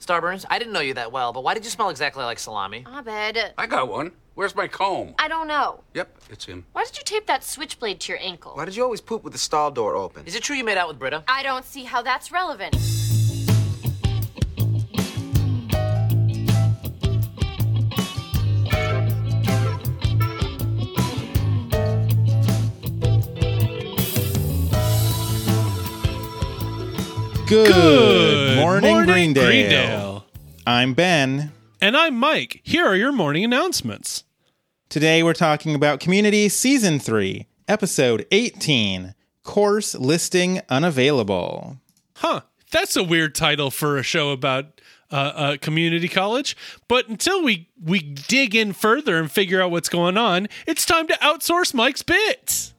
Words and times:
Starburns, 0.00 0.44
I 0.48 0.58
didn't 0.58 0.72
know 0.72 0.80
you 0.80 0.94
that 0.94 1.10
well, 1.12 1.32
but 1.32 1.42
why 1.42 1.54
did 1.54 1.64
you 1.64 1.70
smell 1.70 1.90
exactly 1.90 2.24
like 2.24 2.38
salami? 2.38 2.84
Abed, 2.86 3.52
I 3.58 3.66
got 3.66 3.88
one. 3.88 4.12
Where's 4.34 4.54
my 4.54 4.68
comb? 4.68 5.14
I 5.18 5.26
don't 5.26 5.48
know. 5.48 5.80
Yep, 5.94 6.16
it's 6.30 6.44
him. 6.44 6.64
Why 6.72 6.84
did 6.84 6.96
you 6.96 7.02
tape 7.04 7.26
that 7.26 7.42
switchblade 7.42 7.98
to 8.00 8.12
your 8.12 8.20
ankle? 8.22 8.52
Why 8.54 8.64
did 8.64 8.76
you 8.76 8.84
always 8.84 9.00
poop 9.00 9.24
with 9.24 9.32
the 9.32 9.38
stall 9.38 9.72
door 9.72 9.96
open? 9.96 10.24
Is 10.26 10.36
it 10.36 10.44
true 10.44 10.54
you 10.54 10.62
made 10.62 10.78
out 10.78 10.86
with 10.86 10.98
Britta? 10.98 11.24
I 11.26 11.42
don't 11.42 11.64
see 11.64 11.82
how 11.82 12.02
that's 12.02 12.30
relevant. 12.30 12.76
Good, 27.48 28.47
morning, 28.60 28.90
morning, 28.90 29.32
Greendale. 29.34 29.44
Greendale. 29.44 30.24
I'm 30.66 30.94
Ben. 30.94 31.52
And 31.80 31.96
I'm 31.96 32.16
Mike. 32.16 32.60
Here 32.64 32.84
are 32.84 32.96
your 32.96 33.12
morning 33.12 33.44
announcements. 33.44 34.24
Today 34.88 35.22
we're 35.22 35.32
talking 35.34 35.74
about 35.74 36.00
Community 36.00 36.48
Season 36.48 36.98
3, 36.98 37.46
Episode 37.68 38.26
18 38.32 39.14
Course 39.44 39.94
Listing 39.94 40.60
Unavailable. 40.68 41.78
Huh. 42.16 42.40
That's 42.70 42.96
a 42.96 43.02
weird 43.04 43.34
title 43.34 43.70
for 43.70 43.96
a 43.96 44.02
show 44.02 44.30
about 44.30 44.80
uh, 45.10 45.52
a 45.54 45.58
community 45.58 46.08
college. 46.08 46.56
But 46.86 47.08
until 47.08 47.42
we, 47.42 47.68
we 47.82 48.00
dig 48.00 48.54
in 48.54 48.72
further 48.72 49.18
and 49.18 49.30
figure 49.30 49.62
out 49.62 49.70
what's 49.70 49.88
going 49.88 50.16
on, 50.18 50.48
it's 50.66 50.84
time 50.84 51.06
to 51.06 51.14
outsource 51.14 51.72
Mike's 51.72 52.02
bits. 52.02 52.74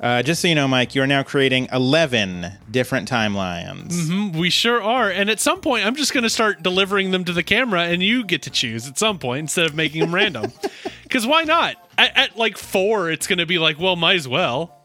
Uh, 0.00 0.22
just 0.22 0.40
so 0.40 0.46
you 0.48 0.54
know, 0.54 0.68
Mike, 0.68 0.94
you 0.94 1.02
are 1.02 1.06
now 1.08 1.24
creating 1.24 1.66
11 1.72 2.52
different 2.70 3.10
timelines. 3.10 3.88
Mm, 4.08 4.36
We 4.36 4.48
sure 4.48 4.80
are. 4.80 5.10
And 5.10 5.28
at 5.28 5.40
some 5.40 5.60
point, 5.60 5.84
I'm 5.84 5.96
just 5.96 6.14
going 6.14 6.22
to 6.22 6.30
start 6.30 6.62
delivering 6.62 7.10
them 7.10 7.24
to 7.24 7.32
the 7.32 7.42
camera, 7.42 7.82
and 7.82 8.00
you 8.00 8.24
get 8.24 8.42
to 8.42 8.50
choose 8.50 8.86
at 8.86 8.96
some 8.96 9.18
point 9.18 9.40
instead 9.40 9.66
of 9.66 9.74
making 9.74 10.00
them 10.00 10.14
random. 10.14 10.52
Because 11.02 11.26
why 11.26 11.44
not? 11.44 11.76
At, 11.96 12.14
at 12.18 12.36
like 12.36 12.58
four, 12.58 13.10
it's 13.10 13.26
going 13.26 13.38
to 13.38 13.46
be 13.46 13.58
like, 13.58 13.78
well, 13.80 13.96
might 13.96 14.16
as 14.16 14.28
well. 14.28 14.84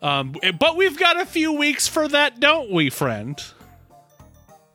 Um, 0.00 0.34
but 0.58 0.74
we've 0.74 0.98
got 0.98 1.20
a 1.20 1.26
few 1.26 1.52
weeks 1.52 1.86
for 1.86 2.08
that, 2.08 2.40
don't 2.40 2.70
we, 2.70 2.88
friend? 2.88 3.38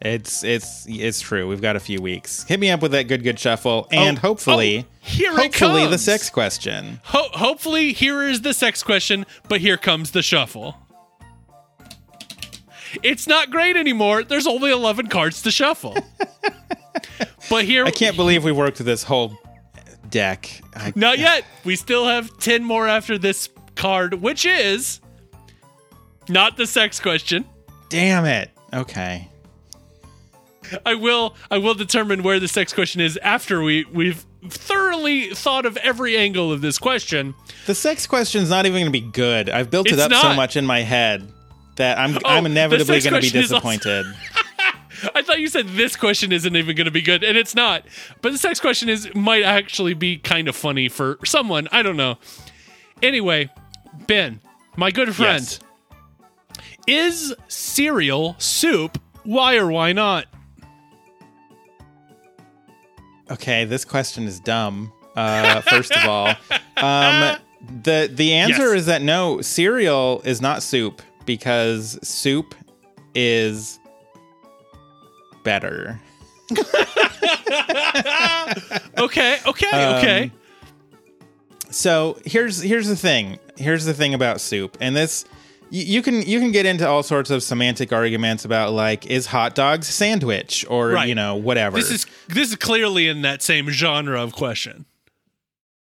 It's 0.02 0.44
it's 0.44 0.86
it's 0.90 1.22
true. 1.22 1.48
We've 1.48 1.62
got 1.62 1.76
a 1.76 1.80
few 1.80 2.02
weeks. 2.02 2.44
Hit 2.44 2.60
me 2.60 2.70
up 2.70 2.82
with 2.82 2.92
that 2.92 3.04
good 3.08 3.24
good 3.24 3.40
shuffle, 3.40 3.88
oh, 3.92 3.96
and 3.96 4.18
Oh, 4.18 4.22
hopefully, 4.22 4.86
oh, 4.88 4.96
here 5.00 5.32
hopefully 5.36 5.88
the 5.88 5.98
sex 5.98 6.30
question. 6.30 7.00
Ho- 7.06 7.30
hopefully, 7.32 7.94
here 7.94 8.24
is 8.24 8.42
the 8.42 8.54
sex 8.54 8.84
question, 8.84 9.26
but 9.48 9.62
here 9.62 9.78
comes 9.78 10.12
the 10.12 10.22
shuffle. 10.22 10.76
It's 13.04 13.28
not 13.28 13.52
great 13.52 13.76
anymore. 13.76 14.24
There's 14.24 14.48
only 14.48 14.72
11 14.72 15.08
cards 15.08 15.42
to 15.44 15.52
shuffle. 15.52 15.98
but 17.50 17.66
here, 17.66 17.86
I 17.86 17.92
can't 17.92 18.16
believe 18.16 18.44
we 18.44 18.52
worked 18.52 18.78
this 18.80 19.04
whole 19.04 19.38
deck. 20.10 20.62
I, 20.76 20.94
not 20.96 21.20
yet. 21.20 21.44
We 21.64 21.76
still 21.76 22.06
have 22.06 22.38
10 22.38 22.64
more 22.64 22.88
after 22.88 23.18
this 23.18 23.50
card, 23.76 24.14
which 24.16 24.46
is 24.46 25.02
not 26.30 26.58
the 26.58 26.68
sex 26.68 27.00
question. 27.00 27.46
Damn 27.90 28.26
it. 28.26 28.50
Okay. 28.74 29.30
I 30.86 30.96
will 30.96 31.36
I 31.52 31.58
will 31.58 31.74
determine 31.76 32.24
where 32.24 32.40
the 32.40 32.48
sex 32.48 32.74
question 32.74 33.02
is 33.02 33.18
after 33.18 33.62
we 33.62 33.86
we've 33.86 34.26
thoroughly 34.50 35.30
thought 35.34 35.66
of 35.66 35.78
every 35.78 36.18
angle 36.18 36.52
of 36.52 36.62
this 36.62 36.78
question. 36.78 37.34
The 37.66 37.76
sex 37.76 38.06
question's 38.08 38.50
not 38.50 38.66
even 38.66 38.76
going 38.82 38.86
to 38.86 38.92
be 38.92 39.02
good. 39.12 39.50
I've 39.50 39.70
built 39.72 39.88
it 39.88 39.94
It's 39.94 40.02
up 40.02 40.12
so 40.12 40.34
much 40.36 40.56
in 40.56 40.66
my 40.66 40.82
head 40.82 41.32
that 41.78 41.98
I'm 41.98 42.16
Oh, 42.18 42.20
I'm 42.26 42.46
inevitably 42.46 43.00
going 43.02 43.14
to 43.16 43.22
be 43.22 43.28
also- 43.28 43.42
disappointed. 43.42 44.06
I 45.14 45.22
thought 45.22 45.40
you 45.42 45.50
said 45.50 45.68
this 45.70 45.96
question 45.98 46.32
isn't 46.32 46.56
even 46.56 46.76
going 46.76 46.86
to 46.86 46.92
be 46.92 47.02
good, 47.02 47.22
and 47.24 47.38
it's 47.38 47.54
not. 47.54 47.84
But 48.22 48.32
the 48.32 48.38
sex 48.38 48.60
question 48.62 48.88
is 48.88 49.14
might 49.14 49.44
actually 49.44 49.94
be 49.94 50.18
kind 50.18 50.48
of 50.48 50.56
funny 50.56 50.88
for 50.88 51.20
someone. 51.26 51.68
I 51.72 51.82
don't 51.84 51.98
know. 51.98 52.18
Anyway, 53.04 53.50
Ben, 54.08 54.40
my 54.78 54.92
good 54.92 55.14
friend, 55.14 55.42
Yes. 55.44 55.60
is 56.88 57.34
cereal 57.50 58.36
soup? 58.40 58.98
Why 59.24 59.58
or 59.58 59.70
why 59.70 59.92
not? 59.92 60.28
Okay, 63.32 63.66
this 63.66 63.86
question 63.86 64.26
is 64.26 64.40
dumb. 64.40 64.92
Uh, 65.16 65.62
first 65.62 65.92
of 65.96 66.06
all, 66.08 66.36
um, 66.78 67.38
the 67.84 68.10
the 68.14 68.34
answer 68.34 68.74
Yes. 68.74 68.82
is 68.82 68.86
that 68.88 69.02
no, 69.02 69.42
cereal 69.42 70.22
is 70.26 70.42
not 70.42 70.62
soup 70.62 71.02
because 71.26 71.98
soup 72.08 72.54
is 73.16 73.80
better. 75.44 76.00
Okay, 78.98 79.38
okay, 79.46 79.70
Um, 79.72 79.96
okay. 79.96 80.32
So 81.70 82.18
here's 82.26 82.62
here's 82.62 82.88
the 82.88 82.96
thing. 82.96 83.40
Here's 83.58 83.86
the 83.86 83.94
thing 83.94 84.14
about 84.14 84.40
soup, 84.40 84.78
and 84.80 84.96
this 84.96 85.26
you, 85.70 85.84
you 85.84 86.02
can 86.02 86.22
you 86.22 86.40
can 86.40 86.52
get 86.52 86.66
into 86.66 86.88
all 86.88 87.04
sorts 87.04 87.30
of 87.30 87.42
semantic 87.44 87.92
arguments 87.94 88.46
about 88.46 88.74
like 88.74 89.06
is 89.08 89.26
hot 89.28 89.56
dogs 89.56 89.88
sandwich 89.88 90.66
or 90.70 90.90
Right. 90.90 91.08
you 91.10 91.16
know 91.16 91.36
whatever. 91.36 91.78
This 91.78 91.92
is 91.92 92.06
this 92.28 92.50
is 92.50 92.56
clearly 92.56 93.08
in 93.08 93.22
that 93.24 93.42
same 93.42 93.70
genre 93.70 94.22
of 94.22 94.34
question. 94.34 94.86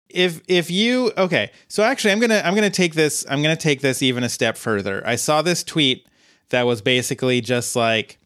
if 0.10 0.42
if 0.48 0.72
you 0.72 1.12
okay 1.18 1.52
so 1.68 1.84
actually 1.84 2.12
i'm 2.14 2.20
gonna 2.22 2.42
i'm 2.46 2.56
gonna 2.56 2.70
take 2.70 2.94
this 2.94 3.26
i'm 3.30 3.42
gonna 3.42 3.58
take 3.58 3.82
this 3.82 4.02
even 4.02 4.24
a 4.24 4.30
step 4.30 4.56
further 4.56 5.04
i 5.06 5.18
saw 5.18 5.42
this 5.42 5.64
tweet 5.66 6.08
that 6.50 6.64
was 6.66 6.82
basically 6.82 7.42
just 7.42 7.76
like 7.76 8.18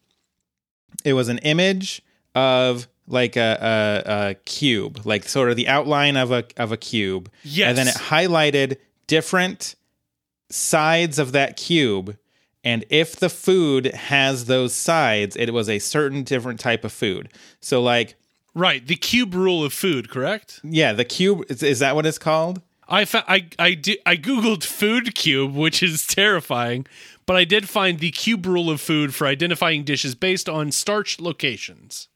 it 1.04 1.14
was 1.14 1.28
an 1.28 1.38
image 1.38 2.00
of 2.36 2.86
like 3.08 3.34
a, 3.36 3.58
a, 4.06 4.28
a 4.30 4.34
cube 4.44 5.00
like 5.04 5.28
sort 5.28 5.50
of 5.50 5.56
the 5.56 5.66
outline 5.66 6.16
of 6.16 6.30
a 6.30 6.44
of 6.56 6.70
a 6.70 6.76
cube 6.76 7.28
Yes. 7.42 7.68
and 7.70 7.76
then 7.78 7.88
it 7.88 7.96
highlighted 7.96 8.76
different 9.08 9.74
sides 10.52 11.18
of 11.18 11.32
that 11.32 11.56
cube 11.56 12.16
and 12.64 12.84
if 12.90 13.16
the 13.16 13.28
food 13.28 13.86
has 13.86 14.44
those 14.44 14.74
sides 14.74 15.34
it 15.36 15.52
was 15.52 15.68
a 15.68 15.78
certain 15.78 16.22
different 16.22 16.60
type 16.60 16.84
of 16.84 16.92
food 16.92 17.28
so 17.60 17.80
like 17.82 18.14
Right, 18.54 18.86
the 18.86 18.96
cube 18.96 19.32
rule 19.34 19.64
of 19.64 19.72
food, 19.72 20.10
correct? 20.10 20.60
yeah 20.62 20.92
the 20.92 21.04
cube 21.06 21.44
is, 21.48 21.62
is 21.62 21.78
that 21.78 21.94
what 21.94 22.04
it's 22.06 22.18
called 22.18 22.60
I 22.88 23.06
fa- 23.06 23.24
I 23.26 23.46
I 23.58 23.80
I 24.04 24.16
googled 24.16 24.64
food 24.64 25.14
cube, 25.14 25.54
which 25.54 25.82
is 25.82 26.06
terrifying, 26.06 26.84
but 27.24 27.36
I 27.36 27.44
did 27.44 27.66
find 27.68 27.98
the 27.98 28.10
cube 28.10 28.44
rule 28.44 28.68
of 28.68 28.82
food 28.82 29.14
for 29.14 29.26
identifying 29.26 29.84
dishes 29.84 30.14
based 30.14 30.46
on 30.48 30.70
starch 30.72 31.18
locations. 31.18 32.08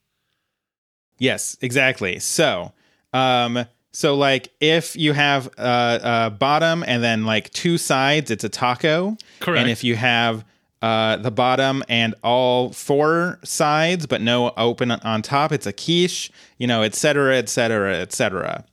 Yes, 1.18 1.56
exactly. 1.62 2.18
So, 2.18 2.72
um, 3.14 3.64
so 3.96 4.14
like 4.14 4.52
if 4.60 4.94
you 4.94 5.14
have 5.14 5.48
uh, 5.56 6.26
a 6.26 6.30
bottom 6.30 6.84
and 6.86 7.02
then 7.02 7.24
like 7.24 7.48
two 7.54 7.78
sides, 7.78 8.30
it's 8.30 8.44
a 8.44 8.48
taco. 8.50 9.16
Correct. 9.40 9.58
And 9.58 9.70
if 9.70 9.82
you 9.84 9.96
have 9.96 10.44
uh, 10.82 11.16
the 11.16 11.30
bottom 11.30 11.82
and 11.88 12.14
all 12.22 12.72
four 12.72 13.38
sides, 13.42 14.04
but 14.04 14.20
no 14.20 14.52
open 14.58 14.90
on 14.90 15.22
top, 15.22 15.50
it's 15.50 15.66
a 15.66 15.72
quiche. 15.72 16.30
You 16.58 16.66
know, 16.66 16.82
et 16.82 16.94
cetera, 16.94 17.38
et 17.38 17.48
cetera, 17.48 17.96
et 17.96 18.12
cetera. 18.12 18.66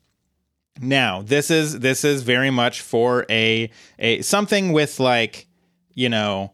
Now, 0.81 1.21
this 1.21 1.49
is 1.49 1.79
this 1.79 2.03
is 2.03 2.23
very 2.23 2.49
much 2.49 2.81
for 2.81 3.25
a 3.29 3.69
a 3.99 4.21
something 4.23 4.73
with 4.73 4.99
like 4.99 5.47
you 5.93 6.09
know 6.09 6.51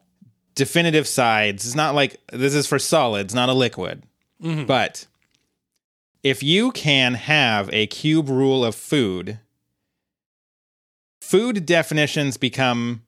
definitive 0.54 1.08
sides. 1.08 1.66
It's 1.66 1.74
not 1.74 1.96
like 1.96 2.20
this 2.32 2.54
is 2.54 2.68
for 2.68 2.78
solids, 2.78 3.34
not 3.34 3.48
a 3.48 3.52
liquid. 3.52 4.04
But 4.64 5.08
if 6.22 6.42
you 6.42 6.70
can 6.72 7.14
have 7.14 7.70
a 7.72 7.86
cube 7.86 8.28
rule 8.28 8.64
of 8.64 8.74
food, 8.74 9.38
food 11.20 11.64
definitions 11.66 12.36
become 12.36 13.02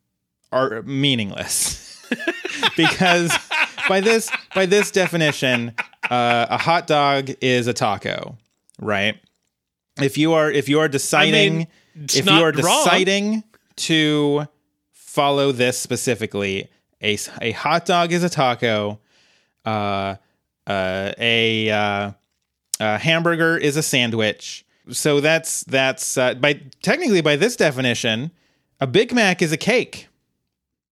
are 0.50 0.82
meaningless 0.82 2.06
because 2.76 3.32
by 3.88 4.00
this 4.00 4.30
by 4.54 4.66
this 4.66 4.90
definition, 4.90 5.74
uh, 6.10 6.46
a 6.50 6.58
hot 6.58 6.86
dog 6.86 7.31
is 7.40 7.66
a 7.66 7.72
taco, 7.72 8.37
right? 8.78 9.19
If 10.00 10.16
you 10.16 10.32
are 10.32 10.50
if 10.50 10.69
you 10.69 10.81
are 10.81 10.88
deciding 10.88 11.58
mean, 11.58 11.69
if 11.94 12.26
you 12.26 12.32
are 12.32 12.52
wrong. 12.52 12.84
deciding 12.84 13.44
to 13.76 14.46
follow 14.92 15.52
this 15.52 15.78
specifically, 15.78 16.69
a 17.02 17.19
a 17.40 17.52
hot 17.52 17.87
dog 17.87 18.12
is 18.12 18.22
a 18.22 18.31
taco, 18.31 19.00
uh, 19.64 20.16
uh, 20.66 21.12
a 21.19 22.14
uh, 22.80 22.84
a 22.94 22.98
hamburger 22.98 23.56
is 23.56 23.76
a 23.76 23.82
sandwich. 23.82 24.64
So 24.90 25.20
that's 25.20 25.62
that's 25.64 26.16
uh, 26.19 26.34
by 26.34 26.60
technically 26.82 27.20
by 27.20 27.36
this 27.36 27.54
definition, 27.56 28.30
a 28.80 28.86
Big 28.86 29.12
Mac 29.14 29.40
is 29.42 29.52
a 29.52 29.56
cake 29.56 30.08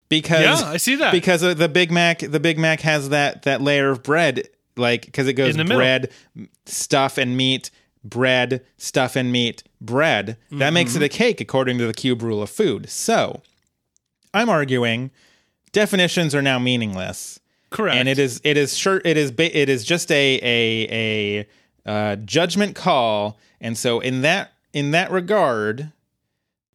because 0.09 0.43
Yeah, 0.61 0.69
I 0.71 0.77
see 0.77 0.95
that. 0.97 1.13
because 1.13 1.41
the 1.41 1.69
Big 1.69 1.91
Mac 1.91 2.21
the 2.21 2.41
Big 2.41 2.59
Mac 2.59 2.81
has 2.83 3.09
that 3.09 3.43
that 3.43 3.61
layer 3.61 3.91
of 3.91 4.03
bread 4.03 4.49
like 4.77 5.07
because 5.07 5.27
it 5.27 5.33
goes 5.35 5.51
In 5.55 5.59
the 5.59 5.65
middle. 5.65 5.79
bread 5.79 6.11
stuff 6.67 7.19
and 7.19 7.37
meat 7.37 7.71
bread 8.05 8.65
stuff 8.79 9.17
and 9.17 9.31
meat 9.33 9.63
bread 9.81 10.37
that 10.53 10.73
makes 10.73 10.93
Mm-hmm. 10.93 11.03
it 11.03 11.07
a 11.07 11.09
cake 11.09 11.41
according 11.41 11.77
to 11.79 11.87
the 11.87 11.93
cube 11.93 12.23
rule 12.23 12.41
of 12.43 12.49
food 12.49 12.89
so 12.89 13.43
I'm 14.33 14.49
arguing 14.49 15.11
definitions 15.73 16.35
are 16.35 16.43
now 16.43 16.59
meaningless 16.59 17.41
Correct. 17.71 17.97
And 17.97 18.09
it 18.09 18.19
is 18.19 18.41
it 18.43 18.57
is 18.57 18.77
sure 18.77 19.01
it 19.05 19.17
is 19.17 19.31
ba- 19.31 19.57
it 19.57 19.69
is 19.69 19.85
just 19.85 20.11
a 20.11 20.39
a 20.43 20.89
a 21.41 21.47
uh, 21.87 22.17
judgment 22.17 22.75
call. 22.75 23.39
And 23.61 23.77
so 23.77 24.01
in 24.01 24.23
that 24.23 24.53
in 24.73 24.91
that 24.93 25.11
regard, 25.11 25.93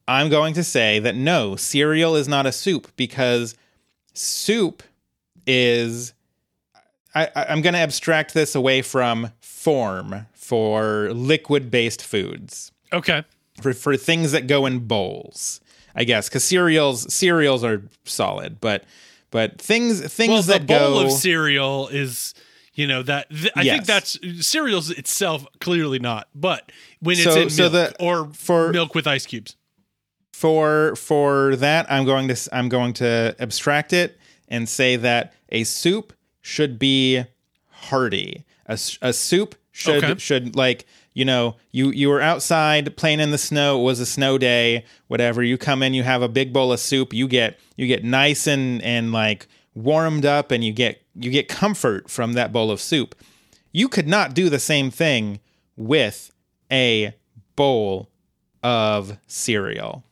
I'm 0.08 0.30
going 0.30 0.54
to 0.56 0.64
say 0.64 1.00
that 1.00 1.16
no, 1.16 1.56
cereal 1.56 2.16
is 2.16 2.28
not 2.28 2.46
a 2.46 2.52
soup 2.52 2.92
because 2.96 3.56
soup 4.14 4.84
is 5.48 6.14
I, 7.14 7.30
I'm 7.36 7.62
going 7.62 7.74
to 7.74 7.80
abstract 7.80 8.34
this 8.34 8.56
away 8.56 8.82
from 8.82 9.32
form 9.40 10.28
for 10.34 11.10
liquid 11.14 11.72
based 11.72 12.02
foods 12.04 12.72
Okay. 12.94 13.24
for 13.62 13.74
for 13.74 13.96
things 13.98 14.32
that 14.34 14.48
go 14.48 14.66
in 14.66 14.80
bowls. 14.80 15.62
I 15.96 16.04
guess 16.04 16.28
because 16.28 16.44
cereals 16.44 17.12
cereals 17.14 17.64
are 17.64 17.82
solid, 18.04 18.60
but 18.60 18.84
but 19.32 19.60
things 19.62 20.02
things 20.14 20.48
that 20.48 20.68
go. 20.68 20.76
Well, 20.76 20.90
the 20.90 20.96
bowl 20.96 21.06
of 21.06 21.12
cereal 21.14 21.88
is, 21.88 22.34
you 22.76 22.86
know, 22.88 23.02
that 23.04 23.30
th- 23.30 23.52
I 23.56 23.62
Yes. 23.64 23.74
think 23.76 23.86
that's 23.86 24.20
cereals 24.48 24.90
itself 24.92 25.46
clearly 25.60 25.98
not, 26.00 26.28
but 26.36 26.72
when 27.00 27.16
it's 27.18 27.24
So- 27.24 27.36
milk 27.36 27.72
the- 27.72 27.96
or 28.00 28.30
for- 28.34 28.72
milk 28.72 28.94
with 28.94 29.08
ice 29.08 29.26
cubes. 29.26 29.56
for 30.34 30.96
for 30.98 31.56
that 31.56 31.90
i'm 31.90 32.04
going 32.06 32.28
to 32.28 32.36
I'm 32.52 32.68
going 32.68 32.92
to 32.96 33.34
abstract 33.40 33.94
it 33.94 34.20
and 34.50 34.68
say 34.68 34.98
that 34.98 35.34
a 35.50 35.64
soup 35.64 36.12
should 36.42 36.78
be 36.78 37.24
hearty 37.70 38.44
A 38.68 38.78
soup 39.14 39.56
should 39.72 40.04
Okay. 40.04 40.16
should 40.20 40.56
like 40.56 40.86
you 41.14 41.24
know 41.24 41.56
you 41.72 41.92
you 41.92 42.10
were 42.10 42.22
outside 42.22 42.98
playing 42.98 43.20
in 43.22 43.32
the 43.32 43.38
snow 43.38 43.80
it 43.80 43.84
was 43.84 44.00
a 44.02 44.06
snow 44.06 44.38
day 44.38 44.84
whatever 45.08 45.42
you 45.44 45.58
come 45.58 45.82
in 45.82 45.94
you 45.94 46.04
have 46.04 46.22
a 46.22 46.28
big 46.28 46.52
bowl 46.52 46.74
of 46.74 46.80
soup 46.82 47.14
you 47.14 47.28
get 47.30 47.58
you 47.78 47.88
get 47.88 48.04
nice 48.04 48.46
and 48.48 48.82
and 48.82 49.14
like 49.14 49.48
warmed 49.74 50.26
up 50.26 50.52
and 50.52 50.64
you 50.66 50.74
get 50.74 51.02
you 51.16 51.32
get 51.32 51.48
comfort 51.48 52.10
from 52.10 52.34
that 52.34 52.52
bowl 52.52 52.70
of 52.72 52.80
soup 52.82 53.16
you 53.72 53.88
could 53.90 54.08
not 54.08 54.34
do 54.34 54.50
the 54.50 54.60
same 54.60 54.90
thing 54.92 55.40
with 55.76 56.32
a 56.72 57.14
bowl 57.56 58.10
of 58.64 59.18
cereal 59.28 60.04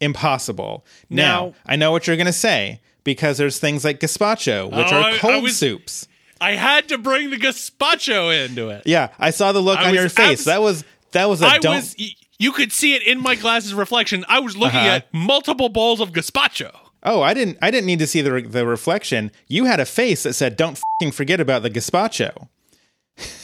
impossible. 0.00 0.84
Now, 1.08 1.46
Now- 1.46 1.54
I 1.66 1.76
know 1.76 1.92
what 1.92 2.06
you're 2.06 2.16
going 2.16 2.26
to 2.26 2.32
say 2.32 2.80
because 3.04 3.38
there's 3.38 3.58
things 3.58 3.84
like 3.84 4.00
gazpacho, 4.00 4.66
which 4.66 4.92
Oh, 4.92 4.96
are 4.96 5.02
I- 5.04 5.14
I 5.14 5.18
cold 5.18 5.42
was- 5.44 5.56
soups. 5.56 6.08
I 6.40 6.56
had 6.56 6.88
to 6.88 6.98
bring 6.98 7.30
the 7.30 7.36
gazpacho 7.38 8.44
into 8.46 8.68
it. 8.68 8.82
Yeah, 8.84 9.08
I 9.18 9.30
saw 9.30 9.52
the 9.52 9.60
look 9.62 9.78
I 9.78 9.88
on 9.88 9.94
your 9.94 10.08
face. 10.08 10.40
abs- 10.40 10.44
that 10.44 10.60
was 10.60 10.84
that 11.12 11.28
was 11.28 11.40
a 11.40 11.46
I 11.46 11.58
don't. 11.58 11.76
was. 11.76 11.94
You 12.38 12.50
could 12.52 12.72
see 12.72 12.94
it 12.94 13.02
in 13.02 13.22
my 13.22 13.36
glasses 13.36 13.72
reflection. 13.72 14.24
I 14.28 14.40
was 14.40 14.56
looking 14.56 14.80
Uh-huh. 14.80 14.88
at 14.96 15.14
multiple 15.14 15.68
bowls 15.68 16.00
of 16.00 16.10
gazpacho. 16.12 16.72
Oh, 17.04 17.22
I 17.22 17.34
didn't. 17.34 17.58
I 17.62 17.70
didn't 17.70 17.86
need 17.86 17.98
to 18.00 18.06
see 18.06 18.20
the 18.22 18.32
re- 18.32 18.46
the 18.46 18.66
reflection. 18.66 19.30
You 19.48 19.64
had 19.66 19.80
a 19.80 19.84
face 19.86 20.22
that 20.24 20.34
said, 20.34 20.56
"Don't 20.56 20.78
fing 21.00 21.12
forget 21.12 21.40
about 21.40 21.62
the 21.62 21.70
gazpacho." 21.70 22.48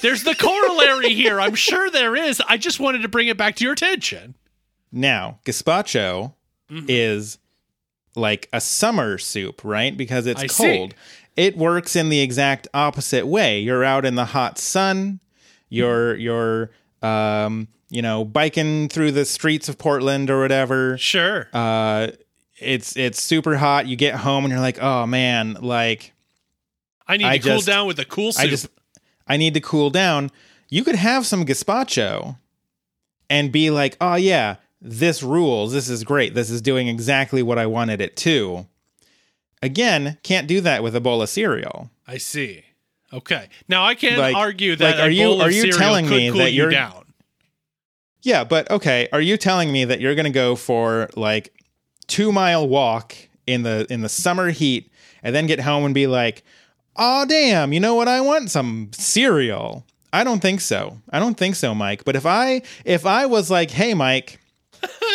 There's 0.00 0.24
the 0.24 0.34
corollary 0.34 1.14
here. 1.14 1.40
I'm 1.40 1.54
sure 1.54 1.90
there 1.90 2.16
is. 2.16 2.42
I 2.48 2.56
just 2.56 2.80
wanted 2.80 3.02
to 3.02 3.08
bring 3.08 3.28
it 3.28 3.36
back 3.36 3.54
to 3.56 3.64
your 3.64 3.72
attention. 3.72 4.34
Now, 4.92 5.38
gazpacho 5.44 6.34
Mm-hmm. 6.70 6.86
is 6.88 7.38
like 8.14 8.48
a 8.52 8.60
summer 8.60 9.18
soup, 9.18 9.62
right? 9.64 9.96
Because 9.96 10.26
it's 10.26 10.42
I 10.42 10.46
see. 10.46 10.76
cold. 10.76 10.94
It 11.36 11.56
works 11.56 11.96
in 11.96 12.10
the 12.10 12.20
exact 12.20 12.68
opposite 12.74 13.26
way. 13.26 13.58
You're 13.60 13.82
out 13.82 14.04
in 14.04 14.14
the 14.14 14.24
hot 14.26 14.56
sun. 14.58 15.18
You're 15.68 16.14
you're 16.16 16.70
um, 17.02 17.66
you 17.90 18.02
know, 18.02 18.24
biking 18.24 18.88
through 18.88 19.10
the 19.12 19.24
streets 19.24 19.68
of 19.68 19.78
Portland 19.78 20.30
or 20.30 20.40
whatever. 20.40 20.96
Sure. 20.98 21.48
Uh 21.52 22.08
it's 22.60 22.96
it's 22.96 23.22
super 23.22 23.56
hot. 23.56 23.86
You 23.86 23.96
get 23.96 24.14
home 24.16 24.44
and 24.44 24.52
you're 24.52 24.60
like, 24.60 24.82
"Oh 24.82 25.06
man, 25.06 25.56
like 25.60 26.12
I 27.06 27.16
need 27.16 27.26
I 27.26 27.38
to 27.38 27.48
cool 27.50 27.60
down 27.60 27.86
with 27.86 27.98
a 27.98 28.04
cool 28.04 28.32
soup. 28.32 28.44
I 28.44 28.48
just 28.48 28.68
I 29.26 29.36
need 29.36 29.54
to 29.54 29.60
cool 29.60 29.90
down. 29.90 30.30
You 30.68 30.84
could 30.84 30.94
have 30.96 31.26
some 31.26 31.44
gazpacho 31.44 32.36
and 33.28 33.50
be 33.52 33.70
like, 33.70 33.96
"Oh 34.00 34.14
yeah, 34.16 34.56
this 34.80 35.22
rules. 35.22 35.72
This 35.72 35.88
is 35.88 36.04
great. 36.04 36.34
This 36.34 36.50
is 36.50 36.60
doing 36.62 36.88
exactly 36.88 37.42
what 37.42 37.58
I 37.58 37.66
wanted 37.66 38.00
it 38.00 38.16
to." 38.18 38.66
Again, 39.62 40.16
can't 40.22 40.46
do 40.48 40.60
that 40.62 40.82
with 40.82 40.96
a 40.96 41.00
bowl 41.00 41.20
of 41.20 41.28
cereal. 41.28 41.90
I 42.06 42.16
see. 42.16 42.64
Okay. 43.12 43.48
Now 43.68 43.84
I 43.84 43.94
can 43.94 44.18
Like- 44.18 44.34
argue 44.36 44.74
that 44.76 44.96
like, 44.96 45.04
are 45.04 45.08
a 45.08 45.12
you- 45.12 45.24
bowl 45.26 45.40
of 45.42 45.48
are 45.48 45.50
you 45.50 45.62
cereal 45.62 45.78
telling 45.78 46.08
me 46.08 46.30
cool 46.30 46.38
that 46.38 46.52
you 46.52 46.62
you're- 46.62 46.72
down. 46.74 47.04
Yeah, 48.22 48.44
but 48.44 48.70
okay, 48.70 49.08
are 49.12 49.20
you 49.20 49.36
telling 49.36 49.72
me 49.72 49.84
that 49.86 50.00
you're 50.00 50.14
going 50.14 50.24
to 50.26 50.30
go 50.30 50.54
for 50.54 51.08
like 51.16 51.52
2-mile 52.10 52.68
walk 52.68 53.14
in 53.46 53.62
the 53.62 53.86
in 53.88 54.02
the 54.02 54.08
summer 54.08 54.50
heat 54.50 54.90
and 55.22 55.34
then 55.34 55.46
get 55.46 55.60
home 55.60 55.84
and 55.84 55.94
be 55.94 56.06
like, 56.06 56.42
"Oh 56.96 57.24
damn, 57.24 57.72
you 57.72 57.80
know 57.80 57.94
what 57.94 58.08
I 58.08 58.20
want? 58.20 58.50
Some 58.50 58.90
cereal." 58.92 59.84
I 60.12 60.24
don't 60.24 60.40
think 60.40 60.60
so. 60.60 60.98
I 61.10 61.20
don't 61.20 61.36
think 61.36 61.54
so, 61.54 61.74
Mike. 61.74 62.04
But 62.04 62.16
if 62.16 62.26
I 62.26 62.62
if 62.84 63.06
I 63.06 63.26
was 63.26 63.50
like, 63.50 63.70
"Hey 63.70 63.94
Mike, 63.94 64.40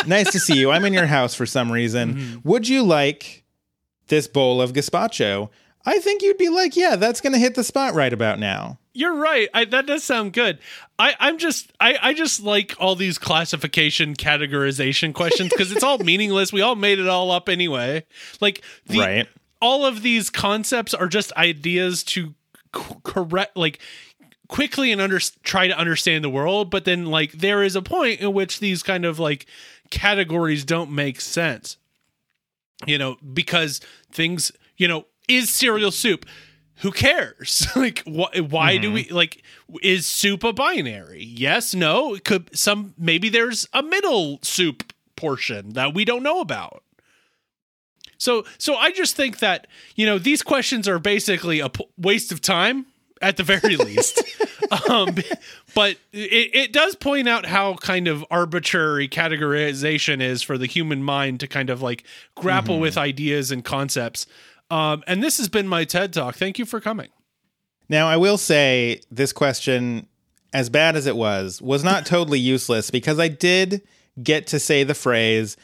nice 0.07 0.31
to 0.31 0.39
see 0.39 0.57
you. 0.57 0.71
I'm 0.71 0.85
in 0.85 0.93
your 0.93 1.05
house 1.05 1.35
for 1.35 1.45
some 1.45 1.71
reason. 1.71 2.15
Mm-hmm. 2.15 2.49
Would 2.49 2.67
you 2.67 2.83
like 2.83 3.43
this 4.07 4.27
bowl 4.27 4.61
of 4.61 4.73
gazpacho?" 4.73 5.49
I 5.85 5.99
think 5.99 6.21
you'd 6.21 6.37
be 6.37 6.49
like, 6.49 6.75
"Yeah, 6.75 6.95
that's 6.95 7.21
going 7.21 7.33
to 7.33 7.39
hit 7.39 7.55
the 7.55 7.63
spot 7.63 7.93
right 7.93 8.11
about 8.13 8.39
now." 8.39 8.79
You're 8.97 9.15
right. 9.17 9.49
I, 9.53 9.65
that 9.65 9.85
does 9.87 10.03
sound 10.05 10.31
good. 10.33 10.57
I, 10.97 11.15
I'm 11.19 11.37
just 11.37 11.71
I, 11.81 11.97
I 12.01 12.13
just 12.13 12.41
like 12.41 12.75
all 12.79 12.95
these 12.95 13.17
classification 13.17 14.15
categorization 14.15 15.13
questions 15.13 15.49
because 15.49 15.71
it's 15.71 15.83
all 15.83 15.97
meaningless. 16.03 16.53
We 16.53 16.61
all 16.61 16.75
made 16.75 16.99
it 16.99 17.07
all 17.07 17.29
up 17.31 17.49
anyway. 17.49 18.05
Like 18.39 18.63
the, 18.87 18.99
Right. 18.99 19.27
all 19.61 19.85
of 19.85 20.01
these 20.01 20.29
concepts 20.29 20.93
are 20.93 21.07
just 21.07 21.33
ideas 21.33 22.03
to 22.05 22.33
c- 22.75 22.81
correct 23.03 23.57
like 23.57 23.79
quickly 24.47 24.91
and 24.91 25.01
under 25.01 25.19
try 25.43 25.67
to 25.67 25.75
understand 25.77 26.23
the 26.23 26.29
world 26.29 26.69
but 26.69 26.85
then 26.85 27.07
like 27.07 27.31
there 27.31 27.63
is 27.63 27.75
a 27.75 27.81
point 27.81 28.19
in 28.21 28.31
which 28.31 28.59
these 28.59 28.83
kind 28.83 29.03
of 29.03 29.17
like 29.17 29.47
categories 29.89 30.63
don't 30.63 30.91
make 30.91 31.19
sense 31.19 31.77
you 32.85 32.95
know 32.97 33.17
because 33.33 33.81
things 34.11 34.51
you 34.77 34.87
know 34.87 35.03
is 35.27 35.49
cereal 35.49 35.91
soup. 35.91 36.25
Who 36.79 36.91
cares? 36.91 37.67
Like 37.75 38.03
wh- 38.05 38.51
why 38.51 38.77
do 38.77 38.91
we 38.91 39.09
like 39.09 39.43
is 39.81 40.05
soup 40.07 40.43
a 40.43 40.51
binary? 40.53 41.23
Yes 41.23 41.73
no 41.73 42.15
it 42.15 42.23
could 42.25 42.55
some 42.57 42.93
maybe 42.97 43.29
there's 43.29 43.67
a 43.73 43.81
middle 43.81 44.39
soup 44.41 44.91
portion 45.15 45.73
that 45.73 45.93
we 45.93 46.03
don't 46.05 46.23
know 46.23 46.41
about. 46.41 46.83
So 48.17 48.45
so 48.57 48.75
I 48.75 48.91
just 48.91 49.15
think 49.15 49.39
that 49.39 49.67
you 49.95 50.05
know 50.05 50.17
these 50.19 50.41
questions 50.41 50.87
are 50.87 50.99
basically 50.99 51.59
a 51.59 51.69
p- 51.69 51.87
waste 51.97 52.31
of 52.31 52.41
time 52.41 52.85
at 53.21 53.37
the 53.37 53.43
very 53.43 53.75
least. 53.77 54.21
um, 54.89 55.15
but 55.73 55.97
it, 56.11 56.49
it 56.53 56.73
does 56.73 56.95
point 56.95 57.27
out 57.29 57.45
how 57.45 57.75
kind 57.75 58.07
of 58.07 58.25
arbitrary 58.31 59.07
categorization 59.07 60.21
is 60.21 60.41
for 60.41 60.57
the 60.57 60.65
human 60.65 61.03
mind 61.03 61.39
to 61.41 61.47
kind 61.47 61.69
of 61.69 61.81
like 61.81 62.03
grapple 62.35 62.79
with 62.79 62.97
ideas 62.97 63.51
and 63.51 63.63
concepts. 63.63 64.25
Um, 64.69 65.03
and 65.07 65.21
this 65.21 65.37
has 65.37 65.49
been 65.49 65.67
my 65.67 65.83
TED 65.83 66.13
talk. 66.13 66.35
Thank 66.35 66.59
you 66.59 66.65
for 66.65 66.79
coming. 66.79 67.09
Now, 67.87 68.07
I 68.07 68.17
will 68.17 68.37
say 68.37 69.01
this 69.11 69.31
question, 69.31 70.07
as 70.53 70.69
bad 70.69 70.95
as 70.95 71.05
it 71.05 71.15
was, 71.15 71.61
was 71.61 71.83
not 71.83 72.05
totally 72.05 72.39
useless 72.39 72.89
because 72.91 73.19
I 73.19 73.27
did 73.27 73.81
get 74.21 74.47
to 74.47 74.59
say 74.59 74.83
the 74.83 74.95
phrase, 74.95 75.57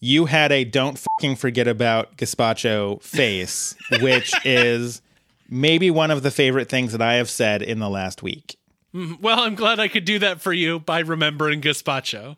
you 0.00 0.26
had 0.26 0.52
a 0.52 0.64
don't 0.64 0.98
fucking 0.98 1.36
forget 1.36 1.66
about 1.66 2.16
gazpacho 2.16 3.02
face, 3.02 3.74
which 4.00 4.32
is 4.44 5.00
maybe 5.48 5.90
one 5.90 6.10
of 6.10 6.22
the 6.22 6.30
favorite 6.30 6.68
things 6.68 6.92
that 6.92 7.02
I 7.02 7.14
have 7.14 7.30
said 7.30 7.62
in 7.62 7.78
the 7.78 7.88
last 7.88 8.22
week. 8.22 8.56
Well, 8.92 9.40
I'm 9.40 9.56
glad 9.56 9.80
I 9.80 9.88
could 9.88 10.04
do 10.04 10.20
that 10.20 10.40
for 10.40 10.52
you 10.52 10.78
by 10.78 11.00
remembering 11.00 11.60
gazpacho. 11.60 12.36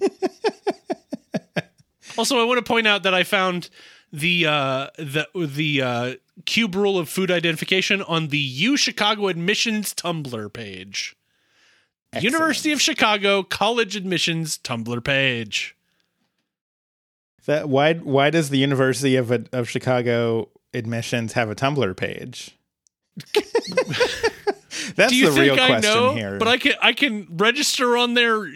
also, 2.16 2.38
I 2.38 2.44
want 2.44 2.58
to 2.58 2.64
point 2.64 2.86
out 2.86 3.02
that 3.02 3.14
I 3.14 3.24
found 3.24 3.68
the 4.12 4.46
uh, 4.46 4.88
the 4.96 5.26
the 5.34 5.82
uh, 5.82 6.14
cube 6.44 6.74
rule 6.74 6.98
of 6.98 7.08
food 7.08 7.30
identification 7.30 8.02
on 8.02 8.28
the 8.28 8.38
U 8.38 8.76
Chicago 8.76 9.28
admissions 9.28 9.94
Tumblr 9.94 10.52
page. 10.52 11.16
University 12.20 12.72
of 12.72 12.80
Chicago 12.80 13.42
college 13.42 13.94
admissions 13.96 14.58
Tumblr 14.58 15.04
page. 15.04 15.76
That 17.46 17.68
why 17.68 17.94
why 17.94 18.30
does 18.30 18.50
the 18.50 18.58
University 18.58 19.16
of 19.16 19.30
of 19.52 19.68
Chicago 19.68 20.48
admissions 20.72 21.34
have 21.34 21.50
a 21.50 21.54
Tumblr 21.54 21.96
page? 21.96 22.56
That's 24.96 25.12
Do 25.12 25.16
you 25.16 25.26
the 25.26 25.32
think 25.32 25.52
real 25.52 25.64
I 25.64 25.66
question 25.66 25.92
know? 25.94 26.14
here. 26.14 26.38
But 26.38 26.48
I 26.48 26.58
can 26.58 26.72
I 26.80 26.92
can 26.92 27.26
register 27.30 27.96
on 27.96 28.14
their 28.14 28.46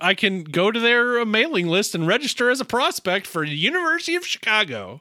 I 0.00 0.14
can 0.14 0.44
go 0.44 0.70
to 0.70 0.80
their 0.80 1.20
uh, 1.20 1.24
mailing 1.24 1.68
list 1.68 1.94
and 1.94 2.06
register 2.06 2.50
as 2.50 2.60
a 2.60 2.64
prospect 2.64 3.26
for 3.26 3.44
University 3.44 4.14
of 4.14 4.26
Chicago. 4.26 5.00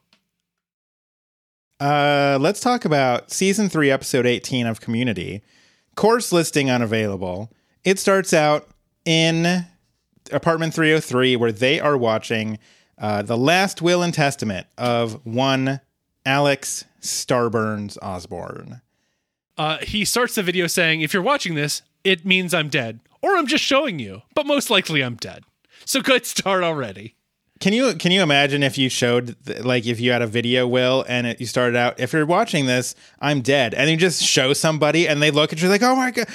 Uh, 1.80 2.38
let's 2.40 2.60
talk 2.60 2.86
about 2.86 3.32
season 3.32 3.68
three, 3.68 3.92
episode 3.92 4.26
18 4.26 4.66
of 4.68 4.80
Community. 4.80 5.42
Course 5.96 6.32
listing 6.32 6.72
unavailable. 6.72 7.52
It 7.84 8.00
starts 8.00 8.34
out 8.34 8.68
in 9.06 9.66
apartment 10.32 10.74
303, 10.74 11.36
where 11.36 11.52
they 11.52 11.80
are 11.80 11.98
watching 11.98 12.58
uh, 12.98 13.22
the 13.22 13.38
last 13.38 13.82
will 13.82 14.02
and 14.02 14.14
testament 14.14 14.68
of 14.78 15.20
one 15.26 15.82
Alex 16.26 16.86
Starburns 17.02 17.98
Osborne. 18.02 18.82
Uh, 19.58 19.78
he 19.80 20.06
starts 20.06 20.36
the 20.36 20.44
video 20.44 20.68
saying, 20.68 21.02
"If 21.02 21.14
you're 21.14 21.24
watching 21.24 21.56
this, 21.56 21.82
it 22.04 22.26
means 22.26 22.54
I'm 22.54 22.70
dead, 22.70 23.00
or 23.22 23.38
I'm 23.38 23.48
just 23.48 23.64
showing 23.64 24.00
you, 24.00 24.24
but 24.36 24.46
most 24.46 24.70
likely 24.70 25.02
I'm 25.04 25.16
dead." 25.16 25.44
So 25.86 26.02
good 26.02 26.26
start 26.26 26.64
already. 26.64 27.16
Can 27.60 27.72
you 27.72 27.94
can 27.96 28.12
you 28.12 28.22
imagine 28.22 28.62
if 28.64 28.78
you 28.78 28.90
showed 28.90 29.38
like 29.64 29.86
if 29.86 30.00
you 30.00 30.12
had 30.12 30.22
a 30.22 30.28
video 30.28 30.68
will 30.68 31.06
and 31.08 31.28
it, 31.28 31.40
you 31.40 31.46
started 31.46 31.78
out 31.78 31.98
if 31.98 32.12
you're 32.12 32.26
watching 32.26 32.66
this 32.66 32.94
I'm 33.22 33.40
dead 33.42 33.74
and 33.74 33.90
you 33.90 33.96
just 33.96 34.22
show 34.22 34.52
somebody 34.52 35.08
and 35.08 35.22
they 35.22 35.32
look 35.32 35.54
at 35.54 35.62
you 35.62 35.70
like 35.70 35.84
oh 35.84 35.96
my 35.96 36.12
god 36.12 36.28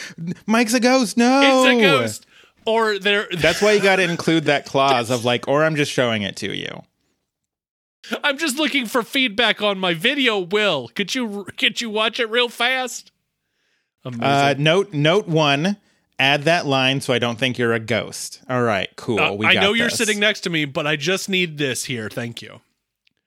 Mike's 0.46 0.72
a 0.72 0.80
ghost 0.80 1.18
no 1.18 1.66
It's 1.66 1.78
a 1.78 1.80
ghost. 1.82 2.26
Or 2.64 2.98
there, 2.98 3.28
that's 3.36 3.60
why 3.60 3.72
you 3.72 3.82
got 3.82 3.96
to 3.96 4.04
include 4.04 4.44
that 4.44 4.64
clause 4.64 5.10
of 5.10 5.24
like 5.26 5.48
or 5.48 5.64
I'm 5.64 5.76
just 5.76 5.92
showing 5.92 6.22
it 6.22 6.36
to 6.36 6.54
you 6.54 6.82
I'm 8.24 8.38
just 8.38 8.58
looking 8.58 8.86
for 8.86 9.02
feedback 9.02 9.62
on 9.62 9.78
my 9.78 9.94
video. 9.94 10.38
Will 10.38 10.88
could 10.88 11.14
you 11.14 11.46
could 11.56 11.80
you 11.80 11.90
watch 11.90 12.20
it 12.20 12.30
real 12.30 12.48
fast? 12.48 13.10
Uh, 14.04 14.54
note 14.56 14.92
note 14.92 15.28
one 15.28 15.76
add 16.18 16.44
that 16.44 16.66
line 16.66 17.00
so 17.00 17.12
I 17.12 17.18
don't 17.18 17.38
think 17.38 17.58
you're 17.58 17.74
a 17.74 17.80
ghost 17.80 18.40
all 18.48 18.62
right 18.62 18.88
cool 18.96 19.20
Uh, 19.20 19.36
I 19.44 19.54
know 19.54 19.72
you're 19.72 19.90
sitting 19.90 20.18
next 20.18 20.40
to 20.42 20.50
me, 20.50 20.64
but 20.64 20.86
I 20.86 20.96
just 20.96 21.28
need 21.28 21.58
this 21.58 21.84
here. 21.84 22.08
Thank 22.08 22.40
you. 22.40 22.60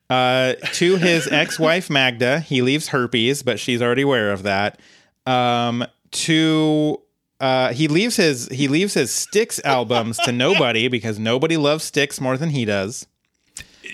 Uh, 0.10 0.56
to 0.74 0.98
his 0.98 1.28
ex-wife 1.32 1.90
Magda, 1.90 2.40
he 2.40 2.62
leaves 2.62 2.90
herpes, 2.90 3.44
but 3.44 3.60
she's 3.60 3.82
already 3.82 4.02
aware 4.02 4.32
of 4.32 4.44
that. 4.44 4.80
Um, 5.26 5.86
to 6.12 7.02
uh, 7.40 7.74
he 7.74 7.88
leaves 7.88 8.18
his 8.18 8.48
he 8.48 8.68
leaves 8.68 8.94
his 8.94 9.12
Styx 9.12 9.62
albums 9.64 10.18
to 10.20 10.32
nobody 10.32 10.88
because 10.88 11.18
nobody 11.18 11.58
loves 11.58 11.84
Styx 11.84 12.20
more 12.20 12.38
than 12.38 12.50
he 12.50 12.66
does. 12.66 13.08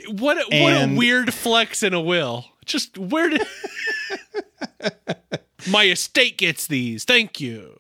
What 0.10 0.38
a, 0.38 0.62
what 0.64 0.74
a 0.74 0.96
weird 0.96 1.34
flex 1.34 1.84
in 1.84 1.94
a 1.94 2.02
will. 2.02 2.46
Just 2.66 2.98
where 2.98 3.30
did 3.30 3.42
my 5.70 5.86
estate 5.86 6.38
gets 6.38 6.68
these? 6.68 7.04
Thank 7.04 7.40
you. 7.40 7.80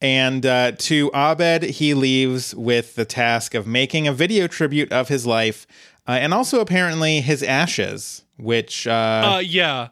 And 0.00 0.44
uh, 0.44 0.72
to 0.72 1.10
Abed, 1.14 1.62
he 1.62 1.94
leaves 1.94 2.54
with 2.54 2.96
the 2.96 3.04
task 3.04 3.54
of 3.54 3.66
making 3.66 4.06
a 4.06 4.12
video 4.12 4.46
tribute 4.46 4.92
of 4.92 5.08
his 5.08 5.26
life, 5.26 5.66
uh, 6.06 6.12
and 6.12 6.34
also 6.34 6.60
apparently 6.60 7.20
his 7.20 7.42
ashes, 7.42 8.22
which 8.36 8.86
uh, 8.86 9.36
Uh, 9.36 9.38
yeah. 9.38 9.88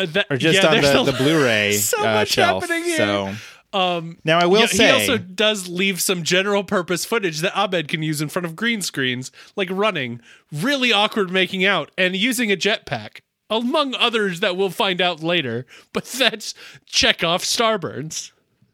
Uh, 0.00 0.06
that, 0.06 0.26
are 0.30 0.36
just 0.36 0.60
yeah, 0.62 0.68
on 0.68 0.80
the, 0.80 1.00
a- 1.00 1.04
the 1.04 1.12
Blu-ray 1.12 1.72
so 1.76 2.00
uh, 2.00 2.04
much 2.14 2.28
shelf. 2.30 2.62
happening 2.64 2.84
here. 2.84 2.96
So 2.96 3.34
Um, 3.72 4.18
now 4.24 4.38
I 4.38 4.46
will 4.46 4.60
yeah, 4.62 4.66
say, 4.66 4.86
he 4.86 4.90
also 4.92 5.18
does 5.18 5.68
leave 5.68 6.00
some 6.00 6.22
general 6.22 6.64
purpose 6.64 7.04
footage 7.04 7.40
that 7.40 7.52
Abed 7.58 7.88
can 7.88 8.02
use 8.02 8.22
in 8.22 8.28
front 8.30 8.46
of 8.46 8.56
green 8.56 8.80
screens, 8.80 9.30
like 9.56 9.68
running, 9.70 10.20
really 10.52 10.90
awkward 10.92 11.30
making 11.30 11.64
out, 11.66 11.90
and 11.98 12.16
using 12.16 12.50
a 12.50 12.56
jetpack, 12.56 13.20
among 13.50 13.94
others 13.94 14.40
that 14.40 14.56
we'll 14.56 14.70
find 14.70 15.00
out 15.00 15.22
later. 15.22 15.66
But 15.92 16.04
that's 16.04 16.54
check 16.86 17.22
off 17.22 17.42
Starburns. 17.44 18.32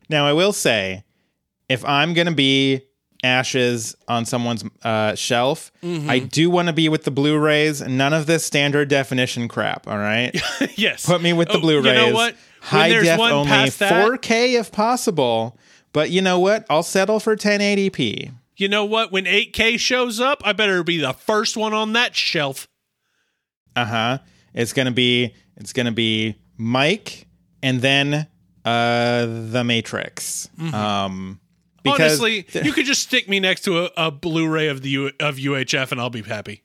Now, 0.09 0.27
I 0.27 0.33
will 0.33 0.53
say, 0.53 1.03
if 1.69 1.85
I'm 1.85 2.15
going 2.15 2.27
to 2.29 2.35
be 2.35 2.83
ashes 3.25 3.97
on 4.07 4.27
someone's 4.27 4.63
uh, 4.83 5.15
shelf, 5.15 5.73
Mm-hmm. 5.83 6.09
I 6.11 6.19
do 6.19 6.49
want 6.51 6.69
to 6.69 6.73
be 6.73 6.89
with 6.89 7.05
the 7.05 7.11
Blu-rays. 7.11 7.81
None 7.83 8.13
of 8.13 8.27
this 8.27 8.45
standard 8.45 8.89
definition 8.89 9.49
crap. 9.49 9.87
All 9.89 9.99
right, 9.99 10.35
yes. 10.77 11.05
put 11.07 11.21
me 11.21 11.33
with 11.33 11.49
the 11.49 11.59
Oh, 11.59 11.61
Blu-rays. 11.61 11.87
You 11.87 11.93
know 12.11 12.15
what? 12.15 12.37
High 12.65 12.89
def 12.89 13.19
one 13.19 13.33
only, 13.33 13.49
past 13.49 13.79
4K 13.81 14.59
if 14.59 14.73
possible. 14.73 15.59
But 15.93 16.11
you 16.11 16.23
know 16.23 16.39
what? 16.39 16.65
I'll 16.71 16.83
settle 16.83 17.21
for 17.21 17.37
1080p. 17.37 18.33
you 18.57 18.69
know 18.69 18.85
what? 18.85 19.13
When 19.13 19.25
8K 19.27 19.79
shows 19.79 20.19
up, 20.19 20.41
I 20.45 20.53
better 20.53 20.83
be 20.83 20.99
the 20.99 21.13
first 21.13 21.57
one 21.57 21.73
on 21.75 21.93
that 21.93 22.17
shelf. 22.17 22.67
Uh 23.77 23.85
huh. 23.85 24.19
It's 24.55 24.73
gonna 24.73 24.93
be 24.93 25.35
it's 25.57 25.73
gonna 25.73 25.93
be 25.93 26.37
Mike 26.57 27.27
and 27.63 27.81
then 27.81 28.27
uh 28.65 29.27
the 29.27 29.63
Matrix. 29.65 30.49
Um, 30.59 31.41
because 31.83 32.19
Mm-hmm. 32.19 32.25
Honestly, 32.25 32.47
you 32.65 32.73
could 32.73 32.87
just 32.87 33.03
stick 33.03 33.29
me 33.29 33.41
next 33.41 33.63
to 33.63 33.85
a, 33.85 33.91
a 33.97 34.11
Blu-ray 34.11 34.69
of 34.69 34.81
the 34.81 34.89
U, 34.91 35.11
of 35.21 35.37
UHF, 35.37 35.93
and 35.93 36.01
I'll 36.01 36.09
be 36.09 36.23
happy. 36.23 36.63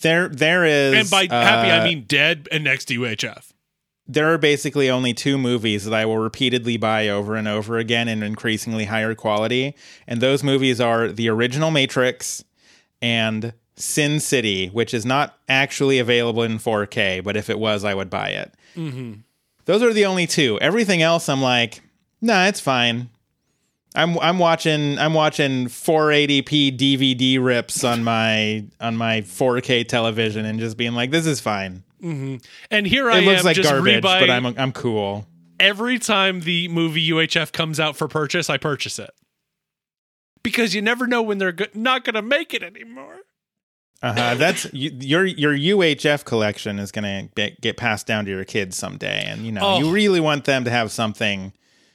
there 0.00 0.28
there 0.28 0.64
is 0.64 0.94
And 0.94 1.10
by 1.10 1.22
happy, 1.32 1.70
I 1.70 1.78
uh, 1.78 1.84
mean 1.84 2.02
dead 2.08 2.48
and 2.50 2.64
next 2.64 2.86
to 2.86 2.98
UHF. 3.00 3.52
There 4.08 4.32
are 4.32 4.38
basically 4.38 4.88
only 4.88 5.12
two 5.12 5.36
movies 5.36 5.84
that 5.84 5.94
I 5.94 6.04
will 6.06 6.18
repeatedly 6.18 6.76
buy 6.76 7.08
over 7.08 7.34
and 7.34 7.48
over 7.48 7.78
again 7.78 8.08
in 8.08 8.22
increasingly 8.22 8.84
higher 8.84 9.14
quality. 9.14 9.74
And 10.06 10.20
those 10.20 10.44
movies 10.44 10.80
are 10.80 11.08
the 11.08 11.28
original 11.28 11.70
Matrix 11.70 12.44
and 13.02 13.52
Sin 13.74 14.20
City, 14.20 14.68
which 14.68 14.94
is 14.94 15.04
not 15.04 15.36
actually 15.48 15.98
available 15.98 16.42
in 16.42 16.58
4K, 16.58 17.22
but 17.22 17.36
if 17.36 17.50
it 17.50 17.58
was, 17.58 17.84
I 17.84 17.94
would 17.94 18.08
buy 18.08 18.28
it. 18.28 18.54
Mm-hmm. 18.76 19.20
Those 19.64 19.82
are 19.82 19.92
the 19.92 20.06
only 20.06 20.26
two. 20.26 20.58
Everything 20.60 21.02
else, 21.02 21.28
I'm 21.28 21.42
like, 21.42 21.82
nah, 22.20 22.46
it's 22.46 22.60
fine. 22.60 23.10
I'm 23.96 24.18
I'm 24.18 24.38
watching 24.38 24.98
I'm 24.98 25.14
watching 25.14 25.66
480p 25.66 26.76
DVD 26.76 27.42
rips 27.42 27.82
on 27.82 28.04
my 28.04 28.66
on 28.78 28.96
my 28.96 29.22
4K 29.22 29.88
television 29.88 30.44
and 30.44 30.60
just 30.60 30.76
being 30.76 30.92
like, 30.92 31.10
this 31.10 31.26
is 31.26 31.40
fine. 31.40 31.82
And 32.70 32.86
here 32.86 33.10
I 33.10 33.18
It 33.18 33.24
looks 33.24 33.40
am 33.40 33.44
like 33.46 33.56
just 33.56 33.68
garbage, 33.68 34.02
rebuying 34.02 34.20
but 34.20 34.30
I'm 34.30 34.46
I'm 34.46 34.72
cool. 34.72 35.26
every 35.58 35.98
time 35.98 36.40
the 36.40 36.68
movie 36.68 37.08
UHF 37.10 37.52
comes 37.52 37.80
out 37.80 37.96
for 37.96 38.06
purchase, 38.08 38.48
I 38.50 38.56
purchase 38.58 38.98
it 38.98 39.10
because 40.42 40.74
you 40.74 40.82
never 40.82 41.06
know 41.06 41.22
when 41.22 41.38
they're 41.38 41.52
go- 41.52 41.66
not 41.74 42.04
going 42.04 42.14
to 42.14 42.22
make 42.22 42.54
it 42.54 42.62
anymore. 42.62 43.16
Uh-huh. 44.02 44.34
That's 44.38 44.72
you, 44.72 44.90
your 45.00 45.24
your 45.24 45.52
UHF 45.78 46.24
collection 46.24 46.78
is 46.78 46.92
going 46.92 47.30
to 47.34 47.50
get 47.60 47.76
passed 47.76 48.06
down 48.06 48.24
to 48.26 48.30
your 48.30 48.44
kids 48.44 48.76
someday, 48.76 49.24
and 49.26 49.42
you 49.42 49.52
know 49.52 49.62
Oh. 49.64 49.78
you 49.78 49.90
really 49.90 50.20
want 50.20 50.44
them 50.44 50.64
to 50.64 50.70
have 50.70 50.92
something 50.92 51.52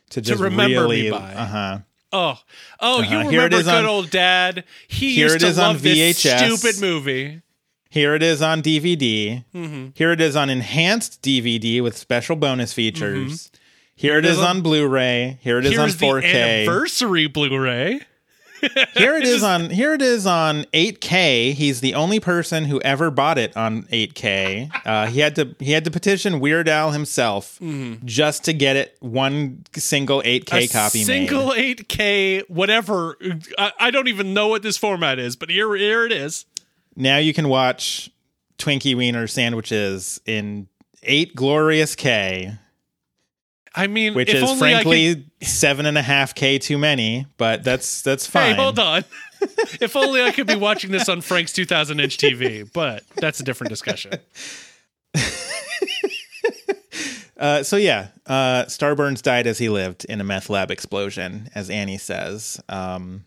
to 0.09 0.21
just 0.21 0.41
remember 0.41 0.87
me 0.87 1.07
really. 1.07 1.11
by. 1.11 1.33
Uh-huh. 1.33 1.77
Oh, 2.13 2.37
oh, 2.81 3.01
you 3.01 3.05
Uh-huh. 3.05 3.29
remember 3.29 3.45
it 3.45 3.53
is 3.53 3.63
good 3.65 3.73
on- 3.73 3.85
old 3.85 4.09
dad? 4.09 4.65
He 4.89 5.13
here 5.15 5.25
used 5.27 5.35
it 5.37 5.39
to 5.39 5.47
is 5.47 5.57
on 5.59 5.73
love 5.75 5.81
this 5.81 5.97
VHS. 6.25 6.57
stupid 6.57 6.81
movie. 6.81 7.41
Here 7.91 8.15
it 8.15 8.23
is 8.23 8.41
on 8.41 8.61
DVD. 8.63 9.43
Mm-hmm. 9.53 9.87
Here 9.95 10.13
it 10.13 10.21
is 10.21 10.35
on 10.37 10.49
enhanced 10.49 11.21
DVD 11.21 11.83
with 11.83 11.97
special 11.97 12.37
bonus 12.37 12.71
features. 12.73 13.51
Here 13.95 14.17
it 14.17 14.23
Mm-hmm. 14.23 14.31
is 14.31 14.39
on- 14.39 14.45
on 14.57 14.61
Blu-ray. 14.61 15.37
Here 15.41 15.59
it 15.59 15.65
is 15.65 15.77
on 15.77 15.89
4K. 15.89 16.23
anniversary 16.63 17.27
Blu-ray. 17.27 17.99
Here 18.95 19.17
it 19.17 19.23
is 19.25 19.41
on 19.53 19.71
here 19.71 19.93
it 19.95 20.03
is 20.03 20.27
on 20.27 20.65
8K. 20.65 21.53
He's 21.53 21.81
the 21.81 21.95
only 21.95 22.19
person 22.19 22.65
who 22.65 22.79
ever 22.81 23.09
bought 23.09 23.39
it 23.39 23.57
on 23.57 23.83
8K. 23.87 24.69
Uh, 24.85 25.07
he 25.07 25.19
had 25.19 25.35
to 25.37 25.55
he 25.59 25.71
had 25.71 25.83
to 25.85 25.89
petition 25.91 26.39
Weird 26.39 26.69
Al 26.69 26.91
himself 26.91 27.59
just 28.05 28.43
to 28.45 28.53
get 28.53 28.75
it 28.75 28.95
one 28.99 29.63
single 29.75 30.21
8K 30.21 30.45
Mm-hmm. 30.45 30.77
Copy 30.77 31.03
single 31.03 31.47
made. 31.47 31.87
8K, 31.87 32.49
whatever. 32.49 33.17
I, 33.57 33.71
I 33.79 33.89
don't 33.91 34.07
even 34.07 34.33
know 34.35 34.47
what 34.47 34.61
this 34.61 34.77
format 34.77 35.17
is, 35.17 35.35
but 35.35 35.49
here, 35.49 35.75
here 35.75 36.05
it 36.05 36.11
is. 36.11 36.45
Now 36.95 37.17
you 37.17 37.33
can 37.33 37.49
watch 37.49 38.09
Twinkie 38.57 38.95
Wiener 38.95 39.27
sandwiches 39.27 40.19
in 40.25 40.67
8 41.03 41.35
glorious 41.35 41.95
K, 41.95 42.57
I 43.73 43.87
mean, 43.87 44.13
which 44.13 44.29
if 44.29 44.35
is 44.35 44.43
only 44.43 44.73
I 44.75 44.83
could- 44.83 44.89
frankly 44.89 45.25
seven 45.41 45.85
and 45.85 45.97
a 45.97 46.01
half 46.01 46.35
K 46.35 46.59
too 46.59 46.77
many, 46.77 47.25
but 47.37 47.63
that's 47.63 48.01
that's 48.01 48.27
fine. 48.27 48.55
Hey, 48.55 48.61
hold 48.61 48.77
on. 48.79 49.05
if 49.79 49.95
only 49.95 50.21
I 50.21 50.31
could 50.31 50.45
be 50.45 50.55
watching 50.55 50.91
this 50.91 51.07
on 51.09 51.21
Frank's 51.21 51.53
2000 51.53 51.99
inch 51.99 52.17
TV, 52.17 52.69
but 52.71 53.03
that's 53.15 53.39
a 53.39 53.43
different 53.43 53.69
discussion. 53.69 54.13
Uh, 57.37 57.63
so 57.63 57.75
yeah, 57.75 58.09
uh, 58.27 58.65
Starburns 58.65 59.23
died 59.23 59.47
as 59.47 59.57
he 59.57 59.67
lived 59.67 60.05
in 60.05 60.21
a 60.21 60.23
meth 60.23 60.47
lab 60.47 60.69
explosion, 60.69 61.49
as 61.55 61.71
Annie 61.71 61.97
says. 61.97 62.61
Um, 62.69 63.25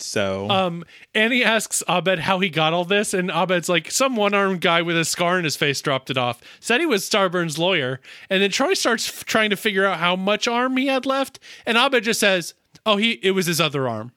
so 0.00 0.48
Um, 0.50 0.84
Annie 1.14 1.44
asks 1.44 1.82
Abed 1.88 2.18
how 2.20 2.38
he 2.40 2.48
got 2.48 2.72
all 2.72 2.84
this, 2.84 3.14
and 3.14 3.30
Abed's 3.30 3.68
like, 3.68 3.90
some 3.90 4.16
one 4.16 4.34
armed 4.34 4.60
guy 4.60 4.82
with 4.82 4.96
a 4.96 5.04
scar 5.04 5.38
in 5.38 5.44
his 5.44 5.56
face 5.56 5.80
dropped 5.80 6.10
it 6.10 6.18
off. 6.18 6.40
Said 6.60 6.80
he 6.80 6.86
was 6.86 7.08
Starburns' 7.08 7.58
lawyer. 7.58 8.00
And 8.30 8.42
then 8.42 8.50
Troy 8.50 8.74
starts 8.74 9.08
f- 9.08 9.24
trying 9.24 9.50
to 9.50 9.56
figure 9.56 9.84
out 9.84 9.98
how 9.98 10.16
much 10.16 10.46
arm 10.48 10.76
he 10.76 10.86
had 10.86 11.06
left, 11.06 11.38
and 11.66 11.76
Abed 11.78 12.04
just 12.04 12.20
says, 12.20 12.54
Oh, 12.86 12.96
he 12.96 13.12
it 13.22 13.30
was 13.32 13.46
his 13.46 13.60
other 13.60 13.88
arm. 13.88 14.12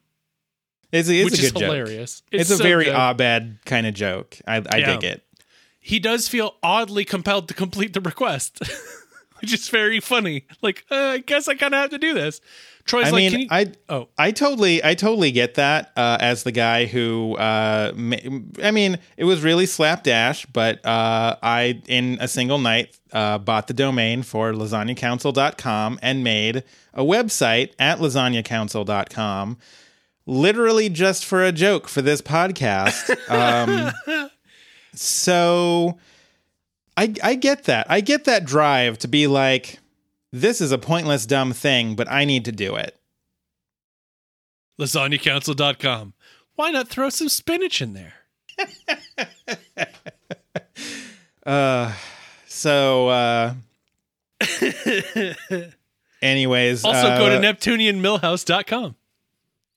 it's, 0.91 1.07
it's 1.09 1.31
which 1.31 1.39
is 1.41 1.51
hilarious. 1.51 2.23
It's, 2.31 2.41
It's 2.43 2.51
a 2.51 2.57
so 2.57 2.63
very 2.63 2.85
good. 2.85 2.95
Abed 2.95 3.59
kind 3.65 3.85
of 3.87 3.93
joke. 3.93 4.37
I, 4.47 4.57
I 4.69 4.77
Yeah. 4.77 4.85
dig 4.97 5.03
it. 5.03 5.23
He 5.79 5.99
does 5.99 6.27
feel 6.27 6.55
oddly 6.61 7.05
compelled 7.05 7.47
to 7.47 7.53
complete 7.53 7.93
the 7.93 8.01
request. 8.01 8.59
Which 9.39 9.53
is 9.53 9.69
very 9.69 9.99
funny. 9.99 10.45
Like, 10.63 10.83
uh, 10.89 10.95
I 10.95 11.17
guess 11.19 11.47
I 11.47 11.53
kind 11.53 11.73
of 11.75 11.79
have 11.79 11.91
to 11.91 11.99
do 11.99 12.13
this. 12.15 12.41
Troy's 12.87 13.07
I 13.07 13.09
like, 13.11 13.31
mean, 13.31 13.39
you- 13.41 13.47
I 13.51 13.71
oh, 13.89 14.07
I 14.17 14.31
totally 14.31 14.83
I 14.83 14.95
totally 14.95 15.31
get 15.31 15.55
that 15.55 15.91
uh, 15.95 16.17
as 16.19 16.43
the 16.43 16.51
guy 16.51 16.85
who 16.85 17.35
uh, 17.35 17.91
ma- 17.95 18.15
I 18.63 18.71
mean 18.71 18.97
it 19.17 19.25
was 19.25 19.43
really 19.43 19.65
slapdash, 19.67 20.45
but 20.47 20.83
uh, 20.85 21.35
I 21.43 21.81
in 21.87 22.17
a 22.19 22.27
single 22.27 22.57
night 22.57 22.97
uh, 23.11 23.37
bought 23.37 23.67
the 23.67 23.73
domain 23.73 24.23
for 24.23 24.53
lasagnacouncil.com 24.53 25.99
and 26.01 26.23
made 26.23 26.63
a 26.93 27.03
website 27.03 27.73
at 27.77 27.99
lasagnacouncil.com 27.99 29.57
literally 30.25 30.89
just 30.89 31.23
for 31.25 31.43
a 31.43 31.51
joke 31.51 31.87
for 31.87 32.01
this 32.01 32.21
podcast. 32.21 33.15
Um, 33.29 33.91
so 34.93 35.97
I 36.95 37.13
I 37.23 37.35
get 37.35 37.65
that. 37.65 37.87
I 37.89 38.01
get 38.01 38.23
that 38.25 38.45
drive 38.45 38.97
to 38.99 39.07
be 39.07 39.27
like, 39.27 39.79
this 40.31 40.61
is 40.61 40.71
a 40.71 40.77
pointless, 40.77 41.25
dumb 41.25 41.53
thing, 41.53 41.95
but 41.95 42.09
I 42.11 42.25
need 42.25 42.45
to 42.45 42.51
do 42.51 42.75
it. 42.75 42.97
LasagnaCouncil.com. 44.79 46.13
Why 46.55 46.71
not 46.71 46.87
throw 46.87 47.09
some 47.09 47.29
spinach 47.29 47.81
in 47.81 47.93
there? 47.93 48.13
Uh, 51.45 51.93
so 52.45 53.07
uh, 53.07 53.53
anyways, 56.21 56.83
Also, 56.83 57.07
uh, 57.07 57.17
go 57.17 57.29
to 57.29 57.37
NeptunianMillhouse.com. 57.39 58.95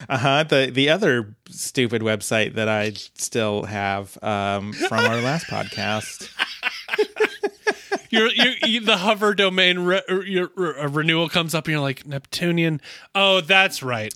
Uh 0.09 0.19
huh. 0.19 0.43
The 0.43 0.71
the 0.73 0.89
other 0.89 1.37
stupid 1.49 2.03
website 2.03 2.55
that 2.55 2.69
I 2.69 2.91
still 3.15 3.63
have 3.65 4.19
um, 4.21 4.73
from 4.73 4.99
our 4.99 5.21
last 5.21 5.47
podcast. 5.47 6.29
Your, 8.11 8.29
your, 8.33 8.55
you, 8.67 8.81
the 8.81 8.99
hover 8.99 9.35
domain 9.35 9.79
re, 9.81 10.03
your, 10.27 10.51
uh, 10.57 10.89
renewal 10.89 11.29
comes 11.29 11.55
up, 11.55 11.67
and 11.67 11.73
you're 11.73 11.81
like 11.81 12.07
Neptunian. 12.07 12.81
Oh, 13.15 13.41
that's 13.41 13.83
right. 13.83 14.13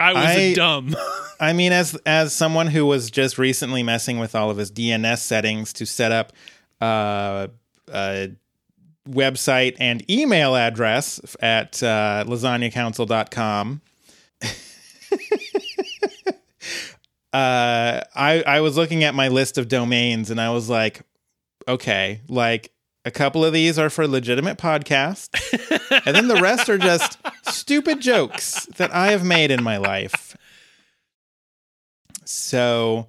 I 0.00 0.12
was 0.12 0.24
I- 0.24 0.54
dumb. 0.54 0.96
I 1.40 1.52
mean, 1.52 1.72
as 1.72 1.94
as 2.04 2.34
someone 2.34 2.66
who 2.66 2.84
was 2.84 3.10
just 3.10 3.38
recently 3.38 3.82
messing 3.82 4.18
with 4.18 4.34
all 4.34 4.50
of 4.50 4.56
his 4.56 4.72
DNS 4.72 5.18
settings 5.18 5.72
to 5.74 5.86
set 5.86 6.10
up 6.10 6.32
uh, 6.80 7.46
a 7.92 8.32
website 9.08 9.76
and 9.78 10.08
email 10.10 10.56
address 10.56 11.20
at 11.40 11.80
uh, 11.82 12.24
lasagnacouncil.com. 12.26 13.80
uh, 17.32 18.00
I 18.14 18.42
I 18.46 18.60
was 18.60 18.76
looking 18.76 19.04
at 19.04 19.14
my 19.14 19.28
list 19.28 19.58
of 19.58 19.68
domains 19.68 20.30
and 20.30 20.40
I 20.40 20.50
was 20.50 20.68
like, 20.68 21.02
okay, 21.68 22.20
like 22.28 22.72
a 23.04 23.10
couple 23.10 23.44
of 23.44 23.52
these 23.52 23.78
are 23.78 23.90
for 23.90 24.06
legitimate 24.06 24.58
podcasts, 24.58 25.28
and 26.06 26.14
then 26.14 26.28
the 26.28 26.40
rest 26.40 26.68
are 26.68 26.78
just 26.78 27.18
stupid 27.44 28.00
jokes 28.00 28.66
that 28.76 28.94
I 28.94 29.12
have 29.12 29.24
made 29.24 29.50
in 29.50 29.62
my 29.62 29.76
life. 29.78 30.36
So, 32.24 33.06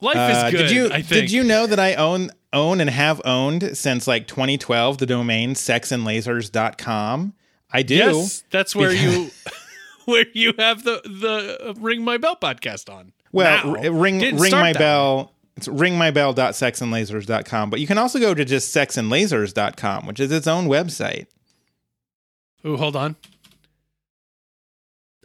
Life 0.00 0.16
uh, 0.16 0.46
is 0.46 0.52
good. 0.52 0.58
did 0.58 0.70
you 0.70 0.86
I 0.86 1.02
think. 1.02 1.08
did 1.08 1.30
you 1.32 1.44
know 1.44 1.66
that 1.66 1.78
I 1.78 1.94
own 1.94 2.30
own 2.52 2.80
and 2.80 2.88
have 2.88 3.20
owned 3.24 3.76
since 3.76 4.06
like 4.06 4.26
2012 4.26 4.98
the 4.98 5.06
domain 5.06 5.54
sexandlasers.com? 5.54 7.34
I 7.70 7.82
do. 7.82 7.94
Yes, 7.96 8.44
that's 8.50 8.74
where 8.74 8.92
you 8.92 9.30
where 10.06 10.26
you 10.32 10.54
have 10.58 10.84
the 10.84 11.02
the 11.04 11.70
uh, 11.70 11.74
Ring 11.78 12.02
My 12.02 12.16
Bell 12.18 12.36
podcast 12.36 12.92
on. 12.92 13.12
Well, 13.32 13.76
r- 13.76 13.90
ring 13.90 14.18
Didn't 14.20 14.40
ring 14.40 14.52
my 14.52 14.72
bell. 14.72 15.33
It's 15.56 15.68
ringmybell.sexandlasers.com, 15.68 17.70
but 17.70 17.80
you 17.80 17.86
can 17.86 17.98
also 17.98 18.18
go 18.18 18.34
to 18.34 18.44
just 18.44 18.74
sexandlasers.com, 18.74 20.06
which 20.06 20.20
is 20.20 20.32
its 20.32 20.46
own 20.46 20.66
website. 20.66 21.26
Ooh, 22.66 22.76
hold 22.76 22.96
on. 22.96 23.16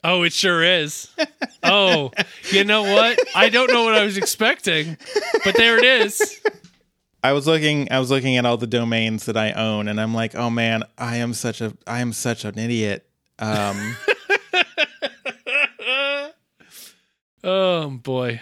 Oh, 0.03 0.23
it 0.23 0.33
sure 0.33 0.63
is. 0.63 1.09
oh, 1.63 2.11
you 2.51 2.63
know 2.63 2.83
what? 2.83 3.19
I 3.35 3.49
don't 3.49 3.71
know 3.71 3.83
what 3.83 3.95
I 3.95 4.05
was 4.05 4.17
expecting, 4.17 4.97
but 5.43 5.55
there 5.55 5.77
it 5.77 5.83
is. 5.83 6.39
I 7.21 7.33
was 7.33 7.47
looking 7.47 7.91
I 7.91 7.99
was 7.99 8.09
looking 8.09 8.37
at 8.37 8.45
all 8.45 8.55
the 8.55 8.67
domains 8.67 9.25
that 9.25 9.35
I 9.35 9.51
own 9.51 9.89
and 9.89 9.99
I'm 9.99 10.13
like, 10.13 10.35
"Oh 10.35 10.49
man, 10.49 10.83
I 10.97 11.17
am 11.17 11.33
such 11.33 11.59
a 11.59 11.73
I 11.85 11.99
am 11.99 12.13
such 12.13 12.45
an 12.45 12.57
idiot." 12.57 13.09
Um 13.39 13.97
Oh 17.43 17.89
boy. 17.89 18.39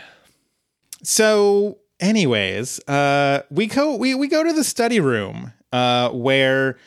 So, 1.03 1.77
anyways, 1.99 2.79
uh, 2.87 3.43
we 3.49 3.67
go 3.67 3.95
we 3.95 4.15
we 4.15 4.27
go 4.27 4.43
to 4.43 4.53
the 4.53 4.63
study 4.63 4.99
room 4.99 5.53
uh, 5.71 6.09
where 6.09 6.77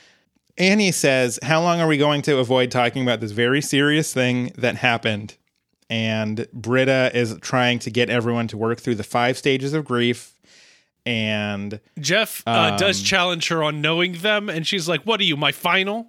Annie 0.58 0.92
says, 0.92 1.38
"How 1.42 1.60
long 1.62 1.80
are 1.80 1.86
we 1.86 1.96
going 1.96 2.22
to 2.22 2.38
avoid 2.38 2.70
talking 2.70 3.02
about 3.02 3.20
this 3.20 3.30
very 3.32 3.60
serious 3.62 4.12
thing 4.12 4.52
that 4.58 4.76
happened?" 4.76 5.36
And 5.88 6.46
Britta 6.52 7.10
is 7.14 7.36
trying 7.40 7.80
to 7.80 7.90
get 7.90 8.10
everyone 8.10 8.46
to 8.48 8.56
work 8.56 8.80
through 8.80 8.94
the 8.96 9.02
five 9.04 9.36
stages 9.36 9.74
of 9.74 9.84
grief. 9.84 10.34
And 11.06 11.80
Jeff 11.98 12.42
uh, 12.46 12.76
does 12.76 13.00
Um, 13.00 13.04
challenge 13.04 13.48
her 13.48 13.62
on 13.62 13.80
knowing 13.80 14.12
them, 14.14 14.48
and 14.48 14.66
she's 14.66 14.88
like, 14.88 15.02
"What 15.04 15.18
are 15.20 15.24
you, 15.24 15.36
my 15.36 15.50
final?" 15.52 16.08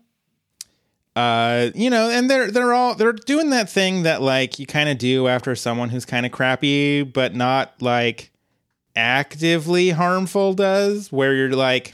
Uh, 1.15 1.69
you 1.75 1.89
know, 1.89 2.09
and 2.09 2.29
they're 2.29 2.51
they're 2.51 2.73
all 2.73 2.95
they're 2.95 3.13
doing 3.13 3.49
that 3.49 3.69
thing 3.69 4.03
that 4.03 4.21
like 4.21 4.59
you 4.59 4.65
kind 4.65 4.89
of 4.89 4.97
do 4.97 5.27
after 5.27 5.55
someone 5.55 5.89
who's 5.89 6.05
kind 6.05 6.25
of 6.25 6.31
crappy, 6.31 7.03
but 7.03 7.35
not 7.35 7.73
like 7.81 8.31
actively 8.95 9.89
harmful 9.89 10.53
does, 10.53 11.11
where 11.11 11.33
you're 11.33 11.51
like, 11.51 11.93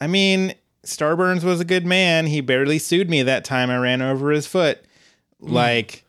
I 0.00 0.06
mean, 0.06 0.54
Starburns 0.84 1.42
was 1.42 1.60
a 1.60 1.64
good 1.64 1.86
man. 1.86 2.26
He 2.26 2.40
barely 2.40 2.78
sued 2.78 3.08
me 3.08 3.22
that 3.22 3.44
time 3.44 3.70
I 3.70 3.78
ran 3.78 4.02
over 4.02 4.30
his 4.30 4.46
foot. 4.46 4.84
Like, 5.40 6.04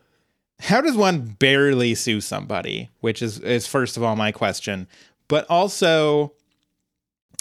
how 0.59 0.81
does 0.81 0.95
one 0.95 1.35
barely 1.39 1.95
sue 1.95 2.21
somebody? 2.21 2.89
Which 2.99 3.21
is 3.21 3.39
is 3.39 3.65
first 3.67 3.95
of 3.95 4.03
all 4.03 4.15
my 4.15 4.31
question, 4.31 4.87
but 5.27 5.45
also 5.49 6.33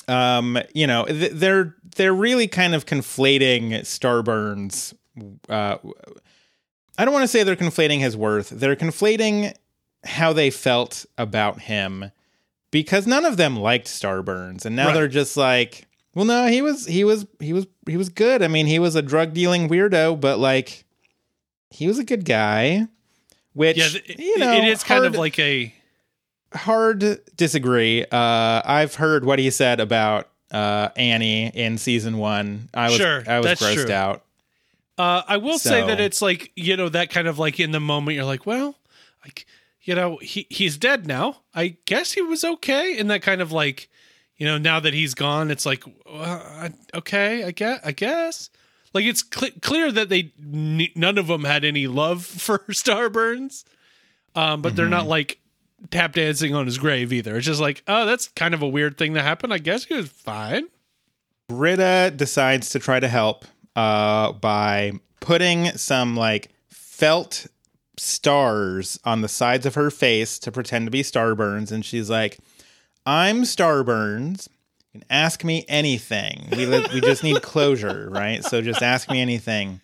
um 0.08 0.58
you 0.74 0.86
know 0.86 1.04
th- 1.06 1.32
they're 1.32 1.74
they're 1.96 2.12
really 2.14 2.46
kind 2.48 2.74
of 2.74 2.86
conflating 2.86 3.70
starburns 3.80 4.94
uh 5.48 5.76
i 6.98 7.04
don't 7.04 7.14
want 7.14 7.22
to 7.24 7.28
say 7.28 7.42
they're 7.42 7.56
conflating 7.56 8.00
his 8.00 8.16
worth 8.16 8.50
they're 8.50 8.76
conflating 8.76 9.54
how 10.04 10.32
they 10.32 10.50
felt 10.50 11.06
about 11.16 11.62
him 11.62 12.10
because 12.70 13.06
none 13.06 13.24
of 13.24 13.36
them 13.36 13.56
liked 13.56 13.86
starburns 13.86 14.64
and 14.66 14.76
now 14.76 14.86
Right. 14.88 14.94
they're 14.94 15.08
just 15.08 15.36
like 15.36 15.86
well 16.14 16.24
no 16.24 16.46
he 16.48 16.60
was 16.62 16.86
he 16.86 17.04
was 17.04 17.26
he 17.40 17.52
was 17.52 17.66
he 17.86 17.96
was 17.96 18.08
good 18.08 18.42
i 18.42 18.48
mean 18.48 18.66
he 18.66 18.78
was 18.78 18.94
a 18.96 19.02
drug 19.02 19.32
dealing 19.32 19.68
weirdo 19.68 20.20
but 20.20 20.38
like 20.38 20.84
he 21.70 21.86
was 21.86 21.98
a 21.98 22.04
good 22.04 22.24
guy 22.24 22.86
which 23.52 23.76
Yeah, 23.78 24.00
you 24.18 24.38
know 24.38 24.52
it 24.52 24.64
is 24.64 24.82
kind 24.82 25.04
of 25.04 25.14
like 25.16 25.38
a 25.38 25.72
hard 26.54 27.20
disagree. 27.36 28.04
Uh, 28.04 28.62
I've 28.64 28.94
heard 28.94 29.24
what 29.24 29.38
he 29.38 29.50
said 29.50 29.80
about 29.80 30.28
uh, 30.50 30.88
Annie 30.96 31.46
in 31.48 31.78
season 31.78 32.18
one. 32.18 32.68
I 32.74 32.86
was 32.86 32.96
Sure, 32.96 33.22
I 33.26 33.40
was 33.40 33.46
grossed 33.60 33.84
true. 33.86 33.92
out. 33.92 34.24
Uh, 34.96 35.22
I 35.26 35.38
will 35.38 35.58
say 35.58 35.84
that 35.84 35.98
it's 36.00 36.22
like 36.22 36.52
you 36.54 36.76
know 36.76 36.88
that 36.88 37.10
kind 37.10 37.26
of 37.26 37.38
like 37.38 37.58
in 37.58 37.72
the 37.72 37.80
moment 37.80 38.14
you're 38.14 38.24
like, 38.24 38.46
well, 38.46 38.76
like 39.24 39.46
you 39.82 39.94
know 39.94 40.18
he 40.22 40.46
he's 40.50 40.76
dead 40.78 41.06
now. 41.06 41.40
I 41.54 41.76
guess 41.86 42.12
he 42.12 42.22
was 42.22 42.44
okay, 42.44 42.96
and 42.98 43.10
that 43.10 43.20
kind 43.22 43.40
of 43.40 43.50
like 43.50 43.88
you 44.36 44.46
know 44.46 44.56
now 44.58 44.78
that 44.78 44.94
he's 44.94 45.14
gone, 45.14 45.50
it's 45.50 45.66
like 45.66 45.82
uh, 46.08 46.68
okay, 46.94 47.42
I 47.42 47.50
guess 47.50 47.80
I 47.84 47.90
guess 47.90 48.50
like 48.92 49.04
it's 49.04 49.24
cl- 49.34 49.50
clear 49.62 49.90
that 49.90 50.08
they 50.10 50.32
n- 50.40 50.86
none 50.94 51.18
of 51.18 51.26
them 51.26 51.42
had 51.42 51.64
any 51.64 51.88
love 51.88 52.24
for 52.26 52.60
Starburns, 52.70 53.64
um, 54.36 54.62
but 54.62 54.76
they're 54.76 54.84
Mm-hmm. 54.84 54.90
not 54.92 55.06
like 55.08 55.40
tap 55.90 56.12
dancing 56.12 56.54
on 56.54 56.66
his 56.66 56.78
grave 56.78 57.12
either. 57.12 57.36
It's 57.36 57.46
just 57.46 57.60
like 57.60 57.82
oh 57.86 58.06
that's 58.06 58.28
kind 58.28 58.54
of 58.54 58.62
a 58.62 58.68
weird 58.68 58.98
thing 58.98 59.12
that 59.14 59.22
happened. 59.22 59.52
I 59.52 59.58
guess 59.58 59.84
he 59.84 59.94
was 59.94 60.08
fine. 60.08 60.66
Britta 61.48 62.12
decides 62.14 62.70
to 62.70 62.78
try 62.78 63.00
to 63.00 63.08
help 63.08 63.44
uh, 63.76 64.32
by 64.32 64.92
putting 65.20 65.66
some 65.76 66.16
like 66.16 66.50
felt 66.68 67.46
stars 67.96 68.98
on 69.04 69.20
the 69.20 69.28
sides 69.28 69.66
of 69.66 69.74
her 69.74 69.90
face 69.90 70.38
to 70.40 70.50
pretend 70.52 70.86
to 70.86 70.90
be 70.90 71.02
starburns, 71.02 71.70
and 71.70 71.84
she's 71.84 72.10
like, 72.10 72.38
"I'm 73.06 73.42
Starburns." 73.42 74.48
You 74.92 75.00
can 75.00 75.08
ask 75.10 75.42
me 75.44 75.64
anything. 75.68 76.48
We 76.52 76.66
li- 76.66 76.86
we 76.94 77.00
just 77.00 77.24
need 77.24 77.42
closure, 77.42 78.08
right? 78.10 78.44
So 78.44 78.62
just 78.62 78.82
ask 78.82 79.10
me 79.10 79.20
anything. 79.20 79.80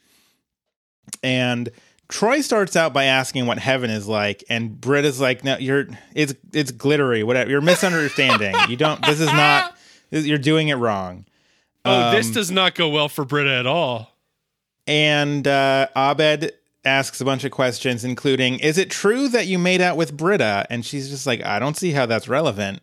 And 1.22 1.68
Troy 2.10 2.40
starts 2.40 2.76
out 2.76 2.92
by 2.92 3.04
asking 3.04 3.46
what 3.46 3.58
heaven 3.58 3.88
is 3.90 4.06
like, 4.06 4.44
and 4.48 4.80
Britta's 4.80 5.20
like, 5.20 5.44
"No, 5.44 5.56
you're 5.56 5.86
it's 6.14 6.34
it's 6.52 6.72
glittery. 6.72 7.22
Whatever. 7.22 7.50
You're 7.50 7.60
misunderstanding. 7.60 8.54
you 8.68 8.76
don't. 8.76 9.04
This 9.06 9.20
is 9.20 9.32
not. 9.32 9.76
You're 10.10 10.38
doing 10.38 10.68
it 10.68 10.74
wrong." 10.74 11.24
Oh, 11.84 12.10
this 12.12 12.26
Um, 12.28 12.32
does 12.34 12.50
not 12.50 12.74
go 12.74 12.88
well 12.90 13.08
for 13.08 13.24
Britta 13.24 13.54
at 13.54 13.66
all. 13.66 14.14
And 14.86 15.46
uh, 15.48 15.86
Abed 15.96 16.52
asks 16.84 17.20
a 17.20 17.24
bunch 17.24 17.44
of 17.44 17.52
questions, 17.52 18.04
including, 18.04 18.58
"Is 18.58 18.76
it 18.76 18.90
true 18.90 19.28
that 19.28 19.46
you 19.46 19.58
made 19.58 19.80
out 19.80 19.96
with 19.96 20.16
Britta?" 20.16 20.66
And 20.68 20.84
she's 20.84 21.08
just 21.08 21.26
like, 21.26 21.42
"I 21.44 21.58
don't 21.58 21.76
see 21.76 21.92
how 21.92 22.06
that's 22.06 22.28
relevant." 22.28 22.80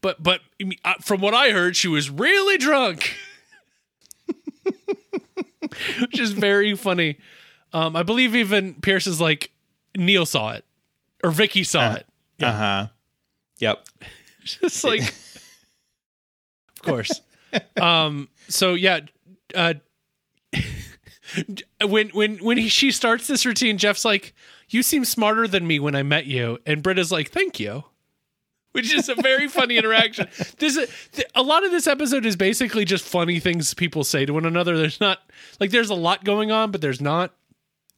but 0.00 0.20
but 0.22 0.40
uh, 0.84 0.94
from 1.00 1.20
what 1.20 1.34
I 1.34 1.50
heard, 1.50 1.76
she 1.76 1.86
was 1.86 2.10
really 2.10 2.58
drunk, 2.58 3.14
which 6.00 6.18
is 6.18 6.32
very 6.32 6.74
funny. 6.74 7.18
Um, 7.72 7.96
I 7.96 8.02
believe 8.02 8.34
even 8.34 8.74
Pierce 8.74 9.06
is 9.06 9.20
like 9.20 9.50
Neil 9.96 10.26
saw 10.26 10.52
it 10.52 10.64
or 11.22 11.30
Vicky 11.30 11.64
saw 11.64 11.94
it. 11.94 12.06
Uh 12.40 12.52
huh. 12.52 12.86
Yep. 13.58 13.86
Just 14.44 14.84
like, 14.84 15.02
of 16.76 16.82
course. 16.82 17.20
Um. 17.80 18.28
So 18.46 18.74
yeah. 18.74 19.00
Uh. 19.56 19.74
when 21.84 22.10
when 22.10 22.36
when 22.38 22.58
he, 22.58 22.68
she 22.68 22.92
starts 22.92 23.26
this 23.26 23.44
routine, 23.44 23.76
Jeff's 23.76 24.04
like, 24.04 24.34
"You 24.68 24.84
seem 24.84 25.04
smarter 25.04 25.48
than 25.48 25.66
me 25.66 25.80
when 25.80 25.96
I 25.96 26.04
met 26.04 26.26
you," 26.26 26.58
and 26.64 26.80
Britta's 26.80 27.10
like, 27.10 27.32
"Thank 27.32 27.58
you." 27.58 27.84
which 28.72 28.94
is 28.94 29.08
a 29.08 29.14
very 29.16 29.48
funny 29.48 29.76
interaction. 29.76 30.28
This 30.58 30.76
th- 31.12 31.28
a 31.34 31.42
lot 31.42 31.64
of 31.64 31.70
this 31.70 31.86
episode 31.86 32.24
is 32.24 32.36
basically 32.36 32.84
just 32.84 33.04
funny 33.04 33.40
things 33.40 33.74
people 33.74 34.04
say 34.04 34.24
to 34.24 34.32
one 34.32 34.46
another. 34.46 34.76
There's 34.78 35.00
not 35.00 35.18
like 35.58 35.70
there's 35.70 35.90
a 35.90 35.94
lot 35.94 36.24
going 36.24 36.50
on, 36.50 36.70
but 36.70 36.80
there's 36.80 37.00
not. 37.00 37.34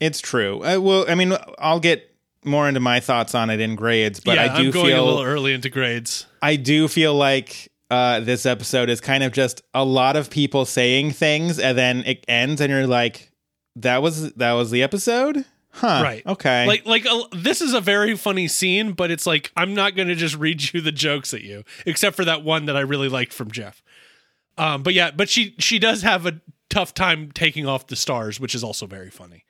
It's 0.02 0.20
true. 0.20 0.64
Uh, 0.64 0.80
well, 0.80 1.04
I 1.08 1.14
mean, 1.14 1.32
I'll 1.60 1.78
get 1.78 2.12
more 2.44 2.66
into 2.66 2.80
my 2.80 2.98
thoughts 2.98 3.36
on 3.36 3.50
it 3.50 3.60
in 3.60 3.76
grades, 3.76 4.18
but 4.18 4.34
yeah, 4.34 4.52
I 4.52 4.60
do 4.60 4.66
am 4.66 4.70
going 4.72 4.86
feel 4.86 5.04
a 5.04 5.06
little 5.06 5.22
early 5.22 5.52
into 5.52 5.70
grades. 5.70 6.26
I 6.42 6.56
do 6.56 6.88
feel 6.88 7.14
like 7.14 7.70
uh, 7.88 8.18
this 8.18 8.44
episode 8.44 8.90
is 8.90 9.00
kind 9.00 9.22
of 9.22 9.30
just 9.30 9.62
a 9.74 9.84
lot 9.84 10.16
of 10.16 10.28
people 10.28 10.64
saying 10.64 11.12
things, 11.12 11.60
and 11.60 11.78
then 11.78 12.02
it 12.04 12.24
ends, 12.26 12.60
and 12.60 12.72
you're 12.72 12.88
like, 12.88 13.30
"That 13.76 14.02
was 14.02 14.32
that 14.32 14.52
was 14.54 14.72
the 14.72 14.82
episode." 14.82 15.44
Huh. 15.70 16.00
Right. 16.02 16.26
Okay. 16.26 16.66
Like 16.66 16.84
like 16.84 17.06
uh, 17.06 17.22
this 17.32 17.62
is 17.62 17.72
a 17.72 17.80
very 17.80 18.16
funny 18.16 18.48
scene, 18.48 18.92
but 18.92 19.12
it's 19.12 19.24
like 19.24 19.52
I'm 19.56 19.72
not 19.72 19.94
going 19.94 20.08
to 20.08 20.16
just 20.16 20.36
read 20.36 20.72
you 20.74 20.80
the 20.80 20.90
jokes 20.90 21.32
at 21.32 21.42
you, 21.42 21.62
except 21.86 22.16
for 22.16 22.24
that 22.24 22.42
one 22.42 22.66
that 22.66 22.76
I 22.76 22.80
really 22.80 23.08
liked 23.08 23.32
from 23.32 23.52
Jeff. 23.52 23.84
Um, 24.58 24.82
but 24.82 24.94
yeah, 24.94 25.12
but 25.12 25.28
she 25.28 25.54
she 25.60 25.78
does 25.78 26.02
have 26.02 26.26
a 26.26 26.40
tough 26.70 26.92
time 26.92 27.30
taking 27.30 27.68
off 27.68 27.86
the 27.86 27.94
stars, 27.94 28.40
which 28.40 28.56
is 28.56 28.64
also 28.64 28.86
very 28.86 29.10
funny. 29.10 29.44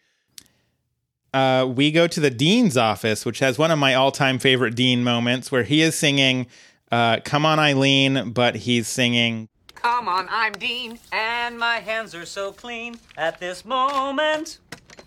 Uh, 1.34 1.66
we 1.66 1.90
go 1.90 2.06
to 2.06 2.20
the 2.20 2.30
dean's 2.30 2.76
office, 2.76 3.24
which 3.24 3.38
has 3.40 3.58
one 3.58 3.70
of 3.70 3.78
my 3.78 3.94
all-time 3.94 4.38
favorite 4.38 4.74
dean 4.74 5.02
moments, 5.04 5.50
where 5.52 5.62
he 5.62 5.80
is 5.82 5.94
singing 5.94 6.46
uh, 6.90 7.20
"Come 7.24 7.46
on, 7.46 7.58
Eileen," 7.58 8.32
but 8.32 8.54
he's 8.56 8.86
singing 8.88 9.48
Come 9.74 10.06
on, 10.06 10.28
I'm 10.30 10.52
Dean, 10.52 10.98
and 11.10 11.58
my 11.58 11.78
hands 11.80 12.14
are 12.14 12.24
so 12.24 12.52
clean. 12.52 13.00
At 13.16 13.40
this 13.40 13.64
moment, 13.64 14.58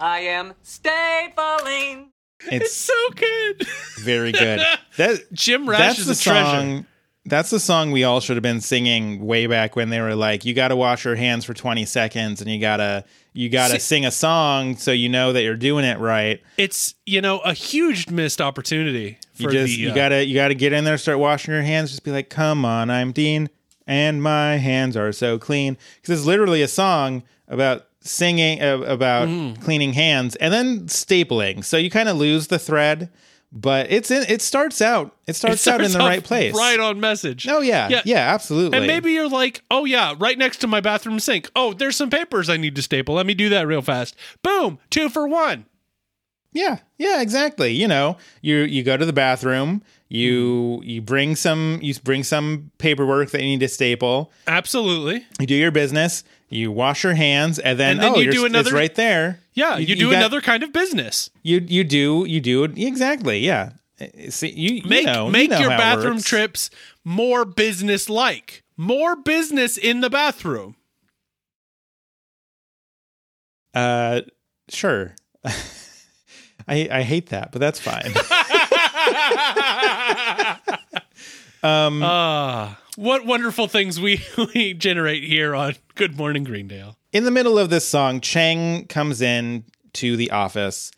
I 0.02 0.20
am 0.20 0.54
stapling. 0.66 2.08
It's 2.42 2.66
it's 2.66 2.76
so 2.76 2.94
good. 3.16 3.66
very 4.00 4.32
good. 4.34 4.60
That 4.98 5.32
Jim 5.34 5.70
Rash 5.70 5.80
that's 5.80 6.00
is 6.00 6.06
the 6.08 6.12
a 6.30 6.34
treasure. 6.34 6.46
song. 6.62 6.86
That's 7.28 7.50
the 7.50 7.60
song 7.60 7.92
we 7.92 8.04
all 8.04 8.20
should 8.20 8.36
have 8.36 8.44
been 8.44 8.62
singing 8.62 9.26
way 9.26 9.48
back 9.48 9.76
when 9.76 9.90
they 9.90 10.00
were 10.00 10.16
like, 10.16 10.46
"You 10.46 10.54
got 10.54 10.68
to 10.68 10.76
wash 10.76 11.06
your 11.06 11.16
hands 11.16 11.44
for 11.46 11.54
twenty 11.56 11.84
seconds, 11.86 12.40
and 12.42 12.50
you 12.52 12.60
gotta 12.60 13.04
you 13.34 13.50
gotta 13.50 13.80
sing 13.80 14.06
a 14.06 14.12
song 14.12 14.76
so 14.78 14.92
you 14.92 15.10
know 15.10 15.34
that 15.34 15.42
you're 15.42 15.56
doing 15.56 15.86
it 15.86 15.98
right." 16.00 16.40
It's 16.58 16.94
you 17.06 17.22
know 17.22 17.40
a 17.40 17.54
huge 17.54 18.10
missed 18.10 18.40
opportunity 18.42 19.18
for 19.34 19.44
You 19.44 19.50
just 19.50 19.74
the. 19.76 19.82
you 19.82 19.90
uh, 19.92 19.96
gotta 19.96 20.24
you 20.26 20.36
gotta 20.36 20.54
get 20.54 20.72
in 20.72 20.84
there, 20.84 20.98
start 21.00 21.18
washing 21.18 21.52
your 21.54 21.64
hands. 21.64 21.90
Just 21.90 22.04
be 22.04 22.12
like, 22.12 22.30
"Come 22.30 22.64
on, 22.64 22.92
I'm 22.92 23.12
Dean, 23.12 23.50
and 23.88 24.22
my 24.22 24.58
hands 24.58 24.96
are 24.96 25.12
so 25.12 25.40
clean." 25.40 25.78
Because 26.02 26.20
it's 26.20 26.28
literally 26.28 26.62
a 26.62 26.68
song 26.68 27.24
about 27.48 27.88
singing 28.02 28.62
uh, 28.62 28.82
about 28.82 29.28
Mm-hmm. 29.30 29.64
cleaning 29.64 29.94
hands 29.94 30.36
and 30.36 30.54
then 30.54 30.82
stapling. 30.82 31.66
So 31.66 31.76
you 31.78 31.90
kind 31.90 32.08
of 32.08 32.18
lose 32.18 32.48
the 32.48 32.60
thread, 32.60 33.10
but 33.56 33.90
it's 33.90 34.12
in. 34.12 34.24
It 34.30 34.42
starts 34.42 34.82
out. 34.82 35.16
It 35.26 35.32
it 35.32 35.36
starts, 35.36 35.66
out 35.68 35.82
in 35.82 35.92
the 35.92 36.00
right 36.00 36.24
place. 36.24 36.54
right 36.54 36.80
on 36.80 37.00
message. 37.00 37.48
Oh 37.48 37.62
yeah, 37.62 37.88
Yeah. 37.90 38.02
yeah, 38.06 38.34
absolutely. 38.34 38.78
And 38.78 38.86
maybe 38.86 39.14
you're 39.14 39.30
like, 39.30 39.62
oh 39.72 39.86
yeah, 39.86 40.14
right 40.20 40.38
next 40.38 40.58
to 40.58 40.68
my 40.68 40.82
bathroom 40.82 41.20
sink. 41.20 41.50
Oh, 41.56 41.74
there's 41.74 41.96
some 41.96 42.10
papers 42.10 42.50
I 42.50 42.58
need 42.58 42.76
to 42.76 42.82
staple. 42.82 43.16
Let 43.16 43.26
me 43.26 43.34
do 43.34 43.50
that 43.50 43.66
real 43.66 43.82
fast. 43.82 44.16
Boom, 44.44 44.78
two 44.90 45.10
for 45.10 45.28
one. 45.28 45.66
Yeah, 46.54 46.78
yeah, 46.98 47.22
exactly. 47.22 47.72
You 47.74 47.88
know, 47.88 48.18
you 48.42 48.58
you 48.58 48.84
go 48.84 48.96
to 48.98 49.06
the 49.06 49.14
bathroom, 49.14 49.82
you 50.10 50.44
Mm-hmm. 50.82 50.90
you 50.90 51.02
bring 51.02 51.36
some 51.36 51.80
you 51.82 51.94
bring 52.04 52.24
some 52.24 52.72
paperwork 52.78 53.32
that 53.32 53.42
you 53.42 53.48
need 53.48 53.60
to 53.62 53.68
staple. 53.68 54.32
Absolutely. 54.48 55.26
You 55.40 55.48
do 55.48 55.56
your 55.56 55.72
business. 55.72 56.24
You 56.48 56.72
wash 56.72 57.04
your 57.04 57.16
hands, 57.16 57.58
and 57.60 57.78
then, 57.80 57.94
And 57.94 58.02
then 58.04 58.12
oh, 58.16 58.20
you 58.20 58.32
do 58.32 58.46
it's 58.46 58.54
another- 58.54 58.74
right 58.74 58.94
there. 58.96 59.40
Yeah, 59.56 59.78
you, 59.78 59.96
do 59.96 60.12
got- 60.12 60.18
another 60.18 60.42
kind 60.42 60.62
of 60.64 60.72
business. 60.74 61.30
You 61.42 61.66
you 61.68 61.84
do 61.84 62.26
you 62.28 62.40
do 62.42 62.64
exactly. 62.66 63.40
Yeah. 63.40 63.72
Uh, 64.00 64.08
See, 64.30 64.50
you, 64.52 64.76
you 64.84 64.90
Make 64.90 65.06
know, 65.06 65.28
you 65.28 65.32
make 65.32 65.50
know 65.50 65.60
your 65.60 65.70
bathroom 65.70 66.20
trips 66.22 66.70
more 67.06 67.46
business 67.46 68.10
like. 68.10 68.64
More 68.78 69.16
business 69.16 69.78
in 69.78 70.02
the 70.02 70.10
bathroom. 70.10 70.76
Uh, 73.74 74.22
sure. 74.70 75.16
I 76.68 76.88
I 76.92 77.02
hate 77.04 77.28
that, 77.30 77.52
but 77.54 77.60
that's 77.60 77.80
fine. 77.80 78.12
um, 81.64 82.02
Ah, 82.04 82.78
what 82.96 83.26
wonderful 83.26 83.68
things 83.68 84.00
we 84.00 84.24
we 84.54 84.74
generate 84.74 85.24
here 85.24 85.56
on 85.56 85.76
Good 85.96 86.18
Morning 86.18 86.44
Greendale. 86.44 86.98
in 87.12 87.24
the 87.24 87.32
middle 87.32 87.58
of 87.60 87.70
this 87.70 87.88
song, 87.88 88.22
Chang 88.22 88.86
comes 88.88 89.22
in 89.22 89.64
to 89.94 90.16
the 90.18 90.32
office, 90.32 90.92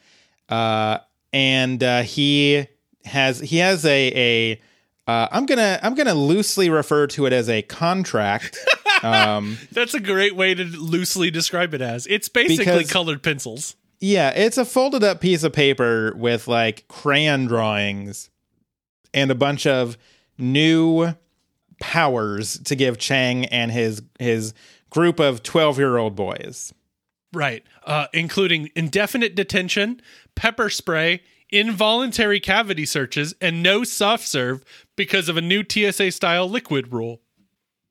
uh, 0.50 1.00
and 1.34 1.84
uh, 1.84 2.02
he 2.04 2.68
has 3.06 3.40
he 3.40 3.58
has 3.58 3.86
a 3.86 4.12
a 4.56 4.62
uh, 5.12 5.28
I'm 5.32 5.46
gonna 5.46 5.80
I'm 5.82 5.96
gonna 5.96 6.14
loosely 6.16 6.70
refer 6.70 7.08
to 7.08 7.26
it 7.26 7.34
as 7.34 7.50
a 7.50 7.62
contract. 7.62 8.58
um, 9.04 9.58
That's 9.72 9.94
a 9.94 10.00
great 10.00 10.36
way 10.36 10.54
to 10.54 10.64
loosely 10.64 11.32
describe 11.32 11.74
it 11.74 11.82
as. 11.82 12.08
It's 12.08 12.30
basically 12.30 12.66
Because- 12.66 12.92
colored 12.92 13.24
pencils. 13.24 13.76
yeah, 14.00 14.30
it's 14.32 14.58
a 14.58 14.66
folded 14.66 15.04
up 15.04 15.22
piece 15.22 15.44
of 15.44 15.54
paper 15.54 16.14
with 16.16 16.48
like 16.48 16.88
crayon 16.88 17.46
drawings 17.46 18.30
and 19.14 19.32
a 19.32 19.36
bunch 19.36 19.66
of 19.66 19.98
new 20.38 21.14
powers 21.80 22.60
to 22.60 22.76
give 22.76 22.98
Chang 22.98 23.46
and 23.46 23.72
his 23.72 24.02
his 24.20 24.54
group 24.90 25.20
of 25.20 25.44
12 25.44 25.78
year 25.78 25.98
old 25.98 26.16
boys. 26.16 26.74
Right. 27.34 27.64
Uh, 27.86 28.08
including 28.14 28.70
indefinite 28.76 29.36
detention, 29.36 30.02
pepper 30.36 30.70
spray, 30.70 31.22
involuntary 31.50 32.40
cavity 32.40 32.86
searches, 32.86 33.36
and 33.42 33.62
no 33.62 33.84
soft 33.84 34.28
serve 34.28 34.64
because 34.96 35.30
of 35.30 35.38
a 35.38 35.42
new 35.42 35.64
TSA 35.68 36.12
style 36.12 36.50
liquid 36.50 36.92
rule. 36.92 37.22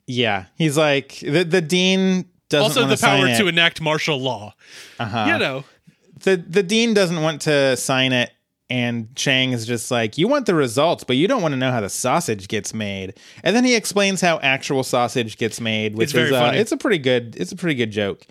Yeah, 0.05 0.45
he's 0.55 0.77
like 0.77 1.19
the 1.19 1.43
the 1.43 1.61
dean 1.61 2.29
doesn't 2.49 2.63
also, 2.63 2.81
want 2.81 2.89
the 2.89 2.95
to 2.95 3.01
sign 3.01 3.27
power 3.27 3.37
to 3.37 3.47
enact 3.47 3.81
martial 3.81 4.19
law. 4.19 4.53
uh-huh. 4.99 5.25
You 5.27 5.37
know, 5.37 5.63
the 6.23 6.37
the 6.37 6.63
dean 6.63 6.93
doesn't 6.93 7.21
want 7.21 7.41
to 7.41 7.75
sign 7.75 8.13
it, 8.13 8.31
and 8.69 9.15
Chang 9.15 9.51
is 9.53 9.65
just 9.65 9.89
like, 9.91 10.17
you 10.17 10.27
want 10.27 10.45
the 10.45 10.55
results, 10.55 11.03
but 11.03 11.15
you 11.15 11.27
don't 11.27 11.41
want 11.41 11.53
to 11.53 11.57
know 11.57 11.71
how 11.71 11.81
the 11.81 11.89
sausage 11.89 12.47
gets 12.47 12.73
made. 12.73 13.17
And 13.43 13.55
then 13.55 13.63
he 13.63 13.75
explains 13.75 14.19
how 14.21 14.39
actual 14.39 14.83
sausage 14.83 15.37
gets 15.37 15.61
made, 15.61 15.95
which 15.95 16.05
It's 16.07 16.13
very 16.13 16.27
is 16.27 16.33
uh, 16.33 16.39
funny. 16.39 16.57
it's 16.57 16.71
a 16.71 16.77
pretty 16.77 16.97
good 16.97 17.35
it's 17.37 17.51
a 17.51 17.55
pretty 17.55 17.75
good 17.75 17.91
joke. 17.91 18.25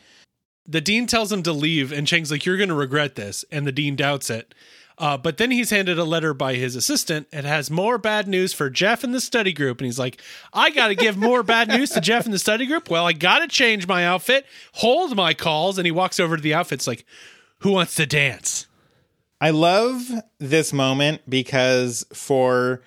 the 0.66 0.81
dean 0.81 1.07
tells 1.07 1.33
him 1.33 1.42
to 1.44 1.53
leave, 1.53 1.92
and 1.92 2.07
Chang's 2.07 2.31
like, 2.31 2.44
You're 2.44 2.57
going 2.59 2.68
to 2.68 2.75
regret 2.75 3.14
this. 3.14 3.44
And 3.51 3.66
the 3.66 3.72
dean 3.72 3.96
doubts 3.96 4.29
it. 4.31 4.55
Uh, 4.99 5.14
but 5.16 5.37
then 5.37 5.51
he's 5.51 5.68
handed 5.68 5.99
a 5.99 6.05
letter 6.05 6.33
by 6.33 6.55
his 6.55 6.75
assistant. 6.75 7.27
It 7.31 7.44
has 7.44 7.70
more 7.70 7.99
bad 7.99 8.27
news 8.27 8.55
for 8.55 8.70
Jeff 8.70 9.05
and 9.05 9.14
the 9.14 9.20
study 9.20 9.53
group. 9.53 9.79
And 9.79 9.85
he's 9.85 9.99
like, 9.99 10.22
I 10.55 10.70
got 10.70 10.88
to 10.88 10.94
give 10.94 11.18
more 11.18 11.42
bad 11.42 11.68
news 11.68 11.90
to 11.90 12.01
Jeff 12.01 12.25
and 12.25 12.33
the 12.33 12.38
study 12.38 12.64
group. 12.64 12.88
Well, 12.88 13.05
I 13.07 13.12
got 13.12 13.40
to 13.40 13.46
change 13.49 13.87
my 13.87 14.07
outfit, 14.07 14.46
hold 14.72 15.14
my 15.14 15.35
calls. 15.35 15.77
And 15.77 15.85
he 15.87 15.90
walks 15.92 16.18
over 16.18 16.37
to 16.37 16.42
the 16.42 16.55
outfits 16.55 16.87
like, 16.87 17.05
Who 17.59 17.72
wants 17.72 17.94
to 17.96 18.07
dance? 18.07 18.66
I 19.40 19.51
love 19.51 20.03
this 20.38 20.72
moment 20.72 21.20
because 21.29 22.07
for 22.12 22.83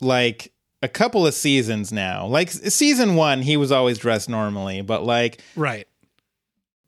like 0.00 0.52
a 0.82 0.88
couple 0.88 1.26
of 1.26 1.34
seasons 1.34 1.92
now, 1.92 2.26
like 2.26 2.50
season 2.50 3.14
one, 3.14 3.42
he 3.42 3.56
was 3.56 3.72
always 3.72 3.98
dressed 3.98 4.28
normally, 4.28 4.80
but 4.82 5.04
like 5.04 5.40
Right. 5.54 5.86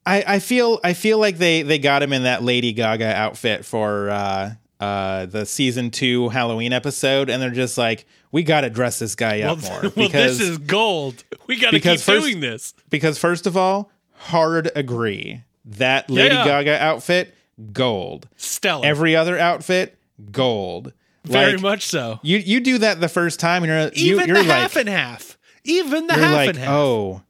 I, 0.06 0.24
I 0.26 0.38
feel 0.38 0.80
I 0.82 0.94
feel 0.94 1.18
like 1.18 1.36
they 1.38 1.62
they 1.62 1.78
got 1.78 2.02
him 2.02 2.12
in 2.14 2.22
that 2.22 2.42
Lady 2.42 2.72
Gaga 2.72 3.14
outfit 3.14 3.64
for 3.64 4.08
uh 4.08 4.52
uh 4.80 5.26
the 5.26 5.44
season 5.44 5.90
two 5.90 6.30
Halloween 6.30 6.72
episode, 6.72 7.28
and 7.28 7.42
they're 7.42 7.50
just 7.50 7.76
like, 7.76 8.06
we 8.32 8.42
got 8.42 8.62
to 8.62 8.70
dress 8.70 8.98
this 9.00 9.14
guy 9.14 9.40
Well, 9.40 9.52
up 9.52 9.62
more 9.62 9.80
well 9.82 9.90
because 10.08 10.38
this 10.38 10.48
is 10.48 10.58
gold. 10.58 11.24
We 11.46 11.56
got 11.56 11.72
to 11.72 11.80
keep 11.80 12.00
first- 12.00 12.06
doing 12.24 12.40
this. 12.40 12.72
because 12.88 13.18
first 13.18 13.46
of 13.46 13.54
all, 13.56 13.90
hard 14.14 14.70
agree 14.74 15.42
that 15.66 16.08
Lady 16.08 16.34
Yeah. 16.34 16.44
Gaga 16.44 16.82
outfit 16.82 17.34
gold, 17.72 18.28
Stellar. 18.36 18.86
every 18.86 19.14
other 19.16 19.38
outfit 19.38 19.98
gold, 20.30 20.92
Very 21.24 21.52
Like, 21.52 21.60
much 21.62 21.86
so. 21.86 22.20
You 22.22 22.38
you 22.38 22.60
do 22.60 22.78
that 22.78 23.00
the 23.00 23.08
first 23.08 23.38
time, 23.40 23.62
and 23.64 23.70
you're 23.70 24.04
you, 24.04 24.14
Even 24.14 24.28
you're 24.28 24.42
the 24.42 24.48
like 24.48 24.58
half 24.60 24.76
and 24.76 24.88
half. 24.88 25.36
Even 25.64 26.06
the 26.06 26.14
half 26.14 26.32
like 26.34 26.48
and 26.50 26.58
half. 26.58 26.68
oh 26.70 27.22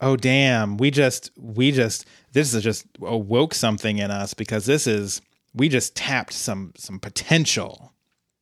oh 0.00 0.16
damn 0.16 0.76
we 0.76 0.90
just 0.90 1.30
we 1.38 1.70
just 1.70 2.04
this 2.32 2.52
is 2.52 2.62
just 2.64 2.84
awoke 3.00 3.54
something 3.54 3.98
in 3.98 4.10
us 4.10 4.34
because 4.34 4.66
this 4.66 4.86
is 4.88 5.20
we 5.54 5.68
just 5.68 5.94
tapped 5.94 6.32
some 6.32 6.72
some 6.76 6.98
potential 6.98 7.92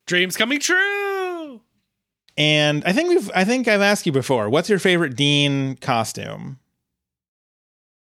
Dreams 0.07 0.35
coming 0.35 0.59
true. 0.59 1.61
and 2.35 2.83
i 2.85 2.91
think 2.91 3.09
we've 3.09 3.29
i 3.35 3.43
think 3.45 3.67
i've 3.67 3.81
asked 3.81 4.05
you 4.07 4.11
before 4.11 4.49
what's 4.49 4.67
your 4.67 4.79
favorite 4.79 5.15
dean 5.15 5.75
costume 5.77 6.57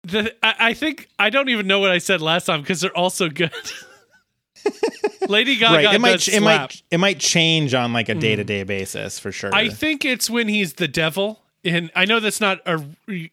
The, 0.05 0.33
I, 0.43 0.55
I 0.59 0.73
think 0.73 1.07
I 1.17 1.29
don't 1.29 1.49
even 1.49 1.65
know 1.67 1.79
what 1.79 1.89
I 1.91 1.97
said 1.99 2.21
last 2.21 2.45
time 2.45 2.61
because 2.61 2.81
they're 2.81 2.95
all 2.95 3.09
so 3.09 3.29
good. 3.29 3.51
Lady 5.27 5.55
Gaga 5.57 5.73
right 5.73 5.95
it 5.95 5.99
might 6.01 6.27
it 6.27 6.41
might 6.41 6.81
it 6.91 6.97
might 6.97 7.19
change 7.19 7.73
on 7.73 7.91
like 7.93 8.07
a 8.09 8.15
day-to-day 8.15 8.63
basis 8.63 9.19
for 9.19 9.31
sure 9.31 9.53
I 9.53 9.69
think 9.69 10.05
it's 10.05 10.29
when 10.29 10.47
he's 10.47 10.73
the 10.73 10.87
devil. 10.87 11.41
And 11.65 11.91
I 11.95 12.05
know 12.05 12.19
that's 12.19 12.41
not 12.41 12.59
a 12.65 12.81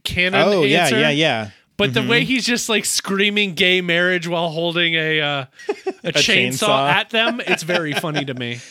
canon 0.04 0.42
oh 0.46 0.62
yeah 0.62 0.82
answer, 0.84 0.98
yeah 1.00 1.10
yeah 1.10 1.50
But 1.76 1.94
the 1.94 2.00
Mm-hmm. 2.00 2.08
way 2.10 2.24
he's 2.24 2.44
just 2.46 2.68
like 2.68 2.84
screaming 2.84 3.54
gay 3.54 3.80
marriage 3.80 4.26
while 4.28 4.48
holding 4.50 4.94
a 4.94 5.20
uh, 5.20 5.44
a, 5.68 6.12
chainsaw, 6.12 6.58
chainsaw. 6.68 6.90
at 6.92 7.10
them, 7.10 7.40
it's 7.46 7.62
very 7.64 7.92
funny 7.92 8.24
to 8.24 8.34
me. 8.34 8.60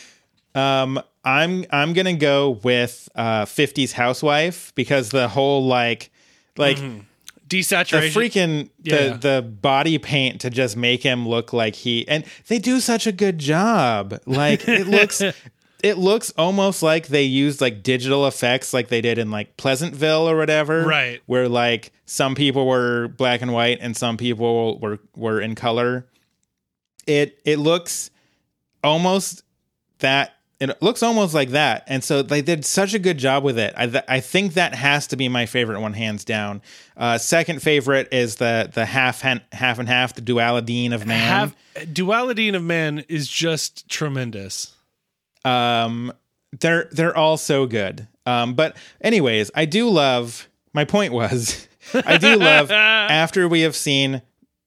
Um, 0.52 1.00
I'm 1.24 1.64
I'm 1.70 1.92
gonna 1.92 2.14
go 2.16 2.58
with 2.64 3.08
uh 3.14 3.44
50s 3.44 3.92
housewife 3.92 4.72
because 4.74 5.10
the 5.10 5.28
whole 5.28 5.64
like 5.64 6.10
like 6.56 6.78
the 6.78 7.02
Desaturation. 7.50 8.14
The 8.14 8.20
freaking 8.20 8.70
Yeah. 8.82 9.08
the 9.08 9.18
the 9.18 9.42
body 9.42 9.98
paint 9.98 10.40
to 10.42 10.50
just 10.50 10.76
make 10.76 11.02
him 11.02 11.28
look 11.28 11.52
like 11.52 11.74
he 11.74 12.06
and 12.08 12.24
they 12.46 12.58
do 12.58 12.80
such 12.80 13.06
a 13.06 13.12
good 13.12 13.38
job. 13.38 14.18
Like 14.24 14.66
it 14.68 14.86
looks 14.88 15.20
it 15.82 15.98
looks 15.98 16.30
almost 16.38 16.82
like 16.82 17.08
they 17.08 17.22
used 17.24 17.60
like 17.60 17.82
digital 17.82 18.26
effects 18.26 18.72
like 18.72 18.88
they 18.88 19.00
did 19.00 19.18
in 19.18 19.30
like 19.30 19.56
Pleasantville 19.56 20.28
or 20.28 20.36
whatever. 20.36 20.84
Right. 20.86 21.20
Where 21.26 21.48
like 21.48 21.92
some 22.06 22.34
people 22.34 22.66
were 22.66 23.08
black 23.08 23.42
and 23.42 23.52
white 23.52 23.78
and 23.80 23.96
some 23.96 24.16
people 24.16 24.78
were 24.78 24.98
were 25.16 25.40
in 25.40 25.54
color. 25.54 26.06
It 27.06 27.40
it 27.44 27.58
looks 27.58 28.10
almost 28.84 29.42
that 29.98 30.34
it 30.60 30.82
looks 30.82 31.02
almost 31.02 31.32
like 31.32 31.50
that. 31.50 31.84
And 31.86 32.04
so 32.04 32.22
they 32.22 32.42
did 32.42 32.64
such 32.66 32.92
a 32.92 32.98
good 32.98 33.16
job 33.16 33.42
with 33.44 33.58
it. 33.58 33.72
I, 33.76 33.86
th- 33.86 34.04
I 34.06 34.20
think 34.20 34.54
that 34.54 34.74
has 34.74 35.06
to 35.06 35.16
be 35.16 35.28
my 35.28 35.46
favorite 35.46 35.80
one 35.80 35.94
hands 35.94 36.24
down. 36.24 36.60
Uh, 36.96 37.16
second 37.16 37.62
favorite 37.62 38.08
is 38.12 38.36
the 38.36 38.68
the 38.72 38.84
half 38.84 39.22
han- 39.22 39.40
half 39.52 39.78
and 39.78 39.88
half 39.88 40.14
the 40.14 40.20
dualidine 40.20 40.92
of 40.92 41.06
man. 41.06 41.18
Have 41.26 41.56
duality 41.94 42.50
of 42.50 42.62
man 42.62 43.04
is 43.08 43.26
just 43.28 43.88
tremendous. 43.88 44.74
um 45.44 46.12
they're 46.60 46.88
they're 46.92 47.16
all 47.16 47.36
so 47.36 47.64
good. 47.66 48.06
Um 48.26 48.54
but 48.54 48.76
anyways 49.00 49.50
i 49.54 49.64
do 49.64 49.88
love 49.88 50.48
my 50.74 50.84
point 50.84 51.12
was 51.12 51.66
i 51.94 52.18
do 52.18 52.36
love 52.36 52.70
after 52.72 53.48
we 53.48 53.62
have 53.62 53.74
seen 53.74 54.20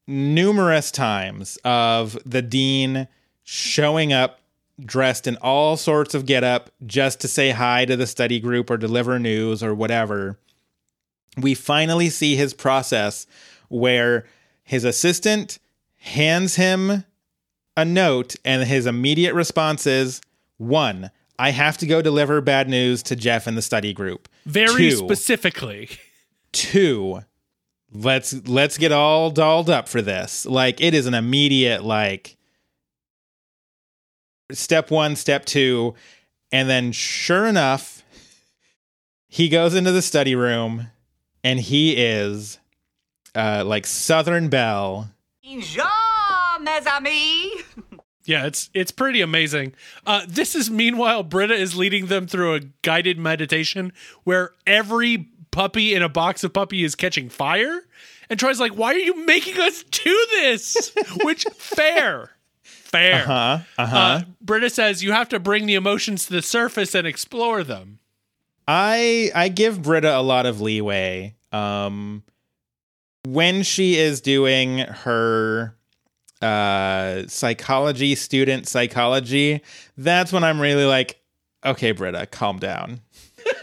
numerous 0.08 0.90
times 0.92 1.58
of 1.64 2.18
the 2.26 2.42
dean 2.42 3.08
showing 3.44 4.12
up 4.12 4.40
dressed 4.84 5.28
in 5.28 5.36
all 5.38 5.78
sorts 5.78 6.16
of 6.16 6.26
get 6.26 6.44
up 6.44 6.72
just 6.86 7.22
to 7.22 7.28
say 7.28 7.52
hi 7.52 7.86
to 7.86 7.96
the 7.96 8.08
study 8.08 8.40
group 8.40 8.70
or 8.70 8.78
deliver 8.78 9.20
news 9.20 9.62
or 9.62 9.74
whatever 9.74 10.40
we 11.38 11.54
finally 11.54 12.10
see 12.10 12.36
his 12.36 12.54
process 12.54 13.28
where 13.70 14.26
his 14.64 14.84
assistant 14.84 15.60
hands 16.00 16.56
him 16.56 17.04
a 17.78 17.86
note 17.86 18.36
and 18.44 18.64
his 18.64 18.86
immediate 18.86 19.34
response 19.34 19.86
is 19.86 20.22
one 20.58 21.12
i 21.38 21.52
have 21.52 21.78
to 21.78 21.86
go 21.86 22.02
deliver 22.02 22.42
bad 22.42 22.68
news 22.68 23.04
to 23.04 23.16
jeff 23.16 23.48
in 23.48 23.56
the 23.56 23.62
study 23.62 23.94
group 23.94 24.28
Very 24.46 24.90
Two, 24.90 24.98
specifically. 24.98 25.90
two 26.52 27.22
let's 27.92 28.34
let's 28.48 28.78
get 28.80 28.92
all 28.92 29.30
dolled 29.30 29.70
up 29.70 29.88
for 29.88 30.02
this 30.02 30.46
like 30.48 30.82
it 30.82 30.96
is 30.96 31.06
an 31.06 31.14
immediate 31.14 31.84
like 31.84 32.38
step 34.54 34.92
one 34.92 35.16
step 35.16 35.46
two 35.46 35.94
and 36.52 36.70
then 36.70 36.92
sure 36.92 37.46
enough 37.46 38.04
he 39.28 39.50
goes 39.50 39.74
into 39.74 39.92
the 39.92 40.02
study 40.02 40.36
room 40.36 40.88
and 41.44 41.60
he 41.60 41.94
is 41.94 42.60
uh 43.36 43.64
like 43.66 43.86
southern 43.86 44.50
belle 44.50 45.10
Bonjour, 45.44 45.84
mes 46.62 46.86
amis. 46.88 47.64
Yeah, 48.26 48.46
it's 48.46 48.70
it's 48.74 48.92
pretty 48.92 49.20
amazing. 49.20 49.74
Uh, 50.08 50.22
this 50.28 50.56
is 50.56 50.72
meanwhile 50.72 51.22
Britta 51.24 51.54
is 51.54 51.76
leading 51.76 52.06
them 52.06 52.26
through 52.28 52.56
a 52.56 52.62
guided 52.82 53.20
meditation 53.20 53.92
where 54.24 54.52
every 54.66 55.28
puppy 55.52 55.94
in 55.94 56.02
a 56.02 56.08
box 56.10 56.44
of 56.46 56.54
puppy 56.54 56.84
is 56.86 56.96
catching 56.96 57.28
fire, 57.28 57.82
and 58.30 58.40
Troy's 58.40 58.60
like, 58.62 58.72
"Why 58.78 58.94
are 58.94 58.98
you 58.98 59.26
making 59.26 59.60
us 59.60 59.84
do 59.84 60.28
this?" 60.32 60.94
Which 61.24 61.44
fair, 61.56 62.32
fair. 62.94 63.26
huh 63.26 63.60
uh-huh 63.78 63.98
Uh, 63.98 64.22
Britta 64.42 64.70
says 64.70 65.04
you 65.04 65.12
have 65.12 65.28
to 65.30 65.40
bring 65.40 65.66
the 65.66 65.76
emotions 65.76 66.26
to 66.28 66.34
the 66.34 66.42
surface 66.42 66.96
and 66.96 67.06
explore 67.06 67.64
them. 67.64 68.00
I 68.68 69.32
I 69.36 69.50
give 69.50 69.82
Britta 69.82 70.18
a 70.18 70.22
lot 70.22 70.46
of 70.46 70.62
leeway. 70.62 71.36
Um 71.52 72.24
when 73.26 73.64
she 73.64 73.96
is 73.98 74.22
doing 74.22 74.80
her 74.80 75.76
uh 76.42 77.24
psychology 77.28 78.16
student 78.16 78.68
psychology, 78.68 79.62
that's 79.98 80.32
when 80.34 80.44
I'm 80.44 80.60
really 80.60 80.86
like, 80.86 81.22
okay, 81.66 81.92
Britta, 81.94 82.26
calm 82.26 82.60
down. 82.60 83.00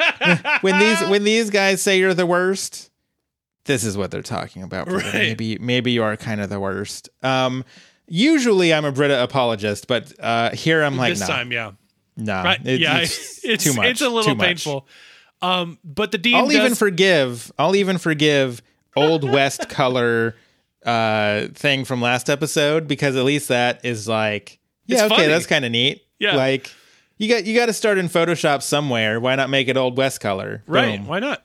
when 0.62 0.78
these 0.78 1.00
when 1.08 1.24
these 1.24 1.50
guys 1.50 1.80
say 1.82 1.98
you're 1.98 2.14
the 2.14 2.26
worst, 2.26 2.90
this 3.64 3.84
is 3.84 3.96
what 3.96 4.10
they're 4.10 4.22
talking 4.22 4.62
about. 4.62 4.86
Britta. 4.88 5.06
Right. 5.06 5.14
Maybe 5.14 5.58
maybe 5.58 5.92
you 5.92 6.02
are 6.02 6.16
kind 6.16 6.40
of 6.40 6.48
the 6.50 6.60
worst. 6.60 7.08
Um 7.22 7.64
usually 8.10 8.74
I'm 8.74 8.84
a 8.84 8.92
Britta 8.92 9.22
apologist, 9.22 9.86
but 9.86 10.12
uh 10.20 10.50
here 10.50 10.82
I'm 10.82 10.96
like 10.98 11.12
this 11.14 11.20
no. 11.20 11.26
time, 11.26 11.50
yeah, 11.52 11.70
No. 12.18 12.42
right, 12.42 12.60
it- 12.66 12.80
yeah, 12.80 12.98
it's, 12.98 13.42
it's 13.44 13.64
too 13.64 13.72
much. 13.72 13.86
It's 13.86 14.02
a 14.02 14.08
little 14.10 14.36
painful. 14.36 14.86
Um, 15.40 15.78
but 15.82 16.12
the 16.12 16.18
dean 16.18 16.34
I'll 16.36 16.52
even 16.52 16.74
forgive. 16.74 17.50
I'll 17.58 17.74
even 17.74 17.96
forgive 17.96 18.60
old 18.94 19.24
west 19.30 19.68
color 19.70 20.34
uh 20.84 21.46
thing 21.54 21.84
from 21.84 22.00
last 22.02 22.28
episode 22.30 22.88
because 22.88 23.14
at 23.16 23.24
least 23.24 23.48
that 23.48 23.84
is 23.84 24.08
like 24.08 24.58
yeah 24.86 24.94
It's 24.96 25.02
okay 25.12 25.14
funny. 25.16 25.28
that's 25.28 25.46
kind 25.46 25.64
of 25.64 25.70
neat. 25.70 26.02
Yeah. 26.18 26.36
like 26.36 26.70
you 27.18 27.28
got 27.28 27.44
you 27.46 27.54
got 27.54 27.66
to 27.66 27.72
start 27.74 27.96
in 27.98 28.08
Photoshop 28.08 28.62
somewhere. 28.62 29.20
Why 29.20 29.34
not 29.36 29.48
make 29.50 29.68
it 29.68 29.76
old 29.76 29.96
west 29.96 30.20
color? 30.20 30.62
right. 30.66 30.98
Boom. 30.98 31.06
Why 31.06 31.20
not? 31.20 31.44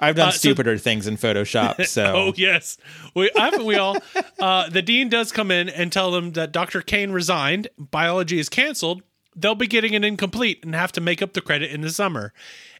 I've 0.00 0.16
done 0.16 0.28
Uh, 0.28 0.32
so- 0.32 0.38
stupider 0.50 0.78
things 0.78 1.06
in 1.06 1.16
Photoshop. 1.16 1.84
So 1.86 2.04
Oh 2.04 2.32
yes, 2.36 2.76
we 3.14 3.30
haven't 3.36 3.64
we 3.64 3.76
all? 3.76 3.96
Uh, 4.38 4.68
the 4.68 4.82
dean 4.82 5.08
does 5.08 5.32
come 5.32 5.50
in 5.50 5.68
and 5.68 5.92
tell 5.92 6.10
them 6.10 6.32
that 6.32 6.52
Dr. 6.52 6.80
Kane 6.82 7.10
resigned. 7.10 7.68
Biology 7.78 8.38
is 8.38 8.48
canceled. 8.48 9.02
They'll 9.36 9.54
be 9.54 9.66
getting 9.66 9.94
an 9.94 10.04
incomplete 10.04 10.64
and 10.64 10.74
have 10.74 10.92
to 10.92 11.00
make 11.00 11.22
up 11.22 11.32
the 11.32 11.40
credit 11.40 11.70
in 11.70 11.80
the 11.82 11.90
summer. 11.90 12.32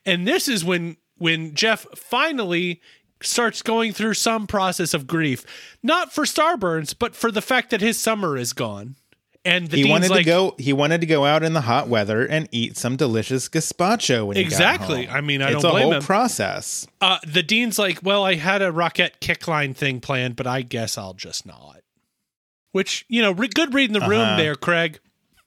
And 0.04 0.26
this 0.26 0.48
is 0.48 0.64
when 0.64 0.96
when 1.16 1.54
Jeff 1.54 1.87
finally 1.96 2.81
starts 3.20 3.62
going 3.62 3.92
through 3.92 4.14
some 4.14 4.46
process 4.46 4.94
of 4.94 5.07
grief, 5.09 5.44
not 5.83 6.12
for 6.12 6.24
Starburns, 6.24 6.94
but 6.96 7.16
for 7.16 7.33
the 7.33 7.42
fact 7.42 7.70
that 7.70 7.81
his 7.81 7.98
summer 8.00 8.37
is 8.37 8.52
gone. 8.52 8.94
And 9.48 9.68
the 9.68 9.76
he 9.78 9.82
dean's 9.84 9.90
wanted 9.92 10.11
like, 10.11 10.18
to 10.20 10.24
go. 10.24 10.54
He 10.58 10.72
wanted 10.72 11.00
to 11.00 11.06
go 11.06 11.24
out 11.24 11.42
in 11.42 11.52
the 11.54 11.62
hot 11.62 11.88
weather 11.88 12.26
and 12.26 12.48
eat 12.52 12.76
some 12.76 12.96
delicious 12.96 13.48
gazpacho 13.48 14.26
when 14.26 14.37
he 14.37 14.42
got 14.44 14.52
Exactly. 14.52 15.08
I 15.08 15.20
mean, 15.20 15.40
I 15.42 15.52
it's 15.52 15.62
don't 15.62 15.70
a 15.70 15.72
blame 15.72 15.82
whole 15.84 15.92
him. 15.94 16.02
process. 16.02 16.87
uh, 17.00 17.18
the 17.26 17.42
dean's 17.42 17.78
like, 17.78 18.00
well, 18.02 18.24
I 18.24 18.34
had 18.34 18.62
a 18.62 18.70
rocket 18.70 19.16
kickline 19.20 19.74
thing 19.74 20.00
planned, 20.00 20.37
but 20.37 20.46
I 20.46 20.62
guess 20.62 20.98
I'll 20.98 21.14
just 21.14 21.46
not. 21.46 21.80
Which 22.72 23.04
you 23.08 23.22
know, 23.22 23.32
re- 23.32 23.48
good 23.48 23.72
reading 23.74 23.94
the 23.98 24.06
room 24.06 24.20
Uh-huh. 24.20 24.37
there, 24.37 24.54
Craig. 24.54 25.00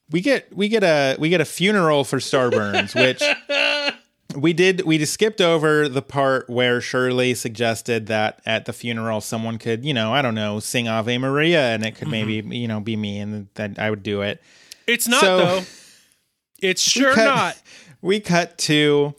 we 0.09 0.21
get 0.21 0.55
we 0.55 0.67
get 0.67 0.83
a 0.83 1.15
we 1.19 1.29
get 1.29 1.39
a 1.39 1.45
funeral 1.45 2.03
for 2.03 2.17
Starburns, 2.17 2.95
which 2.95 3.21
we 4.35 4.53
did 4.53 4.81
we 4.81 4.97
just 4.97 5.13
skipped 5.13 5.41
over 5.41 5.87
the 5.87 6.01
part 6.01 6.49
where 6.49 6.81
Shirley 6.81 7.33
suggested 7.33 8.07
that 8.07 8.41
at 8.45 8.65
the 8.65 8.73
funeral 8.73 9.21
someone 9.21 9.57
could 9.57 9.85
you 9.85 9.93
know 9.93 10.13
I 10.13 10.21
don't 10.21 10.35
know 10.35 10.59
sing 10.59 10.87
Ave 10.87 11.17
Maria 11.17 11.73
and 11.73 11.85
it 11.85 11.95
could 11.95 12.07
mm-hmm. 12.07 12.27
maybe 12.41 12.57
you 12.57 12.67
know 12.67 12.79
be 12.79 12.95
me 12.95 13.19
and 13.19 13.47
that 13.55 13.79
I 13.79 13.89
would 13.89 14.03
do 14.03 14.21
it. 14.21 14.41
It's 14.87 15.07
not 15.07 15.21
So- 15.21 15.37
though. 15.37 15.61
It's 16.61 16.81
sure 16.89 17.13
cut- 17.13 17.25
not. 17.25 17.61
We 18.03 18.19
cut 18.19 18.57
to 18.59 19.13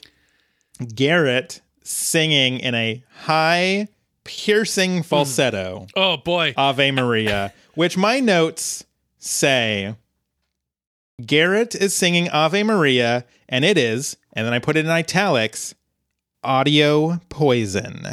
Garrett 0.92 1.61
singing 1.85 2.59
in 2.59 2.75
a 2.75 3.05
high 3.20 3.87
piercing 4.25 4.96
hmm. 4.98 5.03
falsetto 5.03 5.87
Oh 5.94 6.16
boy. 6.16 6.55
Ave 6.57 6.90
Maria, 6.90 7.53
which 7.75 7.96
my 7.96 8.18
notes 8.18 8.85
say 9.20 9.94
Garrett 11.25 11.75
is 11.75 11.94
singing 11.94 12.29
Ave 12.31 12.62
Maria, 12.62 13.25
and 13.48 13.64
it 13.64 13.79
is, 13.79 14.16
and 14.33 14.47
then 14.47 14.53
I 14.55 14.59
put 14.59 14.77
it 14.77 14.85
in 14.85 14.90
italics, 14.90 15.75
audio 16.45 17.21
poison. 17.29 18.07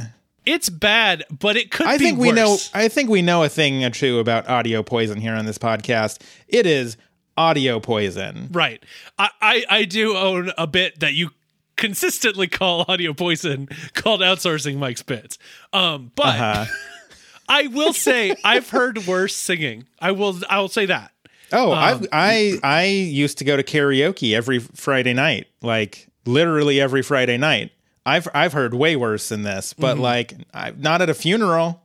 It's 0.46 0.70
bad, 0.70 1.26
but 1.38 1.58
it 1.58 1.70
could 1.72 1.86
I 1.88 1.98
be 1.98 2.06
think 2.06 2.20
we 2.20 2.32
know. 2.32 2.58
I 2.74 2.88
think 2.88 3.10
we 3.10 3.22
know 3.22 3.44
a 3.44 3.50
thing 3.50 3.84
or 3.84 3.90
two 3.92 4.20
about 4.20 4.48
audio 4.50 4.82
poison 4.82 5.20
here 5.22 5.34
on 5.36 5.46
this 5.46 5.58
podcast. 5.58 6.22
It 6.48 6.66
is 6.66 6.98
audio 7.38 7.80
poison. 7.80 8.50
Right. 8.52 8.84
I, 9.18 9.30
I 9.42 9.66
I 9.70 9.86
do 9.86 10.16
own 10.18 10.52
a 10.58 10.66
bit 10.66 11.00
that 11.02 11.14
you 11.14 11.30
consistently 11.76 12.48
call 12.48 12.84
audio 12.88 13.14
poison 13.14 13.68
called 13.94 14.22
outsourcing 14.22 14.78
Mike's 14.78 15.04
bits. 15.04 15.38
Um, 15.72 16.12
but 16.16 16.36
Uh-huh. 16.40 16.66
I 17.52 17.68
will 17.68 17.94
say 17.94 18.36
I've 18.44 18.70
heard 18.70 19.08
worse 19.08 19.36
singing. 19.36 19.86
I 20.00 20.12
will 20.12 20.40
I 20.50 20.60
will 20.60 20.68
say 20.68 20.86
that. 20.88 21.12
Oh, 21.52 21.72
Um, 21.74 22.06
I 22.12 22.60
I 22.64 22.86
used 22.86 23.38
to 23.40 23.44
go 23.44 23.58
to 23.58 23.64
karaoke 23.64 24.36
every 24.36 24.60
Friday 24.60 25.14
night, 25.14 25.48
like 25.62 26.09
literally 26.26 26.80
every 26.82 27.02
Friday 27.02 27.38
night. 27.38 27.72
I've 28.06 28.28
I've 28.34 28.54
heard 28.54 28.74
way 28.74 28.96
worse 28.96 29.30
than 29.30 29.44
this, 29.44 29.74
but 29.74 29.94
Mm-hmm. 29.96 30.02
like 30.04 30.34
I, 30.54 30.72
not 30.72 31.02
at 31.02 31.10
a 31.10 31.14
funeral. 31.14 31.84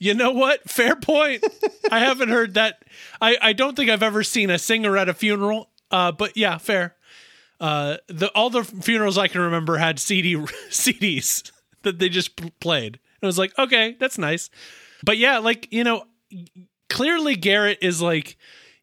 You 0.00 0.14
know 0.14 0.30
what? 0.30 0.68
Fair 0.70 0.94
point. 0.94 1.44
I 1.90 1.98
haven't 1.98 2.28
heard 2.28 2.54
that. 2.54 2.84
I, 3.20 3.36
I 3.42 3.52
don't 3.52 3.74
think 3.76 3.90
I've 3.90 4.02
ever 4.02 4.22
seen 4.22 4.48
a 4.48 4.58
singer 4.58 4.96
at 4.96 5.08
a 5.08 5.14
funeral. 5.14 5.70
Uh, 5.90 6.12
but 6.12 6.36
yeah, 6.36 6.58
fair. 6.58 6.94
Uh, 7.60 7.96
the 8.06 8.28
all 8.34 8.50
the 8.50 8.62
funerals 8.62 9.18
I 9.18 9.26
can 9.26 9.40
remember 9.40 9.78
had 9.78 9.98
CD 9.98 10.36
CDs 10.70 11.50
that 11.82 11.98
they 11.98 12.08
just 12.08 12.36
played. 12.60 13.00
And 13.20 13.24
I 13.24 13.26
was 13.26 13.38
like, 13.38 13.58
okay, 13.58 13.96
that's 13.98 14.18
nice. 14.18 14.50
But 15.02 15.18
yeah, 15.18 15.38
like 15.38 15.66
you 15.72 15.82
know, 15.82 16.04
clearly 16.88 17.34
Garrett 17.34 17.78
is 17.82 18.00
like 18.00 18.36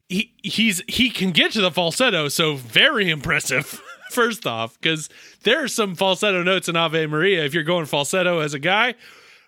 he 0.08 0.32
he's 0.42 0.82
he 0.88 1.10
can 1.10 1.32
get 1.32 1.52
to 1.52 1.60
the 1.60 1.70
falsetto, 1.70 2.28
so 2.28 2.54
very 2.54 3.10
impressive. 3.10 3.82
First 4.10 4.46
off, 4.46 4.78
because 4.80 5.08
there 5.42 5.64
are 5.64 5.68
some 5.68 5.96
falsetto 5.96 6.42
notes 6.42 6.68
in 6.68 6.76
Ave 6.76 7.06
Maria 7.06 7.44
if 7.44 7.52
you're 7.52 7.64
going 7.64 7.86
falsetto 7.86 8.38
as 8.38 8.54
a 8.54 8.58
guy, 8.58 8.94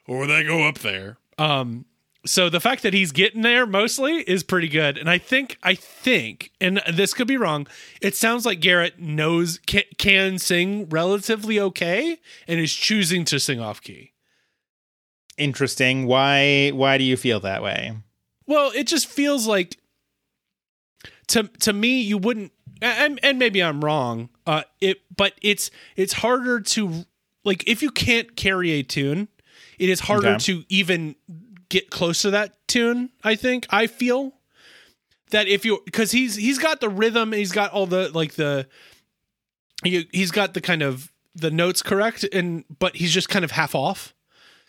or 0.06 0.26
they 0.26 0.42
go 0.42 0.66
up 0.66 0.80
there. 0.80 1.18
Um, 1.38 1.84
so 2.26 2.50
the 2.50 2.60
fact 2.60 2.82
that 2.82 2.92
he's 2.92 3.12
getting 3.12 3.42
there 3.42 3.66
mostly 3.66 4.16
is 4.16 4.42
pretty 4.42 4.68
good, 4.68 4.98
and 4.98 5.08
I 5.08 5.18
think 5.18 5.58
I 5.62 5.74
think, 5.74 6.50
and 6.60 6.82
this 6.92 7.14
could 7.14 7.28
be 7.28 7.36
wrong. 7.36 7.68
It 8.02 8.16
sounds 8.16 8.44
like 8.44 8.60
Garrett 8.60 8.98
knows 8.98 9.60
can, 9.66 9.84
can 9.96 10.38
sing 10.38 10.88
relatively 10.88 11.60
okay, 11.60 12.18
and 12.48 12.58
is 12.58 12.74
choosing 12.74 13.24
to 13.26 13.38
sing 13.38 13.60
off 13.60 13.80
key. 13.80 14.12
Interesting. 15.36 16.06
Why 16.06 16.70
why 16.70 16.98
do 16.98 17.04
you 17.04 17.16
feel 17.16 17.38
that 17.40 17.62
way? 17.62 17.96
Well, 18.46 18.72
it 18.74 18.88
just 18.88 19.06
feels 19.06 19.46
like 19.46 19.78
to 21.28 21.44
to 21.60 21.72
me 21.72 22.00
you 22.00 22.18
wouldn't 22.18 22.52
and, 22.80 23.18
and 23.22 23.38
maybe 23.38 23.62
I'm 23.62 23.84
wrong. 23.84 24.28
Uh 24.46 24.62
it 24.80 24.98
but 25.16 25.32
it's 25.42 25.70
it's 25.96 26.12
harder 26.14 26.60
to 26.60 27.04
like 27.44 27.66
if 27.68 27.82
you 27.82 27.90
can't 27.90 28.36
carry 28.36 28.72
a 28.72 28.82
tune, 28.82 29.28
it 29.78 29.88
is 29.88 30.00
harder 30.00 30.28
Okay. 30.28 30.38
to 30.38 30.64
even 30.68 31.14
get 31.68 31.90
close 31.90 32.22
to 32.22 32.30
that 32.30 32.66
tune, 32.66 33.10
I 33.22 33.34
think. 33.36 33.66
I 33.70 33.86
feel 33.86 34.34
that 35.30 35.48
if 35.48 35.64
you 35.64 35.82
cuz 35.92 36.10
he's 36.12 36.36
he's 36.36 36.58
got 36.58 36.80
the 36.80 36.88
rhythm, 36.88 37.32
he's 37.32 37.52
got 37.52 37.72
all 37.72 37.86
the 37.86 38.10
like 38.14 38.34
the 38.34 38.66
he, 39.84 40.08
he's 40.12 40.30
got 40.30 40.54
the 40.54 40.60
kind 40.60 40.82
of 40.82 41.12
the 41.34 41.50
notes 41.50 41.82
correct 41.82 42.24
and 42.32 42.64
but 42.78 42.96
he's 42.96 43.12
just 43.12 43.28
kind 43.28 43.44
of 43.44 43.52
half 43.52 43.74
off. 43.74 44.14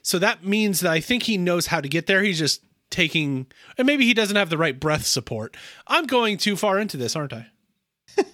So 0.01 0.19
that 0.19 0.43
means 0.45 0.79
that 0.81 0.91
I 0.91 0.99
think 0.99 1.23
he 1.23 1.37
knows 1.37 1.67
how 1.67 1.81
to 1.81 1.89
get 1.89 2.05
there. 2.07 2.23
He's 2.23 2.39
just 2.39 2.61
taking, 2.89 3.47
and 3.77 3.85
maybe 3.85 4.05
he 4.05 4.13
doesn't 4.13 4.35
have 4.35 4.49
the 4.49 4.57
right 4.57 4.79
breath 4.79 5.05
support. 5.05 5.55
I'm 5.87 6.05
going 6.05 6.37
too 6.37 6.55
far 6.55 6.79
into 6.79 6.97
this, 6.97 7.15
aren't 7.15 7.33
I? 7.33 7.47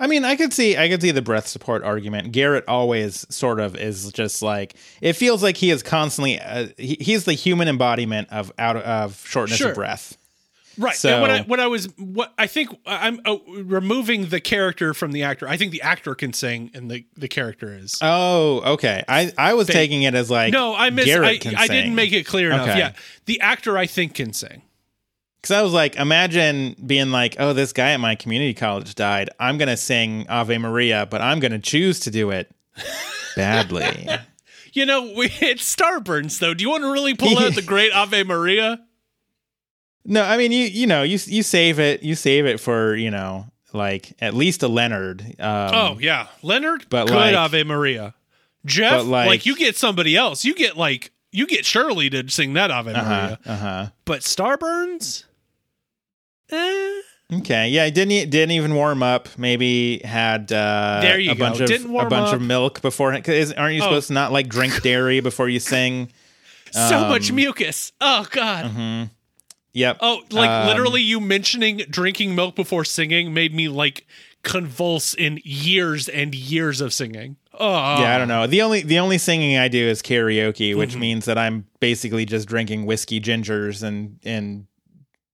I 0.00 0.06
mean, 0.06 0.24
I 0.24 0.36
could 0.36 0.52
see 0.52 0.76
I 0.76 0.88
could 0.88 1.02
see 1.02 1.10
the 1.10 1.22
breath 1.22 1.46
support 1.46 1.82
argument. 1.84 2.32
Garrett 2.32 2.64
always 2.66 3.26
sort 3.34 3.60
of 3.60 3.76
is 3.76 4.10
just 4.12 4.42
like 4.42 4.74
it 5.00 5.12
feels 5.14 5.42
like 5.42 5.56
he 5.56 5.70
is 5.70 5.82
constantly 5.82 6.40
uh, 6.40 6.68
he, 6.78 6.96
he's 7.00 7.24
the 7.24 7.34
human 7.34 7.68
embodiment 7.68 8.28
of 8.30 8.50
out 8.58 8.76
of 8.76 9.22
shortness 9.26 9.58
Sure. 9.58 9.70
of 9.70 9.74
breath. 9.74 10.16
Right. 10.78 10.94
So- 10.94 11.10
and 11.12 11.22
when 11.22 11.30
I 11.30 11.42
when 11.42 11.60
I 11.60 11.66
was 11.66 11.86
what 11.98 12.32
I 12.38 12.46
think 12.46 12.70
I'm 12.86 13.20
uh, 13.24 13.36
removing 13.46 14.26
the 14.26 14.40
character 14.40 14.94
from 14.94 15.12
the 15.12 15.22
actor. 15.22 15.48
I 15.48 15.56
think 15.56 15.72
the 15.72 15.82
actor 15.82 16.14
can 16.14 16.32
sing, 16.32 16.70
and 16.74 16.90
the 16.90 17.06
the 17.16 17.28
character 17.28 17.76
is. 17.76 17.98
Oh, 18.00 18.72
okay. 18.74 19.04
I 19.08 19.32
I 19.36 19.54
was 19.54 19.66
Fake. 19.66 19.74
taking 19.74 20.02
it 20.02 20.14
as 20.14 20.30
like 20.30 20.52
no, 20.52 20.74
I 20.74 20.90
missed. 20.90 21.10
I, 21.10 21.38
I 21.56 21.66
didn't 21.68 21.94
make 21.94 22.12
it 22.12 22.26
clear 22.26 22.48
enough. 22.48 22.68
Okay. 22.68 22.78
Yeah, 22.78 22.92
the 23.26 23.40
actor 23.40 23.76
I 23.76 23.86
think 23.86 24.14
can 24.14 24.32
sing. 24.32 24.62
Because 25.40 25.56
I 25.56 25.62
was 25.62 25.72
like, 25.72 25.96
imagine 25.96 26.76
being 26.86 27.10
like, 27.10 27.34
oh, 27.40 27.52
this 27.52 27.72
guy 27.72 27.90
at 27.90 27.96
my 27.96 28.14
community 28.14 28.54
college 28.54 28.94
died. 28.94 29.28
I'm 29.40 29.58
going 29.58 29.68
to 29.68 29.76
sing 29.76 30.24
Ave 30.28 30.56
Maria, 30.58 31.04
but 31.10 31.20
I'm 31.20 31.40
going 31.40 31.50
to 31.50 31.58
choose 31.58 31.98
to 32.00 32.12
do 32.12 32.30
it 32.30 32.48
badly. 33.36 34.08
You 34.72 34.86
know, 34.86 35.02
we, 35.16 35.26
it's 35.40 35.74
Starburns 35.74 36.38
though. 36.38 36.54
Do 36.54 36.62
you 36.62 36.70
want 36.70 36.84
to 36.84 36.92
really 36.92 37.14
pull 37.14 37.38
out 37.40 37.56
the 37.56 37.62
great 37.62 37.92
Ave 37.92 38.22
Maria? 38.22 38.78
No, 40.04 40.22
I 40.22 40.36
mean, 40.36 40.52
you 40.52 40.64
you 40.66 40.86
know, 40.86 41.02
you 41.02 41.18
you 41.26 41.42
save 41.42 41.78
it, 41.78 42.02
you 42.02 42.14
save 42.14 42.46
it 42.46 42.58
for 42.60 42.94
you 42.94 43.10
know, 43.10 43.46
like 43.72 44.12
at 44.20 44.34
least 44.34 44.62
a 44.62 44.68
Leonard. 44.68 45.20
Um, 45.38 45.74
Oh 45.74 45.98
yeah, 46.00 46.26
Leonard. 46.42 46.86
but 46.90 47.06
good 47.08 47.14
like- 47.16 47.34
Ave 47.34 47.62
Maria. 47.64 48.14
Jeff, 48.64 49.04
like, 49.04 49.26
like- 49.26 49.46
you 49.46 49.56
get 49.56 49.76
somebody 49.76 50.16
else. 50.16 50.44
You 50.44 50.54
get 50.54 50.76
like 50.76 51.10
you 51.32 51.46
get 51.46 51.64
Shirley 51.64 52.10
to 52.10 52.28
sing 52.28 52.52
that 52.54 52.70
Ave 52.70 52.92
uh 52.92 53.02
huh, 53.02 53.10
Maria. 53.10 53.38
uh 53.46 53.56
huh. 53.56 53.86
But 54.04 54.20
Starburns, 54.20 55.24
eh, 56.50 57.00
Okay, 57.34 57.68
yeah, 57.70 57.88
didn't 57.88 58.28
didn't 58.30 58.50
even 58.50 58.74
warm 58.74 59.02
up. 59.02 59.26
Maybe 59.38 60.00
had 60.04 60.52
uh, 60.52 60.98
There 61.00 61.18
you 61.18 61.30
a 61.30 61.34
go. 61.34 61.38
bunch 61.48 61.60
of 61.60 61.70
a 61.70 61.88
bunch 61.88 62.28
up. 62.28 62.34
of 62.34 62.42
milk 62.42 62.82
beforehand. 62.82 63.24
'Cause 63.24 63.52
aren't 63.54 63.74
you 63.74 63.80
Oh. 63.80 63.84
supposed 63.84 64.08
to 64.08 64.12
not 64.12 64.32
like 64.32 64.48
drink 64.48 64.82
dairy 64.82 65.20
before 65.20 65.48
you 65.48 65.58
sing? 65.58 66.12
so 66.72 67.08
much 67.08 67.30
Um, 67.30 67.36
mucus. 67.36 67.92
Oh 68.02 68.26
god. 68.30 69.08
Yep. 69.74 69.98
Oh, 70.00 70.22
like 70.30 70.50
Um, 70.50 70.66
literally, 70.68 71.00
you 71.02 71.18
mentioning 71.20 71.78
drinking 71.88 72.34
milk 72.34 72.54
before 72.54 72.84
singing 72.84 73.32
made 73.32 73.54
me 73.54 73.68
like 73.68 74.06
convulse 74.42 75.14
in 75.14 75.40
years 75.44 76.08
and 76.08 76.34
years 76.34 76.80
of 76.80 76.92
singing. 76.92 77.36
Oh, 77.54 77.72
Yeah, 78.00 78.14
I 78.14 78.18
don't 78.18 78.28
know. 78.28 78.46
The 78.46 78.60
only 78.62 78.82
the 78.82 78.98
only 78.98 79.18
singing 79.18 79.56
I 79.56 79.68
do 79.68 79.78
is 79.86 80.02
karaoke, 80.02 80.76
which 80.76 80.90
Mm-hmm. 80.90 81.00
means 81.00 81.24
that 81.26 81.38
I'm 81.38 81.66
basically 81.80 82.24
just 82.26 82.48
drinking 82.48 82.84
whiskey 82.86 83.20
gingers 83.20 83.82
and 83.82 84.18
and 84.24 84.66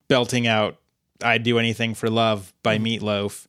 belting 0.09 0.47
out 0.47 0.79
"I'd 1.23 1.43
Do 1.43 1.59
Anything 1.59 1.95
for 1.95 2.09
Love" 2.11 2.53
by 2.63 2.79
Meatloaf. 2.79 3.47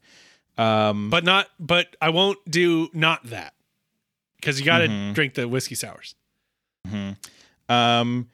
Um, 0.58 1.10
But 1.10 1.24
not. 1.24 1.48
But 1.60 1.96
I 2.02 2.10
won't 2.10 2.40
do 2.50 2.90
not 2.94 3.26
that 3.30 3.54
because 4.38 4.60
you 4.60 4.66
got 4.66 4.80
to 4.80 4.88
Mhm. 4.88 5.14
drink 5.14 5.34
the 5.36 5.48
whiskey 5.48 5.76
sours. 5.76 6.16
um, 7.70 8.28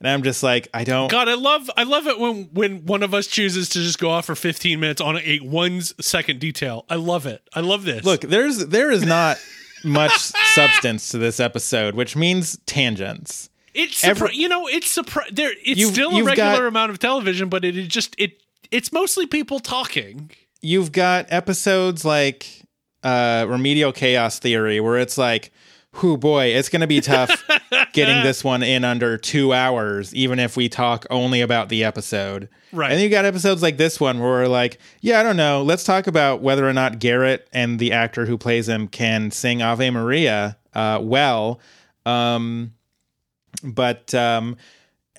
and 0.00 0.08
I'm 0.08 0.22
just 0.22 0.42
like, 0.42 0.68
I 0.72 0.84
don't. 0.84 1.10
God, 1.10 1.28
I 1.28 1.34
love 1.34 1.70
I 1.76 1.82
love 1.82 2.06
it 2.06 2.18
when 2.18 2.44
when 2.52 2.86
one 2.86 3.02
of 3.02 3.12
us 3.14 3.26
chooses 3.26 3.68
to 3.70 3.78
just 3.80 3.98
go 3.98 4.10
off 4.10 4.26
for 4.26 4.34
15 4.34 4.80
minutes 4.80 5.00
on 5.00 5.18
a 5.18 5.38
one 5.38 5.80
second 5.82 6.40
detail. 6.40 6.84
I 6.88 6.94
love 6.96 7.26
it. 7.26 7.42
I 7.54 7.60
love 7.60 7.84
this. 7.84 8.04
Look, 8.04 8.22
there's 8.22 8.66
there 8.66 8.90
is 8.90 9.04
not 9.04 9.38
much 9.84 10.12
substance 10.54 11.08
to 11.10 11.18
this 11.18 11.40
episode, 11.40 11.94
which 11.94 12.16
means 12.16 12.58
tangents. 12.66 13.48
it's 13.74 14.02
every- 14.04 14.34
you 14.34 14.48
know 14.48 14.66
it's 14.66 14.96
surpri- 14.96 15.30
there. 15.34 15.52
It's 15.64 15.78
You've- 15.80 15.92
still 15.92 16.10
a 16.16 16.22
regular 16.24 16.56
got- 16.56 16.66
amount 16.66 16.90
of 16.90 16.98
television, 16.98 17.48
but 17.48 17.64
it 17.64 17.76
is 17.76 17.88
just 17.88 18.14
it. 18.18 18.42
It's 18.70 18.92
mostly 18.92 19.26
people 19.26 19.58
talking. 19.60 20.30
you've 20.62 20.92
got 20.92 21.26
episodes 21.30 22.04
like 22.04 22.46
uh 23.02 23.46
remedial 23.48 23.92
chaos 23.92 24.38
theory 24.38 24.78
where 24.78 24.98
it's 24.98 25.16
like 25.16 25.50
whoo 25.94 26.16
boy 26.16 26.46
it's 26.46 26.68
gonna 26.68 26.86
be 26.86 27.00
tough 27.00 27.44
getting 27.92 28.22
this 28.22 28.44
one 28.44 28.62
in 28.62 28.84
under 28.84 29.16
two 29.18 29.52
hours 29.52 30.14
even 30.14 30.38
if 30.38 30.56
we 30.56 30.68
talk 30.68 31.04
only 31.10 31.40
about 31.40 31.68
the 31.68 31.82
episode. 31.84 32.48
Right. 32.72 32.92
and 32.92 33.00
you 33.00 33.08
got 33.08 33.24
episodes 33.24 33.62
like 33.62 33.76
this 33.76 33.98
one 33.98 34.20
where 34.20 34.28
we're 34.28 34.46
like 34.46 34.78
yeah 35.00 35.18
i 35.18 35.22
don't 35.22 35.36
know. 35.36 35.62
Let's 35.62 35.82
talk 35.84 36.06
about 36.06 36.40
whether 36.42 36.68
or 36.68 36.72
not 36.72 36.98
garrett 37.00 37.48
and 37.52 37.78
the 37.78 37.92
actor 37.92 38.26
who 38.26 38.38
plays 38.38 38.68
him 38.68 38.86
can 38.88 39.30
sing 39.30 39.62
ave 39.62 39.90
maria 39.90 40.56
uh 40.74 41.00
well. 41.02 41.60
Um 42.06 42.74
but 43.64 44.14
um 44.14 44.56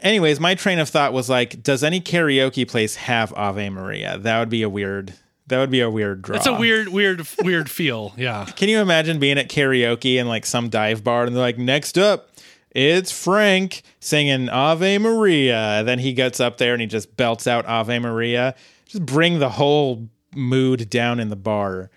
anyways 0.01 0.39
my 0.39 0.55
train 0.55 0.79
of 0.79 0.87
thought 0.89 1.11
was 1.11 1.29
like 1.29 1.61
does 1.61 1.83
any 1.83 1.99
karaoke 1.99 2.67
place 2.67 2.95
have 2.95 3.33
ave 3.33 3.69
maria? 3.69 4.17
That 4.17 4.39
would 4.39 4.49
be 4.49 4.63
a 4.63 4.69
weird 4.69 5.13
that 5.51 5.59
would 5.59 5.69
be 5.69 5.81
a 5.81 5.89
weird 5.89 6.21
draw 6.23 6.35
It's 6.35 6.47
a 6.47 6.53
weird, 6.53 6.87
weird, 6.89 7.21
weird 7.43 7.69
feel. 7.69 8.13
Yeah. 8.17 8.45
can 8.55 8.67
you 8.67 8.79
imagine 8.79 9.19
being 9.19 9.37
at 9.37 9.47
karaoke 9.49 10.15
in 10.15 10.27
like 10.27 10.45
some 10.45 10.69
dive 10.69 11.03
bar 11.03 11.25
and 11.25 11.35
they're 11.35 11.41
like 11.43 11.57
next 11.59 11.97
up 11.97 12.29
it's 12.73 13.11
frank 13.11 13.81
singing 13.99 14.47
ave 14.49 14.97
maria 14.97 15.83
then 15.85 15.99
he 15.99 16.13
gets 16.13 16.39
up 16.39 16.57
there 16.57 16.73
and 16.73 16.81
he 16.81 16.87
just 16.87 17.15
belts 17.17 17.45
out 17.45 17.65
ave 17.65 17.99
maria 17.99 18.55
just 18.85 19.05
bring 19.05 19.39
the 19.39 19.49
whole 19.49 20.07
mood 20.33 20.89
down 20.89 21.19
in 21.19 21.27
the 21.29 21.35
bar 21.35 21.89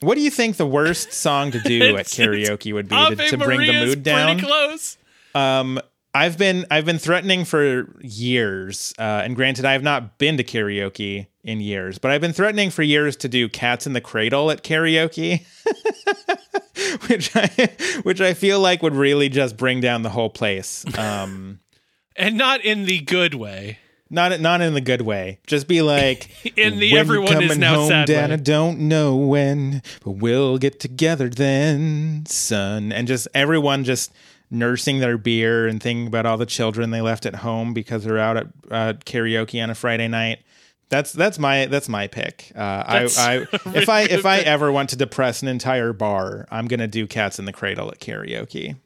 what 0.00 0.14
do 0.14 0.20
you 0.22 0.30
think 0.30 0.56
the 0.56 0.66
worst 0.66 1.12
song 1.12 1.50
to 1.50 1.60
do 1.60 1.96
at 1.98 2.06
karaoke 2.06 2.72
would 2.72 2.88
be 2.88 2.96
to, 2.96 3.16
to 3.28 3.36
bring 3.38 3.60
the 3.60 3.72
mood 3.84 4.02
down 4.02 4.38
Pretty 4.38 4.46
close. 4.46 4.96
um, 5.34 5.78
I've 6.16 6.38
been 6.38 6.64
I've 6.70 6.86
been 6.86 6.98
threatening 6.98 7.44
for 7.44 7.94
years, 8.00 8.94
uh, 8.98 9.20
and 9.24 9.36
granted, 9.36 9.66
I 9.66 9.72
have 9.72 9.82
not 9.82 10.16
been 10.16 10.38
to 10.38 10.44
karaoke 10.44 11.26
in 11.44 11.60
years, 11.60 11.98
but 11.98 12.10
I've 12.10 12.22
been 12.22 12.32
threatening 12.32 12.70
for 12.70 12.82
years 12.82 13.16
to 13.16 13.28
do 13.28 13.50
"Cats 13.50 13.86
in 13.86 13.92
the 13.92 14.00
Cradle" 14.00 14.50
at 14.50 14.64
karaoke, 14.64 15.44
which 17.08 17.36
I 17.36 17.48
which 18.02 18.22
I 18.22 18.32
feel 18.32 18.60
like 18.60 18.82
would 18.82 18.94
really 18.94 19.28
just 19.28 19.58
bring 19.58 19.80
down 19.80 20.02
the 20.02 20.08
whole 20.10 20.30
place. 20.30 20.84
Um, 20.98 21.60
And 22.18 22.38
not 22.38 22.64
in 22.64 22.86
the 22.86 23.00
good 23.00 23.34
way. 23.34 23.76
not 24.08 24.40
not 24.40 24.62
in 24.62 24.72
the 24.72 24.80
good 24.80 25.02
way. 25.02 25.38
Just 25.46 25.68
be 25.68 25.82
like, 25.82 26.30
In 26.56 26.78
the 26.78 26.92
"When 26.92 27.00
everyone 27.00 27.42
is 27.42 27.58
now 27.58 27.74
home, 27.74 27.88
sad 27.88 28.06
Dad, 28.06 28.30
way." 28.30 28.34
I 28.34 28.36
don't 28.36 28.80
know 28.88 29.16
when, 29.16 29.82
but 30.02 30.12
we'll 30.12 30.56
get 30.56 30.80
together 30.80 31.28
then, 31.28 32.24
son. 32.24 32.90
And 32.90 33.06
just 33.06 33.28
everyone 33.34 33.84
just 33.84 34.14
nursing 34.50 35.00
their 35.00 35.18
beer 35.18 35.66
and 35.66 35.82
thinking 35.82 36.06
about 36.06 36.26
all 36.26 36.36
the 36.36 36.46
children 36.46 36.90
they 36.90 37.00
left 37.00 37.26
at 37.26 37.36
home 37.36 37.74
because 37.74 38.04
they're 38.04 38.18
out 38.18 38.36
at 38.36 38.46
uh, 38.70 38.92
karaoke 39.04 39.62
on 39.62 39.70
a 39.70 39.74
Friday 39.74 40.08
night. 40.08 40.40
That's 40.88 41.12
that's 41.12 41.38
my 41.38 41.66
that's 41.66 41.88
my 41.88 42.06
pick. 42.06 42.52
Uh, 42.54 42.60
I, 42.60 43.08
I 43.18 43.34
really 43.34 43.48
if 43.78 43.88
I 43.88 44.02
if 44.02 44.24
I 44.24 44.38
pick. 44.38 44.46
ever 44.46 44.70
want 44.70 44.90
to 44.90 44.96
depress 44.96 45.42
an 45.42 45.48
entire 45.48 45.92
bar, 45.92 46.46
I'm 46.50 46.68
gonna 46.68 46.86
do 46.86 47.06
Cats 47.08 47.38
in 47.40 47.44
the 47.44 47.52
Cradle 47.52 47.88
at 47.90 47.98
karaoke. 47.98 48.76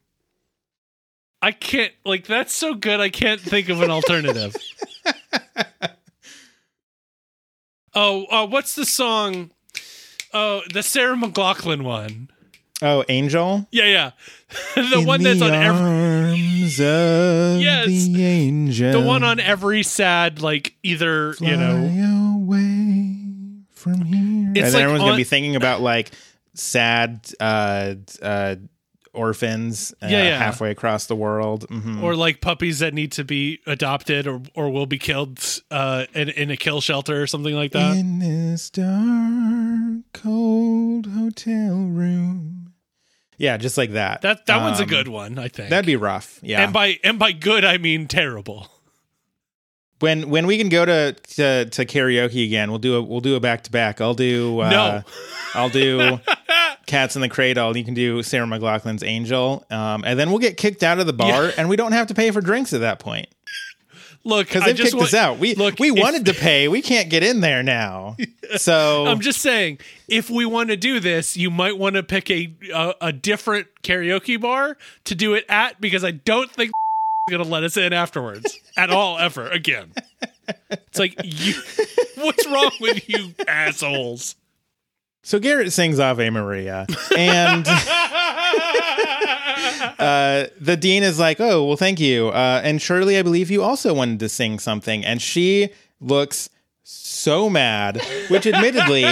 I 1.42 1.52
can't 1.52 1.92
like 2.04 2.26
that's 2.26 2.54
so 2.54 2.74
good. 2.74 3.00
I 3.00 3.10
can't 3.10 3.40
think 3.40 3.68
of 3.68 3.82
an 3.82 3.90
alternative. 3.90 4.56
oh, 7.94 8.24
uh, 8.26 8.46
what's 8.46 8.74
the 8.74 8.86
song? 8.86 9.50
Oh, 10.32 10.62
the 10.72 10.82
Sarah 10.82 11.16
McLachlan 11.16 11.82
one. 11.82 12.30
Oh, 12.82 13.04
Angel. 13.08 13.66
Yeah, 13.70 13.84
yeah. 13.84 14.10
the 14.74 14.98
In 15.00 15.06
one 15.06 15.22
that's 15.22 15.38
the 15.40 15.46
on 15.46 15.52
every. 15.52 15.80
arms 15.80 16.80
of 16.80 17.60
Yes. 17.60 17.86
the 17.88 18.24
angel. 18.24 18.92
The 18.92 19.00
one 19.06 19.22
on 19.22 19.38
every 19.38 19.82
sad, 19.82 20.40
like 20.40 20.74
either 20.82 21.34
Fly 21.34 21.50
you 21.50 21.56
know, 21.56 22.36
away 22.42 23.16
from 23.72 24.00
here. 24.02 24.52
It's 24.54 24.56
and 24.56 24.56
then 24.56 24.72
like 24.72 24.82
everyone's 24.82 25.02
on- 25.02 25.08
gonna 25.08 25.16
be 25.18 25.24
thinking 25.24 25.56
about 25.56 25.80
like 25.82 26.10
sad 26.54 27.20
uh, 27.38 27.94
uh, 28.22 28.56
orphans 29.12 29.92
uh, 30.02 30.06
Yeah, 30.08 30.22
yeah. 30.22 30.38
halfway 30.38 30.70
across 30.70 31.06
the 31.06 31.16
world. 31.16 31.66
Mhm. 31.68 32.02
or 32.02 32.14
like 32.16 32.40
puppies 32.40 32.78
that 32.78 32.94
need 32.94 33.12
to 33.12 33.24
be 33.24 33.60
adopted 33.66 34.26
or 34.26 34.40
or 34.54 34.70
will 34.70 34.86
be 34.86 34.98
killed 34.98 35.38
uh, 35.70 36.06
in 36.14 36.28
in 36.30 36.50
a 36.50 36.56
kill 36.56 36.80
shelter 36.80 37.20
or 37.22 37.26
something 37.26 37.54
like 37.54 37.72
that. 37.72 37.96
In 37.96 38.18
this 38.20 38.70
dark, 38.70 40.04
cold 40.14 41.06
hotel 41.06 41.76
room. 41.76 42.59
Yeah, 43.40 43.56
just 43.56 43.78
like 43.78 43.92
that. 43.92 44.20
That 44.20 44.44
that 44.46 44.60
one's 44.60 44.80
a 44.80 44.82
Um, 44.82 44.88
good 44.90 45.08
one, 45.08 45.38
I 45.38 45.48
think. 45.48 45.70
That'd 45.70 45.86
be 45.86 45.96
rough. 45.96 46.38
Yeah. 46.42 46.62
And 46.62 46.72
by 46.74 46.98
and 47.02 47.18
by 47.18 47.32
good, 47.32 47.64
I 47.64 47.78
mean 47.78 48.06
terrible. 48.06 48.68
when 50.00 50.28
when 50.30 50.46
we 50.46 50.58
can 50.58 50.68
go 50.68 50.84
to, 50.84 51.12
to 51.12 51.64
to 51.64 51.86
karaoke 51.86 52.44
again, 52.44 52.68
we'll 52.70 52.78
do 52.78 52.96
a 52.96 53.02
we'll 53.02 53.20
do 53.20 53.36
a 53.36 53.40
back 53.40 53.62
to 53.64 53.70
back. 53.70 54.00
I'll 54.00 54.12
do 54.14 54.60
uh, 54.60 54.70
No. 54.70 55.02
I'll 55.54 55.70
do 55.70 56.20
Cats 56.86 57.14
in 57.16 57.22
the 57.22 57.28
Cradle. 57.28 57.76
You 57.76 57.84
can 57.84 57.94
do 57.94 58.22
Sarah 58.22 58.46
McLachlan's 58.46 59.02
Angel, 59.02 59.64
um, 59.70 60.04
and 60.04 60.18
then 60.18 60.28
we'll 60.30 60.38
get 60.38 60.56
kicked 60.56 60.82
out 60.82 60.98
of 60.98 61.06
the 61.06 61.12
bar, 61.12 61.44
Yeah. 61.46 61.52
and 61.56 61.68
we 61.68 61.76
don't 61.76 61.92
have 61.92 62.08
to 62.08 62.14
pay 62.14 62.30
for 62.30 62.40
drinks 62.40 62.72
at 62.72 62.80
that 62.80 62.98
point 62.98 63.28
Look, 64.22 64.48
because 64.48 64.64
just 64.64 64.82
kicked 64.82 64.94
want, 64.94 65.08
us 65.08 65.14
out. 65.14 65.38
We 65.38 65.54
look, 65.54 65.78
we 65.78 65.90
if- 65.90 65.98
wanted 65.98 66.26
to 66.26 66.34
pay, 66.40 66.68
we 66.68 66.82
can't 66.82 67.08
get 67.08 67.22
in 67.22 67.40
there 67.40 67.62
now. 67.62 68.16
So 68.56 69.06
I'm 69.06 69.20
just 69.20 69.40
saying, 69.42 69.78
if 70.08 70.28
we 70.28 70.44
want 70.44 70.70
to 70.70 70.76
do 70.76 70.98
this, 70.98 71.36
you 71.36 71.52
might 71.52 71.78
want 71.78 71.94
to 71.94 72.02
pick 72.02 72.28
a, 72.32 72.52
a 72.74 72.94
a 73.00 73.12
different 73.12 73.68
karaoke 73.84 74.40
bar 74.40 74.76
to 75.04 75.14
do 75.14 75.34
it 75.34 75.44
at 75.48 75.80
because 75.80 76.02
I 76.02 76.10
don't 76.10 76.50
think 76.50 76.72
going 77.30 77.44
to 77.44 77.48
let 77.48 77.62
us 77.62 77.76
in 77.76 77.92
afterwards 77.92 78.58
at 78.76 78.90
all 78.90 79.20
ever 79.20 79.48
again. 79.48 79.92
It's 80.68 80.98
like 80.98 81.14
you, 81.22 81.54
what's 82.16 82.44
wrong 82.48 82.72
with 82.80 83.08
you 83.08 83.34
assholes? 83.46 84.34
So 85.22 85.38
Garrett 85.38 85.72
sings 85.72 86.00
Ave 86.00 86.30
Maria, 86.30 86.86
and 87.16 87.66
uh, 89.98 90.46
the 90.60 90.76
dean 90.78 91.02
is 91.02 91.18
like, 91.18 91.40
"Oh, 91.40 91.64
well, 91.64 91.76
thank 91.76 92.00
you." 92.00 92.28
Uh, 92.28 92.60
and 92.64 92.80
Shirley, 92.80 93.18
I 93.18 93.22
believe 93.22 93.50
you 93.50 93.62
also 93.62 93.92
wanted 93.92 94.20
to 94.20 94.28
sing 94.28 94.58
something, 94.58 95.04
and 95.04 95.20
she 95.20 95.70
looks 96.00 96.48
so 96.82 97.50
mad. 97.50 98.00
Which, 98.28 98.46
admittedly, 98.46 99.04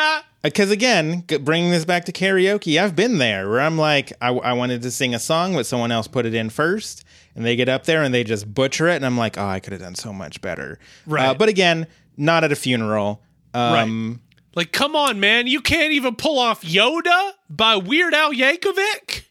because 0.42 0.70
again, 0.70 1.24
bringing 1.40 1.70
this 1.70 1.84
back 1.84 2.04
to 2.04 2.12
karaoke, 2.12 2.80
I've 2.80 2.94
been 2.94 3.18
there 3.18 3.48
where 3.48 3.60
I'm 3.60 3.78
like, 3.78 4.12
I, 4.20 4.28
I 4.28 4.52
wanted 4.52 4.82
to 4.82 4.90
sing 4.90 5.14
a 5.14 5.18
song, 5.18 5.54
but 5.54 5.66
someone 5.66 5.90
else 5.90 6.06
put 6.06 6.26
it 6.26 6.34
in 6.34 6.50
first, 6.50 7.04
and 7.34 7.44
they 7.44 7.56
get 7.56 7.68
up 7.68 7.84
there 7.84 8.02
and 8.02 8.14
they 8.14 8.24
just 8.24 8.52
butcher 8.52 8.88
it, 8.88 8.96
and 8.96 9.06
I'm 9.06 9.16
like, 9.16 9.38
oh, 9.38 9.46
I 9.46 9.60
could 9.60 9.72
have 9.72 9.82
done 9.82 9.94
so 9.94 10.12
much 10.12 10.40
better. 10.40 10.78
Right. 11.06 11.28
Uh, 11.28 11.34
but 11.34 11.48
again, 11.48 11.86
not 12.16 12.44
at 12.44 12.52
a 12.52 12.56
funeral. 12.56 13.22
Um, 13.54 14.20
Like, 14.56 14.72
come 14.72 14.96
on, 14.96 15.20
man, 15.20 15.46
you 15.46 15.60
can't 15.60 15.92
even 15.92 16.16
pull 16.16 16.38
off 16.38 16.62
Yoda 16.62 17.32
by 17.50 17.76
Weird 17.76 18.14
Al 18.14 18.32
Yankovic. 18.32 19.24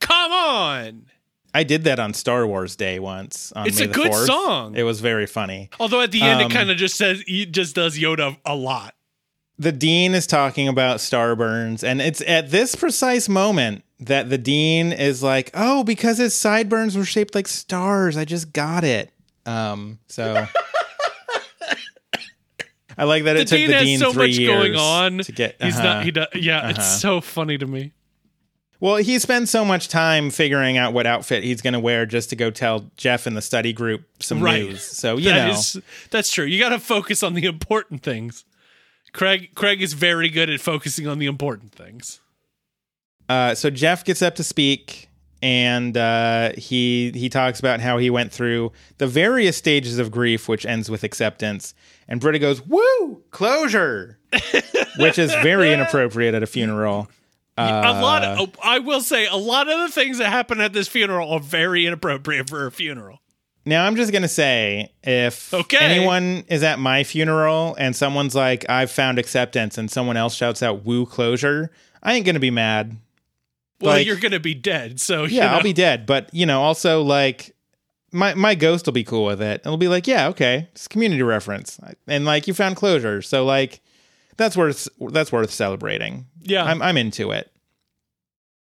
Come 0.00 0.32
on. 0.32 1.06
I 1.54 1.62
did 1.62 1.84
that 1.84 1.98
on 1.98 2.12
Star 2.12 2.46
Wars 2.46 2.76
Day 2.76 2.98
once. 2.98 3.52
On 3.52 3.66
It's 3.66 3.78
May 3.78 3.86
a 3.86 3.88
good 3.88 4.12
4th. 4.12 4.26
song. 4.26 4.74
It 4.76 4.82
was 4.82 5.00
very 5.00 5.26
funny. 5.26 5.70
Although 5.80 6.00
at 6.02 6.10
the 6.12 6.22
end 6.22 6.42
Um, 6.42 6.50
it 6.50 6.54
kind 6.54 6.70
of 6.70 6.76
just 6.76 6.96
says 6.96 7.22
he 7.26 7.46
just 7.46 7.74
does 7.74 7.96
Yoda 7.98 8.36
a 8.44 8.54
lot. 8.54 8.94
The 9.60 9.72
dean 9.72 10.14
is 10.14 10.26
talking 10.26 10.68
about 10.68 10.98
starburns, 10.98 11.82
and 11.82 12.00
it's 12.00 12.20
at 12.28 12.50
this 12.50 12.76
precise 12.76 13.28
moment 13.28 13.82
that 13.98 14.30
the 14.30 14.38
dean 14.38 14.92
is 14.92 15.20
like, 15.22 15.50
"Oh, 15.52 15.82
because 15.82 16.18
his 16.18 16.32
sideburns 16.32 16.96
were 16.96 17.04
shaped 17.04 17.34
like 17.34 17.48
stars, 17.48 18.16
I 18.16 18.24
just 18.24 18.52
got 18.52 18.84
it." 18.84 19.10
Um, 19.46 19.98
so 20.06 20.46
I 22.98 23.04
like 23.04 23.24
that 23.24 23.34
The 23.34 23.40
it 23.40 23.48
took 23.48 23.58
dean 23.58 23.70
the 23.70 23.78
dean 23.78 23.98
so 23.98 24.12
three 24.12 24.28
much 24.28 24.38
years 24.38 24.52
going 24.54 24.74
on. 24.76 25.18
to 25.18 25.32
get. 25.32 25.56
He's 25.62 25.76
uh-huh. 25.76 25.82
not. 25.84 26.04
He 26.04 26.10
does. 26.10 26.26
Yeah, 26.34 26.58
Uh-huh. 26.58 26.68
it's 26.76 27.00
so 27.00 27.20
funny 27.20 27.56
to 27.58 27.66
me. 27.66 27.92
Well, 28.80 28.96
he 28.96 29.18
spends 29.18 29.50
so 29.50 29.64
much 29.64 29.88
time 29.88 30.30
figuring 30.30 30.76
out 30.76 30.92
what 30.92 31.04
outfit 31.06 31.42
he's 31.42 31.60
going 31.62 31.72
to 31.74 31.80
wear 31.80 32.06
just 32.06 32.30
to 32.30 32.36
go 32.36 32.50
tell 32.50 32.90
Jeff 32.96 33.26
in 33.26 33.34
the 33.34 33.42
study 33.42 33.72
group 33.72 34.02
some 34.20 34.40
Right. 34.40 34.62
news. 34.62 34.82
So 34.82 35.16
you 35.16 35.24
That 35.30 35.48
know, 35.48 35.54
is- 35.54 35.78
that's 36.10 36.30
true. 36.30 36.44
You 36.44 36.58
got 36.60 36.68
to 36.68 36.78
focus 36.78 37.22
on 37.24 37.34
the 37.34 37.44
important 37.44 38.02
things. 38.02 38.44
Craig 39.12 39.50
Craig 39.54 39.80
is 39.82 39.94
very 39.94 40.28
good 40.28 40.48
at 40.50 40.60
focusing 40.60 41.06
on 41.08 41.18
the 41.18 41.26
important 41.26 41.72
things. 41.72 42.20
Uh, 43.28 43.54
so 43.54 43.68
Jeff 43.70 44.04
gets 44.04 44.22
up 44.22 44.34
to 44.36 44.44
speak, 44.44 45.08
and 45.42 45.96
uh, 45.96 46.52
he 46.56 47.10
he 47.14 47.28
talks 47.28 47.58
about 47.58 47.80
how 47.80 47.98
he 47.98 48.10
went 48.10 48.32
through 48.32 48.70
the 48.98 49.06
various 49.06 49.56
stages 49.56 49.98
of 49.98 50.10
grief, 50.10 50.48
which 50.48 50.64
ends 50.66 50.90
with 50.90 51.04
acceptance. 51.04 51.74
And 52.08 52.20
Britta 52.20 52.38
goes, 52.38 52.60
"Woo, 52.66 53.22
closure," 53.30 54.18
which 54.98 55.18
is 55.18 55.32
very 55.34 55.72
inappropriate 55.72 56.34
at 56.34 56.42
a 56.42 56.46
funeral. 56.46 57.08
a 57.56 58.00
lot 58.00 58.22
of, 58.24 58.38
uh, 58.38 58.42
oh, 58.42 58.52
I 58.62 58.78
will 58.78 59.00
say 59.00 59.26
a 59.26 59.36
lot 59.36 59.68
of 59.68 59.78
the 59.80 59.88
things 59.92 60.18
that 60.18 60.30
happen 60.30 60.60
at 60.60 60.72
this 60.72 60.86
funeral 60.88 61.30
are 61.32 61.40
very 61.40 61.86
inappropriate 61.86 62.48
for 62.48 62.66
a 62.66 62.70
funeral. 62.72 63.18
Now 63.66 63.84
I'm 63.86 63.96
just 63.96 64.12
gonna 64.12 64.28
say, 64.28 64.92
if 65.02 65.52
Okay. 65.52 65.76
anyone 65.78 66.44
is 66.48 66.62
at 66.62 66.78
my 66.78 67.04
funeral 67.04 67.74
and 67.78 67.94
someone's 67.94 68.34
like, 68.34 68.64
"I've 68.70 68.90
found 68.90 69.18
acceptance," 69.18 69.76
and 69.76 69.90
someone 69.90 70.16
else 70.16 70.34
shouts 70.34 70.62
out 70.62 70.84
"Woo, 70.86 71.04
closure," 71.04 71.70
I 72.02 72.14
ain't 72.14 72.24
gonna 72.24 72.40
be 72.40 72.50
mad. 72.50 72.96
Well, 73.80 73.92
Like- 73.94 74.06
you're 74.06 74.16
going 74.16 74.32
to 74.32 74.40
be 74.40 74.54
dead, 74.54 74.98
so 75.00 75.22
you 75.24 75.36
yeah, 75.36 75.54
I'll 75.54 75.62
be 75.62 75.72
dead. 75.72 76.04
But 76.04 76.30
you 76.34 76.46
know, 76.46 76.62
also 76.62 77.02
like 77.02 77.54
my 78.12 78.34
my 78.34 78.54
ghost 78.54 78.86
will 78.86 78.92
be 78.92 79.04
cool 79.04 79.24
with 79.24 79.40
it. 79.42 79.60
It'll 79.64 79.76
be 79.76 79.88
like, 79.88 80.06
yeah, 80.06 80.28
okay, 80.28 80.68
it's 80.72 80.86
a 80.86 80.88
community 80.88 81.22
reference, 81.22 81.78
and 82.06 82.24
like 82.24 82.46
you 82.48 82.54
found 82.54 82.76
closure, 82.76 83.20
so 83.22 83.44
like 83.44 83.80
that's 84.36 84.56
worth 84.56 84.88
that's 85.10 85.30
worth 85.32 85.50
celebrating. 85.50 86.26
Yeah. 86.42 86.64
I'm 86.64 86.80
I'm 86.82 86.96
into 86.96 87.30
it. 87.32 87.50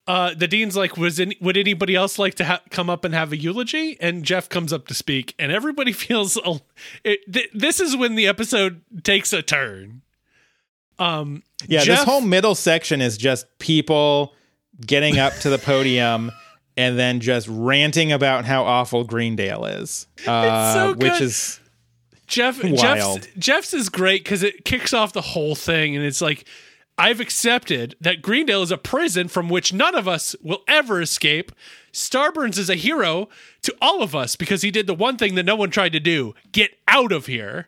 uh, 0.08 0.34
the 0.34 0.48
dean's 0.48 0.76
like, 0.76 0.98
was 0.98 1.20
any, 1.20 1.38
would 1.40 1.56
anybody 1.58 1.94
else 1.96 2.18
like 2.18 2.34
to 2.36 2.46
ha- 2.46 2.62
come 2.72 2.90
up 2.90 3.06
and 3.06 3.14
have 3.14 3.32
a 3.32 3.38
eulogy? 3.38 3.96
And 4.02 4.24
Jeff 4.24 4.50
comes 4.50 4.74
up 4.74 4.88
to 4.88 4.94
speak, 4.96 5.36
and 5.38 5.52
everybody 5.52 5.92
feels 6.06 6.36
a, 6.38 6.60
it, 7.04 7.20
th- 7.32 7.50
this 7.54 7.80
is 7.80 7.96
when 7.96 8.16
the 8.16 8.26
episode 8.28 8.82
takes 9.04 9.34
a 9.34 9.42
turn. 9.44 10.02
Um, 10.98 11.44
Yeah, 11.68 11.82
Jeff- 11.84 12.00
this 12.00 12.06
whole 12.06 12.22
middle 12.22 12.56
section 12.56 13.02
is 13.02 13.18
just 13.18 13.46
people 13.60 14.34
getting 14.86 15.20
up 15.20 15.34
to 15.42 15.50
the 15.50 15.58
podium. 15.60 16.32
And 16.80 16.98
then 16.98 17.20
just 17.20 17.46
ranting 17.50 18.14
about 18.14 18.46
how 18.46 18.64
awful 18.64 19.04
Greendale 19.04 19.66
is, 19.66 20.08
uh, 20.28 20.74
so 20.74 20.94
which 20.94 21.20
is 21.20 21.60
Jeff 22.26 22.64
Wild. 22.64 22.78
Jeff's, 22.78 23.28
Jeff's 23.38 23.74
is 23.74 23.90
great 23.90 24.24
because 24.24 24.44
it 24.44 24.64
kicks 24.64 24.94
off 24.94 25.12
the 25.12 25.20
whole 25.22 25.56
thing, 25.56 25.98
and 25.98 26.06
it's 26.06 26.22
like 26.22 26.48
I've 26.98 27.20
accepted 27.20 27.96
that 28.00 28.22
Greendale 28.22 28.62
is 28.62 28.72
a 28.72 28.78
prison 28.78 29.28
from 29.28 29.50
which 29.50 29.74
none 29.74 29.94
of 29.94 30.08
us 30.08 30.38
will 30.42 30.64
ever 30.70 31.02
escape. 31.02 31.52
Starburns 31.92 32.58
is 32.58 32.70
a 32.70 32.76
hero 32.76 33.28
to 33.64 33.76
all 33.82 34.02
of 34.02 34.16
us 34.16 34.38
because 34.38 34.62
he 34.62 34.72
did 34.72 34.88
the 34.88 34.94
one 34.94 35.18
thing 35.18 35.36
that 35.36 35.46
no 35.46 35.58
one 35.58 35.72
tried 35.72 35.92
to 35.94 36.00
do: 36.00 36.34
get 36.54 36.72
out 36.88 37.12
of 37.12 37.26
here. 37.26 37.68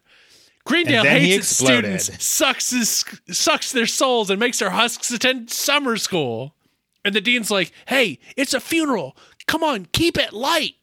Greendale 0.64 1.04
hates 1.04 1.38
its 1.38 1.58
students, 1.58 2.24
sucks 2.24 2.70
his, 2.70 3.04
sucks 3.30 3.72
their 3.74 3.88
souls, 3.88 4.30
and 4.30 4.40
makes 4.40 4.60
their 4.60 4.70
husks 4.70 5.12
attend 5.12 5.50
summer 5.50 5.98
school. 5.98 6.56
And 7.04 7.16
the 7.16 7.22
dean's 7.22 7.50
like, 7.50 7.72
"Hey, 7.88 8.20
it's 8.38 8.54
a 8.54 8.60
funeral. 8.60 9.18
Come 9.48 9.64
on, 9.64 9.88
keep 9.92 10.18
it 10.18 10.34
light." 10.34 10.76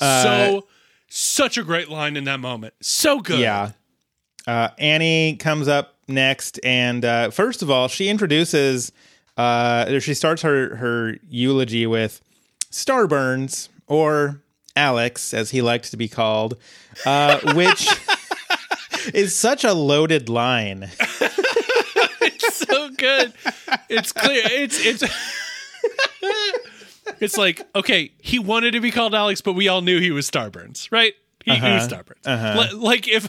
Uh, 0.00 0.22
so 0.22 0.66
such 1.08 1.56
a 1.56 1.62
great 1.62 1.88
line 1.88 2.16
in 2.16 2.24
that 2.24 2.40
moment. 2.40 2.74
So 2.80 3.20
good. 3.20 3.40
Yeah. 3.40 3.72
Uh, 4.46 4.70
Annie 4.78 5.36
comes 5.36 5.68
up 5.68 5.96
next, 6.08 6.58
and 6.64 7.04
uh, 7.04 7.30
first 7.30 7.62
of 7.62 7.70
all, 7.70 7.86
she 7.88 8.08
introduces, 8.08 8.92
uh, 9.36 9.86
or 9.88 10.00
she 10.00 10.14
starts 10.14 10.42
her 10.42 10.76
her 10.76 11.16
eulogy 11.28 11.86
with 11.86 12.20
Starburns 12.70 13.68
or 13.86 14.40
Alex, 14.74 15.34
as 15.34 15.50
he 15.50 15.60
liked 15.62 15.90
to 15.90 15.96
be 15.96 16.08
called, 16.08 16.56
uh, 17.06 17.38
which 17.54 17.88
is 19.14 19.34
such 19.34 19.64
a 19.64 19.72
loaded 19.72 20.28
line. 20.28 20.90
It's 22.20 22.56
so 22.56 22.90
good. 22.90 23.27
It's 23.88 24.12
clear. 24.12 24.42
It's 24.44 24.84
it's 24.84 25.04
it's 27.20 27.36
like 27.38 27.66
okay, 27.74 28.12
he 28.20 28.38
wanted 28.38 28.72
to 28.72 28.80
be 28.80 28.90
called 28.90 29.14
Alex, 29.14 29.40
but 29.40 29.54
we 29.54 29.68
all 29.68 29.80
knew 29.80 30.00
he 30.00 30.10
was 30.10 30.30
Starburns, 30.30 30.90
right? 30.92 31.14
He, 31.44 31.54
he 31.54 31.60
was 31.60 31.90
uh-huh. 31.90 32.02
Starburns. 32.02 32.26
Uh-huh. 32.26 32.60
Li- 32.60 32.78
like 32.78 33.08
if 33.08 33.28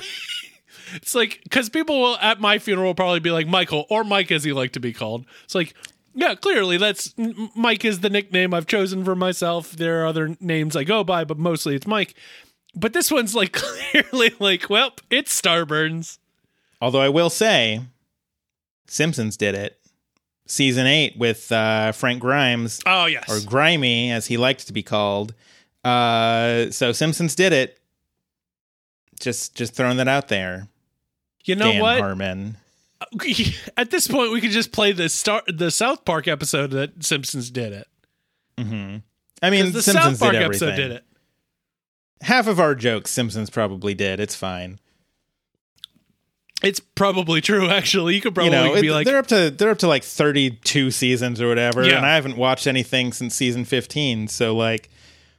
it's 0.93 1.16
like 1.16 1.41
because 1.43 1.70
people 1.70 1.99
will 1.99 2.18
at 2.18 2.39
my 2.39 2.60
funeral 2.60 2.88
will 2.88 2.95
probably 2.95 3.20
be 3.20 3.32
like 3.32 3.47
Michael 3.47 3.86
or 3.89 4.03
Mike 4.03 4.32
as 4.32 4.43
he 4.43 4.53
liked 4.53 4.74
to 4.74 4.80
be 4.80 4.93
called. 4.93 5.26
It's 5.43 5.55
like. 5.55 5.74
Yeah, 6.16 6.34
clearly 6.34 6.78
that's 6.78 7.14
Mike 7.55 7.86
is 7.86 7.99
the 7.99 8.10
nickname 8.10 8.51
I've 8.53 8.66
chosen 8.66 9.05
for 9.05 9.16
myself. 9.16 9.72
There 9.72 10.01
are 10.01 10.07
other 10.07 10.36
names 10.41 10.76
I 10.76 10.84
go 10.84 11.03
by, 11.03 11.24
but 11.24 11.38
mostly 11.38 11.76
it's 11.76 11.86
Mike. 11.86 12.16
But 12.76 12.93
this 12.93 13.12
one's 13.12 13.36
like 13.36 13.51
clearly 13.53 14.32
like, 14.39 14.70
well, 14.70 14.91
it's 15.10 15.39
Starburns. 15.39 16.18
Although 16.82 17.01
I 17.01 17.10
will 17.10 17.30
say, 17.30 17.82
Simpsons 18.88 19.38
did 19.38 19.55
it. 19.55 19.78
Season 20.50 20.86
eight 20.88 21.18
with 21.18 21.52
uh, 21.52 21.91
Frank 21.93 22.20
Grimes, 22.22 22.80
Oh 22.86 23.06
yes. 23.06 23.30
or 23.30 23.47
Grimy 23.47 24.12
as 24.12 24.26
he 24.28 24.38
liked 24.38 24.68
to 24.68 24.74
be 24.74 24.84
called. 24.84 25.34
Uh, 25.84 26.70
so 26.72 26.91
Simpsons 26.91 27.36
did 27.36 27.54
it. 27.54 27.80
Just 29.20 29.56
just 29.56 29.74
throwing 29.74 29.97
that 29.97 30.08
out 30.08 30.28
there. 30.28 30.68
you 31.45 31.56
know 31.56 31.72
Dan 31.72 31.82
what? 31.82 32.00
Harmon. 32.00 32.58
At 33.78 33.91
this 33.91 34.08
point, 34.08 34.32
we 34.32 34.41
could 34.41 34.52
just 34.52 34.72
play 34.72 34.91
the 34.91 35.08
star 35.10 35.41
the 35.47 35.72
South 35.72 36.04
Park 36.06 36.28
episode 36.28 36.72
that 36.72 37.04
Simpsons 37.04 37.50
did 37.50 37.72
it. 37.74 37.88
I 38.58 38.64
mean, 39.50 39.72
the 39.72 39.82
Simpsons 39.82 40.20
South 40.20 40.20
Park 40.20 40.34
did 40.34 40.41
episode 40.41 40.76
did 40.76 40.91
it. 40.91 41.04
Half 42.22 42.47
of 42.47 42.60
our 42.60 42.76
jokes 42.76 43.12
Simpsons 43.12 43.50
probably 43.50 43.93
did. 43.93 44.20
It's 44.20 44.36
fine. 44.36 44.80
It's 46.64 46.80
probably 46.80 47.41
true. 47.41 47.70
Actually, 47.70 48.16
you 48.16 48.22
could 48.22 48.36
probably 48.36 48.55
you 48.57 48.64
know, 48.76 48.82
be 48.82 48.88
it- 48.88 48.91
like, 48.91 49.05
they're 49.05 49.18
up 49.20 49.28
to 49.28 49.49
they're 49.49 49.70
up 49.72 49.78
to 49.80 49.88
like 49.88 50.03
32 50.03 50.91
seasons 50.91 51.41
or 51.41 51.47
whatever, 51.47 51.84
Yeah. 51.86 51.97
and 51.97 52.05
I 52.05 52.16
haven't 52.16 52.38
watched 52.38 52.68
anything 52.68 53.14
since 53.14 53.36
season 53.36 53.66
15. 53.66 54.28
So 54.28 54.55
like, 54.55 54.89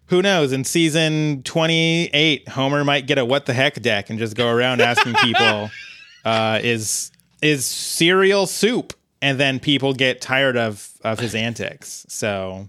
who 0.06 0.22
knows? 0.22 0.52
In 0.52 0.64
season 0.64 1.42
28, 1.44 2.48
Homer 2.48 2.84
might 2.84 3.06
get 3.06 3.18
a 3.18 3.24
what 3.24 3.46
the 3.46 3.52
heck 3.54 3.80
deck 3.80 4.10
and 4.10 4.18
just 4.18 4.34
go 4.36 4.48
around 4.48 4.80
asking 4.80 5.14
people, 5.14 5.70
uh, 6.24 6.58
"Is 6.62 7.12
is 7.42 7.64
cereal 7.66 8.46
soup?" 8.46 8.92
And 9.22 9.38
then 9.38 9.60
people 9.60 9.92
get 9.92 10.20
tired 10.20 10.56
of 10.56 10.88
of 11.02 11.20
his 11.20 11.34
antics. 11.34 12.06
So 12.08 12.68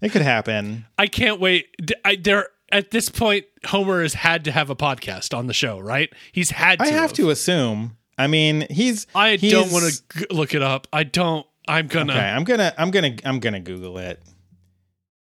it 0.00 0.12
could 0.12 0.22
happen. 0.22 0.84
I 0.98 1.06
can't 1.06 1.40
wait. 1.40 1.68
I 2.04 2.16
there 2.16 2.48
at 2.72 2.90
this 2.90 3.08
point, 3.08 3.44
Homer 3.66 4.02
has 4.02 4.14
had 4.14 4.44
to 4.44 4.52
have 4.52 4.70
a 4.70 4.76
podcast 4.76 5.36
on 5.36 5.46
the 5.46 5.52
show, 5.54 5.78
right? 5.78 6.12
He's 6.32 6.50
had. 6.50 6.78
to 6.80 6.84
I 6.86 6.88
have 6.88 7.12
to 7.14 7.30
assume. 7.30 7.96
I 8.18 8.26
mean, 8.26 8.66
he's. 8.70 9.06
I 9.14 9.36
he's, 9.36 9.52
don't 9.52 9.70
want 9.72 9.84
to 9.92 10.18
g- 10.18 10.26
look 10.30 10.54
it 10.54 10.62
up. 10.62 10.88
I 10.92 11.04
don't. 11.04 11.46
I'm 11.68 11.86
gonna. 11.86 12.12
Okay, 12.12 12.20
I'm 12.20 12.44
gonna 12.44 12.74
I'm 12.76 12.90
gonna 12.90 13.14
I'm 13.24 13.38
gonna 13.40 13.60
Google 13.60 13.98
it. 13.98 14.20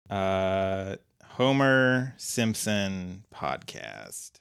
Uh 0.10 0.96
Homer 1.24 2.14
Simpson 2.18 3.24
podcast. 3.34 4.32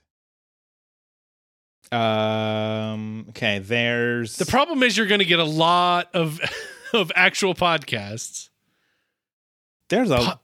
Um 1.90 3.26
okay, 3.30 3.58
there's 3.60 4.36
The 4.36 4.46
problem 4.46 4.82
is 4.82 4.96
you're 4.96 5.06
going 5.06 5.20
to 5.20 5.24
get 5.24 5.38
a 5.38 5.44
lot 5.44 6.08
of 6.14 6.40
of 6.92 7.10
actual 7.14 7.54
podcasts. 7.54 8.50
there's 9.88 10.10
a 10.10 10.38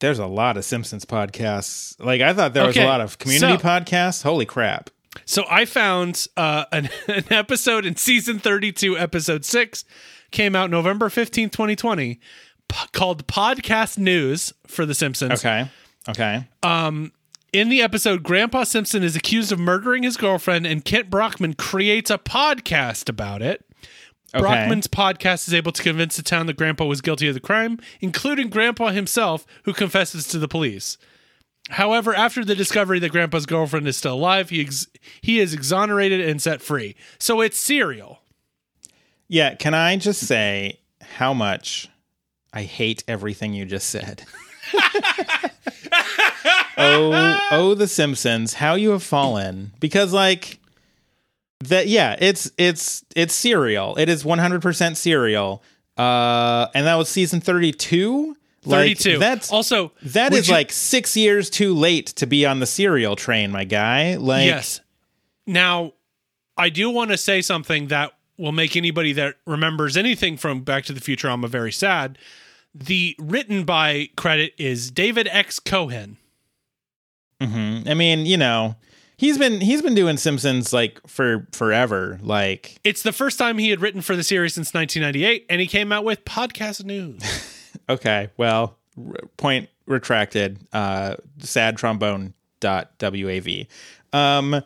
there's 0.00 0.18
a 0.18 0.26
lot 0.26 0.56
of 0.56 0.64
Simpsons 0.64 1.04
podcasts. 1.04 1.94
Like 2.04 2.20
I 2.20 2.34
thought 2.34 2.54
there 2.54 2.66
was 2.66 2.76
a 2.76 2.84
lot 2.84 3.00
of 3.00 3.18
community 3.18 3.56
so- 3.56 3.62
podcasts. 3.62 4.22
Holy 4.22 4.46
crap. 4.46 4.90
So 5.24 5.44
I 5.50 5.64
found 5.64 6.26
uh, 6.36 6.64
an, 6.72 6.88
an 7.08 7.24
episode 7.30 7.84
in 7.84 7.96
season 7.96 8.38
32, 8.38 8.96
episode 8.96 9.44
6, 9.44 9.84
came 10.30 10.54
out 10.54 10.70
November 10.70 11.08
15th, 11.08 11.50
2020, 11.50 12.20
p- 12.68 12.76
called 12.92 13.26
Podcast 13.26 13.98
News 13.98 14.52
for 14.68 14.86
The 14.86 14.94
Simpsons. 14.94 15.32
Okay. 15.32 15.68
Okay. 16.08 16.46
Um, 16.62 17.10
In 17.52 17.68
the 17.70 17.82
episode, 17.82 18.22
Grandpa 18.22 18.62
Simpson 18.62 19.02
is 19.02 19.16
accused 19.16 19.50
of 19.50 19.58
murdering 19.58 20.04
his 20.04 20.16
girlfriend, 20.16 20.64
and 20.64 20.84
Kent 20.84 21.10
Brockman 21.10 21.54
creates 21.54 22.08
a 22.10 22.16
podcast 22.18 23.08
about 23.08 23.42
it. 23.42 23.64
Okay. 24.34 24.42
Brockman's 24.42 24.86
podcast 24.86 25.48
is 25.48 25.54
able 25.54 25.72
to 25.72 25.82
convince 25.82 26.16
the 26.16 26.22
town 26.22 26.46
that 26.46 26.56
Grandpa 26.56 26.84
was 26.84 27.00
guilty 27.00 27.26
of 27.28 27.34
the 27.34 27.40
crime, 27.40 27.78
including 28.00 28.48
Grandpa 28.48 28.90
himself, 28.90 29.44
who 29.64 29.72
confesses 29.72 30.28
to 30.28 30.38
the 30.38 30.48
police. 30.48 30.98
However, 31.70 32.14
after 32.14 32.44
the 32.44 32.54
discovery 32.54 32.98
that 33.00 33.10
Grandpa's 33.10 33.46
girlfriend 33.46 33.86
is 33.88 33.96
still 33.96 34.14
alive, 34.14 34.50
he 34.50 34.60
ex- 34.60 34.86
he 35.20 35.38
is 35.40 35.54
exonerated 35.54 36.20
and 36.20 36.40
set 36.40 36.62
free. 36.62 36.96
So 37.18 37.40
it's 37.40 37.58
serial. 37.58 38.20
Yeah, 39.28 39.54
can 39.54 39.74
I 39.74 39.96
just 39.96 40.26
say 40.26 40.80
how 41.00 41.32
much 41.32 41.88
I 42.52 42.62
hate 42.62 43.04
everything 43.06 43.54
you 43.54 43.64
just 43.64 43.88
said? 43.88 44.24
oh, 46.76 47.38
oh, 47.52 47.74
The 47.74 47.86
Simpsons, 47.86 48.54
how 48.54 48.74
you 48.74 48.90
have 48.90 49.02
fallen. 49.02 49.72
Because 49.80 50.12
like 50.12 50.59
that, 51.60 51.88
yeah, 51.88 52.16
it's 52.18 52.50
it's 52.58 53.04
it's 53.14 53.34
serial. 53.34 53.96
It 53.96 54.08
is 54.08 54.24
one 54.24 54.38
hundred 54.38 54.62
percent 54.62 54.96
serial. 54.96 55.62
Uh, 55.96 56.68
and 56.74 56.86
that 56.86 56.94
was 56.96 57.08
season 57.08 57.40
thirty-two. 57.40 58.36
Like, 58.66 58.98
32. 58.98 59.18
that's 59.18 59.50
also 59.50 59.92
that 60.02 60.34
is 60.34 60.48
you- 60.48 60.54
like 60.54 60.70
six 60.70 61.16
years 61.16 61.48
too 61.48 61.74
late 61.74 62.08
to 62.08 62.26
be 62.26 62.44
on 62.44 62.60
the 62.60 62.66
serial 62.66 63.16
train, 63.16 63.50
my 63.50 63.64
guy. 63.64 64.16
Like, 64.16 64.46
yes. 64.46 64.80
Now, 65.46 65.94
I 66.58 66.68
do 66.68 66.90
want 66.90 67.10
to 67.10 67.16
say 67.16 67.40
something 67.40 67.88
that 67.88 68.12
will 68.36 68.52
make 68.52 68.76
anybody 68.76 69.12
that 69.14 69.36
remembers 69.46 69.96
anything 69.96 70.36
from 70.36 70.60
Back 70.60 70.84
to 70.84 70.92
the 70.92 71.00
Future 71.00 71.28
I'm 71.30 71.42
a 71.42 71.48
very 71.48 71.72
sad. 71.72 72.18
The 72.74 73.16
written 73.18 73.64
by 73.64 74.10
credit 74.16 74.52
is 74.58 74.90
David 74.90 75.26
X. 75.30 75.58
Cohen. 75.58 76.18
Hmm. 77.40 77.80
I 77.86 77.94
mean, 77.94 78.26
you 78.26 78.36
know, 78.36 78.76
he's 79.20 79.36
been 79.36 79.60
he's 79.60 79.82
been 79.82 79.94
doing 79.94 80.16
Simpsons 80.16 80.72
like 80.72 80.98
for 81.06 81.46
forever. 81.52 82.18
Like, 82.22 82.80
It's 82.82 83.02
the 83.02 83.12
first 83.12 83.38
time 83.38 83.58
he 83.58 83.68
had 83.68 83.80
written 83.80 84.00
for 84.00 84.16
the 84.16 84.24
series 84.24 84.54
since 84.54 84.72
1998, 84.72 85.46
and 85.50 85.60
he 85.60 85.66
came 85.66 85.92
out 85.92 86.04
with 86.04 86.24
podcast 86.24 86.84
news. 86.84 87.22
okay, 87.88 88.30
well, 88.38 88.78
r- 88.96 89.16
point 89.36 89.68
retracted. 89.86 90.58
Uh, 90.72 91.16
sad 91.38 91.76
trombone 91.76 92.32
dot 92.60 92.98
wav. 92.98 93.66
Um, 94.12 94.62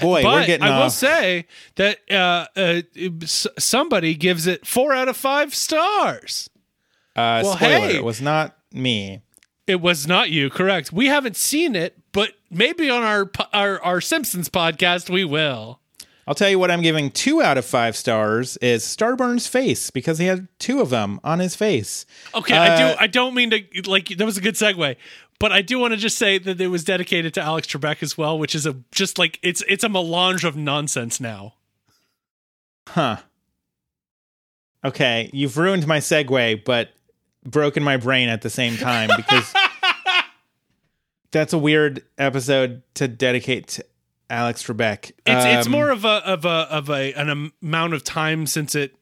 boy, 0.00 0.24
we're 0.24 0.46
getting 0.46 0.66
I 0.66 0.82
will 0.82 0.90
say 0.90 1.46
that 1.76 1.98
uh, 2.10 2.46
uh, 2.56 2.82
somebody 3.24 4.14
gives 4.16 4.48
it 4.48 4.66
four 4.66 4.92
out 4.92 5.08
of 5.08 5.16
five 5.16 5.54
stars. 5.54 6.50
uh, 7.14 7.42
well, 7.44 7.56
spoiler, 7.56 7.88
hey. 7.88 7.96
it 7.96 8.04
was 8.04 8.20
not 8.20 8.56
me. 8.72 9.22
It 9.68 9.80
was 9.80 10.08
not 10.08 10.30
you, 10.30 10.50
correct? 10.50 10.92
We 10.92 11.06
haven't 11.06 11.36
seen 11.36 11.76
it, 11.76 11.96
but 12.10 12.32
maybe 12.52 12.88
on 12.90 13.02
our 13.02 13.30
our, 13.52 13.82
our 13.82 14.00
Simpsons 14.00 14.48
podcast 14.48 15.10
we 15.10 15.24
will. 15.24 15.80
I'll 16.26 16.36
tell 16.36 16.48
you 16.48 16.58
what 16.58 16.70
I'm 16.70 16.82
giving 16.82 17.10
two 17.10 17.42
out 17.42 17.58
of 17.58 17.64
five 17.64 17.96
stars 17.96 18.56
is 18.58 18.84
Starburns 18.84 19.48
face 19.48 19.90
because 19.90 20.18
he 20.18 20.26
had 20.26 20.46
two 20.60 20.80
of 20.80 20.90
them 20.90 21.18
on 21.24 21.40
his 21.40 21.56
face. 21.56 22.06
Okay, 22.32 22.56
I 22.56 22.76
do. 22.76 22.84
Uh, 22.84 22.96
I 23.00 23.06
don't 23.08 23.34
mean 23.34 23.50
to 23.50 23.62
like. 23.86 24.08
That 24.08 24.24
was 24.24 24.36
a 24.36 24.40
good 24.40 24.54
segue, 24.54 24.96
but 25.40 25.50
I 25.50 25.62
do 25.62 25.80
want 25.80 25.94
to 25.94 25.96
just 25.96 26.18
say 26.18 26.38
that 26.38 26.60
it 26.60 26.68
was 26.68 26.84
dedicated 26.84 27.34
to 27.34 27.40
Alex 27.40 27.66
Trebek 27.66 28.02
as 28.02 28.16
well, 28.16 28.38
which 28.38 28.54
is 28.54 28.66
a 28.66 28.76
just 28.92 29.18
like 29.18 29.40
it's 29.42 29.64
it's 29.68 29.82
a 29.82 29.88
melange 29.88 30.44
of 30.44 30.56
nonsense 30.56 31.20
now. 31.20 31.54
Huh. 32.88 33.16
Okay, 34.84 35.30
you've 35.32 35.56
ruined 35.56 35.86
my 35.86 35.98
segue, 35.98 36.64
but 36.64 36.90
broken 37.44 37.82
my 37.82 37.96
brain 37.96 38.28
at 38.28 38.42
the 38.42 38.50
same 38.50 38.76
time 38.76 39.10
because 39.16 39.52
that's 41.32 41.52
a 41.52 41.58
weird 41.58 42.02
episode 42.18 42.82
to 42.94 43.08
dedicate 43.08 43.66
to 43.68 43.84
Alex 44.30 44.62
Trebek. 44.62 45.10
It's 45.26 45.44
it's 45.44 45.66
Um, 45.66 45.72
more 45.72 45.90
of 45.90 46.04
a 46.04 46.24
of 46.26 46.44
a 46.44 46.48
of 46.48 46.88
a 46.88 47.12
an 47.14 47.50
amount 47.62 47.94
of 47.94 48.04
time 48.04 48.46
since 48.46 48.74
it. 48.74 48.94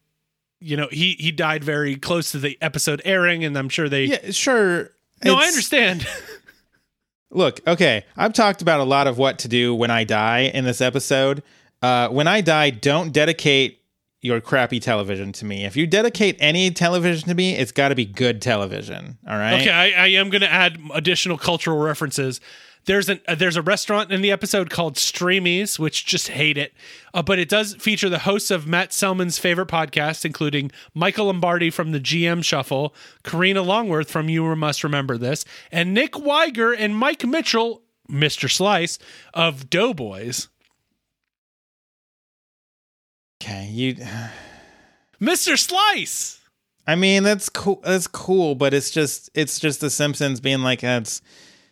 You 0.61 0.77
know, 0.77 0.89
he 0.91 1.13
he 1.19 1.31
died 1.33 1.63
very 1.65 1.97
close 1.97 2.33
to 2.33 2.39
the 2.39 2.59
episode 2.61 3.01
airing, 3.05 3.45
and 3.45 3.57
I'm 3.57 3.69
sure 3.69 3.89
they. 3.89 4.05
Yeah, 4.07 4.31
sure. 4.31 4.91
no, 5.25 5.37
I 5.37 5.45
understand. 5.47 6.07
Look, 7.31 7.61
okay, 7.67 8.05
I've 8.17 8.33
talked 8.33 8.61
about 8.61 8.81
a 8.81 8.85
lot 8.85 9.07
of 9.07 9.17
what 9.17 9.39
to 9.41 9.49
do 9.49 9.75
when 9.75 9.91
I 9.91 10.03
die 10.05 10.41
in 10.53 10.65
this 10.65 10.81
episode. 10.81 11.43
Uh, 11.81 12.09
when 12.09 12.27
I 12.27 12.41
die, 12.41 12.71
don't 12.71 13.13
dedicate 13.13 13.80
your 14.23 14.41
crappy 14.41 14.81
television 14.81 15.33
to 15.33 15.45
me. 15.45 15.65
If 15.65 15.77
you 15.77 15.87
dedicate 15.87 16.37
any 16.41 16.71
television 16.71 17.29
to 17.29 17.35
me, 17.35 17.57
it's 17.57 17.73
got 17.73 17.89
to 17.89 17.95
be 17.95 18.05
good 18.05 18.43
television. 18.43 19.19
All 19.27 19.37
right. 19.37 19.61
Okay, 19.61 19.71
I, 19.71 20.05
I 20.05 20.07
am 20.09 20.29
going 20.29 20.43
to 20.43 20.51
add 20.51 20.79
additional 20.93 21.39
cultural 21.39 21.79
references. 21.79 22.41
There's 22.87 23.09
an 23.11 23.21
uh, 23.29 23.35
there's 23.35 23.57
a 23.57 23.63
restaurant 23.63 24.11
in 24.11 24.23
the 24.23 24.31
episode 24.31 24.71
called 24.71 24.97
Streamies, 24.97 25.79
which 25.79 26.07
just 26.07 26.29
hate 26.29 26.57
it, 26.57 26.73
uh, 27.13 27.23
but 27.23 27.39
it 27.39 27.49
does 27.49 27.75
feature 27.75 28.09
the 28.09 28.21
hosts 28.21 28.51
of 28.51 28.67
Matt 28.67 28.93
Selman's 28.93 29.39
favorite 29.39 29.69
podcast, 29.69 30.25
including 30.25 30.71
Michael 30.95 31.27
Lombardi 31.27 31.69
from 31.69 31.93
the 31.93 32.01
GM 32.01 32.43
Shuffle, 32.43 32.95
Karina 33.23 33.61
Longworth 33.63 34.11
from 34.11 34.31
You 34.31 34.57
Must 34.57 34.83
Remember 34.83 35.19
This, 35.19 35.45
and 35.71 35.93
Nick 35.93 36.19
Wiger 36.19 36.73
and 36.73 36.97
Mike 36.97 37.25
Mitchell, 37.25 37.83
Mr. 38.11 38.51
Slice 38.51 38.99
of 39.35 39.69
Doughboys. 39.69 40.49
Okay. 43.43 43.67
You. 43.67 43.95
Mr. 45.21 45.59
Slice. 45.59 46.41
I 46.87 46.95
mean, 46.97 47.23
that's 47.23 47.49
cool. 47.49 47.81
That's 47.85 48.07
cool, 48.07 48.55
but 48.55 48.75
it's 48.75 48.91
just 48.91 49.31
it's 49.35 49.61
just 49.61 49.81
the 49.81 49.91
Simpsons 49.91 50.41
being 50.41 50.63
like, 50.63 50.83
oh, 50.83 50.89
let's 50.89 51.23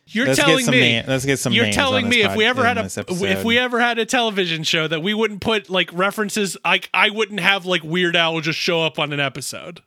You're 0.06 0.26
let's 0.26 0.38
telling 0.38 0.58
get 0.58 0.64
some 0.64 0.74
me 0.74 1.02
let's 1.06 1.24
get 1.24 1.38
some. 1.38 1.52
You're 1.52 1.72
telling 1.72 2.08
me 2.08 2.22
if 2.22 2.36
we 2.36 2.44
ever 2.44 2.64
had 2.64 2.78
a 2.78 2.88
if 3.08 3.42
we 3.44 3.58
ever 3.58 3.80
had 3.80 3.98
a 3.98 4.06
television 4.06 4.62
show 4.62 4.86
that 4.86 5.02
we 5.02 5.14
wouldn't 5.14 5.40
put 5.40 5.70
like 5.70 5.90
references 5.92 6.56
like 6.64 6.88
I 6.94 7.10
wouldn't 7.10 7.40
have 7.40 7.64
like 7.64 7.82
Weird 7.82 8.16
Al 8.16 8.40
just 8.40 8.58
show 8.58 8.82
up 8.82 8.98
on 8.98 9.12
an 9.12 9.18
episode. 9.18 9.80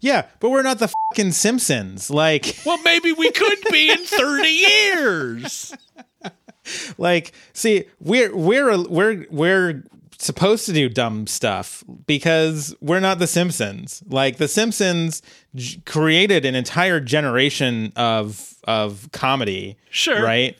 yeah, 0.00 0.26
but 0.40 0.50
we're 0.50 0.62
not 0.62 0.78
the 0.78 0.92
fucking 1.10 1.32
Simpsons. 1.32 2.10
Like, 2.10 2.56
Well, 2.66 2.80
maybe 2.82 3.12
we 3.12 3.30
could 3.32 3.58
be 3.72 3.90
in 3.90 4.04
30 4.04 4.48
years. 4.48 5.74
like, 6.98 7.32
see, 7.54 7.86
we're 7.98 8.36
we're 8.36 8.82
we're 8.84 9.26
we're 9.30 9.82
supposed 10.18 10.66
to 10.66 10.72
do 10.72 10.88
dumb 10.88 11.26
stuff 11.26 11.84
because 12.06 12.74
we're 12.80 13.00
not 13.00 13.18
the 13.18 13.26
Simpsons. 13.26 14.02
Like 14.08 14.36
the 14.38 14.48
Simpsons 14.48 15.22
j- 15.54 15.80
created 15.84 16.44
an 16.44 16.54
entire 16.54 17.00
generation 17.00 17.92
of 17.96 18.54
of 18.64 19.08
comedy. 19.12 19.76
Sure. 19.90 20.22
Right? 20.22 20.56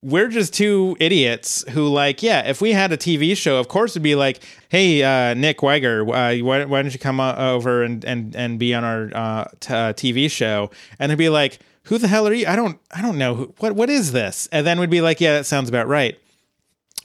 We're 0.00 0.28
just 0.28 0.54
two 0.54 0.96
idiots 1.00 1.64
who 1.70 1.88
like, 1.88 2.22
yeah, 2.22 2.48
if 2.48 2.60
we 2.60 2.72
had 2.72 2.92
a 2.92 2.96
TV 2.96 3.36
show, 3.36 3.58
of 3.58 3.66
course 3.66 3.92
it'd 3.92 4.02
be 4.02 4.14
like, 4.14 4.38
"Hey, 4.68 5.02
uh, 5.02 5.34
Nick 5.34 5.60
Wiger, 5.60 6.02
uh, 6.02 6.36
why, 6.38 6.64
why 6.64 6.82
don't 6.82 6.92
you 6.92 7.00
come 7.00 7.18
o- 7.18 7.34
over 7.34 7.82
and 7.82 8.04
and 8.04 8.36
and 8.36 8.60
be 8.60 8.74
on 8.74 8.84
our 8.84 9.10
uh, 9.12 9.44
t- 9.58 9.74
uh, 9.74 9.92
TV 9.94 10.30
show?" 10.30 10.70
And 11.00 11.10
it'd 11.10 11.18
be 11.18 11.28
like, 11.28 11.58
"Who 11.84 11.98
the 11.98 12.06
hell 12.06 12.28
are 12.28 12.32
you? 12.32 12.46
I 12.46 12.54
don't 12.54 12.78
I 12.92 13.02
don't 13.02 13.18
know 13.18 13.34
who, 13.34 13.54
what 13.58 13.72
what 13.74 13.90
is 13.90 14.12
this?" 14.12 14.48
And 14.52 14.64
then 14.64 14.78
we'd 14.78 14.88
be 14.88 15.00
like, 15.00 15.20
"Yeah, 15.20 15.32
that 15.32 15.46
sounds 15.46 15.68
about 15.68 15.88
right." 15.88 16.16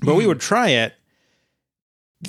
But 0.02 0.14
we 0.14 0.28
would 0.28 0.40
try 0.40 0.70
it 0.70 0.94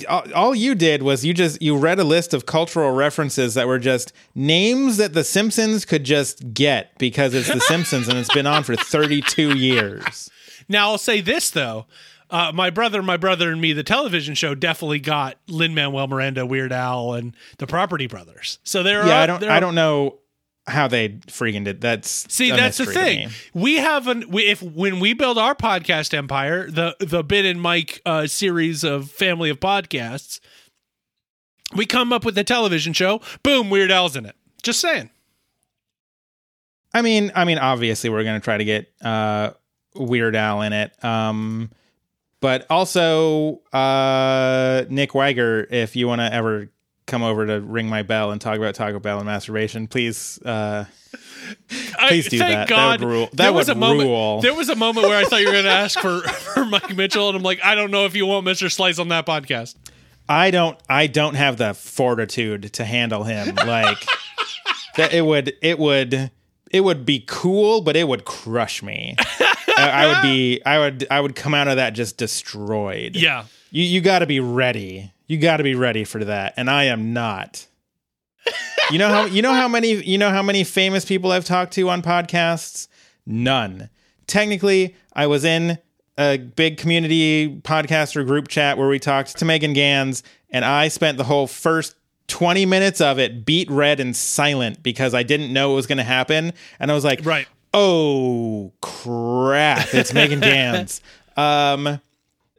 all, 0.09 0.53
you 0.55 0.75
did 0.75 1.01
was 1.03 1.23
you 1.23 1.33
just 1.33 1.61
you 1.61 1.77
read 1.77 1.99
a 1.99 2.03
list 2.03 2.33
of 2.33 2.45
cultural 2.45 2.91
references 2.91 3.53
that 3.53 3.67
were 3.67 3.79
just 3.79 4.11
names 4.33 4.97
that 4.97 5.13
the 5.13 5.23
simpsons 5.23 5.85
could 5.85 6.03
just 6.03 6.53
get 6.53 6.97
because 6.97 7.33
it's 7.33 7.51
the 7.51 7.59
simpsons 7.61 8.07
and 8.07 8.17
it's 8.17 8.33
been 8.33 8.47
on 8.47 8.63
for 8.63 8.75
32 8.77 9.57
years 9.57 10.29
Now 10.67 10.89
I'll 10.91 10.97
say 10.97 11.21
this 11.21 11.49
though. 11.51 11.85
Uh, 12.27 12.51
my 12.51 12.71
brother, 12.71 13.03
my 13.03 13.17
brother, 13.17 13.51
and 13.51 13.61
me, 13.61 13.71
the 13.71 13.83
television 13.83 14.33
show 14.33 14.55
definitely 14.55 14.99
got 14.99 15.37
Lin 15.47 15.75
Manuel 15.75 16.07
Miranda, 16.07 16.43
Weird 16.43 16.73
Al, 16.73 17.13
and 17.13 17.35
the 17.59 17.67
Property 17.67 18.07
Brothers. 18.07 18.57
So 18.63 18.81
there 18.81 19.03
are. 19.03 19.07
yeah 19.07 19.19
i 19.21 19.25
don't 19.27 19.43
i 19.43 19.59
don't 19.59 19.75
know 19.75 20.17
how 20.67 20.87
they 20.87 21.09
freaking 21.27 21.63
did 21.63 21.81
that's 21.81 22.25
See, 22.33 22.49
that's 22.51 22.77
the 22.77 22.85
thing. 22.87 23.29
We 23.53 23.75
have 23.75 24.07
an 24.07 24.29
we, 24.29 24.43
if 24.47 24.61
when 24.63 24.99
we 24.99 25.13
build 25.13 25.37
our 25.37 25.53
podcast 25.55 26.13
empire, 26.13 26.69
the 26.69 26.95
the 26.99 27.23
Ben 27.23 27.45
and 27.45 27.61
Mike 27.61 28.01
uh, 28.05 28.27
series 28.27 28.83
of 28.83 29.11
family 29.11 29.49
of 29.49 29.59
podcasts, 29.59 30.39
we 31.75 31.85
come 31.85 32.11
up 32.11 32.25
with 32.25 32.37
a 32.37 32.43
television 32.43 32.93
show. 32.93 33.21
Boom, 33.43 33.69
Weird 33.69 33.91
Al's 33.91 34.15
in 34.15 34.25
it. 34.25 34.35
Just 34.63 34.81
saying. 34.81 35.11
i 36.93 37.01
mean 37.03 37.31
i 37.35 37.45
mean 37.45 37.59
obviously 37.59 38.09
we're 38.09 38.23
gonna 38.23 38.39
try 38.39 38.57
to 38.57 38.65
get 38.65 38.91
uh 39.03 39.51
weird 39.95 40.35
al 40.35 40.61
in 40.61 40.73
it 40.73 40.91
um 41.03 41.69
but 42.41 42.65
also 42.69 43.61
uh 43.73 44.85
nick 44.89 45.13
wiger 45.13 45.67
if 45.69 45.95
you 45.95 46.07
want 46.07 46.19
to 46.21 46.33
ever 46.33 46.69
come 47.07 47.21
over 47.23 47.45
to 47.45 47.61
ring 47.61 47.87
my 47.87 48.01
bell 48.03 48.31
and 48.31 48.41
talk 48.41 48.57
about 48.57 48.73
taco 48.75 48.99
bell 48.99 49.17
and 49.17 49.25
masturbation 49.27 49.87
please 49.87 50.39
uh 50.43 50.85
Please 52.07 52.25
I, 52.27 52.29
do 52.29 52.37
that. 52.39 52.49
That 52.49 52.67
God. 52.69 52.99
would 53.01 53.07
rule- 53.09 53.25
that 53.27 53.37
there 53.37 53.53
was 53.53 53.67
would 53.67 53.77
a 53.77 53.79
moment. 53.79 54.09
rule. 54.09 54.41
There 54.41 54.53
was 54.53 54.67
a 54.69 54.75
moment 54.75 55.07
where 55.07 55.17
I 55.17 55.23
thought 55.25 55.39
you 55.41 55.45
were 55.45 55.51
going 55.53 55.63
to 55.65 55.69
ask 55.69 55.97
for 55.99 56.21
for 56.27 56.65
Mike 56.65 56.95
Mitchell, 56.95 57.29
and 57.29 57.37
I'm 57.37 57.43
like, 57.43 57.63
I 57.63 57.75
don't 57.75 57.91
know 57.91 58.05
if 58.05 58.15
you 58.15 58.25
want 58.25 58.45
Mr. 58.45 58.71
Slice 58.71 58.99
on 58.99 59.09
that 59.09 59.25
podcast. 59.25 59.75
I 60.27 60.49
don't 60.51 60.77
I 60.89 61.07
don't 61.07 61.35
have 61.35 61.57
the 61.57 61.73
fortitude 61.73 62.73
to 62.73 62.83
handle 62.85 63.23
him. 63.23 63.55
Like 63.65 63.97
that 64.97 65.13
it 65.13 65.21
would 65.21 65.53
it 65.61 65.77
would 65.79 66.31
it 66.71 66.81
would 66.81 67.05
be 67.05 67.23
cool, 67.27 67.81
but 67.81 67.95
it 67.95 68.07
would 68.07 68.25
crush 68.25 68.81
me. 68.83 69.15
I, 69.77 69.89
I 69.89 70.07
would 70.07 70.21
be 70.23 70.61
I 70.65 70.79
would 70.79 71.07
I 71.11 71.21
would 71.21 71.35
come 71.35 71.53
out 71.53 71.67
of 71.67 71.75
that 71.77 71.91
just 71.91 72.17
destroyed. 72.17 73.15
Yeah. 73.15 73.45
You 73.71 73.83
you 73.83 74.01
gotta 74.01 74.25
be 74.25 74.39
ready. 74.39 75.11
You 75.27 75.37
gotta 75.37 75.63
be 75.63 75.75
ready 75.75 76.03
for 76.03 76.23
that. 76.23 76.53
And 76.57 76.69
I 76.69 76.85
am 76.85 77.13
not. 77.13 77.67
You 78.91 78.99
know 78.99 79.09
how 79.09 79.25
you 79.25 79.41
know 79.41 79.53
how 79.53 79.67
many 79.67 79.93
you 80.03 80.17
know 80.17 80.29
how 80.29 80.43
many 80.43 80.63
famous 80.63 81.03
people 81.05 81.31
I've 81.31 81.45
talked 81.45 81.73
to 81.73 81.89
on 81.89 82.01
podcasts? 82.03 82.87
None. 83.25 83.89
Technically, 84.27 84.95
I 85.13 85.25
was 85.27 85.43
in 85.43 85.79
a 86.17 86.37
big 86.37 86.77
community 86.77 87.59
podcaster 87.63 88.25
group 88.25 88.47
chat 88.47 88.77
where 88.77 88.87
we 88.87 88.99
talked 88.99 89.37
to 89.37 89.45
Megan 89.45 89.73
Ganz, 89.73 90.21
and 90.51 90.63
I 90.63 90.87
spent 90.89 91.17
the 91.17 91.23
whole 91.23 91.47
first 91.47 91.95
20 92.27 92.65
minutes 92.65 93.01
of 93.01 93.19
it 93.19 93.45
beat 93.45 93.69
red 93.69 93.99
and 93.99 94.15
silent 94.15 94.81
because 94.83 95.13
I 95.13 95.23
didn't 95.23 95.51
know 95.51 95.73
it 95.73 95.75
was 95.75 95.87
going 95.87 95.97
to 95.97 96.03
happen. 96.03 96.53
And 96.79 96.89
I 96.91 96.93
was 96.93 97.03
like, 97.03 97.25
Right. 97.25 97.47
oh 97.73 98.71
crap, 98.81 99.93
it's 99.93 100.13
Megan 100.13 100.39
Ganz. 100.41 101.01
Um, 101.35 101.99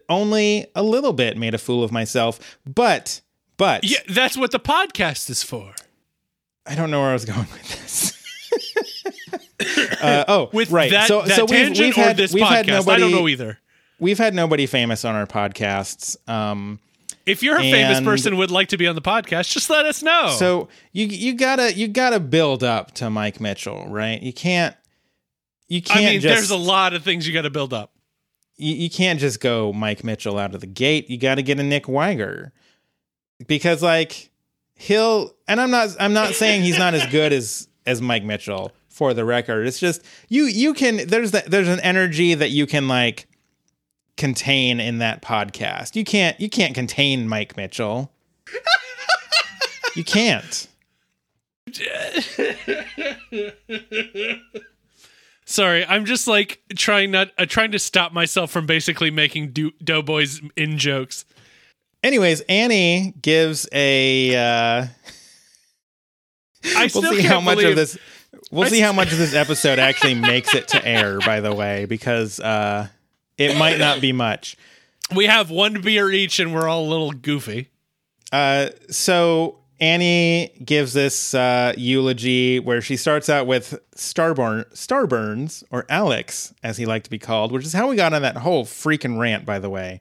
only 0.09 0.67
a 0.75 0.83
little 0.83 1.13
bit 1.13 1.37
made 1.37 1.55
a 1.55 1.59
fool 1.59 1.83
of 1.85 1.93
myself, 1.93 2.59
but, 2.67 3.21
but 3.57 3.85
Yeah, 3.85 3.99
that's 4.09 4.37
what 4.37 4.51
the 4.51 4.61
podcast 4.61 5.31
is 5.31 5.43
for. 5.43 5.75
I 6.67 6.75
don't 6.75 6.91
know 6.91 7.01
where 7.01 7.11
I 7.11 7.13
was 7.13 7.25
going 7.25 7.39
with 7.53 7.69
this. 7.69 8.13
uh, 10.03 10.25
oh, 10.29 10.51
With 10.53 10.71
right. 10.71 10.91
that, 10.91 11.09
so, 11.09 11.23
that 11.23 11.37
so 11.37 11.45
we've, 11.45 11.79
we've 11.79 11.97
or 11.97 12.01
had 12.01 12.17
this 12.17 12.33
we've 12.33 12.43
podcast, 12.43 12.49
had 12.51 12.67
nobody. 12.67 12.91
I 12.91 12.99
don't 12.99 13.13
know 13.13 13.29
either. 13.29 13.59
We've 13.99 14.19
had 14.19 14.35
nobody 14.35 14.67
famous 14.67 15.05
on 15.05 15.15
our 15.15 15.27
podcasts. 15.27 16.17
Um, 16.29 16.81
If 17.25 17.43
you're 17.43 17.57
a 17.59 17.63
famous 17.63 18.01
person 18.01 18.37
would 18.37 18.51
like 18.51 18.69
to 18.69 18.77
be 18.77 18.87
on 18.87 18.95
the 18.95 19.01
podcast, 19.03 19.51
just 19.53 19.71
let 19.71 19.87
us 19.87 20.03
know. 20.03 20.35
so 20.39 20.69
you 20.93 21.07
you 21.07 21.35
gotta 21.35 21.73
you 21.73 21.89
gotta 21.89 22.21
build 22.21 22.63
up 22.63 22.93
to 22.97 23.09
Mike 23.09 23.41
Mitchell, 23.41 23.87
right? 23.89 24.23
You 24.23 24.33
can't. 24.33 24.77
You 25.69 25.79
I 25.79 25.81
can't 25.81 26.05
mean, 26.05 26.21
just 26.21 26.35
there's 26.35 26.51
a 26.51 26.57
lot 26.57 26.95
of 26.95 27.03
things 27.03 27.27
you 27.27 27.33
got 27.35 27.43
to 27.43 27.51
build 27.51 27.73
up. 27.73 27.93
You, 28.57 28.75
you 28.75 28.91
can't 28.91 29.21
just 29.21 29.41
go 29.41 29.73
Mike 29.73 30.05
Mitchell 30.05 30.39
out 30.39 30.55
of 30.55 30.61
the 30.61 30.67
gate. 30.67 31.11
You 31.11 31.19
got 31.19 31.37
to 31.37 31.43
get 31.43 31.61
a 31.61 31.63
Nick 31.63 31.89
Wiger 31.89 32.53
because 33.47 33.83
like 33.83 34.31
he'll 34.75 35.35
and 35.49 35.61
I'm 35.61 35.71
not 35.71 35.91
I'm 35.99 36.13
not 36.13 36.35
saying 36.35 36.63
he's 36.63 36.79
not 36.79 36.95
as 36.95 37.07
good 37.07 37.33
as 37.33 37.69
as 37.87 38.01
Mike 38.01 38.25
Mitchell 38.25 38.73
for 38.89 39.15
the 39.15 39.25
record. 39.25 39.67
It's 39.67 39.79
just 39.79 40.03
you 40.29 40.45
you 40.45 40.75
can 40.75 41.07
there's 41.07 41.33
that 41.33 41.51
there's 41.51 41.69
an 41.69 41.81
energy 41.81 42.35
that 42.35 42.51
you 42.51 42.67
can 42.67 42.89
like 42.89 43.27
contain 44.17 44.81
in 44.81 44.99
that 44.99 45.23
podcast. 45.23 45.97
You 45.97 46.05
can't 46.05 46.39
you 46.41 46.49
can't 46.49 46.75
contain 46.75 47.29
Mike 47.29 47.57
Mitchell. 47.57 48.13
you 49.95 50.05
can't. 50.05 50.69
Sorry, 55.49 55.87
I'm 55.87 56.05
just 56.05 56.27
like 56.27 56.61
trying 56.77 57.13
not 57.13 57.31
uh, 57.39 57.47
trying 57.47 57.71
to 57.71 57.79
stop 57.79 58.13
myself 58.13 58.51
from 58.51 58.67
basically 58.67 59.13
making 59.13 59.53
do- 59.53 59.73
doughboys 59.83 60.41
in 60.57 60.77
jokes. 60.77 61.25
Anyways, 62.03 62.41
Annie 62.43 63.15
gives 63.23 63.69
a 63.73 64.35
uh 64.35 64.87
I 66.65 66.91
we'll 66.93 67.15
see 67.15 67.23
how 67.23 67.41
much 67.41 67.59
believe 67.59 67.71
of 67.71 67.77
this 67.77 67.97
we'll 68.51 68.65
I 68.65 68.69
see 68.69 68.81
how 68.81 68.93
much 68.93 69.13
of 69.13 69.19
this 69.19 69.35
episode 69.35 69.79
actually 69.79 70.15
makes 70.15 70.53
it 70.53 70.67
to 70.69 70.85
air 70.85 71.21
by 71.21 71.41
the 71.41 71.55
way 71.55 71.85
because 71.85 72.41
uh 72.41 72.89
it 73.39 73.57
might 73.57 73.79
not 73.79 74.01
be 74.01 74.13
much 74.13 74.57
we 75.15 75.27
have 75.27 75.51
one 75.51 75.81
beer 75.81 76.11
each 76.11 76.41
and 76.41 76.53
we're 76.53 76.69
all 76.69 76.85
a 76.85 76.91
little 76.91 77.13
goofy. 77.13 77.71
uh 78.33 78.71
so 78.91 79.59
annie 79.81 80.51
gives 80.65 80.93
this 80.93 81.35
uh 81.35 81.73
eulogy 81.77 82.59
where 82.59 82.81
she 82.81 82.97
starts 82.97 83.29
out 83.29 83.47
with 83.47 83.79
starburn 83.95 84.65
starburns 84.73 85.63
or 85.71 85.85
alex 85.89 86.55
as 86.63 86.77
he 86.77 86.87
liked 86.87 87.05
to 87.05 87.11
be 87.11 87.19
called 87.19 87.53
which 87.53 87.65
is 87.65 87.73
how 87.73 87.89
we 87.89 87.97
got 87.97 88.13
on 88.13 88.23
that 88.23 88.37
whole 88.39 88.65
freaking 88.65 89.19
rant 89.19 89.45
by 89.45 89.59
the 89.59 89.71
way. 89.71 90.01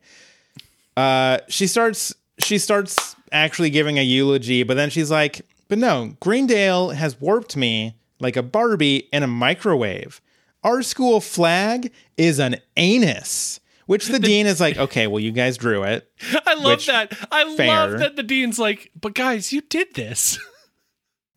Uh 0.95 1.39
she 1.49 1.67
starts 1.67 2.13
she 2.39 2.57
starts 2.57 3.15
actually 3.32 3.69
giving 3.69 3.99
a 3.99 4.01
eulogy 4.01 4.63
but 4.63 4.76
then 4.76 4.89
she's 4.89 5.11
like 5.11 5.41
but 5.67 5.78
no 5.78 6.15
greendale 6.19 6.89
has 6.89 7.19
warped 7.19 7.57
me 7.57 7.95
like 8.19 8.38
a 8.38 8.43
barbie 8.43 9.09
in 9.11 9.23
a 9.23 9.28
microwave. 9.28 10.21
Our 10.63 10.82
school 10.82 11.19
flag 11.21 11.91
is 12.17 12.39
an 12.39 12.57
anus 12.78 13.59
which 13.86 14.08
the 14.08 14.20
dean 14.30 14.46
is 14.48 14.60
like 14.60 14.78
okay 14.78 15.08
well 15.08 15.20
you 15.20 15.32
guys 15.32 15.58
drew 15.58 15.84
it 15.84 16.10
I 16.46 16.54
love 16.56 16.66
Which, 16.66 16.88
that. 16.88 17.14
I 17.32 17.56
fair. 17.56 17.68
love 17.68 18.00
that 18.00 18.16
the 18.16 18.24
dean's 18.24 18.58
like, 18.58 18.92
but 19.00 19.14
guys, 19.14 19.52
you 19.52 19.62
did 19.62 19.94
this. 19.94 20.40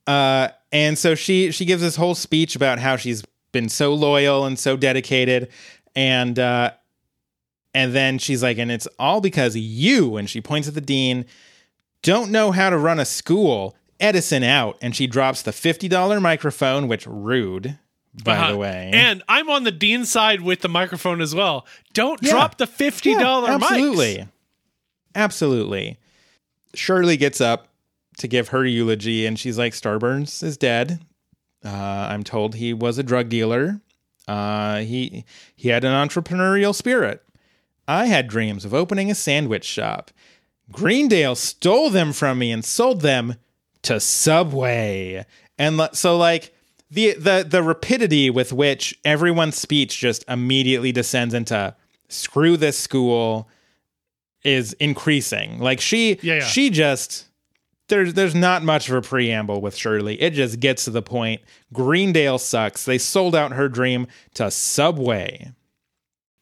Uh, 0.06 0.48
and 0.72 0.96
so 0.96 1.14
she 1.14 1.50
she 1.50 1.66
gives 1.66 1.82
this 1.82 1.96
whole 1.96 2.14
speech 2.14 2.56
about 2.56 2.78
how 2.78 2.96
she's 2.96 3.22
been 3.52 3.68
so 3.68 3.92
loyal 3.92 4.46
and 4.46 4.58
so 4.58 4.74
dedicated, 4.74 5.50
and 5.94 6.38
uh, 6.38 6.70
and 7.74 7.92
then 7.92 8.16
she's 8.16 8.42
like, 8.42 8.56
and 8.56 8.72
it's 8.72 8.88
all 8.98 9.20
because 9.20 9.54
you. 9.54 10.16
And 10.16 10.30
she 10.30 10.40
points 10.40 10.66
at 10.66 10.72
the 10.72 10.80
dean. 10.80 11.26
Don't 12.02 12.32
know 12.32 12.52
how 12.52 12.70
to 12.70 12.78
run 12.78 12.98
a 12.98 13.04
school. 13.04 13.76
Edison 14.00 14.42
out, 14.42 14.78
and 14.80 14.96
she 14.96 15.06
drops 15.06 15.42
the 15.42 15.52
fifty 15.52 15.88
dollar 15.88 16.20
microphone, 16.20 16.88
which 16.88 17.06
rude, 17.06 17.78
by 18.24 18.36
Uh-huh. 18.36 18.52
the 18.52 18.56
way. 18.58 18.90
And 18.92 19.22
I'm 19.28 19.48
on 19.50 19.64
the 19.64 19.70
dean 19.72 20.04
side 20.04 20.40
with 20.40 20.60
the 20.60 20.68
microphone 20.68 21.20
as 21.20 21.34
well. 21.34 21.66
Don't 21.94 22.22
Yeah. 22.22 22.32
drop 22.32 22.58
the 22.58 22.66
fifty 22.66 23.14
dollar 23.14 23.48
Yeah, 23.52 23.58
mics. 23.58 23.62
absolutely, 23.70 24.26
absolutely. 25.14 25.98
Shirley 26.74 27.16
gets 27.16 27.40
up 27.40 27.68
to 28.18 28.28
give 28.28 28.48
her 28.48 28.64
eulogy, 28.64 29.26
and 29.26 29.38
she's 29.38 29.58
like, 29.58 29.72
"Starburns 29.72 30.42
is 30.42 30.56
dead. 30.56 31.00
Uh, 31.64 31.68
I'm 31.70 32.24
told 32.24 32.54
he 32.56 32.72
was 32.72 32.98
a 32.98 33.02
drug 33.02 33.28
dealer. 33.28 33.80
Uh, 34.26 34.78
he 34.80 35.24
he 35.56 35.68
had 35.70 35.84
an 35.84 35.92
entrepreneurial 35.92 36.74
spirit. 36.74 37.22
I 37.86 38.06
had 38.06 38.28
dreams 38.28 38.64
of 38.64 38.74
opening 38.74 39.10
a 39.10 39.14
sandwich 39.14 39.64
shop. 39.64 40.10
Greendale 40.70 41.34
stole 41.34 41.88
them 41.88 42.12
from 42.12 42.38
me 42.38 42.52
and 42.52 42.62
sold 42.64 43.00
them 43.00 43.36
to 43.82 43.98
Subway. 44.00 45.24
And 45.58 45.80
so, 45.92 46.16
like." 46.16 46.54
The, 46.90 47.14
the 47.14 47.46
the 47.48 47.62
rapidity 47.62 48.30
with 48.30 48.52
which 48.52 48.98
everyone's 49.04 49.56
speech 49.56 49.98
just 49.98 50.24
immediately 50.26 50.90
descends 50.90 51.34
into 51.34 51.74
screw 52.08 52.56
this 52.56 52.78
school 52.78 53.48
is 54.42 54.72
increasing. 54.74 55.58
Like 55.58 55.80
she 55.80 56.18
Yeah, 56.22 56.36
yeah. 56.36 56.40
she 56.44 56.70
just 56.70 57.26
there's 57.88 58.14
there's 58.14 58.34
not 58.34 58.62
much 58.62 58.88
of 58.88 58.94
a 58.94 59.02
preamble 59.02 59.60
with 59.60 59.76
Shirley. 59.76 60.20
It 60.20 60.30
just 60.30 60.60
gets 60.60 60.84
to 60.84 60.90
the 60.90 61.02
point. 61.02 61.42
Greendale 61.72 62.38
sucks. 62.38 62.84
They 62.84 62.98
sold 62.98 63.34
out 63.34 63.52
her 63.52 63.68
dream 63.68 64.06
to 64.34 64.50
Subway. 64.50 65.52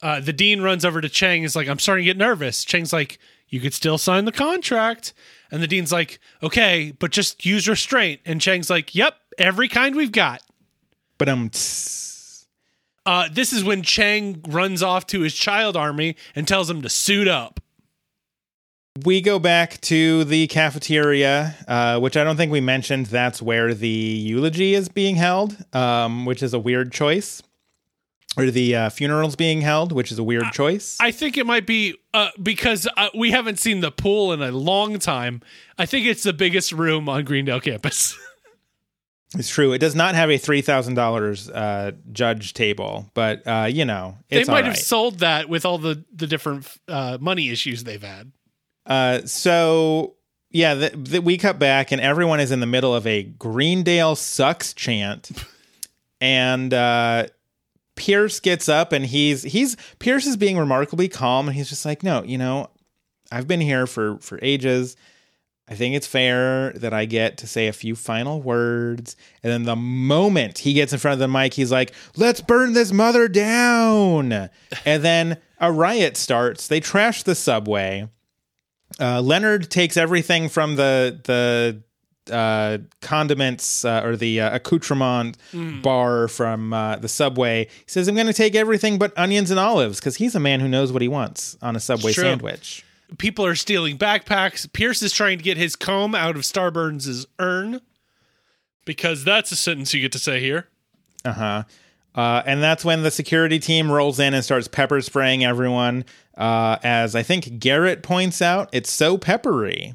Uh, 0.02 0.20
the 0.20 0.32
dean 0.32 0.60
runs 0.60 0.84
over 0.84 1.00
to 1.00 1.08
Chang. 1.08 1.42
Is 1.42 1.56
like, 1.56 1.68
I'm 1.68 1.78
starting 1.78 2.04
to 2.04 2.10
get 2.10 2.18
nervous. 2.18 2.64
Chang's 2.64 2.92
like, 2.92 3.18
you 3.48 3.60
could 3.60 3.74
still 3.74 3.98
sign 3.98 4.24
the 4.24 4.32
contract. 4.32 5.14
And 5.50 5.62
the 5.62 5.68
dean's 5.68 5.92
like, 5.92 6.18
okay, 6.42 6.92
but 6.98 7.12
just 7.12 7.46
use 7.46 7.68
restraint. 7.68 8.20
And 8.24 8.40
Chang's 8.40 8.68
like, 8.68 8.94
yep, 8.94 9.16
every 9.38 9.68
kind 9.68 9.94
we've 9.94 10.12
got. 10.12 10.42
But 11.18 11.28
um 11.28 11.50
Uh, 13.04 13.28
this 13.32 13.52
is 13.52 13.62
when 13.62 13.82
Chang 13.82 14.42
runs 14.48 14.82
off 14.82 15.06
to 15.08 15.20
his 15.20 15.34
child 15.34 15.76
army 15.76 16.16
and 16.34 16.46
tells 16.46 16.68
him 16.68 16.82
to 16.82 16.88
suit 16.88 17.28
up. 17.28 17.60
we 19.04 19.20
go 19.20 19.38
back 19.38 19.80
to 19.82 20.24
the 20.24 20.46
cafeteria, 20.46 21.54
uh, 21.68 22.00
which 22.00 22.16
I 22.16 22.24
don't 22.24 22.36
think 22.36 22.50
we 22.50 22.60
mentioned. 22.60 23.06
That's 23.06 23.40
where 23.42 23.74
the 23.74 23.88
eulogy 23.88 24.74
is 24.74 24.88
being 24.88 25.16
held, 25.16 25.56
um, 25.74 26.24
which 26.24 26.42
is 26.42 26.54
a 26.54 26.58
weird 26.58 26.92
choice. 26.92 27.42
Or 28.38 28.50
the 28.50 28.76
uh, 28.76 28.90
funeral's 28.90 29.34
being 29.36 29.62
held, 29.62 29.92
which 29.92 30.12
is 30.12 30.18
a 30.18 30.22
weird 30.24 30.52
choice. 30.52 30.98
I 31.00 31.10
think 31.10 31.38
it 31.38 31.46
might 31.46 31.66
be 31.66 31.94
uh, 32.12 32.28
because 32.42 32.86
uh, 32.96 33.08
we 33.14 33.30
haven't 33.30 33.58
seen 33.58 33.80
the 33.80 33.90
pool 33.90 34.30
in 34.32 34.42
a 34.42 34.50
long 34.50 34.98
time. 34.98 35.40
I 35.78 35.86
think 35.86 36.06
it's 36.06 36.22
the 36.22 36.34
biggest 36.34 36.70
room 36.72 37.08
on 37.08 37.24
Greendale 37.24 37.60
campus. 37.60 38.14
It's 39.34 39.48
true. 39.48 39.72
It 39.72 39.78
does 39.78 39.94
not 39.94 40.14
have 40.14 40.30
a 40.30 40.38
three 40.38 40.60
thousand 40.60 40.94
dollars 40.94 41.50
uh, 41.50 41.92
judge 42.12 42.54
table, 42.54 43.10
but 43.12 43.46
uh, 43.46 43.68
you 43.70 43.84
know 43.84 44.16
they 44.28 44.44
might 44.44 44.64
have 44.64 44.74
right. 44.74 44.76
sold 44.76 45.18
that 45.18 45.48
with 45.48 45.66
all 45.66 45.78
the 45.78 46.04
the 46.14 46.26
different 46.26 46.66
uh, 46.86 47.18
money 47.20 47.50
issues 47.50 47.84
they've 47.84 48.02
had. 48.02 48.30
Uh, 48.86 49.22
so 49.26 50.14
yeah, 50.50 50.74
the, 50.74 50.90
the, 50.90 51.20
we 51.20 51.38
cut 51.38 51.58
back, 51.58 51.90
and 51.90 52.00
everyone 52.00 52.38
is 52.38 52.52
in 52.52 52.60
the 52.60 52.66
middle 52.66 52.94
of 52.94 53.06
a 53.06 53.24
Greendale 53.24 54.14
sucks 54.14 54.72
chant, 54.72 55.30
and 56.20 56.72
uh, 56.72 57.26
Pierce 57.96 58.38
gets 58.38 58.68
up, 58.68 58.92
and 58.92 59.04
he's 59.04 59.42
he's 59.42 59.76
Pierce 59.98 60.26
is 60.26 60.36
being 60.36 60.56
remarkably 60.56 61.08
calm, 61.08 61.48
and 61.48 61.56
he's 61.56 61.68
just 61.68 61.84
like, 61.84 62.04
no, 62.04 62.22
you 62.22 62.38
know, 62.38 62.70
I've 63.32 63.48
been 63.48 63.60
here 63.60 63.88
for 63.88 64.18
for 64.18 64.38
ages. 64.40 64.96
I 65.68 65.74
think 65.74 65.96
it's 65.96 66.06
fair 66.06 66.72
that 66.74 66.94
I 66.94 67.06
get 67.06 67.38
to 67.38 67.46
say 67.48 67.66
a 67.66 67.72
few 67.72 67.96
final 67.96 68.40
words. 68.40 69.16
And 69.42 69.52
then 69.52 69.62
the 69.64 69.74
moment 69.76 70.58
he 70.58 70.72
gets 70.74 70.92
in 70.92 71.00
front 71.00 71.14
of 71.14 71.18
the 71.18 71.26
mic, 71.28 71.54
he's 71.54 71.72
like, 71.72 71.92
let's 72.16 72.40
burn 72.40 72.72
this 72.72 72.92
mother 72.92 73.26
down. 73.26 74.32
and 74.84 75.02
then 75.04 75.38
a 75.58 75.72
riot 75.72 76.16
starts. 76.16 76.68
They 76.68 76.78
trash 76.78 77.24
the 77.24 77.34
subway. 77.34 78.08
Uh, 79.00 79.20
Leonard 79.20 79.68
takes 79.70 79.96
everything 79.96 80.48
from 80.48 80.76
the 80.76 81.20
the 81.24 81.82
uh, 82.32 82.78
condiments 83.00 83.84
uh, 83.84 84.02
or 84.04 84.16
the 84.16 84.40
uh, 84.40 84.54
accoutrement 84.54 85.36
bar 85.82 86.28
from 86.28 86.72
uh, 86.72 86.96
the 86.96 87.08
subway. 87.08 87.64
He 87.66 87.84
says, 87.88 88.06
"I'm 88.08 88.14
going 88.14 88.26
to 88.28 88.32
take 88.32 88.54
everything 88.54 88.98
but 88.98 89.12
onions 89.18 89.50
and 89.50 89.58
olives 89.60 89.98
because 89.98 90.16
he's 90.16 90.34
a 90.36 90.40
man 90.40 90.60
who 90.60 90.68
knows 90.68 90.92
what 90.92 91.02
he 91.02 91.08
wants 91.08 91.56
on 91.60 91.74
a 91.74 91.80
subway 91.80 92.12
sandwich." 92.22 92.84
People 93.18 93.46
are 93.46 93.54
stealing 93.54 93.96
backpacks. 93.98 94.70
Pierce 94.72 95.02
is 95.02 95.12
trying 95.12 95.38
to 95.38 95.44
get 95.44 95.56
his 95.56 95.76
comb 95.76 96.14
out 96.14 96.36
of 96.36 96.42
Starburns' 96.42 97.24
urn 97.38 97.80
because 98.84 99.24
that's 99.24 99.52
a 99.52 99.56
sentence 99.56 99.94
you 99.94 100.00
get 100.00 100.12
to 100.12 100.18
say 100.18 100.40
here. 100.40 100.68
Uh-huh. 101.24 101.62
Uh, 102.14 102.42
and 102.46 102.62
that's 102.62 102.84
when 102.84 103.02
the 103.02 103.10
security 103.10 103.58
team 103.58 103.92
rolls 103.92 104.18
in 104.18 104.32
and 104.32 104.42
starts 104.44 104.68
pepper 104.68 105.00
spraying 105.02 105.44
everyone. 105.44 106.04
Uh, 106.36 106.78
as 106.82 107.14
I 107.14 107.22
think 107.22 107.58
Garrett 107.58 108.02
points 108.02 108.40
out, 108.40 108.70
it's 108.72 108.90
so 108.90 109.18
peppery. 109.18 109.94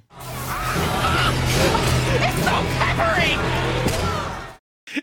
It's 2.14 2.44
so 2.44 2.64
peppery. 2.78 3.38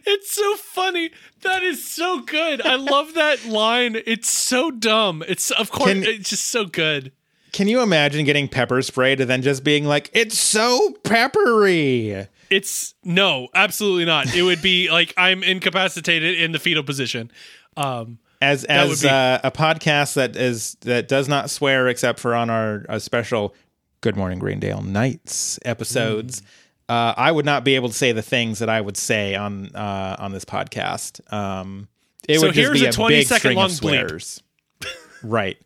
It's 0.07 0.33
so 0.33 0.57
funny. 0.57 1.11
That 1.43 1.63
is 1.63 1.85
so 1.85 2.21
good. 2.21 2.63
I 2.65 2.77
love 2.77 3.15
that 3.15 3.47
line. 3.47 3.97
It's 4.07 4.31
so 4.31 4.71
dumb. 4.71 5.25
It's 5.27 5.51
of 5.51 5.71
course 5.71 5.93
Can- 5.93 6.05
it's 6.05 6.31
just 6.31 6.47
so 6.47 6.67
good. 6.67 7.13
Can 7.53 7.69
you 7.69 7.81
imagine 7.83 8.25
getting 8.25 8.49
pepper 8.49 8.83
sprayed 8.83 9.21
and 9.21 9.29
then 9.31 9.43
just 9.43 9.65
being 9.65 9.85
like, 9.85 10.11
it's 10.13 10.37
so 10.39 10.93
peppery? 11.03 12.27
It's 12.51 12.95
no, 13.05 13.49
absolutely 13.55 14.05
not. 14.05 14.35
It 14.35 14.43
would 14.43 14.63
be 14.63 14.91
like 14.93 15.13
I'm 15.17 15.43
incapacitated 15.43 16.39
in 16.41 16.53
the 16.53 16.59
fetal 16.59 16.83
position. 16.83 17.31
Um 17.77 18.19
As 18.41 18.65
as 18.65 19.03
be- 19.03 19.09
uh, 19.09 19.39
a 19.45 19.51
podcast 19.51 20.15
that 20.15 20.37
is 20.37 20.77
that 20.83 21.09
does 21.09 21.29
not 21.29 21.51
swear 21.51 21.89
except 21.89 22.19
for 22.21 22.35
on 22.35 22.51
our, 22.51 22.85
our 22.89 22.99
special 23.01 23.55
Good 24.01 24.17
Morning 24.17 24.39
Greendale 24.39 24.81
Nights 24.83 25.59
episodes, 25.65 26.41
uh, 26.89 27.15
I 27.17 27.33
would 27.33 27.45
not 27.45 27.65
be 27.65 27.75
able 27.75 27.89
to 27.89 27.95
say 27.95 28.13
the 28.13 28.23
things 28.23 28.61
that 28.61 28.69
I 28.69 28.81
would 28.81 28.97
say 28.97 29.35
on 29.35 29.75
uh, 29.75 30.17
on 30.19 30.33
this 30.33 30.45
podcast. 30.45 31.21
Um, 31.33 31.89
it 32.29 32.39
So 32.41 32.47
would 32.47 32.55
just 32.55 32.67
here's 32.69 32.81
be 32.81 32.87
a 32.87 32.91
a, 32.91 32.93
20 32.93 33.17
big 33.17 33.27
second 33.27 33.55
long 33.57 33.67
of 33.67 33.71
bleep. 33.73 33.77
swears. 33.79 34.43
right. 35.23 35.59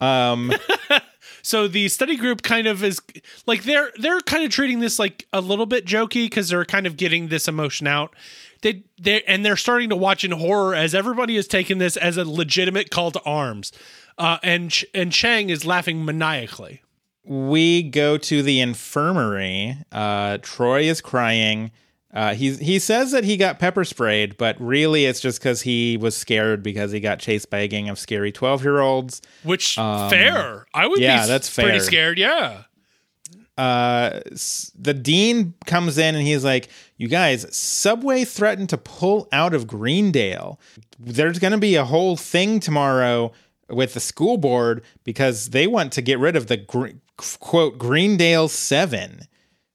Um, 0.00 0.52
so 1.42 1.68
the 1.68 1.88
study 1.88 2.16
group 2.16 2.42
kind 2.42 2.66
of 2.66 2.82
is 2.84 3.00
like 3.46 3.64
they're 3.64 3.90
they're 3.98 4.20
kind 4.20 4.44
of 4.44 4.50
treating 4.50 4.80
this 4.80 4.98
like 4.98 5.26
a 5.32 5.40
little 5.40 5.66
bit 5.66 5.84
jokey 5.86 6.26
because 6.26 6.48
they're 6.48 6.64
kind 6.64 6.86
of 6.86 6.96
getting 6.96 7.28
this 7.28 7.48
emotion 7.48 7.86
out. 7.86 8.14
They 8.62 8.82
they 9.00 9.22
and 9.22 9.44
they're 9.44 9.56
starting 9.56 9.88
to 9.90 9.96
watch 9.96 10.24
in 10.24 10.32
horror 10.32 10.74
as 10.74 10.94
everybody 10.94 11.36
is 11.36 11.48
taking 11.48 11.78
this 11.78 11.96
as 11.96 12.16
a 12.16 12.24
legitimate 12.24 12.90
call 12.90 13.10
to 13.12 13.20
arms. 13.22 13.72
Uh, 14.18 14.38
and 14.42 14.84
and 14.94 15.12
Chang 15.12 15.48
is 15.50 15.64
laughing 15.64 16.04
maniacally. 16.04 16.82
we 17.24 17.82
go 17.82 18.18
to 18.18 18.42
the 18.42 18.60
infirmary. 18.60 19.76
Uh, 19.92 20.38
Troy 20.42 20.82
is 20.82 21.00
crying. 21.00 21.70
Uh, 22.12 22.34
he 22.34 22.54
he 22.56 22.78
says 22.80 23.12
that 23.12 23.22
he 23.22 23.36
got 23.36 23.58
pepper 23.60 23.84
sprayed, 23.84 24.36
but 24.36 24.60
really 24.60 25.04
it's 25.06 25.20
just 25.20 25.38
because 25.38 25.62
he 25.62 25.96
was 25.96 26.16
scared 26.16 26.60
because 26.62 26.90
he 26.90 26.98
got 26.98 27.20
chased 27.20 27.48
by 27.50 27.58
a 27.58 27.68
gang 27.68 27.88
of 27.88 27.98
scary 28.00 28.32
twelve 28.32 28.62
year 28.64 28.80
olds. 28.80 29.22
Which 29.44 29.76
fair. 29.76 30.66
I 30.74 30.86
would 30.88 30.98
Um, 30.98 31.02
yeah, 31.04 31.22
be 31.22 31.28
that's 31.28 31.54
pretty 31.54 31.78
scared. 31.80 32.18
Yeah. 32.18 32.64
Uh, 33.56 34.20
the 34.78 34.94
dean 34.94 35.54
comes 35.66 35.98
in 35.98 36.14
and 36.14 36.26
he's 36.26 36.44
like, 36.44 36.68
"You 36.96 37.08
guys, 37.08 37.46
Subway 37.54 38.24
threatened 38.24 38.70
to 38.70 38.78
pull 38.78 39.28
out 39.32 39.54
of 39.54 39.66
Greendale. 39.66 40.58
There's 40.98 41.38
going 41.38 41.52
to 41.52 41.58
be 41.58 41.74
a 41.76 41.84
whole 41.84 42.16
thing 42.16 42.58
tomorrow 42.58 43.32
with 43.68 43.94
the 43.94 44.00
school 44.00 44.36
board 44.38 44.82
because 45.04 45.50
they 45.50 45.66
want 45.66 45.92
to 45.92 46.02
get 46.02 46.18
rid 46.18 46.36
of 46.36 46.46
the 46.46 46.56
gr- 46.56 46.88
quote 47.16 47.78
Greendale 47.78 48.48
Seven. 48.48 49.22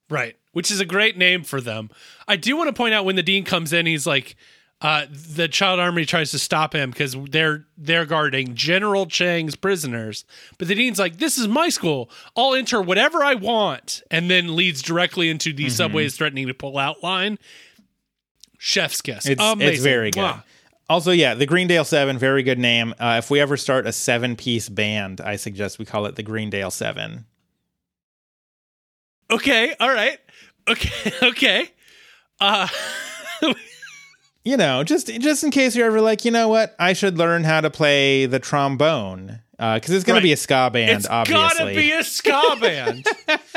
Right. 0.09 0.35
Which 0.55 0.71
is 0.71 0.79
a 0.79 0.85
great 0.85 1.17
name 1.17 1.43
for 1.43 1.59
them. 1.59 1.89
I 2.29 2.37
do 2.37 2.55
want 2.55 2.69
to 2.69 2.73
point 2.73 2.93
out 2.93 3.03
when 3.03 3.17
the 3.17 3.23
dean 3.23 3.43
comes 3.43 3.73
in, 3.73 3.85
he's 3.85 4.07
like, 4.07 4.37
uh, 4.79 5.05
the 5.09 5.49
child 5.49 5.81
army 5.81 6.05
tries 6.05 6.31
to 6.31 6.39
stop 6.39 6.73
him 6.73 6.91
because 6.91 7.13
they're 7.29 7.65
they're 7.77 8.05
guarding 8.05 8.55
General 8.55 9.05
Chang's 9.05 9.57
prisoners. 9.57 10.23
But 10.57 10.69
the 10.69 10.75
dean's 10.75 10.97
like, 10.97 11.17
"This 11.17 11.37
is 11.37 11.49
my 11.49 11.67
school. 11.67 12.09
I'll 12.37 12.55
enter 12.55 12.81
whatever 12.81 13.21
I 13.21 13.35
want," 13.35 14.01
and 14.09 14.31
then 14.31 14.55
leads 14.55 14.81
directly 14.81 15.29
into 15.29 15.51
the 15.51 15.69
subways 15.69 16.15
threatening 16.15 16.47
to 16.47 16.53
pull 16.53 16.77
out 16.77 17.03
line. 17.03 17.37
Chef's 18.57 19.01
kiss. 19.01 19.25
It's 19.25 19.43
Amazing. 19.43 19.73
it's 19.73 19.83
very 19.83 20.11
good." 20.11 20.35
Also, 20.87 21.11
yeah, 21.11 21.33
the 21.33 21.45
Greendale 21.45 21.83
Seven, 21.83 22.17
very 22.17 22.43
good 22.43 22.59
name. 22.59 22.93
Uh, 22.97 23.15
if 23.17 23.29
we 23.29 23.41
ever 23.41 23.57
start 23.57 23.87
a 23.87 23.91
seven-piece 23.91 24.69
band, 24.69 25.19
I 25.19 25.35
suggest 25.35 25.79
we 25.79 25.85
call 25.85 26.05
it 26.05 26.15
the 26.15 26.23
Greendale 26.23 26.71
Seven. 26.71 27.25
Okay. 29.31 29.75
All 29.79 29.89
right. 29.89 30.19
Okay. 30.69 31.11
Okay. 31.23 31.69
Uh, 32.41 32.67
you 34.43 34.57
know, 34.57 34.83
just 34.83 35.07
just 35.07 35.43
in 35.43 35.51
case 35.51 35.75
you're 35.75 35.87
ever 35.87 36.01
like, 36.01 36.25
you 36.25 36.31
know 36.31 36.47
what, 36.49 36.75
I 36.79 36.93
should 36.93 37.17
learn 37.17 37.43
how 37.43 37.61
to 37.61 37.69
play 37.69 38.25
the 38.25 38.39
trombone 38.39 39.39
because 39.51 39.89
it's 39.91 40.03
going 40.03 40.15
Right. 40.15 40.19
to 40.19 40.23
be 40.23 40.33
a 40.33 40.37
ska 40.37 40.69
band, 40.71 40.91
It's 40.91 41.07
obviously. 41.07 41.41
gotta 41.65 41.75
be 41.75 41.91
a 41.91 42.03
ska 42.03 42.57
band. 42.59 43.05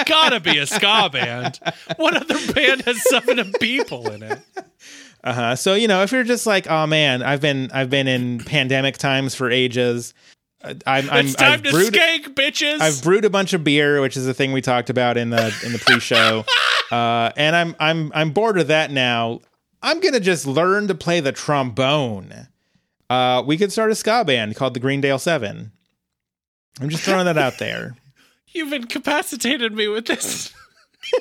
gotta 0.07 0.41
be 0.41 0.59
a 0.59 0.67
ska 0.67 1.11
band. 1.13 1.59
What 1.97 2.15
other 2.17 2.53
band 2.53 2.83
has 2.83 3.03
seven 3.09 3.53
people 3.61 4.09
in 4.11 4.23
it? 4.23 4.39
uh-huh. 5.25 5.57
So 5.57 5.75
you 5.75 5.89
know, 5.89 6.03
if 6.03 6.13
you're 6.13 6.23
just 6.25 6.47
like, 6.47 6.71
oh 6.71 6.87
man, 6.87 7.23
I've 7.23 7.41
been 7.41 7.71
I've 7.73 7.91
been 7.91 8.07
in 8.07 8.39
pandemic 8.41 8.97
times 8.99 9.35
for 9.35 9.51
ages. 9.51 10.15
I'm, 10.63 10.81
I'm 10.87 11.27
It's 11.27 11.35
time 11.37 11.53
I've 11.53 11.63
to 11.63 11.71
brewed, 11.71 11.95
skank, 11.95 12.35
bitches. 12.35 12.81
I've 12.81 13.01
brewed 13.03 13.25
a 13.25 13.31
bunch 13.31 13.53
of 13.53 13.63
beer, 13.63 14.01
which 14.01 14.17
is 14.17 14.27
a 14.27 14.35
thing 14.35 14.53
we 14.53 14.61
talked 14.61 14.91
about 14.91 15.17
in 15.17 15.31
the 15.31 15.55
in 15.65 15.71
the 15.73 15.79
pre-show, 15.79 16.45
uh, 16.91 17.31
and 17.37 17.55
I'm 17.55 17.77
I'm 17.79 18.11
I'm 18.15 18.33
bored 18.33 18.59
of 18.59 18.67
that 18.67 18.91
now. 18.91 19.41
I'm 19.83 20.01
gonna 20.01 20.19
just 20.19 20.47
learn 20.47 20.89
to 20.89 20.97
play 20.97 21.21
the 21.21 21.31
trombone. 21.31 22.49
Uh, 23.09 23.45
we 23.47 23.57
could 23.57 23.71
start 23.73 23.93
a 23.93 23.95
ska 23.95 24.25
band 24.25 24.57
called 24.57 24.75
the 24.75 24.81
Greendale 24.81 25.21
Seven. 25.21 25.71
I'm 26.81 26.89
just 26.89 27.05
throwing 27.05 27.27
that 27.27 27.39
out 27.39 27.59
there. 27.59 27.95
You've 28.49 28.73
incapacitated 28.73 29.73
me 29.73 29.87
with 29.89 30.07
this. 30.07 30.53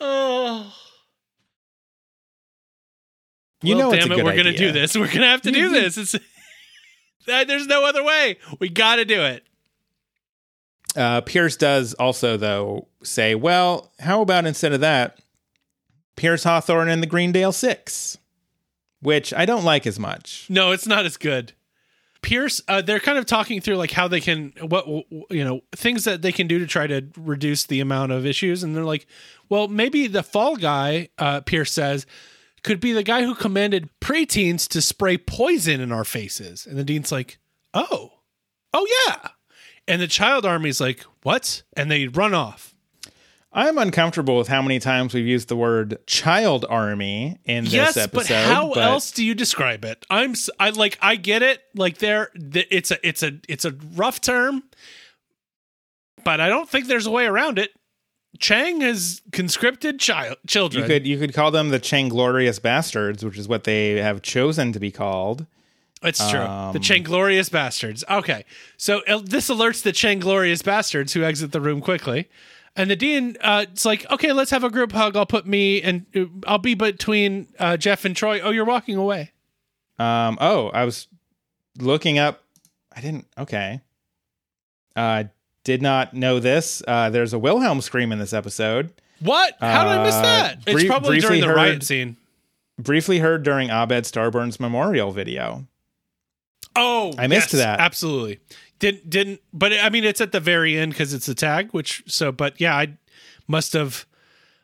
oh. 0.00 0.72
You 3.62 3.76
well, 3.76 3.90
know, 3.90 3.96
damn 3.96 4.12
it, 4.12 4.24
we're 4.24 4.36
gonna 4.36 4.56
do 4.56 4.72
this. 4.72 4.96
We're 4.96 5.12
gonna 5.12 5.26
have 5.26 5.42
to 5.42 5.52
do 5.52 5.68
this. 5.68 5.98
It's 5.98 6.16
there's 7.26 7.66
no 7.66 7.84
other 7.84 8.02
way. 8.02 8.38
We 8.58 8.68
got 8.68 8.96
to 8.96 9.04
do 9.04 9.22
it. 9.22 9.44
Uh, 10.96 11.20
Pierce 11.20 11.56
does 11.56 11.94
also, 11.94 12.36
though, 12.36 12.88
say, 13.02 13.34
well, 13.34 13.92
how 14.00 14.22
about 14.22 14.46
instead 14.46 14.72
of 14.72 14.80
that, 14.80 15.18
Pierce 16.16 16.44
Hawthorne 16.44 16.88
and 16.88 17.02
the 17.02 17.06
Greendale 17.06 17.52
Six, 17.52 18.18
which 19.00 19.32
I 19.32 19.46
don't 19.46 19.64
like 19.64 19.86
as 19.86 19.98
much. 19.98 20.46
No, 20.48 20.72
it's 20.72 20.86
not 20.86 21.06
as 21.06 21.16
good. 21.16 21.52
Pierce, 22.22 22.60
uh, 22.68 22.82
they're 22.82 23.00
kind 23.00 23.18
of 23.18 23.24
talking 23.24 23.60
through 23.60 23.76
like 23.76 23.92
how 23.92 24.06
they 24.08 24.20
can, 24.20 24.52
what 24.60 24.86
you 24.86 25.44
know, 25.44 25.62
things 25.72 26.04
that 26.04 26.20
they 26.20 26.32
can 26.32 26.46
do 26.46 26.58
to 26.58 26.66
try 26.66 26.86
to 26.86 27.06
reduce 27.16 27.64
the 27.64 27.80
amount 27.80 28.12
of 28.12 28.26
issues, 28.26 28.62
and 28.62 28.76
they're 28.76 28.84
like, 28.84 29.06
well, 29.48 29.68
maybe 29.68 30.06
the 30.06 30.22
fall 30.22 30.56
guy, 30.56 31.08
uh, 31.18 31.40
Pierce 31.40 31.72
says, 31.72 32.04
could 32.62 32.80
be 32.80 32.92
the 32.92 33.02
guy 33.02 33.22
who 33.22 33.34
commanded 33.34 33.88
preteens 34.00 34.68
to 34.68 34.82
spray 34.82 35.16
poison 35.16 35.80
in 35.80 35.92
our 35.92 36.04
faces, 36.04 36.66
and 36.66 36.78
the 36.78 36.84
dean's 36.84 37.12
like, 37.12 37.38
oh, 37.74 38.12
oh 38.72 38.86
yeah, 39.06 39.28
and 39.86 40.00
the 40.00 40.06
child 40.06 40.46
army's 40.46 40.80
like, 40.80 41.04
what? 41.22 41.62
And 41.76 41.90
they 41.90 42.06
run 42.06 42.34
off. 42.34 42.74
I'm 43.52 43.78
uncomfortable 43.78 44.38
with 44.38 44.46
how 44.46 44.62
many 44.62 44.78
times 44.78 45.12
we've 45.12 45.26
used 45.26 45.48
the 45.48 45.56
word 45.56 45.98
child 46.06 46.64
army 46.68 47.38
in 47.44 47.64
this 47.64 47.72
yes, 47.72 47.96
episode. 47.96 48.12
but 48.12 48.26
how 48.28 48.70
else 48.72 49.10
do 49.10 49.24
you 49.24 49.34
describe 49.34 49.84
it? 49.84 50.06
I'm 50.08 50.34
I 50.60 50.70
like 50.70 50.98
I 51.02 51.16
get 51.16 51.42
it. 51.42 51.60
Like 51.74 51.98
there, 51.98 52.30
it's 52.34 52.92
a 52.92 53.06
it's 53.06 53.24
a 53.24 53.40
it's 53.48 53.64
a 53.64 53.72
rough 53.96 54.20
term, 54.20 54.62
but 56.22 56.40
I 56.40 56.48
don't 56.48 56.68
think 56.68 56.86
there's 56.86 57.06
a 57.06 57.10
way 57.10 57.26
around 57.26 57.58
it. 57.58 57.70
Chang 58.38 58.80
has 58.80 59.22
conscripted 59.32 59.98
child 59.98 60.36
children. 60.46 60.82
You 60.82 60.88
could 60.88 61.06
you 61.06 61.18
could 61.18 61.34
call 61.34 61.50
them 61.50 61.70
the 61.70 61.80
Changlorious 61.80 62.60
Basterds, 62.60 63.24
which 63.24 63.36
is 63.36 63.48
what 63.48 63.64
they 63.64 63.96
have 63.96 64.22
chosen 64.22 64.72
to 64.72 64.80
be 64.80 64.90
called. 64.90 65.46
It's 66.02 66.30
true. 66.30 66.40
Um, 66.40 66.72
the 66.72 66.78
Changlorious 66.78 67.50
Basterds. 67.50 68.02
Okay, 68.08 68.44
so 68.78 69.02
uh, 69.06 69.20
this 69.22 69.50
alerts 69.50 69.82
the 69.82 69.92
Changlorious 69.92 70.62
Basterds 70.62 71.12
who 71.12 71.22
exit 71.22 71.52
the 71.52 71.60
room 71.60 71.80
quickly, 71.80 72.28
and 72.76 72.90
the 72.90 72.96
dean. 72.96 73.36
Uh, 73.40 73.66
it's 73.70 73.84
like, 73.84 74.10
okay, 74.10 74.32
let's 74.32 74.50
have 74.50 74.64
a 74.64 74.70
group 74.70 74.92
hug. 74.92 75.16
I'll 75.16 75.26
put 75.26 75.46
me 75.46 75.82
and 75.82 76.06
uh, 76.16 76.24
I'll 76.46 76.58
be 76.58 76.74
between 76.74 77.48
uh, 77.58 77.76
Jeff 77.76 78.04
and 78.04 78.16
Troy. 78.16 78.40
Oh, 78.40 78.50
you're 78.50 78.64
walking 78.64 78.96
away. 78.96 79.32
Um, 79.98 80.38
oh, 80.40 80.68
I 80.68 80.84
was 80.84 81.08
looking 81.78 82.18
up. 82.18 82.42
I 82.96 83.02
didn't. 83.02 83.26
Okay. 83.36 83.80
Uh, 84.96 85.24
did 85.64 85.82
not 85.82 86.14
know 86.14 86.38
this. 86.40 86.82
Uh, 86.86 87.10
there's 87.10 87.32
a 87.32 87.38
Wilhelm 87.38 87.80
scream 87.80 88.12
in 88.12 88.18
this 88.18 88.32
episode. 88.32 88.92
What? 89.20 89.54
How 89.60 89.84
did 89.84 89.98
I 89.98 90.04
miss 90.04 90.14
Uh, 90.14 90.22
that? 90.22 90.58
it's 90.66 90.72
brie- 90.72 90.86
probably 90.86 91.20
during 91.20 91.40
the 91.40 91.48
heard- 91.48 91.56
riot 91.56 91.82
scene. 91.82 92.16
Briefly 92.78 93.18
heard 93.18 93.42
during 93.42 93.68
Abed 93.68 94.04
Starburn's 94.04 94.58
memorial 94.58 95.12
video. 95.12 95.66
Oh, 96.74 97.12
I 97.18 97.26
missed 97.26 97.52
yes, 97.52 97.62
that. 97.62 97.80
Absolutely. 97.80 98.38
Didn't 98.78 99.10
didn't. 99.10 99.40
But 99.52 99.72
I 99.74 99.90
mean, 99.90 100.04
it's 100.04 100.20
at 100.22 100.32
the 100.32 100.40
very 100.40 100.78
end 100.78 100.92
because 100.92 101.12
it's 101.12 101.28
a 101.28 101.34
tag. 101.34 101.70
Which 101.72 102.02
so, 102.06 102.32
but 102.32 102.58
yeah, 102.60 102.74
I 102.74 102.96
must 103.46 103.74
have. 103.74 104.06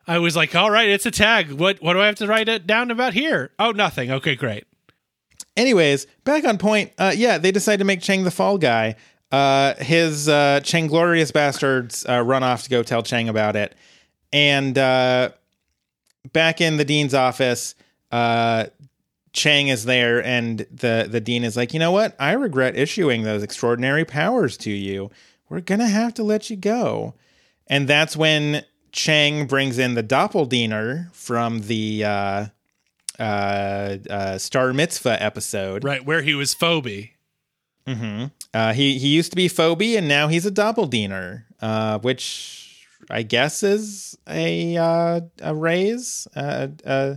I 0.09 0.19
was 0.19 0.37
like, 0.37 0.55
all 0.55 0.71
right, 0.71 0.89
it's 0.89 1.05
a 1.05 1.11
tag. 1.11 1.53
What 1.53 1.83
what 1.83 1.93
do 1.93 2.01
I 2.01 2.07
have 2.07 2.15
to 2.17 2.27
write 2.27 2.49
it 2.49 2.67
down 2.67 2.91
about 2.91 3.13
here? 3.13 3.51
Oh, 3.59 3.73
nothing. 3.73 4.11
Okay, 4.11 4.35
great. 4.37 4.65
Anyways, 5.57 6.07
back 6.25 6.45
on 6.45 6.57
point. 6.59 6.93
Uh, 6.97 7.13
yeah, 7.15 7.37
they 7.39 7.51
decide 7.51 7.79
to 7.81 7.85
make 7.85 8.01
Chang 8.01 8.25
the 8.25 8.31
fall 8.31 8.57
guy. 8.57 8.95
Uh, 9.33 9.75
his 9.77 10.29
uh, 10.29 10.61
Changlorious 10.63 11.33
Basterds 11.33 12.09
uh, 12.09 12.23
run 12.23 12.43
off 12.43 12.63
to 12.63 12.71
go 12.71 12.83
tell 12.83 13.03
Chang 13.03 13.29
about 13.29 13.57
it, 13.57 13.75
and 14.33 14.79
uh, 14.79 15.31
back 16.33 16.61
in 16.61 16.77
the 16.77 16.85
dean's 16.85 17.15
office, 17.15 17.75
uh, 18.13 18.67
Chang 19.33 19.69
is 19.69 19.85
there, 19.85 20.25
and 20.25 20.61
the 20.71 21.09
the 21.11 21.21
dean 21.21 21.43
is 21.43 21.57
like, 21.57 21.75
you 21.75 21.81
know 21.81 21.91
what? 21.91 22.15
I 22.21 22.33
regret 22.33 22.77
issuing 22.77 23.23
those 23.25 23.43
extraordinary 23.43 24.05
powers 24.05 24.57
to 24.59 24.71
you. 24.71 25.11
We're 25.49 25.61
gonna 25.61 25.89
have 25.89 26.15
to 26.15 26.23
let 26.23 26.49
you 26.49 26.57
go, 26.57 27.15
and 27.67 27.89
that's 27.89 28.17
when 28.17 28.65
Chang 28.93 29.47
brings 29.47 29.79
in 29.79 29.95
the 29.95 30.03
doppelganger 30.03 31.09
from 31.13 31.63
the. 31.63 32.05
Uh, 32.05 32.47
uh, 33.19 33.97
uh, 34.11 34.37
Star 34.37 34.75
Mitzvah 34.75 35.23
episode. 35.23 35.85
Right 35.85 36.05
where 36.05 36.21
he 36.21 36.35
was 36.35 36.53
Phoebe. 36.53 37.15
hmm 37.87 38.27
Uh, 38.57 38.73
he 38.73 38.99
he 38.99 39.09
used 39.09 39.31
to 39.33 39.37
be 39.37 39.49
Phoebe, 39.49 39.97
and 39.97 40.09
now 40.09 40.29
he's 40.29 40.47
a 40.47 40.51
doppelganger, 40.51 41.45
uh, 41.61 41.99
which 41.99 42.87
I 43.11 43.23
guess 43.23 43.63
is 43.63 44.17
a 44.27 44.77
uh, 44.77 45.21
a 45.43 45.55
raise, 45.55 46.27
uh, 46.35 46.69
uh, 46.85 47.17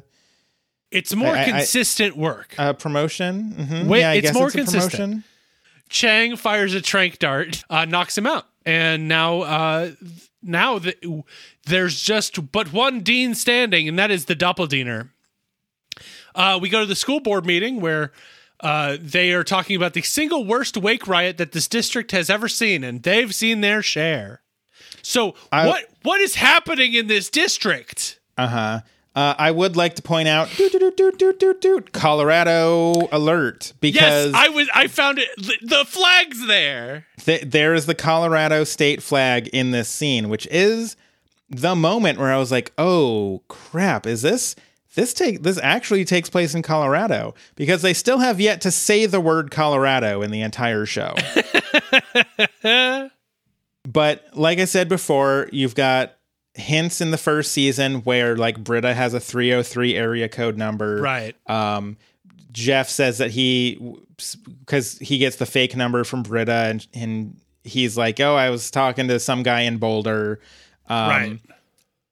It's 0.92 1.16
more 1.16 1.36
I- 1.36 1.44
I- 1.44 1.46
consistent 1.46 2.18
work. 2.18 2.56
a 2.58 2.74
promotion. 2.74 3.54
Mhm. 3.58 3.86
Wait, 3.88 4.00
yeah, 4.02 4.10
I 4.12 4.14
it's 4.16 4.28
guess 4.28 4.34
more 4.34 4.48
it's 4.48 4.56
a 4.56 4.58
consistent. 4.60 4.92
promotion. 4.92 5.24
Chang 5.88 6.36
fires 6.36 6.74
a 6.74 6.82
trank 6.82 7.20
dart, 7.20 7.64
uh, 7.70 7.86
knocks 7.86 8.18
him 8.18 8.28
out, 8.28 8.46
and 8.66 9.08
now 9.08 9.42
uh, 9.42 9.92
now 10.44 10.78
the, 10.80 10.94
there's 11.68 12.02
just 12.02 12.52
but 12.52 12.74
one 12.74 13.00
dean 13.00 13.34
standing, 13.34 13.88
and 13.88 13.98
that 13.98 14.12
is 14.12 14.26
the 14.26 14.36
doppelganger. 14.36 15.10
Uh, 16.36 16.60
we 16.62 16.70
go 16.70 16.82
to 16.82 16.86
the 16.86 16.96
school 16.96 17.20
board 17.22 17.46
meeting 17.46 17.80
where 17.82 18.12
uh, 18.62 18.97
they 18.99 19.32
are 19.34 19.43
talking 19.43 19.76
about 19.76 19.93
the 19.93 20.01
single 20.01 20.45
worst 20.45 20.76
wake 20.78 21.07
riot 21.07 21.38
that 21.38 21.51
this 21.53 21.68
district 21.68 22.12
has 22.12 22.30
ever 22.30 22.47
seen, 22.47 22.84
and 22.84 23.03
they've 23.03 23.34
seen 23.34 23.62
their 23.62 23.82
share. 23.82 24.41
So 25.01 25.36
I- 25.51 25.68
what 25.68 25.86
what 26.03 26.22
is 26.22 26.36
happening 26.36 26.93
in 26.93 27.07
this 27.07 27.30
district? 27.30 28.20
Uh-huh. 28.38 28.82
Uh 29.16 29.34
I 29.38 29.51
would 29.51 29.76
like 29.76 29.95
to 29.95 30.01
point 30.01 30.28
out, 30.28 30.49
doot, 30.55 30.72
doot, 30.72 31.62
doot, 31.62 31.91
Colorado 31.93 33.07
alert, 33.12 33.74
because 33.82 34.32
Yes, 34.32 34.34
I 34.36 34.49
was 34.49 34.70
I 34.74 34.88
found 34.88 35.20
it. 35.20 35.30
The, 35.38 35.57
the 35.62 35.86
flag's 35.86 36.45
there. 36.47 37.05
th- 37.20 37.41
there 37.41 37.74
is 37.74 37.86
the 37.86 37.95
Colorado 37.95 38.64
state 38.66 39.01
flag 39.01 39.47
in 39.47 39.72
this 39.72 39.89
scene, 39.89 40.30
which 40.30 40.47
is 40.51 40.95
the 41.49 41.76
moment 41.76 42.20
where 42.20 42.32
I 42.32 42.38
was 42.38 42.51
like, 42.51 42.72
"Oh 42.78 43.41
crap! 43.47 44.05
Is 44.05 44.22
this 44.22 44.55
this 44.96 45.14
take 45.14 45.44
this 45.44 45.60
actually 45.62 46.06
takes 46.06 46.30
place 46.30 46.56
in 46.56 46.62
Colorado?" 46.62 47.34
Because 47.56 47.82
they 47.82 47.94
still 47.94 48.20
have 48.20 48.40
yet 48.40 48.62
to 48.62 48.72
say 48.72 49.06
the 49.06 49.22
word 49.22 49.52
Colorado 49.52 50.22
in 50.22 50.32
the 50.32 50.42
entire 50.42 50.86
show. 50.86 51.16
but 53.88 54.26
like 54.34 54.60
I 54.60 54.66
said 54.66 54.90
before, 54.90 55.50
you've 55.52 55.76
got 55.76 56.16
hints 56.54 57.02
in 57.02 57.12
the 57.12 57.18
first 57.18 57.52
season 57.52 57.96
where 58.02 58.36
like 58.36 58.64
Britta 58.64 58.94
has 58.94 59.14
a 59.14 59.20
303 59.20 59.96
area 59.96 60.30
code 60.30 60.58
number. 60.58 61.02
Right. 61.02 61.36
Um, 61.48 61.98
Jeff 62.52 62.90
says 62.90 63.20
that 63.20 63.32
he, 63.32 63.80
because 64.60 64.98
he 65.00 65.18
gets 65.18 65.38
the 65.38 65.46
fake 65.46 65.76
number 65.76 66.04
from 66.04 66.24
Britta, 66.24 66.52
and, 66.52 66.88
and 66.94 67.40
he's 67.64 67.98
like, 67.98 68.20
"Oh, 68.20 68.36
I 68.36 68.50
was 68.50 68.72
talking 68.72 69.08
to 69.08 69.20
some 69.20 69.44
guy 69.44 69.62
in 69.62 69.78
Boulder." 69.78 70.40
Um, 70.88 71.10
right. 71.10 71.40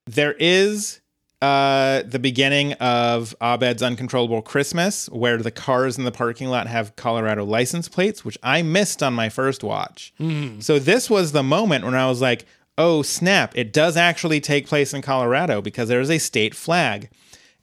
There 0.05 0.33
is 0.33 1.01
uh, 1.41 2.01
the 2.03 2.19
beginning 2.19 2.73
of 2.73 3.35
Abed's 3.41 3.83
Uncontrollable 3.83 4.41
Christmas, 4.41 5.07
where 5.09 5.37
the 5.37 5.51
cars 5.51 5.97
in 5.97 6.03
the 6.03 6.11
parking 6.11 6.47
lot 6.49 6.67
have 6.67 6.95
Colorado 6.95 7.45
license 7.45 7.87
plates, 7.87 8.25
which 8.25 8.37
I 8.41 8.61
missed 8.63 9.03
on 9.03 9.13
my 9.13 9.29
first 9.29 9.63
watch. 9.63 10.13
So 10.59 10.79
this 10.79 11.09
was 11.09 11.31
the 11.31 11.43
moment 11.43 11.85
when 11.85 11.93
I 11.95 12.07
was 12.07 12.21
like, 12.21 12.45
"Oh 12.77 13.03
snap! 13.03 13.55
It 13.55 13.71
does 13.71 13.95
actually 13.97 14.41
take 14.41 14.65
place 14.65 14.93
in 14.93 15.01
Colorado 15.03 15.61
because 15.61 15.89
there 15.89 16.01
is 16.01 16.09
a 16.09 16.17
state 16.17 16.55
flag," 16.55 17.09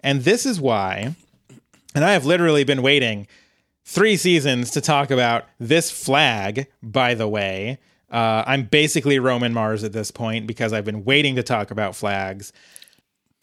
and 0.00 0.22
this 0.22 0.46
is 0.46 0.60
why. 0.60 1.16
And 1.96 2.04
I 2.04 2.12
have 2.12 2.24
literally 2.26 2.64
been 2.64 2.82
waiting 2.82 3.26
three 3.84 4.16
seasons 4.16 4.70
to 4.72 4.80
talk 4.80 5.10
about 5.10 5.44
this 5.58 5.90
flag, 5.90 6.66
by 6.82 7.14
the 7.14 7.28
way. 7.28 7.78
Uh, 8.10 8.44
I'm 8.46 8.64
basically 8.64 9.18
Roman 9.18 9.52
Mars 9.52 9.82
at 9.82 9.92
this 9.92 10.10
point 10.12 10.46
because 10.46 10.72
I've 10.72 10.84
been 10.84 11.04
waiting 11.04 11.34
to 11.36 11.42
talk 11.42 11.70
about 11.72 11.96
flags. 11.96 12.52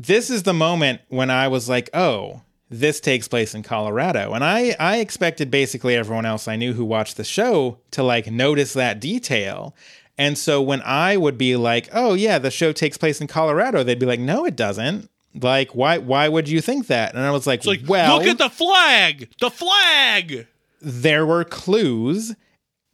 This 0.08 0.30
is 0.30 0.44
the 0.44 0.54
moment 0.54 1.02
when 1.10 1.30
I 1.30 1.48
was 1.48 1.70
like, 1.70 1.90
oh, 1.94 2.42
this 2.70 3.00
takes 3.00 3.28
place 3.28 3.54
in 3.54 3.62
Colorado. 3.64 4.34
And 4.34 4.44
I, 4.44 4.76
I 4.80 4.98
expected 4.98 5.52
basically 5.52 5.96
everyone 5.96 6.26
else 6.26 6.48
I 6.48 6.56
knew 6.56 6.74
who 6.74 6.86
watched 6.86 7.18
the 7.18 7.24
show 7.24 7.78
to 7.92 8.02
like 8.02 8.32
notice 8.32 8.74
that 8.74 9.00
detail. 9.00 9.76
And 10.18 10.38
so 10.38 10.62
when 10.62 10.82
I 10.84 11.18
would 11.18 11.38
be 11.38 11.56
like, 11.56 11.90
oh, 11.94 12.14
yeah, 12.14 12.40
the 12.40 12.50
show 12.52 12.72
takes 12.72 12.98
place 12.98 13.22
in 13.22 13.28
Colorado, 13.28 13.84
they'd 13.84 14.00
be 14.00 14.06
like, 14.06 14.20
no, 14.20 14.46
it 14.46 14.56
doesn't. 14.56 15.10
Like, 15.40 15.76
why, 15.76 15.98
why 15.98 16.28
would 16.30 16.50
you 16.50 16.62
think 16.62 16.88
that? 16.88 17.14
And 17.14 17.24
I 17.24 17.32
was 17.32 17.46
like, 17.46 17.60
It's 17.60 17.68
like, 17.68 17.82
well, 17.88 18.18
look 18.18 18.28
at 18.28 18.38
the 18.38 18.50
flag. 18.50 19.30
The 19.40 19.50
flag. 19.52 20.48
there 20.82 21.26
were 21.26 21.44
clues 21.44 22.36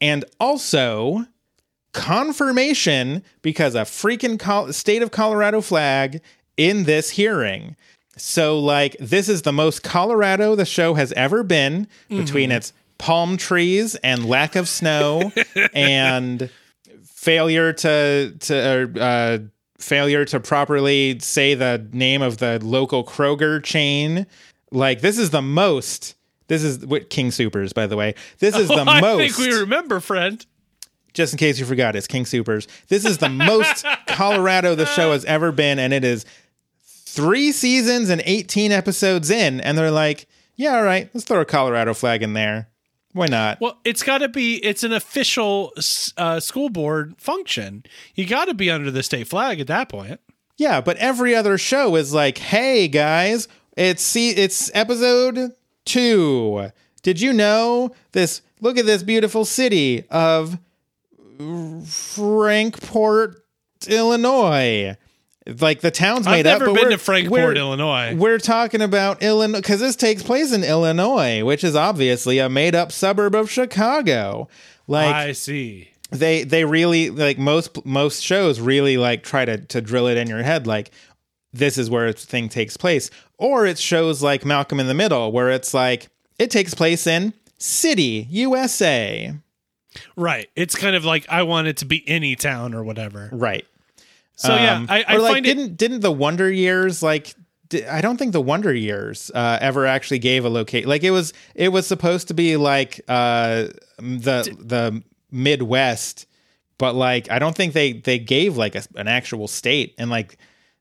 and 0.02 0.26
also 0.40 1.26
confirmation 1.94 3.24
because 3.42 3.76
a 3.76 3.82
freaking 3.82 4.40
Col- 4.40 4.72
state 4.74 5.02
of 5.02 5.12
Colorado 5.12 5.62
flag 5.62 6.22
in 6.58 6.84
this 6.84 7.12
hearing. 7.12 7.76
So, 8.18 8.60
like, 8.60 8.96
this 9.00 9.30
is 9.30 9.44
the 9.44 9.54
most 9.54 9.84
Colorado 9.84 10.56
the 10.56 10.66
show 10.66 10.96
has 10.96 11.12
ever 11.14 11.44
been 11.44 11.88
between 12.10 12.52
its 12.52 12.74
palm 12.98 13.38
trees 13.38 13.94
and 13.98 14.26
lack 14.26 14.56
of 14.56 14.68
snow 14.68 15.32
and 15.74 16.50
failure 17.04 17.74
to 17.74 18.34
to 18.40 18.92
uh, 19.00 19.38
failure 19.78 20.26
to 20.26 20.40
properly 20.40 21.20
say 21.20 21.54
the 21.54 21.88
name 21.94 22.22
of 22.24 22.38
the 22.38 22.60
local 22.64 23.04
Kroger 23.04 23.64
chain. 23.64 24.26
Like 24.72 25.02
this 25.02 25.18
is 25.20 25.30
the 25.30 25.42
most. 25.44 26.16
This 26.48 26.64
is 26.64 26.86
what 26.86 27.10
King 27.10 27.30
Supers, 27.32 27.74
by 27.74 27.88
the 27.88 27.98
way. 27.98 28.16
This 28.40 28.56
is 28.56 28.68
the 28.70 28.80
Oh, 28.80 28.84
I 28.88 29.02
most. 29.02 29.36
think 29.36 29.38
we 29.38 29.54
remember, 29.60 30.00
friend. 30.00 30.44
just 31.14 31.34
in 31.34 31.38
case 31.38 31.60
you 31.60 31.66
forgot, 31.66 31.96
it's 31.96 32.08
King 32.08 32.26
Supers. 32.26 32.68
This 32.88 33.06
is 33.06 33.18
the 33.20 33.30
most 33.30 33.86
Colorado 34.08 34.74
the 34.74 34.86
show 34.86 35.12
has 35.12 35.26
ever 35.26 35.52
been, 35.52 35.78
and 35.78 35.94
it 35.94 36.04
is 36.06 36.26
three 37.18 37.52
seasons 37.52 38.10
and 38.12 38.22
18 38.26 38.72
episodes 38.72 39.32
in. 39.32 39.60
And 39.60 39.76
they're 39.76 39.90
like, 39.92 40.28
yeah, 40.56 40.78
all 40.78 40.84
right, 40.84 41.10
let's 41.14 41.26
throw 41.26 41.42
a 41.42 41.46
Colorado 41.46 41.96
flag 41.96 42.22
in 42.22 42.34
there. 42.34 42.70
Why 43.14 43.26
not? 43.26 43.60
Well, 43.60 43.80
it's 43.84 44.04
got 44.04 44.20
to 44.20 44.30
be. 44.30 44.58
It's 44.58 44.84
an 44.84 44.94
official 44.94 45.74
uh, 46.18 46.40
school 46.40 46.70
board 46.70 47.16
function. 47.18 47.84
You 48.14 48.28
got 48.28 48.46
to 48.46 48.54
be 48.54 48.70
under 48.70 48.92
the 48.92 49.02
state 49.02 49.28
flag 49.28 49.60
at 49.60 49.66
that 49.68 49.90
point. 49.90 50.20
Yeah, 50.58 50.82
but 50.82 50.98
every 50.98 51.34
other 51.34 51.58
show 51.58 51.96
is 51.96 52.14
like, 52.14 52.38
hey 52.38 52.88
guys, 52.88 53.48
it's 53.76 54.04
see, 54.04 54.30
it's 54.30 54.70
episode 54.76 55.54
two. 55.86 56.70
Did 57.02 57.20
you 57.20 57.34
know 57.34 57.92
this? 58.12 58.42
Look 58.62 58.78
at 58.78 58.86
this 58.86 59.02
beautiful 59.02 59.46
city 59.46 60.06
of 60.12 60.60
Frankport, 61.88 63.44
Illinois. 63.88 64.98
Like 65.60 65.82
the 65.82 65.92
town's 65.92 66.26
made 66.26 66.46
up. 66.46 66.56
I've 66.56 66.60
never 66.62 66.74
but 66.74 66.82
been 66.82 66.92
to 66.92 66.98
Frankport, 66.98 67.42
we're- 67.42 67.58
Illinois. 67.58 68.16
We're 68.16 68.40
talking 68.40 68.82
about 68.82 69.22
Illinois 69.24 69.60
because 69.60 69.80
this 69.80 69.96
takes 69.96 70.24
place 70.24 70.52
in 70.52 70.64
Illinois, 70.64 71.44
which 71.44 71.64
is 71.64 71.76
obviously 71.76 72.40
a 72.40 72.50
made-up 72.50 72.92
suburb 72.92 73.36
of 73.36 73.50
Chicago. 73.50 74.48
Like 74.88 75.14
I 75.16 75.32
see. 75.34 75.90
they 76.12 76.44
they 76.44 76.64
really 76.66 77.10
like 77.10 77.38
most 77.38 77.86
most 77.86 78.24
shows 78.24 78.60
really 78.60 78.98
like 78.98 79.24
try 79.24 79.46
to 79.46 79.58
to 79.58 79.82
drill 79.82 80.08
it 80.08 80.18
in 80.18 80.28
your 80.28 80.44
head 80.44 80.66
like 80.68 80.92
this 81.54 81.78
is 81.78 81.90
where 81.90 82.08
a 82.08 82.14
thing 82.14 82.48
takes 82.50 82.78
place 82.78 83.10
or 83.38 83.66
it's 83.66 83.82
shows 83.82 84.22
like 84.24 84.46
Malcolm 84.46 84.80
in 84.80 84.88
the 84.88 84.94
Middle 84.94 85.32
where 85.32 85.50
it's 85.50 85.74
like 85.74 86.08
it 86.40 86.52
takes 86.52 86.74
place 86.74 87.06
in 87.08 87.34
city 87.58 88.28
USA 88.30 89.34
Right. 90.16 90.48
It's 90.56 90.76
kind 90.76 90.96
of 90.96 91.04
like 91.06 91.26
I 91.28 91.42
want 91.44 91.68
it 91.68 91.78
to 91.78 91.86
be 91.86 92.08
any 92.08 92.36
town 92.36 92.74
or 92.74 92.84
whatever. 92.84 93.30
right 93.34 93.66
So 94.38 94.56
yeah, 94.56 94.78
Um, 94.78 94.86
I, 94.88 95.04
I 95.08 95.16
or 95.16 95.20
like 95.20 95.34
find 95.34 95.46
didn't 95.46 95.78
didn't 95.78 96.00
the 96.02 96.12
Wonder 96.12 96.52
Years 96.52 97.04
like 97.04 97.36
I 97.90 98.00
don't 98.02 98.18
think 98.18 98.32
the 98.32 98.42
Wonder 98.42 98.74
Years 98.74 99.30
uh, 99.36 99.58
ever 99.60 99.86
actually 99.86 100.20
gave 100.20 100.46
a 100.46 100.50
location. 100.50 100.88
Like 100.88 101.04
it 101.04 101.12
was 101.12 101.34
it 101.56 101.70
was 101.70 101.86
supposed 101.86 102.30
to 102.30 102.34
be 102.34 102.56
like 102.56 103.02
uh, 103.10 103.68
the 103.98 104.56
the 104.60 105.04
Midwest, 105.32 106.28
but 106.78 106.96
like 106.96 107.30
I 107.30 107.40
don't 107.40 107.56
think 107.56 107.74
they 107.74 107.94
they 107.94 108.20
gave 108.20 108.56
like 108.58 108.76
a, 108.76 108.84
an 108.96 109.08
actual 109.08 109.48
state, 109.48 109.96
and 109.98 110.10
like 110.10 110.38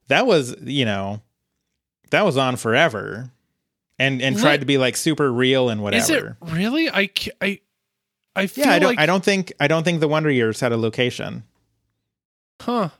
that 0.08 0.26
was 0.26 0.54
you 0.62 0.84
know 0.84 1.22
that 2.10 2.24
was 2.24 2.36
on 2.36 2.56
forever, 2.56 3.32
and 3.98 4.22
and 4.22 4.38
tried 4.38 4.60
to 4.60 4.66
be 4.66 4.78
like 4.78 4.96
super 4.96 5.32
real 5.32 5.70
and 5.70 5.82
whatever. 5.82 6.02
Is 6.02 6.10
it 6.10 6.24
really? 6.42 6.88
I 6.90 7.10
I 7.40 7.60
I 8.36 8.46
feel 8.46 8.66
Yeah, 8.66 8.72
I 8.74 8.78
don't. 8.78 8.90
like 8.90 9.00
I 9.00 9.06
don't 9.06 9.24
think. 9.24 9.52
I 9.58 9.66
don't 9.66 9.82
think 9.82 10.00
the 10.00 10.08
Wonder 10.08 10.30
Years 10.30 10.60
had 10.60 10.72
a 10.72 10.76
location. 10.76 11.44
huh. 12.60 12.90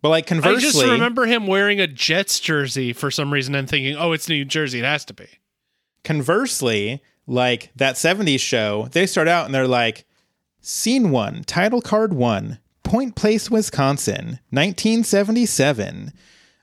But 0.00 0.10
like 0.10 0.26
conversely, 0.26 0.56
I 0.56 0.60
just 0.60 0.82
remember 0.82 1.26
him 1.26 1.46
wearing 1.46 1.80
a 1.80 1.86
Jets 1.86 2.38
jersey 2.40 2.92
for 2.92 3.10
some 3.10 3.32
reason 3.32 3.54
and 3.54 3.68
thinking, 3.68 3.96
"Oh, 3.96 4.12
it's 4.12 4.28
New 4.28 4.44
Jersey. 4.44 4.78
It 4.78 4.84
has 4.84 5.04
to 5.06 5.14
be." 5.14 5.26
conversely, 6.04 7.02
like 7.26 7.70
that 7.76 7.96
70s 7.96 8.40
show, 8.40 8.88
they 8.92 9.06
start 9.06 9.28
out 9.28 9.44
and 9.44 9.54
they're 9.54 9.68
like, 9.68 10.06
Scene 10.60 11.10
one, 11.10 11.44
title 11.44 11.80
card 11.82 12.12
one, 12.14 12.58
Point 12.82 13.14
Place, 13.14 13.50
Wisconsin, 13.50 14.40
1977, 14.50 16.12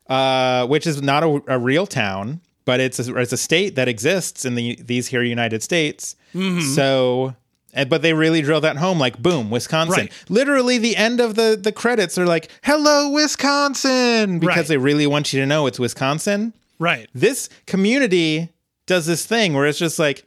uh, 0.08 0.66
which 0.68 0.86
is 0.88 1.02
not 1.02 1.24
a, 1.24 1.42
a 1.48 1.60
real 1.60 1.86
town, 1.88 2.42
but 2.66 2.80
it's 2.80 3.00
a, 3.00 3.16
it's 3.18 3.32
a 3.32 3.38
state 3.38 3.76
that 3.76 3.88
exists 3.88 4.46
in 4.46 4.56
the 4.56 4.78
these 4.84 5.08
here 5.08 5.24
United 5.24 5.62
States. 5.64 6.16
So, 6.76 7.36
and- 7.76 7.90
but 7.90 8.02
they 8.02 8.14
really 8.14 8.42
drill 8.42 8.62
that 8.62 8.78
home, 8.78 8.98
like 9.00 9.22
boom, 9.22 9.50
Wisconsin. 9.52 10.06
Right. 10.06 10.14
Literally, 10.30 10.78
the 10.78 10.96
end 10.96 11.20
of 11.20 11.36
the 11.36 11.60
the 11.62 11.72
credits 11.72 12.18
are 12.18 12.26
like, 12.26 12.50
"Hello, 12.64 13.10
Wisconsin," 13.10 14.40
because 14.40 14.56
Right. 14.58 14.68
they 14.68 14.78
really 14.78 15.06
want 15.08 15.32
you 15.34 15.40
to 15.42 15.46
know 15.46 15.68
it's 15.68 15.80
Wisconsin 15.80 16.54
Right. 16.80 17.08
this 17.14 17.50
community 17.68 18.50
does 18.88 19.06
this 19.06 19.26
thing 19.26 19.54
where 19.54 19.66
it's 19.66 19.80
just 19.80 19.98
like 19.98 20.26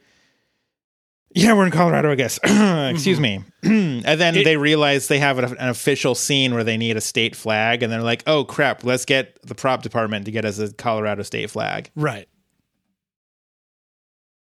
yeah 1.35 1.53
we're 1.53 1.65
in 1.65 1.71
colorado 1.71 2.11
i 2.11 2.15
guess 2.15 2.39
excuse 2.43 3.19
mm-hmm. 3.19 3.21
me 3.21 4.01
and 4.03 4.19
then 4.19 4.35
It- 4.35 4.45
they 4.45 4.57
realize 4.57 5.07
they 5.07 5.19
have 5.19 5.37
an, 5.37 5.45
an 5.45 5.69
official 5.69 6.15
scene 6.15 6.55
where 6.55 6.63
they 6.63 6.75
need 6.75 6.97
a 6.97 7.01
state 7.01 7.35
flag 7.35 7.83
and 7.83 7.93
they're 7.93 8.01
like 8.01 8.23
oh 8.25 8.43
crap 8.43 8.83
let's 8.83 9.05
get 9.05 9.39
the 9.43 9.53
prop 9.53 9.83
department 9.83 10.25
to 10.25 10.31
get 10.31 10.43
us 10.43 10.57
a 10.57 10.73
colorado 10.73 11.21
state 11.21 11.51
flag 11.51 11.91
Right. 11.95 12.27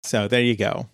so 0.03 0.27
there 0.27 0.41
you 0.41 0.55
go 0.57 0.89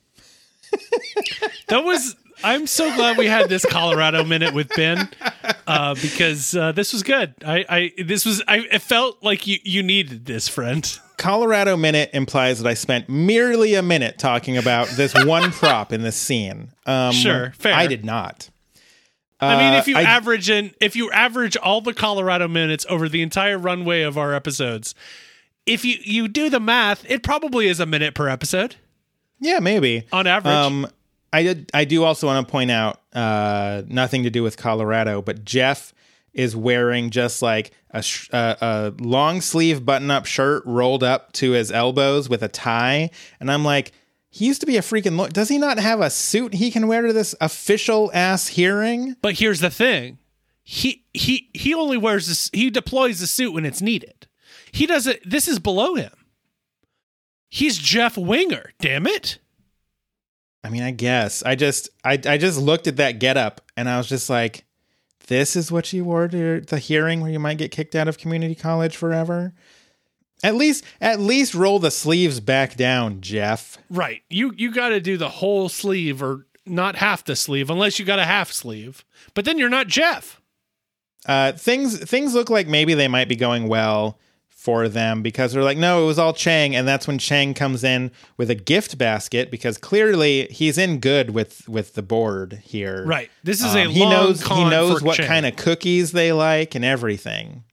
That 1.67 1.83
was. 1.83 2.15
I'm 2.43 2.67
so 2.67 2.93
glad 2.95 3.17
we 3.17 3.25
had 3.25 3.49
this 3.49 3.65
Colorado 3.65 4.23
minute 4.23 4.53
with 4.53 4.69
Ben 4.75 5.09
uh, 5.65 5.95
because 5.95 6.55
uh, 6.55 6.71
this 6.71 6.93
was 6.93 7.01
good. 7.01 7.33
I, 7.45 7.65
I 7.67 8.03
this 8.03 8.25
was 8.25 8.43
I 8.47 8.59
it 8.71 8.81
felt 8.83 9.23
like 9.23 9.47
you 9.47 9.57
you 9.63 9.81
needed 9.83 10.25
this 10.25 10.47
friend. 10.47 10.99
colorado 11.17 11.75
minute 11.75 12.11
implies 12.13 12.61
that 12.61 12.69
i 12.69 12.75
spent 12.75 13.09
merely 13.09 13.73
a 13.73 13.81
minute 13.81 14.19
talking 14.19 14.55
about 14.55 14.87
this 14.89 15.15
one 15.25 15.51
prop 15.51 15.91
in 15.91 16.03
this 16.03 16.15
scene 16.15 16.69
um 16.85 17.11
Sure, 17.11 17.51
fair. 17.57 17.73
i 17.73 17.87
did 17.87 18.05
not 18.05 18.51
I 19.39 19.55
mean, 19.57 19.73
Uh, 19.73 19.77
if 19.79 19.87
you 19.87 19.97
I- 19.97 20.03
average 20.03 20.47
in 20.47 20.75
if 20.79 20.95
you 20.95 21.09
average 21.11 21.57
all 21.57 21.81
the 21.81 21.93
Colorado 21.95 22.47
minutes 22.47 22.85
over 22.87 23.09
the 23.09 23.23
entire 23.23 23.57
runway 23.57 24.03
of 24.03 24.15
our 24.15 24.33
episodes, 24.35 24.93
if 25.65 25.83
you 25.83 25.97
you 26.03 26.27
do 26.27 26.51
the 26.51 26.59
math, 26.59 27.03
it 27.09 27.23
probably 27.23 27.67
is 27.67 27.79
a 27.79 27.85
minute 27.87 28.13
per 28.13 28.29
episode 28.29 28.75
yeah 29.39 29.59
maybe 29.59 30.05
on 30.11 30.27
average. 30.27 30.53
Um, 30.53 30.87
I 31.33 31.43
did. 31.43 31.69
I 31.73 31.83
do 31.85 32.03
also 32.03 32.27
want 32.27 32.47
to 32.47 32.51
point 32.51 32.71
out 32.71 33.01
uh, 33.13 33.83
nothing 33.87 34.23
to 34.23 34.29
do 34.29 34.43
with 34.43 34.57
Colorado, 34.57 35.21
but 35.21 35.43
Jeff 35.43 35.93
is 36.33 36.55
wearing 36.55 37.09
just 37.09 37.41
like 37.41 37.71
a, 37.91 38.01
sh- 38.01 38.29
uh, 38.31 38.55
a 38.61 38.93
long 38.99 39.41
sleeve 39.41 39.85
button 39.85 40.09
up 40.11 40.25
shirt 40.25 40.63
rolled 40.65 41.03
up 41.03 41.33
to 41.33 41.51
his 41.51 41.71
elbows 41.71 42.29
with 42.29 42.43
a 42.43 42.47
tie, 42.47 43.09
and 43.39 43.51
I'm 43.51 43.65
like, 43.65 43.91
he 44.29 44.45
used 44.45 44.61
to 44.61 44.67
be 44.67 44.77
a 44.77 44.81
freaking. 44.81 45.17
Lo- 45.17 45.27
Does 45.27 45.49
he 45.49 45.57
not 45.57 45.79
have 45.79 45.99
a 45.99 46.09
suit 46.09 46.53
he 46.53 46.71
can 46.71 46.87
wear 46.87 47.01
to 47.01 47.11
this 47.13 47.35
official 47.41 48.09
ass 48.13 48.47
hearing? 48.47 49.15
But 49.21 49.37
here's 49.39 49.59
the 49.59 49.69
thing. 49.69 50.19
He 50.63 51.05
he 51.13 51.49
he 51.53 51.73
only 51.73 51.97
wears 51.97 52.27
this 52.27 52.49
he 52.53 52.69
deploys 52.69 53.19
the 53.19 53.27
suit 53.27 53.51
when 53.53 53.65
it's 53.65 53.81
needed. 53.81 54.27
He 54.71 54.85
doesn't 54.85 55.19
this 55.29 55.47
is 55.47 55.59
below 55.59 55.95
him. 55.95 56.11
He's 57.49 57.77
Jeff 57.77 58.17
Winger, 58.17 58.71
damn 58.79 59.07
it. 59.07 59.39
I 60.63 60.69
mean, 60.69 60.83
I 60.83 60.91
guess 60.91 61.43
I 61.43 61.55
just 61.55 61.89
I 62.03 62.13
I 62.25 62.37
just 62.37 62.59
looked 62.59 62.87
at 62.87 62.97
that 62.97 63.19
getup 63.19 63.61
and 63.77 63.87
I 63.87 63.97
was 63.97 64.09
just 64.09 64.29
like, 64.29 64.65
this 65.27 65.55
is 65.55 65.71
what 65.71 65.93
you 65.93 66.03
wore 66.03 66.27
to 66.27 66.61
the 66.61 66.79
hearing 66.79 67.21
where 67.21 67.31
you 67.31 67.39
might 67.39 67.57
get 67.57 67.71
kicked 67.71 67.95
out 67.95 68.07
of 68.07 68.17
community 68.17 68.55
college 68.55 68.97
forever. 68.97 69.53
At 70.43 70.55
least 70.55 70.83
at 70.99 71.19
least 71.19 71.55
roll 71.55 71.79
the 71.79 71.91
sleeves 71.91 72.39
back 72.39 72.75
down, 72.75 73.21
Jeff. 73.21 73.77
Right. 73.89 74.23
You 74.29 74.53
you 74.57 74.71
got 74.71 74.89
to 74.89 74.99
do 74.99 75.17
the 75.17 75.29
whole 75.29 75.69
sleeve 75.69 76.21
or 76.21 76.45
not 76.65 76.97
half 76.97 77.23
the 77.23 77.35
sleeve 77.35 77.69
unless 77.69 77.97
you 77.97 78.05
got 78.05 78.19
a 78.19 78.25
half 78.25 78.51
sleeve. 78.51 79.05
But 79.33 79.45
then 79.45 79.57
you're 79.57 79.69
not 79.69 79.87
Jeff. 79.87 80.41
Uh, 81.25 81.53
things 81.53 81.97
things 81.97 82.33
look 82.33 82.49
like 82.49 82.67
maybe 82.67 82.93
they 82.93 83.07
might 83.07 83.29
be 83.29 83.35
going 83.35 83.67
well 83.67 84.19
for 84.67 84.89
them 84.89 85.21
because 85.21 85.53
they're 85.53 85.63
like, 85.63 85.77
no, 85.77 86.03
it 86.03 86.07
was 86.07 86.19
all 86.19 86.33
Chang, 86.33 86.75
and 86.75 86.85
that's 86.85 87.07
when 87.07 87.17
Chang 87.17 87.53
comes 87.53 87.85
in 87.85 88.11
with 88.35 88.49
a 88.49 88.55
gift 88.55 88.97
basket 88.97 89.49
because 89.49 89.77
clearly 89.77 90.45
he's 90.51 90.77
in 90.77 90.99
good 90.99 91.29
with 91.29 91.69
with 91.69 91.93
the 91.93 92.01
board 92.01 92.59
here. 92.65 93.05
Right. 93.05 93.31
This 93.45 93.63
is 93.63 93.73
a 93.75 93.85
Um, 93.85 93.91
he 93.91 94.01
long 94.01 94.11
knows 94.11 94.41
he 94.45 94.69
knows 94.69 95.01
what 95.01 95.15
Chang. 95.15 95.27
kind 95.27 95.45
of 95.45 95.55
cookies 95.55 96.11
they 96.11 96.33
like 96.33 96.75
and 96.75 96.83
everything. 96.83 97.63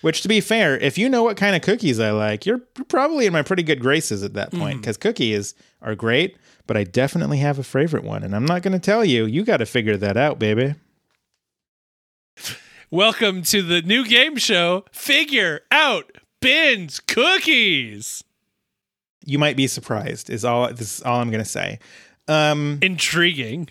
Which, 0.00 0.22
to 0.22 0.28
be 0.28 0.40
fair, 0.40 0.78
if 0.78 0.96
you 0.96 1.10
know 1.10 1.22
what 1.22 1.36
kind 1.36 1.54
of 1.54 1.60
cookies 1.60 2.00
I 2.00 2.10
like, 2.12 2.46
you're 2.46 2.62
probably 2.88 3.26
in 3.26 3.32
my 3.34 3.42
pretty 3.42 3.62
good 3.62 3.80
graces 3.82 4.22
at 4.22 4.32
that 4.32 4.50
point 4.50 4.80
because 4.80 4.96
cookies 4.96 5.54
are 5.82 5.94
great. 5.94 6.38
But 6.66 6.78
I 6.78 6.84
definitely 6.84 7.38
have 7.38 7.58
a 7.58 7.62
favorite 7.62 8.02
one, 8.04 8.22
and 8.22 8.34
I'm 8.34 8.46
not 8.46 8.62
going 8.62 8.72
to 8.72 8.78
tell 8.78 9.04
you. 9.04 9.26
You 9.26 9.44
got 9.44 9.58
to 9.58 9.66
figure 9.66 9.98
that 9.98 10.16
out, 10.16 10.38
baby. 10.38 10.74
Welcome 12.92 13.40
to 13.44 13.62
the 13.62 13.80
new 13.80 14.04
game 14.04 14.36
show 14.36 14.84
Figure 14.92 15.62
Out 15.70 16.18
Ben's 16.42 17.00
Cookies. 17.00 18.22
You 19.24 19.38
might 19.38 19.56
be 19.56 19.66
surprised. 19.66 20.28
Is 20.28 20.44
all 20.44 20.68
this 20.68 20.98
is 20.98 21.02
all 21.02 21.18
I'm 21.18 21.30
going 21.30 21.42
to 21.42 21.48
say. 21.48 21.78
Um, 22.28 22.80
Intriguing. 22.82 23.70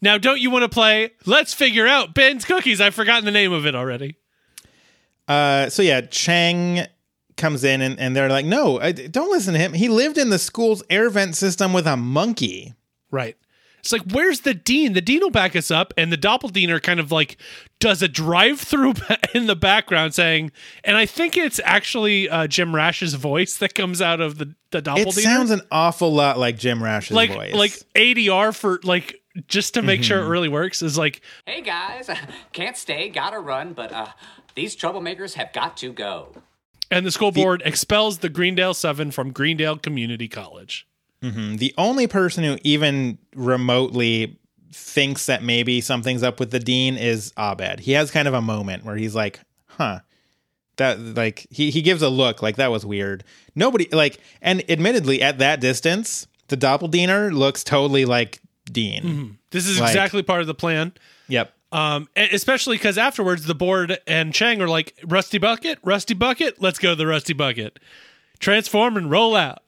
Now, 0.00 0.18
don't 0.18 0.40
you 0.40 0.50
want 0.50 0.64
to 0.64 0.68
play 0.68 1.12
Let's 1.24 1.54
Figure 1.54 1.86
Out 1.86 2.14
Ben's 2.14 2.44
Cookies? 2.44 2.80
I've 2.80 2.96
forgotten 2.96 3.24
the 3.24 3.30
name 3.30 3.52
of 3.52 3.64
it 3.64 3.76
already. 3.76 4.16
Uh, 5.28 5.68
so 5.68 5.80
yeah, 5.80 6.00
Chang 6.00 6.88
comes 7.36 7.62
in 7.62 7.80
and, 7.80 7.96
and 8.00 8.16
they're 8.16 8.28
like, 8.28 8.44
no, 8.44 8.80
I, 8.80 8.90
don't 8.90 9.30
listen 9.30 9.54
to 9.54 9.60
him. 9.60 9.72
He 9.72 9.88
lived 9.88 10.18
in 10.18 10.30
the 10.30 10.38
school's 10.40 10.82
air 10.90 11.08
vent 11.10 11.36
system 11.36 11.72
with 11.72 11.86
a 11.86 11.96
monkey. 11.96 12.74
Right. 13.08 13.36
It's 13.82 13.90
like, 13.92 14.02
where's 14.12 14.40
the 14.42 14.54
dean? 14.54 14.92
The 14.92 15.00
dean 15.00 15.20
will 15.20 15.30
back 15.30 15.56
us 15.56 15.70
up, 15.70 15.92
and 15.98 16.12
the 16.12 16.16
doppelganger 16.16 16.78
kind 16.78 17.00
of 17.00 17.10
like 17.10 17.36
does 17.80 18.00
a 18.00 18.06
drive 18.06 18.60
through 18.60 18.94
in 19.34 19.46
the 19.46 19.56
background 19.56 20.14
saying, 20.14 20.52
and 20.84 20.96
I 20.96 21.04
think 21.04 21.36
it's 21.36 21.60
actually 21.64 22.28
uh, 22.28 22.46
Jim 22.46 22.74
Rash's 22.74 23.14
voice 23.14 23.56
that 23.58 23.74
comes 23.74 24.00
out 24.00 24.20
of 24.20 24.38
the 24.38 24.54
the 24.70 24.82
It 24.96 25.12
sounds 25.12 25.50
an 25.50 25.62
awful 25.72 26.12
lot 26.14 26.38
like 26.38 26.56
Jim 26.58 26.82
Rash's 26.82 27.14
like 27.16 27.32
voice. 27.32 27.54
like 27.54 27.72
ADR 27.96 28.54
for 28.56 28.78
like 28.84 29.16
just 29.48 29.74
to 29.74 29.82
make 29.82 30.04
sure 30.04 30.18
Mm-hmm. 30.18 30.26
it 30.26 30.30
really 30.30 30.48
works 30.48 30.80
is 30.82 30.96
like 30.96 31.20
Hey 31.44 31.60
guys, 31.62 32.08
can't 32.52 32.76
stay, 32.76 33.08
gotta 33.08 33.40
run, 33.40 33.72
but 33.72 33.90
uh, 33.92 34.06
these 34.54 34.76
troublemakers 34.76 35.34
have 35.34 35.52
got 35.52 35.76
to 35.78 35.92
go. 35.92 36.28
and 36.90 37.04
the 37.04 37.10
school 37.10 37.32
board 37.32 37.62
expels 37.64 38.18
the 38.18 38.28
Greendale 38.28 38.74
Seven 38.74 39.10
from 39.10 39.32
Greendale 39.32 39.76
Community 39.78 40.28
College. 40.28 40.86
The 41.22 41.72
only 41.78 42.06
person 42.06 42.42
who 42.44 42.58
even 42.64 43.16
remotely 43.34 44.38
thinks 44.72 45.26
that 45.26 45.42
maybe 45.42 45.80
something's 45.80 46.22
up 46.22 46.40
with 46.40 46.50
the 46.50 46.58
dean 46.58 46.96
is 46.96 47.32
Abed. 47.38 47.80
He 47.80 47.92
has 47.92 48.10
kind 48.10 48.26
of 48.26 48.34
a 48.34 48.40
moment 48.42 48.84
where 48.84 48.96
he's 48.96 49.14
like, 49.14 49.40
"Huh." 49.66 50.00
That 50.76 50.98
like 50.98 51.46
he 51.50 51.70
he 51.70 51.82
gives 51.82 52.00
a 52.02 52.08
look 52.08 52.42
like 52.42 52.56
that 52.56 52.70
was 52.70 52.84
weird. 52.86 53.24
Nobody 53.54 53.88
like 53.92 54.18
and 54.40 54.68
admittedly 54.70 55.20
at 55.22 55.38
that 55.38 55.60
distance, 55.60 56.26
the 56.48 56.56
doppelganger 56.56 57.30
looks 57.32 57.62
totally 57.62 58.04
like 58.06 58.40
Dean. 58.64 59.38
This 59.50 59.66
is 59.68 59.78
Like- 59.78 59.90
exactly 59.90 60.22
part 60.22 60.40
of 60.40 60.46
the 60.46 60.54
plan. 60.54 60.92
Yep. 61.28 61.52
Um, 61.72 62.08
especially 62.16 62.76
because 62.76 62.96
afterwards 62.98 63.44
the 63.44 63.54
board 63.54 63.98
and 64.06 64.32
Chang 64.34 64.60
are 64.60 64.68
like, 64.68 64.94
Rusty 65.06 65.38
Bucket, 65.38 65.78
Rusty 65.82 66.12
Bucket, 66.14 66.60
let's 66.60 66.78
go 66.78 66.90
to 66.90 66.96
the 66.96 67.06
Rusty 67.06 67.32
Bucket. 67.32 67.78
Transform 68.40 68.96
and 68.98 69.10
roll 69.10 69.34
out. 69.36 69.62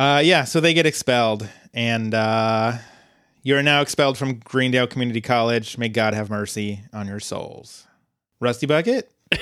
Uh 0.00 0.22
yeah, 0.24 0.44
so 0.44 0.60
they 0.60 0.72
get 0.72 0.86
expelled 0.86 1.46
and 1.74 2.14
uh 2.14 2.78
you 3.42 3.54
are 3.54 3.62
now 3.62 3.82
expelled 3.82 4.16
from 4.16 4.36
Greendale 4.38 4.86
Community 4.86 5.20
College. 5.20 5.76
May 5.76 5.90
God 5.90 6.14
have 6.14 6.30
mercy 6.30 6.80
on 6.90 7.06
your 7.06 7.20
souls. 7.20 7.86
Rusty 8.40 8.66
Bucket? 8.66 9.12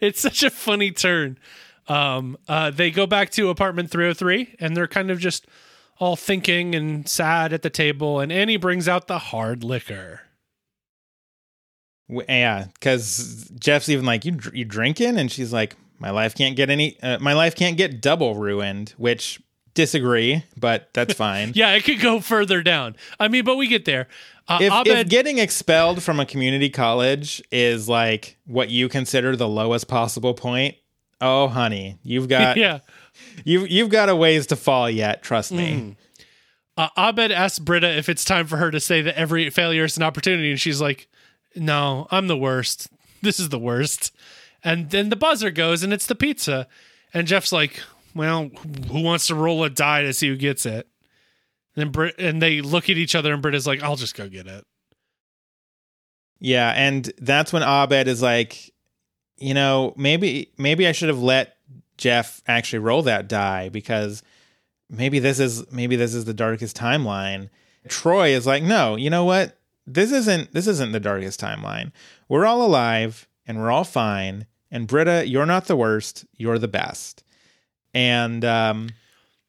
It's 0.00 0.20
such 0.20 0.44
a 0.44 0.50
funny 0.50 0.92
turn. 0.92 1.36
Um, 1.88 2.38
uh, 2.46 2.70
they 2.70 2.92
go 2.92 3.08
back 3.08 3.30
to 3.30 3.50
apartment 3.50 3.90
303 3.90 4.54
and 4.60 4.76
they're 4.76 4.86
kind 4.86 5.10
of 5.10 5.18
just 5.18 5.48
all 5.98 6.14
thinking 6.14 6.76
and 6.76 7.08
sad 7.08 7.52
at 7.52 7.62
the 7.62 7.70
table. 7.70 8.20
And 8.20 8.30
Annie 8.30 8.56
brings 8.56 8.86
out 8.86 9.08
the 9.08 9.18
hard 9.18 9.64
liquor. 9.64 10.20
Yeah, 12.08 12.66
because 12.74 13.50
Jeff's 13.58 13.88
even 13.88 14.04
like, 14.04 14.24
"You 14.24 14.38
you 14.52 14.64
drinking?" 14.64 15.18
And 15.18 15.32
she's 15.32 15.52
like, 15.52 15.74
"My 15.98 16.10
life 16.10 16.34
can't 16.34 16.56
get 16.56 16.70
any. 16.70 17.00
Uh, 17.02 17.18
my 17.20 17.32
life 17.32 17.54
can't 17.54 17.76
get 17.76 18.00
double 18.00 18.34
ruined." 18.34 18.94
Which 18.96 19.40
disagree, 19.74 20.44
but 20.56 20.88
that's 20.94 21.14
fine. 21.26 21.52
Yeah, 21.54 21.72
it 21.72 21.84
could 21.84 22.00
go 22.00 22.20
further 22.20 22.62
down. 22.62 22.96
I 23.18 23.28
mean, 23.28 23.44
but 23.44 23.56
we 23.56 23.66
get 23.66 23.84
there. 23.84 24.08
Uh, 24.46 24.58
If, 24.60 24.72
Abed, 24.72 24.98
if 24.98 25.08
getting 25.08 25.38
expelled 25.38 26.02
from 26.02 26.20
a 26.20 26.26
community 26.26 26.68
college 26.68 27.42
is 27.50 27.88
like 27.88 28.36
what 28.46 28.68
you 28.70 28.88
consider 28.88 29.36
the 29.36 29.48
lowest 29.48 29.88
possible 29.88 30.34
point, 30.34 30.76
oh 31.20 31.48
honey, 31.48 31.98
you've 32.02 32.28
got 32.28 32.56
yeah. 32.58 32.80
you 33.44 33.64
you've 33.64 33.90
got 33.90 34.08
a 34.08 34.16
ways 34.16 34.46
to 34.48 34.56
fall 34.56 34.88
yet. 34.90 35.22
Trust 35.22 35.52
me. 35.52 35.96
Uh, 36.76 36.88
Abed 36.96 37.30
asks 37.30 37.58
Britta 37.60 37.96
if 37.96 38.08
it's 38.08 38.24
time 38.24 38.46
for 38.46 38.56
her 38.56 38.70
to 38.70 38.80
say 38.80 39.00
that 39.02 39.16
every 39.16 39.48
failure 39.48 39.84
is 39.84 39.96
an 39.96 40.02
opportunity, 40.02 40.50
and 40.50 40.60
she's 40.60 40.80
like, 40.80 41.08
"No, 41.54 42.06
I'm 42.10 42.26
the 42.28 42.36
worst. 42.36 42.88
This 43.22 43.40
is 43.40 43.48
the 43.48 43.58
worst." 43.58 44.12
And 44.64 44.90
then 44.90 45.10
the 45.10 45.16
buzzer 45.16 45.50
goes, 45.50 45.82
and 45.82 45.92
it's 45.92 46.06
the 46.06 46.14
pizza. 46.14 46.66
And 47.12 47.26
Jeff's 47.28 47.52
like, 47.52 47.80
"Well, 48.14 48.50
who 48.90 49.02
wants 49.02 49.26
to 49.28 49.34
roll 49.34 49.62
a 49.62 49.70
die 49.70 50.02
to 50.02 50.12
see 50.12 50.28
who 50.28 50.36
gets 50.36 50.64
it?" 50.66 50.88
And 51.76 51.92
Brit- 51.92 52.18
and 52.18 52.40
they 52.40 52.60
look 52.60 52.88
at 52.88 52.96
each 52.96 53.14
other, 53.14 53.32
and 53.32 53.42
Britta's 53.42 53.66
like, 53.66 53.82
"I'll 53.82 53.96
just 53.96 54.16
go 54.16 54.28
get 54.28 54.46
it." 54.46 54.64
Yeah, 56.40 56.72
and 56.74 57.12
that's 57.18 57.52
when 57.52 57.62
Abed 57.62 58.08
is 58.08 58.22
like, 58.22 58.72
you 59.36 59.54
know, 59.54 59.92
maybe 59.96 60.52
maybe 60.58 60.86
I 60.86 60.92
should 60.92 61.08
have 61.08 61.22
let 61.22 61.56
Jeff 61.96 62.42
actually 62.46 62.80
roll 62.80 63.02
that 63.02 63.28
die 63.28 63.68
because 63.68 64.22
maybe 64.90 65.18
this 65.18 65.38
is 65.38 65.70
maybe 65.72 65.96
this 65.96 66.14
is 66.14 66.24
the 66.24 66.34
darkest 66.34 66.76
timeline. 66.76 67.50
Troy 67.88 68.30
is 68.30 68.46
like, 68.46 68.62
no, 68.62 68.96
you 68.96 69.10
know 69.10 69.24
what? 69.24 69.58
This 69.86 70.10
isn't 70.12 70.52
this 70.52 70.66
isn't 70.66 70.92
the 70.92 71.00
darkest 71.00 71.40
timeline. 71.40 71.92
We're 72.28 72.46
all 72.46 72.62
alive 72.64 73.28
and 73.46 73.58
we're 73.58 73.70
all 73.70 73.84
fine. 73.84 74.46
And 74.74 74.86
Britta, 74.88 75.26
you're 75.28 75.46
not 75.46 75.66
the 75.66 75.76
worst. 75.76 76.24
You're 76.36 76.58
the 76.58 76.66
best. 76.68 77.22
And 77.94 78.44
um, 78.44 78.88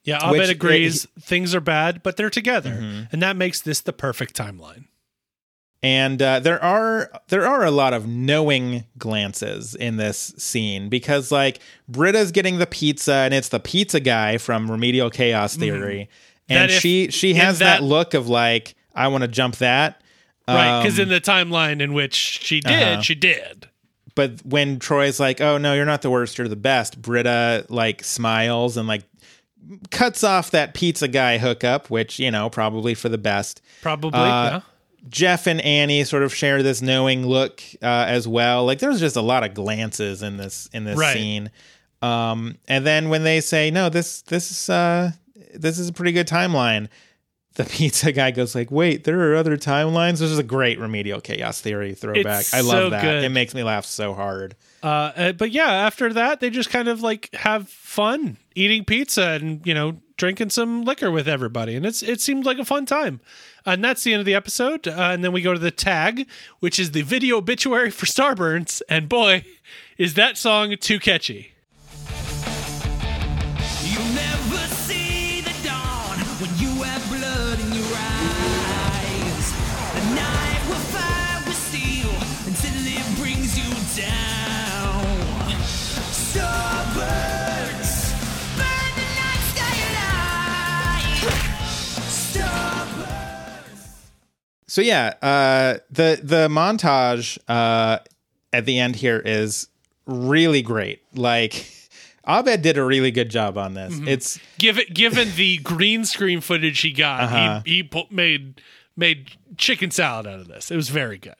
Yeah, 0.03 0.19
Abed 0.23 0.39
Which- 0.41 0.49
agrees 0.51 1.07
things 1.19 1.55
are 1.55 1.59
bad, 1.61 2.03
but 2.03 2.15
they're 2.15 2.29
together, 2.29 2.71
Mm-hmm. 2.71 3.03
and 3.11 3.21
that 3.23 3.35
makes 3.35 3.59
this 3.61 3.81
the 3.81 3.91
perfect 3.93 4.35
timeline. 4.37 4.85
and 5.83 6.21
uh, 6.21 6.39
there 6.39 6.63
are 6.63 7.11
there 7.29 7.45
are 7.45 7.63
a 7.65 7.71
lot 7.71 7.93
of 7.93 8.07
knowing 8.07 8.85
glances 8.97 9.75
in 9.75 9.97
this 9.97 10.33
scene 10.37 10.89
because 10.89 11.31
like 11.31 11.59
Britta's 11.89 12.31
getting 12.31 12.57
the 12.59 12.65
pizza 12.67 13.13
and 13.13 13.33
it's 13.33 13.49
the 13.49 13.59
pizza 13.59 13.99
guy 13.99 14.37
from 14.37 14.69
Remedial 14.71 15.09
Chaos 15.09 15.55
Theory, 15.55 16.09
Mm-hmm. 16.49 16.53
And 16.53 16.71
if- 16.71 16.79
she 16.81 17.09
she 17.09 17.33
has 17.33 17.57
that, 17.59 17.79
that- 17.81 17.83
look 17.83 18.13
of 18.13 18.29
like 18.29 18.75
I 18.93 19.07
want 19.07 19.23
to 19.23 19.27
jump 19.27 19.55
that. 19.57 20.01
Right, 20.47 20.83
because 20.83 20.99
Um, 20.99 21.03
in 21.03 21.09
the 21.09 21.19
timeline 21.21 21.81
in 21.81 21.93
which 21.95 22.13
she 22.13 22.59
did, 22.61 22.71
uh-huh. 22.83 23.01
she 23.01 23.15
did. 23.15 23.67
But 24.15 24.43
when 24.45 24.79
Troy's 24.79 25.19
like, 25.19 25.41
"Oh 25.41 25.57
no, 25.57 25.73
you're 25.73 25.85
not 25.85 26.01
the 26.01 26.09
worst, 26.09 26.37
you're 26.37 26.47
the 26.47 26.55
best," 26.55 27.01
Britta 27.01 27.65
like 27.69 28.03
smiles 28.03 28.77
and 28.77 28.87
like 28.87 29.03
cuts 29.91 30.23
off 30.23 30.51
that 30.51 30.73
pizza 30.73 31.07
guy 31.07 31.37
hookup, 31.37 31.89
which 31.89 32.19
you 32.19 32.31
know 32.31 32.49
probably 32.49 32.93
for 32.93 33.09
the 33.09 33.17
best. 33.17 33.61
Probably, 33.81 34.19
Uh, 34.19 34.49
yeah. 34.49 34.59
Jeff 35.07 35.45
and 35.47 35.61
Annie 35.61 36.03
sort 36.03 36.23
of 36.23 36.33
share 36.33 36.63
this 36.63 36.81
knowing 36.81 37.27
look 37.27 37.61
uh, 37.83 38.05
as 38.07 38.27
well. 38.27 38.65
Like 38.65 38.79
there's 38.79 38.99
just 38.99 39.15
a 39.15 39.21
lot 39.21 39.43
of 39.43 39.53
glances 39.53 40.23
in 40.23 40.37
this 40.37 40.67
in 40.73 40.83
this 40.83 40.97
Right. 40.97 41.13
scene. 41.13 41.51
Um, 42.01 42.57
and 42.67 42.85
then 42.85 43.09
when 43.09 43.23
they 43.23 43.39
say 43.41 43.69
no, 43.71 43.89
this 43.89 44.21
this 44.23 44.49
is 44.51 44.69
uh, 44.69 45.11
this 45.53 45.77
is 45.79 45.89
a 45.89 45.93
pretty 45.93 46.11
good 46.11 46.27
timeline. 46.27 46.87
The 47.55 47.63
pizza 47.69 48.11
guy 48.11 48.31
goes 48.31 48.53
like, 48.53 48.69
"Wait, 48.71 49.03
there 49.03 49.19
are 49.31 49.35
other 49.35 49.57
timelines." 49.57 50.19
This 50.19 50.31
is 50.31 50.37
a 50.37 50.43
great 50.43 50.79
remedial 50.79 51.21
chaos 51.21 51.61
theory 51.61 51.93
throwback. 51.93 52.41
It's 52.41 52.53
I 52.53 52.61
love 52.61 52.69
so 52.69 52.89
that. 52.91 53.01
good. 53.01 53.23
It 53.23 53.29
makes 53.29 53.53
me 53.53 53.63
laugh 53.63 53.85
so 53.85 54.13
hard. 54.13 54.55
Uh, 54.83 55.11
uh, 55.15 55.31
but 55.31 55.51
yeah, 55.51 55.71
after 55.71 56.13
that, 56.13 56.39
they 56.39 56.49
just 56.49 56.69
kind 56.69 56.87
of 56.87 57.01
like 57.01 57.33
have 57.33 57.69
fun 57.69 58.37
eating 58.55 58.85
pizza 58.85 59.31
and 59.31 59.65
you 59.65 59.73
know 59.73 59.97
drinking 60.17 60.49
some 60.49 60.83
liquor 60.83 61.11
with 61.11 61.27
everybody, 61.27 61.75
and 61.75 61.85
it's 61.85 62.03
it 62.03 62.21
seemed 62.21 62.45
like 62.45 62.59
a 62.59 62.65
fun 62.65 62.85
time. 62.85 63.19
And 63.65 63.83
that's 63.83 64.03
the 64.03 64.13
end 64.13 64.19
of 64.19 64.25
the 64.27 64.35
episode. 64.35 64.87
Uh, 64.87 65.09
and 65.11 65.23
then 65.23 65.31
we 65.31 65.41
go 65.41 65.53
to 65.53 65.59
the 65.59 65.71
tag, 65.71 66.27
which 66.59 66.77
is 66.79 66.91
the 66.91 67.01
video 67.01 67.37
obituary 67.37 67.89
for 67.89 68.05
Starburns. 68.05 68.81
And 68.87 69.09
boy, 69.09 69.43
is 69.97 70.13
that 70.13 70.37
song 70.37 70.75
too 70.79 70.99
catchy. 70.99 71.54
So 94.75 94.81
yeah, 94.81 95.13
uh, 95.21 95.79
the 95.89 96.19
the 96.21 96.49
montage 96.49 97.37
uh, 97.47 97.99
at 98.51 98.65
the 98.65 98.77
end 98.77 98.97
here 98.97 99.21
is 99.23 99.69
really 100.05 100.61
great. 100.61 101.01
Like 101.15 101.71
Abed 102.27 102.61
did 102.61 102.77
a 102.77 102.83
really 102.83 103.09
good 103.11 103.29
job 103.29 103.57
on 103.57 103.73
this. 103.73 103.97
It's 104.05 104.37
Given 104.57 104.83
given 104.93 105.29
the 105.37 105.59
green 105.59 106.03
screen 106.03 106.41
footage 106.41 106.81
he 106.81 106.91
got, 106.91 107.21
Uh-huh. 107.23 107.61
he 107.63 107.83
he 107.83 108.05
made 108.11 108.59
made 108.97 109.31
chicken 109.55 109.91
salad 109.91 110.27
out 110.27 110.41
of 110.41 110.49
this. 110.49 110.69
It 110.71 110.75
was 110.75 110.89
very 110.89 111.19
good. 111.19 111.35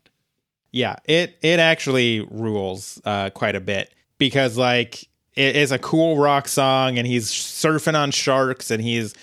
yeah, 0.72 0.96
it 1.04 1.38
it 1.42 1.60
actually 1.60 2.22
rules 2.32 3.02
uh, 3.04 3.32
quite 3.32 3.58
a 3.58 3.60
bit 3.60 3.94
because 4.18 4.58
like 4.58 5.10
it 5.34 5.58
is 5.58 5.74
a 5.74 5.78
cool 5.80 6.18
rock 6.18 6.48
song 6.48 6.98
and 6.98 7.06
he's 7.06 7.30
surfing 7.30 8.00
on 8.00 8.12
sharks 8.12 8.72
and 8.72 8.82
he's 8.82 9.14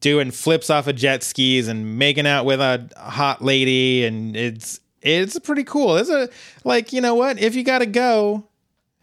doing 0.00 0.30
flips 0.30 0.70
off 0.70 0.86
of 0.86 0.96
jet 0.96 1.22
skis 1.22 1.68
and 1.68 1.98
making 1.98 2.26
out 2.26 2.44
with 2.44 2.60
a 2.60 2.88
hot 2.96 3.42
lady 3.42 4.04
and 4.04 4.36
it's 4.36 4.80
it's 5.00 5.38
pretty 5.40 5.64
cool. 5.64 5.96
It's 5.96 6.10
a 6.10 6.28
like 6.64 6.92
you 6.92 7.00
know 7.00 7.14
what 7.14 7.38
if 7.40 7.54
you 7.54 7.64
got 7.64 7.78
to 7.78 7.86
go 7.86 8.44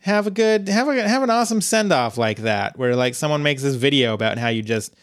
have 0.01 0.27
a 0.27 0.31
good 0.31 0.67
have 0.69 0.87
a 0.87 1.07
have 1.07 1.23
an 1.23 1.29
awesome 1.29 1.61
send 1.61 1.91
off 1.91 2.17
like 2.17 2.37
that 2.39 2.77
where 2.77 2.95
like 2.95 3.15
someone 3.15 3.43
makes 3.43 3.61
this 3.61 3.75
video 3.75 4.13
about 4.13 4.37
how 4.37 4.47
you 4.47 4.61
just 4.61 4.93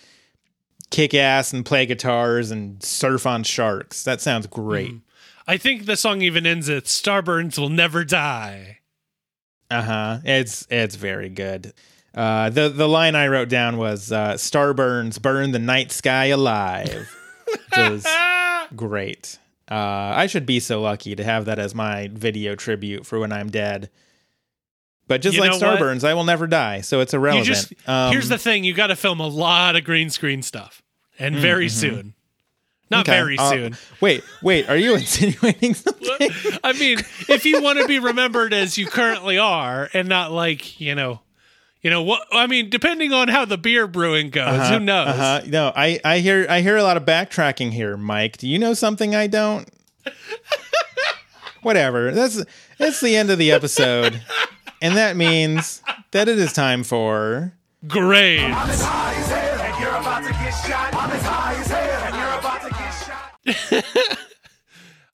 kick 0.91 1.15
ass 1.15 1.53
and 1.53 1.67
play 1.67 1.85
guitars 1.87 2.51
and 2.51 2.83
surf 2.83 3.27
on 3.27 3.43
sharks. 3.43 4.05
That 4.05 4.21
sounds 4.21 4.47
great. 4.47 4.95
I 5.47 5.57
think 5.57 5.87
the 5.87 5.97
song 5.97 6.23
even 6.23 6.47
ends 6.47 6.69
at 6.69 6.85
Starburns 6.85 7.59
will 7.59 7.69
never 7.69 8.05
die. 8.05 8.79
Uh 9.71 9.83
huh. 9.83 10.19
It's 10.25 10.67
it's 10.71 10.97
very 10.97 11.29
good. 11.29 11.73
Uh, 12.17 12.49
the 12.49 12.71
the 12.71 12.89
line 12.89 13.15
I 13.15 13.29
wrote 13.29 13.49
down 13.51 13.77
was 13.77 14.11
uh, 14.11 14.33
"Starburns, 14.35 15.21
burn 15.21 15.53
the 15.53 15.59
night 15.59 15.93
sky 15.93 16.27
alive," 16.27 17.15
which 17.47 17.61
was 17.77 18.07
great. 18.75 19.39
Uh, 19.71 19.75
I 20.17 20.27
should 20.27 20.47
be 20.47 20.61
so 20.61 20.81
lucky 20.81 21.15
to 21.17 21.25
have 21.25 21.45
that 21.45 21.59
as 21.59 21.75
my 21.75 22.09
video 22.13 22.55
tribute 22.55 23.05
for 23.05 23.19
when 23.19 23.33
I'm 23.33 23.51
dead. 23.51 23.91
But 25.09 25.21
just 25.23 25.35
You 25.37 25.43
like 25.43 25.61
know 25.61 25.69
what? 25.69 25.79
Starburns, 25.81 26.05
I 26.05 26.15
will 26.15 26.25
never 26.25 26.47
die, 26.47 26.81
so 26.81 27.01
it's 27.01 27.13
You 27.13 27.19
irrelevant. 27.19 27.47
just 27.47 27.73
Um, 27.87 28.13
here's 28.13 28.29
the 28.29 28.39
thing: 28.39 28.65
you 28.65 28.73
got 28.75 28.89
to 28.89 28.97
film 28.97 29.21
a 29.21 29.27
lot 29.29 29.77
of 29.77 29.85
green 29.85 30.09
screen 30.11 30.43
stuff, 30.43 30.83
and 31.19 31.37
very 31.37 31.69
soon. 31.69 32.15
Not 32.89 33.05
Mm, 33.05 33.09
mm-hmm. 33.09 33.11
okay, 33.11 33.21
very 33.21 33.39
uh, 33.39 33.51
soon. 33.51 33.77
Wait, 34.01 34.23
wait, 34.43 34.69
are 34.71 34.77
you 34.77 34.95
insinuating 34.97 35.75
something? 35.75 36.31
I 36.65 36.73
mean, 36.73 36.99
if 37.29 37.45
you 37.45 37.61
want 37.61 37.79
to 37.81 37.87
be 37.87 37.99
remembered 37.99 38.55
as 38.55 38.79
you 38.79 38.87
currently 38.87 39.39
are, 39.39 39.91
and 39.93 40.09
not 40.09 40.31
like 40.33 40.81
you 40.81 40.95
know, 40.95 41.21
you 41.83 41.91
know 41.91 42.03
what? 42.03 42.27
I 42.33 42.47
mean, 42.47 42.71
depending 42.71 43.13
on 43.13 43.29
how 43.29 43.45
the 43.45 43.59
beer 43.59 43.87
brewing 43.87 44.31
goes, 44.31 44.69
who 44.69 44.81
knows? 44.81 45.09
Uh-huh. 45.09 45.43
No, 45.47 45.73
I, 45.77 46.01
I 46.05 46.19
hear 46.19 46.47
I 46.49 46.61
hear 46.61 46.77
a 46.77 46.83
lot 46.83 46.97
of 46.97 47.05
backtracking 47.05 47.73
here, 47.73 47.97
Mike. 47.97 48.39
Do 48.39 48.49
you 48.49 48.59
know 48.59 48.75
something 48.75 49.15
I 49.15 49.27
don't? 49.27 49.69
Whatever. 51.63 52.13
That's 52.13 52.45
that's 52.79 53.01
the 53.01 53.17
end 53.17 53.31
of 53.31 53.39
the 53.39 53.53
episode. 53.53 54.23
And 54.83 54.97
that 54.97 55.17
means 55.17 55.83
that 56.11 56.29
it 56.29 56.39
is 56.39 56.53
time 56.53 56.85
for 56.85 57.53
Great. 57.87 58.41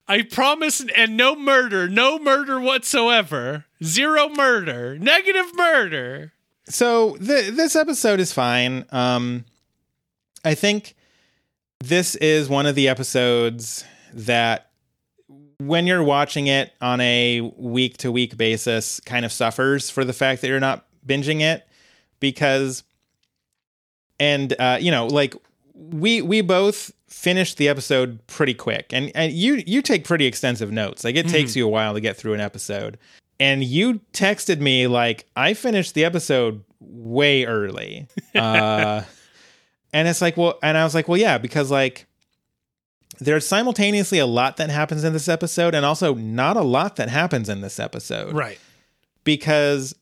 I 0.09 0.23
promise, 0.31 0.85
and 0.97 1.17
no 1.17 1.37
murder, 1.37 1.89
no 1.89 2.19
murder 2.19 2.61
whatsoever, 2.61 3.67
zero 3.83 4.29
murder, 4.29 4.99
negative 4.99 5.55
murder. 5.55 6.33
So 6.69 7.17
th- 7.17 7.55
this 7.55 7.77
episode 7.77 8.21
is 8.21 8.33
fine. 8.33 8.85
Um, 8.91 9.45
I 10.45 10.55
think 10.55 10.95
this 11.81 12.15
is 12.17 12.49
one 12.49 12.67
of 12.67 12.75
the 12.75 12.89
episodes 12.89 13.85
that, 14.15 14.69
when 15.59 15.87
you're 15.87 16.03
watching 16.03 16.49
it 16.49 16.73
on 16.81 17.01
a 17.01 17.41
week 17.57 17.97
to 17.99 18.11
week 18.11 18.37
basis, 18.37 19.01
kind 19.01 19.25
of 19.25 19.33
suffers 19.33 19.91
for 19.91 20.05
the 20.05 20.13
fact 20.13 20.41
that 20.41 20.49
you're 20.49 20.61
not 20.61 20.87
binging 21.07 21.41
it 21.41 21.67
because, 22.19 22.83
and 24.19 24.55
uh, 24.59 24.79
you 24.81 24.91
know, 24.91 25.07
like 25.07 25.35
we 25.75 26.21
we 26.21 26.41
both 26.41 26.93
finished 27.09 27.59
the 27.59 27.69
episode 27.69 28.25
pretty 28.27 28.55
quick, 28.55 28.93
and 28.93 29.13
and 29.15 29.33
you 29.33 29.63
you 29.67 29.83
take 29.83 30.05
pretty 30.05 30.27
extensive 30.27 30.73
notes. 30.73 31.05
Like 31.05 31.15
it 31.17 31.29
takes 31.29 31.55
you 31.55 31.65
a 31.65 31.69
while 31.69 31.95
to 31.95 32.01
get 32.01 32.17
through 32.17 32.35
an 32.35 32.41
episode 32.41 32.99
and 33.43 33.64
you 33.64 34.01
texted 34.12 34.60
me 34.60 34.86
like 34.86 35.27
I 35.35 35.55
finished 35.55 35.94
the 35.94 36.05
episode 36.05 36.62
way 36.78 37.44
early. 37.44 38.06
Uh 38.36 39.02
and 39.93 40.06
it's 40.06 40.23
like, 40.23 40.36
well, 40.36 40.60
and 40.62 40.78
I 40.78 40.85
was 40.85 40.94
like, 40.94 41.09
well, 41.09 41.19
yeah, 41.19 41.39
because 41.39 41.69
like 41.69 42.06
there's 43.19 43.47
simultaneously 43.47 44.20
a 44.20 44.27
lot 44.27 44.59
that 44.59 44.70
happens 44.70 45.02
in 45.02 45.12
this 45.12 45.28
episode 45.28 45.74
and 45.74 45.85
also 45.85 46.14
not 46.14 46.56
a 46.56 46.62
lot 46.62 46.97
that 46.97 47.09
happens 47.09 47.48
in 47.48 47.62
this 47.62 47.81
episode. 47.81 48.32
Right. 48.32 48.60
Because 49.24 49.94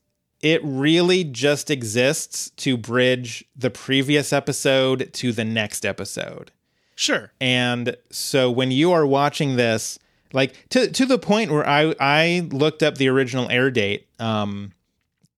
it 0.42 0.60
really 0.62 1.24
just 1.24 1.70
exists 1.70 2.50
to 2.56 2.76
bridge 2.76 3.44
the 3.56 3.70
previous 3.70 4.34
episode 4.34 5.10
to 5.14 5.32
the 5.32 5.44
next 5.44 5.86
episode. 5.86 6.50
Sure. 6.94 7.32
And 7.40 7.96
so 8.10 8.50
when 8.50 8.70
you 8.70 8.92
are 8.92 9.06
watching 9.06 9.56
this, 9.56 9.98
like 10.32 10.68
to 10.70 10.90
to 10.90 11.06
the 11.06 11.18
point 11.18 11.50
where 11.50 11.66
I 11.66 11.94
I 11.98 12.48
looked 12.50 12.82
up 12.82 12.96
the 12.98 13.08
original 13.08 13.50
air 13.50 13.70
date, 13.70 14.08
um, 14.18 14.72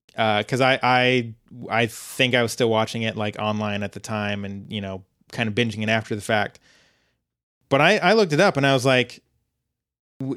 because 0.08 0.60
I 0.60 0.78
I 0.82 1.34
I 1.70 1.86
think 1.86 2.34
I 2.34 2.42
was 2.42 2.52
still 2.52 2.70
watching 2.70 3.02
it 3.02 3.16
like 3.16 3.38
online 3.38 3.82
at 3.82 3.92
the 3.92 4.00
time, 4.00 4.44
and 4.44 4.70
you 4.72 4.80
know, 4.80 5.04
kind 5.30 5.48
of 5.48 5.54
binging 5.54 5.82
it 5.82 5.88
after 5.88 6.14
the 6.14 6.20
fact. 6.20 6.58
But 7.68 7.80
I 7.80 7.98
I 7.98 8.12
looked 8.12 8.32
it 8.32 8.40
up 8.40 8.56
and 8.56 8.66
I 8.66 8.74
was 8.74 8.84
like, 8.84 9.22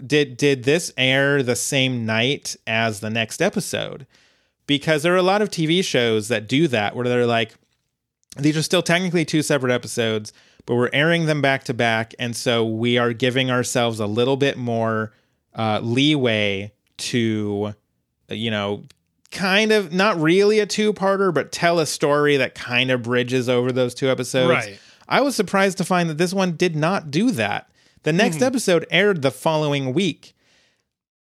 did 0.06 0.38
did 0.38 0.64
this 0.64 0.92
air 0.98 1.44
the 1.44 1.56
same 1.56 2.06
night 2.06 2.56
as 2.66 3.00
the 3.00 3.10
next 3.10 3.42
episode? 3.42 4.08
Because 4.68 5.04
there 5.04 5.14
are 5.14 5.18
a 5.18 5.22
lot 5.24 5.42
of 5.42 5.50
TV 5.50 5.84
shows 5.84 6.28
that 6.30 6.48
do 6.48 6.68
that, 6.70 6.96
where 6.96 7.08
they're 7.08 7.28
like, 7.28 7.54
these 8.38 8.58
are 8.58 8.64
still 8.64 8.82
technically 8.82 9.24
two 9.24 9.42
separate 9.42 9.72
episodes, 9.72 10.34
but 10.66 10.76
we're 10.76 10.90
airing 10.94 11.26
them 11.26 11.42
back 11.42 11.64
to 11.66 11.74
back. 11.74 12.14
And 12.20 12.36
so 12.36 12.66
we 12.66 12.98
are 12.98 13.14
giving 13.14 13.52
ourselves 13.52 14.00
a 14.00 14.08
little 14.08 14.38
bit 14.38 14.58
more 14.58 15.14
uh, 15.54 15.80
leeway 15.82 16.72
to, 16.98 17.74
you 18.30 18.52
know, 18.52 18.84
kind 19.32 19.72
of 19.72 19.94
not 19.94 20.20
really 20.20 20.60
a 20.60 20.66
two 20.66 20.94
parter, 20.94 21.34
but 21.34 21.52
tell 21.52 21.80
a 21.80 21.86
story 21.86 22.38
that 22.38 22.56
kind 22.56 22.90
of 22.92 23.04
bridges 23.04 23.50
over 23.50 23.72
those 23.72 23.94
two 23.94 24.10
episodes. 24.10 24.50
Right. 24.50 24.80
I 25.08 25.22
was 25.22 25.36
surprised 25.36 25.78
to 25.78 25.84
find 25.84 26.10
that 26.10 26.18
this 26.18 26.34
one 26.34 26.56
did 26.56 26.76
not 26.76 27.12
do 27.12 27.32
that. 27.32 27.70
The 28.04 28.14
next 28.14 28.42
episode 28.42 28.86
aired 28.92 29.24
the 29.24 29.32
following 29.32 29.94
week, 29.94 30.36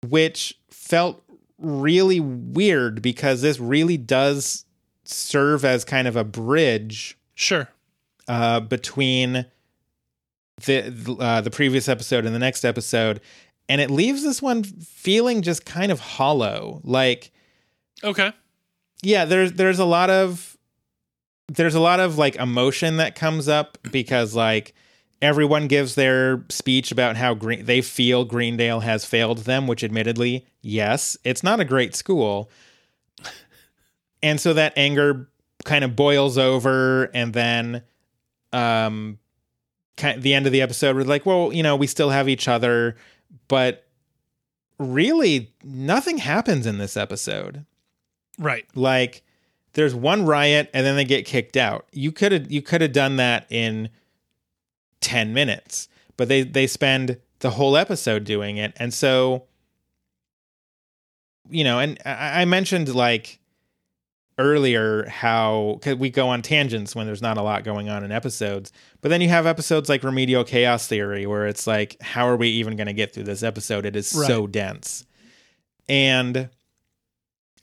which 0.05 0.59
felt 0.69 1.23
really 1.57 2.19
weird 2.19 3.01
because 3.01 3.41
this 3.41 3.59
really 3.59 3.97
does 3.97 4.65
serve 5.05 5.63
as 5.63 5.85
kind 5.85 6.07
of 6.07 6.15
a 6.15 6.25
bridge 6.25 7.17
Sure. 7.37 7.69
Uh, 8.27 8.59
between 8.61 9.45
the 10.65 11.15
uh, 11.19 11.41
the 11.41 11.51
previous 11.51 11.87
episode 11.87 12.25
and 12.25 12.33
the 12.33 12.39
next 12.39 12.65
episode, 12.65 13.21
and 13.69 13.79
it 13.81 13.89
leaves 13.91 14.23
this 14.23 14.41
one 14.41 14.63
feeling 14.63 15.41
just 15.41 15.65
kind 15.65 15.91
of 15.91 15.99
hollow. 15.99 16.81
Like, 16.83 17.31
Okay. 18.03 18.31
yeah, 19.03 19.25
there's 19.25 19.53
there's 19.53 19.79
a 19.79 19.85
lot 19.85 20.09
of 20.09 20.57
there's 21.47 21.75
a 21.75 21.79
lot 21.79 21.99
of 21.99 22.17
like 22.17 22.35
emotion 22.35 22.97
that 22.97 23.15
comes 23.15 23.47
up 23.47 23.77
because 23.91 24.35
like 24.35 24.73
everyone 25.21 25.67
gives 25.67 25.95
their 25.95 26.43
speech 26.49 26.91
about 26.91 27.15
how 27.17 27.33
green 27.33 27.65
they 27.65 27.81
feel 27.81 28.25
Greendale 28.25 28.81
has 28.81 29.05
failed 29.05 29.39
them, 29.39 29.65
which 29.67 29.83
admittedly, 29.83 30.45
yes, 30.61 31.17
it's 31.23 31.43
not 31.43 31.59
a 31.59 31.65
great 31.65 31.95
school. 31.95 32.49
And 34.23 34.41
so 34.41 34.53
that 34.53 34.73
anger 34.75 35.29
kind 35.63 35.83
of 35.83 35.95
boils 35.95 36.37
over 36.37 37.05
and 37.13 37.33
then 37.33 37.83
um 38.53 39.19
kind 39.97 40.21
the 40.21 40.33
end 40.33 40.45
of 40.45 40.51
the 40.51 40.61
episode 40.61 40.95
we're 40.95 41.03
like, 41.03 41.25
well, 41.25 41.51
you 41.51 41.63
know, 41.63 41.75
we 41.75 41.87
still 41.87 42.09
have 42.09 42.29
each 42.29 42.47
other, 42.47 42.95
but 43.47 43.85
really 44.79 45.51
nothing 45.63 46.19
happens 46.19 46.65
in 46.65 46.77
this 46.77 46.95
episode. 46.95 47.65
Right. 48.39 48.65
like 48.75 49.23
there's 49.73 49.95
one 49.95 50.25
riot 50.25 50.69
and 50.73 50.85
then 50.85 50.95
they 50.95 51.05
get 51.05 51.25
kicked 51.25 51.57
out. 51.57 51.87
You 51.91 52.11
could 52.11 52.31
have 52.31 52.51
you 52.51 52.61
could 52.61 52.81
have 52.81 52.93
done 52.93 53.15
that 53.15 53.47
in 53.49 53.89
10 55.01 55.33
minutes 55.33 55.87
but 56.17 56.27
they 56.27 56.43
they 56.43 56.67
spend 56.67 57.17
the 57.39 57.51
whole 57.51 57.77
episode 57.77 58.23
doing 58.23 58.57
it. 58.57 58.73
And 58.77 58.93
so 58.93 59.43
you 61.49 61.63
know 61.63 61.79
and 61.79 61.97
i, 62.05 62.41
I 62.41 62.45
mentioned 62.45 62.93
like 62.93 63.39
earlier 64.39 65.07
how 65.09 65.79
'cause 65.81 65.95
we 65.95 66.09
go 66.09 66.27
on 66.29 66.41
tangents 66.41 66.95
when 66.95 67.07
there's 67.07 67.21
not 67.21 67.37
a 67.37 67.41
lot 67.41 67.63
going 67.63 67.89
on 67.89 68.03
in 68.03 68.11
episodes 68.11 68.71
but 69.01 69.09
then 69.09 69.21
you 69.21 69.29
have 69.29 69.45
episodes 69.47 69.89
like 69.89 70.03
remedial 70.03 70.43
chaos 70.43 70.87
theory 70.87 71.25
where 71.25 71.47
it's 71.47 71.65
like 71.65 71.99
how 72.01 72.27
are 72.27 72.37
we 72.37 72.49
even 72.49 72.75
going 72.75 72.87
to 72.87 72.93
get 72.93 73.13
through 73.13 73.23
this 73.23 73.43
episode? 73.43 73.85
It 73.85 73.95
is 73.95 74.07
so 74.07 74.45
dense. 74.47 75.05
And 75.89 76.49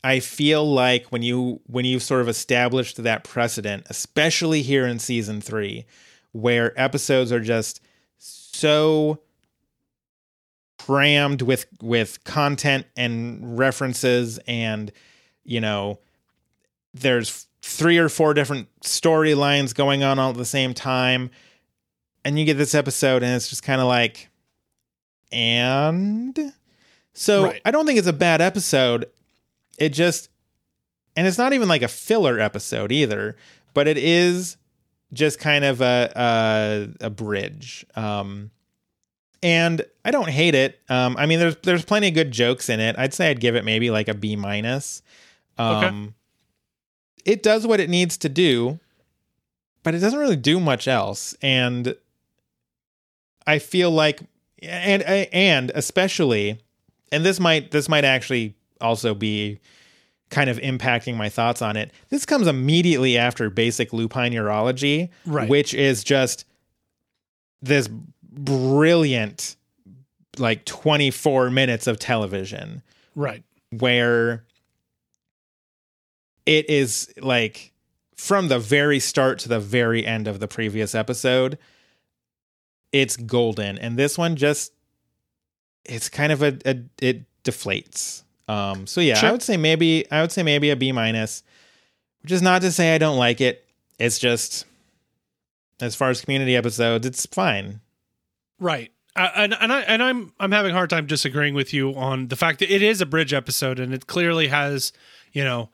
I 0.03 0.21
feel 0.21 0.71
like 0.71 1.07
when 1.07 1.23
you 1.23 1.61
when 1.67 1.85
you've 1.85 2.03
sort 2.03 2.21
of 2.21 2.29
established 2.29 3.03
that 3.03 3.25
precedent, 3.25 3.87
especially 3.89 4.63
here 4.63 4.87
in 4.87 4.99
season 4.99 5.41
three, 5.41 5.87
where 6.33 6.79
episodes 6.81 7.33
are 7.33 7.41
just 7.41 7.81
so 8.19 9.21
crammed 10.79 11.41
with 11.43 11.67
with 11.81 12.23
content 12.25 12.87
and 12.97 13.59
references 13.59 14.39
and 14.47 14.93
you 15.45 15.61
know 15.61 15.99
there's 16.95 17.47
three 17.61 17.99
or 17.99 18.09
four 18.09 18.35
different 18.35 18.69
storylines 18.83 19.75
going 19.75 20.03
on 20.03 20.19
all 20.19 20.31
at 20.31 20.37
the 20.37 20.45
same 20.45 20.73
time. 20.75 21.31
And 22.25 22.39
you 22.39 22.45
get 22.45 22.55
this 22.55 22.75
episode 22.75 23.23
and 23.23 23.35
it's 23.35 23.49
just 23.49 23.63
kind 23.63 23.81
of 23.81 23.87
like 23.87 24.29
and? 25.33 26.53
So 27.13 27.45
Right. 27.45 27.61
I 27.65 27.71
don't 27.71 27.87
think 27.87 27.99
it's 27.99 28.09
a 28.09 28.13
bad 28.13 28.41
episode. 28.41 29.07
It 29.79 29.91
just 29.91 30.29
and 31.17 31.27
it's 31.27 31.39
not 31.39 31.53
even 31.53 31.69
like 31.69 31.83
a 31.83 31.89
filler 31.89 32.39
episode 32.41 32.91
either 32.93 33.37
but 33.73 33.89
it 33.89 33.99
is 33.99 34.57
just 35.13 35.39
kind 35.39 35.65
of 35.65 35.81
a 35.81 36.13
a, 37.01 37.07
a 37.07 37.11
bridge. 37.11 37.85
Um 37.97 38.51
and 39.43 39.85
i 40.05 40.11
don't 40.11 40.31
hate 40.31 40.55
it. 40.55 40.81
Um 40.89 41.17
i 41.19 41.27
mean 41.27 41.39
there's 41.41 41.57
there's 41.63 41.85
plenty 41.85 42.09
of 42.09 42.15
good 42.15 42.31
jokes 42.31 42.69
in 42.69 42.79
it. 42.81 42.95
I'd 42.99 43.15
say 43.15 43.31
i'd 43.31 43.41
give 43.41 43.57
it 43.57 43.65
maybe 43.65 43.91
like 43.91 44.09
a 44.09 44.15
b 44.15 44.37
minus. 44.37 45.03
Um 45.59 46.15
it 47.25 47.43
does 47.43 47.67
what 47.67 47.81
it 47.81 47.89
needs 47.91 48.17
to 48.17 48.29
do 48.29 48.79
but 49.83 49.95
it 49.95 49.99
doesn't 49.99 50.19
really 50.19 50.37
do 50.37 50.59
much 50.61 50.87
else 50.89 51.35
and 51.43 51.95
i 53.47 53.59
feel 53.59 53.91
like 53.91 54.21
and 54.63 55.03
and 55.03 55.71
especially 55.75 56.59
and 57.13 57.25
this 57.25 57.39
might 57.39 57.71
this 57.71 57.89
might 57.89 58.05
actually 58.05 58.55
also 58.81 59.15
be 59.15 59.59
kind 60.31 60.49
of 60.51 60.57
impacting 60.59 61.15
my 61.17 61.29
thoughts 61.29 61.63
on 61.63 61.77
it. 61.77 61.93
This 62.09 62.27
comes 62.27 62.49
immediately 62.49 63.17
after 63.17 63.51
basic 63.51 63.93
lupine 63.93 64.33
urology, 64.33 65.11
Right. 65.27 65.49
which 65.49 65.75
is 65.75 66.03
just 66.03 66.45
this 67.63 67.89
brilliant 68.33 69.55
like 70.39 70.65
24 70.65 71.51
minutes 71.51 71.87
of 71.87 71.99
television 72.01 72.83
Right. 73.15 73.45
where 73.71 74.45
it 76.47 76.69
is 76.69 77.13
like 77.21 77.73
from 78.17 78.49
the 78.49 78.59
very 78.59 79.01
start 79.01 79.39
to 79.41 79.49
the 79.49 79.61
very 79.61 80.05
end 80.07 80.29
of 80.29 80.41
the 80.41 80.49
previous 80.49 80.95
episode 80.95 81.59
it's 82.93 83.17
golden 83.17 83.77
and 83.79 83.97
this 83.99 84.17
one 84.17 84.37
just 84.37 84.73
it's 85.85 86.09
kind 86.09 86.33
of 86.33 86.43
a, 86.43 86.57
a 86.65 86.81
it 87.01 87.25
deflates 87.43 88.23
um 88.49 88.87
so 88.87 89.01
yeah 89.01 89.15
Sure. 89.15 89.29
i 89.29 89.33
would 89.33 89.43
say 89.43 89.57
maybe 89.57 90.11
i 90.11 90.21
would 90.21 90.33
say 90.33 90.43
maybe 90.43 90.71
a 90.71 90.77
b 90.77 90.93
minus 90.93 91.43
which 92.23 92.33
is 92.33 92.41
not 92.43 92.63
to 92.63 92.71
say 92.71 92.95
i 92.95 92.99
don't 92.99 93.17
like 93.19 93.41
it 93.41 93.65
it's 93.99 94.19
just 94.19 94.65
as 95.81 95.95
far 95.97 96.11
as 96.11 96.21
community 96.21 96.57
episodes 96.57 97.07
it's 97.07 97.27
fine 97.27 97.81
Right. 98.61 98.93
Uh, 99.17 99.29
and 99.35 99.55
and 99.61 99.73
I 99.73 99.81
and 99.83 100.03
I'm 100.03 100.33
I'm 100.41 100.53
having 100.53 100.71
a 100.71 100.75
hard 100.75 100.89
time 100.89 101.07
disagreeing 101.07 101.55
with 101.55 101.75
you 101.75 101.93
on 101.95 102.29
the 102.29 102.37
fact 102.37 102.61
that 102.61 102.73
it 102.73 102.83
is 102.83 103.01
a 103.01 103.07
bridge 103.07 103.33
episode 103.35 103.79
and 103.81 103.93
it 103.93 104.07
clearly 104.07 104.47
has, 104.47 104.93
you 105.33 105.43
know, 105.45 105.71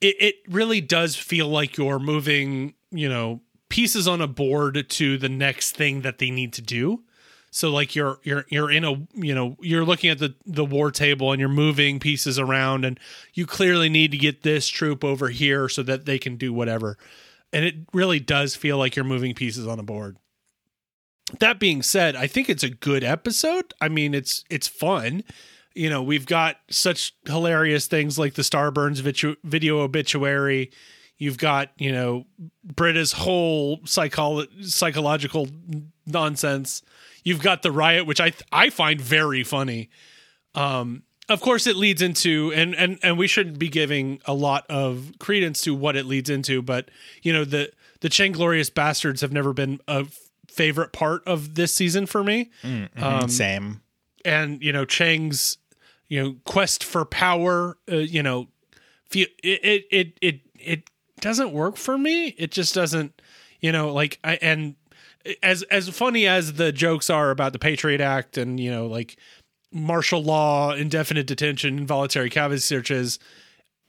it 0.00 0.16
it 0.18 0.34
really 0.48 0.80
does 0.80 1.16
feel 1.16 1.48
like 1.48 1.76
you're 1.76 1.98
moving, 1.98 2.74
you 2.90 3.08
know, 3.08 3.40
pieces 3.68 4.08
on 4.08 4.20
a 4.20 4.26
board 4.26 4.88
to 4.88 5.18
the 5.18 5.28
next 5.28 5.76
thing 5.76 6.02
that 6.02 6.18
they 6.18 6.30
need 6.30 6.52
to 6.54 6.62
do. 6.62 7.02
So 7.50 7.70
like 7.70 7.94
you're 7.94 8.18
you're 8.22 8.44
you're 8.48 8.70
in 8.70 8.84
a 8.84 9.06
you 9.14 9.34
know 9.34 9.56
you're 9.60 9.84
looking 9.84 10.10
at 10.10 10.18
the 10.18 10.34
the 10.44 10.64
war 10.64 10.90
table 10.90 11.32
and 11.32 11.40
you're 11.40 11.48
moving 11.48 11.98
pieces 11.98 12.38
around 12.38 12.84
and 12.84 13.00
you 13.34 13.46
clearly 13.46 13.88
need 13.88 14.10
to 14.12 14.18
get 14.18 14.42
this 14.42 14.68
troop 14.68 15.02
over 15.02 15.28
here 15.28 15.68
so 15.68 15.82
that 15.84 16.04
they 16.04 16.18
can 16.18 16.36
do 16.36 16.52
whatever. 16.52 16.98
And 17.52 17.64
it 17.64 17.76
really 17.94 18.20
does 18.20 18.54
feel 18.54 18.76
like 18.76 18.94
you're 18.94 19.04
moving 19.04 19.34
pieces 19.34 19.66
on 19.66 19.78
a 19.78 19.82
board 19.82 20.18
that 21.40 21.58
being 21.58 21.82
said, 21.82 22.16
I 22.16 22.26
think 22.26 22.48
it's 22.48 22.62
a 22.62 22.70
good 22.70 23.04
episode. 23.04 23.74
I 23.80 23.88
mean, 23.88 24.14
it's 24.14 24.44
it's 24.50 24.68
fun. 24.68 25.24
You 25.78 25.88
know, 25.90 26.02
we've 26.02 26.26
got 26.26 26.56
such 26.70 27.14
hilarious 27.24 27.86
things 27.86 28.18
like 28.18 28.34
the 28.34 28.42
Starburns 28.42 29.00
vitu- 29.00 29.36
video 29.44 29.78
obituary. 29.78 30.72
You've 31.18 31.38
got 31.38 31.70
you 31.78 31.92
know 31.92 32.26
Britta's 32.64 33.12
whole 33.12 33.78
psycholo- 33.82 34.48
psychological 34.64 35.48
nonsense. 36.04 36.82
You've 37.22 37.42
got 37.42 37.62
the 37.62 37.70
riot, 37.70 38.06
which 38.06 38.20
I 38.20 38.32
I 38.50 38.70
find 38.70 39.00
very 39.00 39.44
funny. 39.44 39.88
Um, 40.54 41.04
of 41.28 41.40
course, 41.40 41.66
it 41.68 41.76
leads 41.76 42.02
into 42.02 42.52
and 42.54 42.74
and 42.74 42.98
and 43.02 43.16
we 43.16 43.28
shouldn't 43.28 43.60
be 43.60 43.68
giving 43.68 44.20
a 44.24 44.34
lot 44.34 44.64
of 44.68 45.12
credence 45.20 45.60
to 45.62 45.74
what 45.76 45.94
it 45.94 46.06
leads 46.06 46.28
into, 46.28 46.60
but 46.60 46.90
you 47.22 47.32
know 47.32 47.44
the 47.44 47.70
the 48.00 48.08
Changlorious 48.08 48.70
Basterds 48.70 49.20
have 49.20 49.32
never 49.32 49.52
been 49.52 49.80
a 49.86 50.06
f- 50.06 50.18
favorite 50.48 50.92
part 50.92 51.22
of 51.26 51.54
this 51.54 51.72
season 51.72 52.06
for 52.06 52.24
me. 52.24 52.50
Um, 52.96 53.28
same 53.28 53.82
and 54.24 54.62
you 54.62 54.72
know 54.72 54.84
Chang's 54.84 55.58
you 56.08 56.22
know 56.22 56.36
quest 56.44 56.82
for 56.82 57.04
power 57.04 57.76
uh, 57.90 57.96
you 57.96 58.22
know 58.22 58.48
feel 59.08 59.26
it, 59.42 59.60
it 59.64 59.84
it 59.90 60.18
it 60.20 60.40
it 60.58 60.90
doesn't 61.20 61.52
work 61.52 61.76
for 61.76 61.98
me 61.98 62.28
it 62.38 62.50
just 62.50 62.74
doesn't 62.74 63.20
you 63.60 63.72
know 63.72 63.92
like 63.92 64.18
I 64.24 64.34
and 64.36 64.76
as 65.42 65.62
as 65.64 65.88
funny 65.88 66.26
as 66.26 66.54
the 66.54 66.72
jokes 66.72 67.10
are 67.10 67.30
about 67.30 67.52
the 67.52 67.58
Patriot 67.58 68.00
Act 68.00 68.38
and 68.38 68.58
you 68.58 68.70
know 68.70 68.86
like 68.86 69.16
martial 69.72 70.22
law 70.22 70.72
indefinite 70.72 71.26
detention 71.26 71.76
involuntary 71.78 72.30
cavity 72.30 72.60
searches 72.60 73.18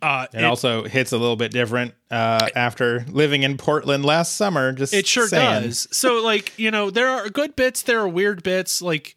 uh 0.02 0.28
it, 0.34 0.44
also 0.44 0.84
hits 0.84 1.12
a 1.12 1.18
little 1.18 1.36
bit 1.36 1.52
different 1.52 1.94
uh, 2.12 2.48
after 2.56 3.06
living 3.10 3.44
in 3.44 3.58
Portland 3.58 4.06
last 4.06 4.36
summer. 4.36 4.72
Just 4.72 4.94
It 4.94 5.06
sure 5.06 5.28
saying. 5.28 5.64
does. 5.64 5.88
So 5.92 6.24
like, 6.24 6.58
you 6.58 6.72
know, 6.72 6.90
there 6.90 7.10
are 7.10 7.30
good 7.30 7.56
bits, 7.56 7.82
there 7.82 8.00
are 8.00 8.08
weird 8.08 8.42
bits 8.42 8.82
like 8.82 9.16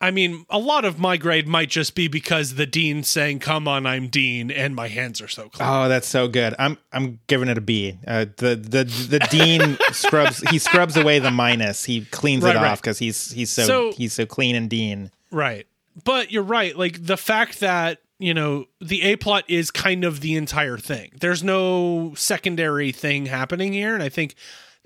I 0.00 0.10
mean, 0.10 0.44
a 0.50 0.58
lot 0.58 0.84
of 0.84 0.98
my 0.98 1.16
grade 1.16 1.48
might 1.48 1.70
just 1.70 1.94
be 1.94 2.06
because 2.06 2.56
the 2.56 2.66
dean 2.66 3.02
saying 3.02 3.38
"Come 3.38 3.66
on, 3.66 3.86
I'm 3.86 4.08
Dean" 4.08 4.50
and 4.50 4.74
my 4.74 4.88
hands 4.88 5.22
are 5.22 5.28
so 5.28 5.48
clean. 5.48 5.66
Oh, 5.68 5.88
that's 5.88 6.06
so 6.06 6.28
good. 6.28 6.54
I'm 6.58 6.76
I'm 6.92 7.18
giving 7.28 7.48
it 7.48 7.56
a 7.56 7.62
B. 7.62 7.98
Uh, 8.06 8.26
the 8.36 8.56
the 8.56 8.84
the 8.84 9.26
dean 9.30 9.78
scrubs 9.92 10.40
he 10.50 10.58
scrubs 10.58 10.96
away 10.98 11.18
the 11.18 11.30
minus. 11.30 11.84
He 11.84 12.04
cleans 12.06 12.44
Right, 12.44 12.54
it 12.56 12.58
right. 12.58 12.72
off 12.72 12.82
because 12.82 12.98
he's 12.98 13.32
he's 13.32 13.50
so, 13.50 13.62
So- 13.64 13.92
he's 13.92 14.12
so 14.12 14.26
clean 14.26 14.54
and 14.54 14.68
dean. 14.68 15.10
Right. 15.30 15.66
But 16.04 16.30
you're 16.30 16.42
right. 16.42 16.76
Like 16.76 17.06
the 17.06 17.16
fact 17.16 17.60
that, 17.60 18.00
you 18.18 18.34
know, 18.34 18.66
the 18.82 19.00
A 19.02 19.16
plot 19.16 19.44
is 19.48 19.70
kind 19.70 20.04
of 20.04 20.20
the 20.20 20.36
entire 20.36 20.76
thing. 20.76 21.12
There's 21.20 21.42
no 21.42 22.12
secondary 22.16 22.92
thing 22.92 23.26
happening 23.26 23.72
here. 23.72 23.94
And 23.94 24.02
I 24.02 24.10
think 24.10 24.34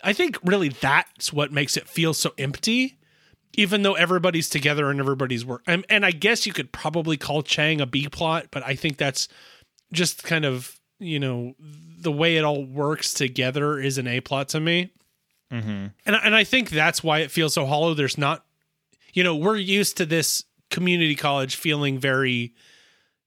I 0.04 0.12
think 0.12 0.38
really 0.44 0.68
that's 0.68 1.32
what 1.32 1.50
makes 1.52 1.76
it 1.76 1.88
feel 1.88 2.14
so 2.14 2.32
empty. 2.38 2.96
Even 3.54 3.82
though 3.82 3.94
everybody's 3.94 4.48
together 4.48 4.90
and 4.90 5.00
everybody's 5.00 5.44
work 5.44 5.62
and, 5.66 5.84
and 5.88 6.06
I 6.06 6.12
guess 6.12 6.46
you 6.46 6.52
could 6.52 6.70
probably 6.70 7.16
call 7.16 7.42
Chang 7.42 7.80
a 7.80 7.86
B 7.86 8.08
plot, 8.08 8.46
but 8.50 8.64
I 8.64 8.76
think 8.76 8.96
that's 8.96 9.26
just 9.92 10.22
kind 10.22 10.44
of, 10.44 10.78
you 11.00 11.18
know, 11.18 11.54
the 11.58 12.12
way 12.12 12.36
it 12.36 12.44
all 12.44 12.64
works 12.64 13.12
together 13.12 13.78
is 13.78 13.98
an 13.98 14.06
A 14.06 14.20
plot 14.20 14.50
to 14.50 14.60
me. 14.60 14.92
Mm-hmm. 15.52 15.86
And 16.06 16.16
and 16.16 16.34
I 16.34 16.44
think 16.44 16.70
that's 16.70 17.02
why 17.02 17.18
it 17.18 17.30
feels 17.32 17.54
so 17.54 17.66
hollow. 17.66 17.92
There's 17.94 18.16
not, 18.16 18.44
you 19.12 19.24
know, 19.24 19.34
we're 19.34 19.56
used 19.56 19.96
to 19.96 20.06
this 20.06 20.44
community 20.70 21.16
college 21.16 21.56
feeling 21.56 21.98
very, 21.98 22.54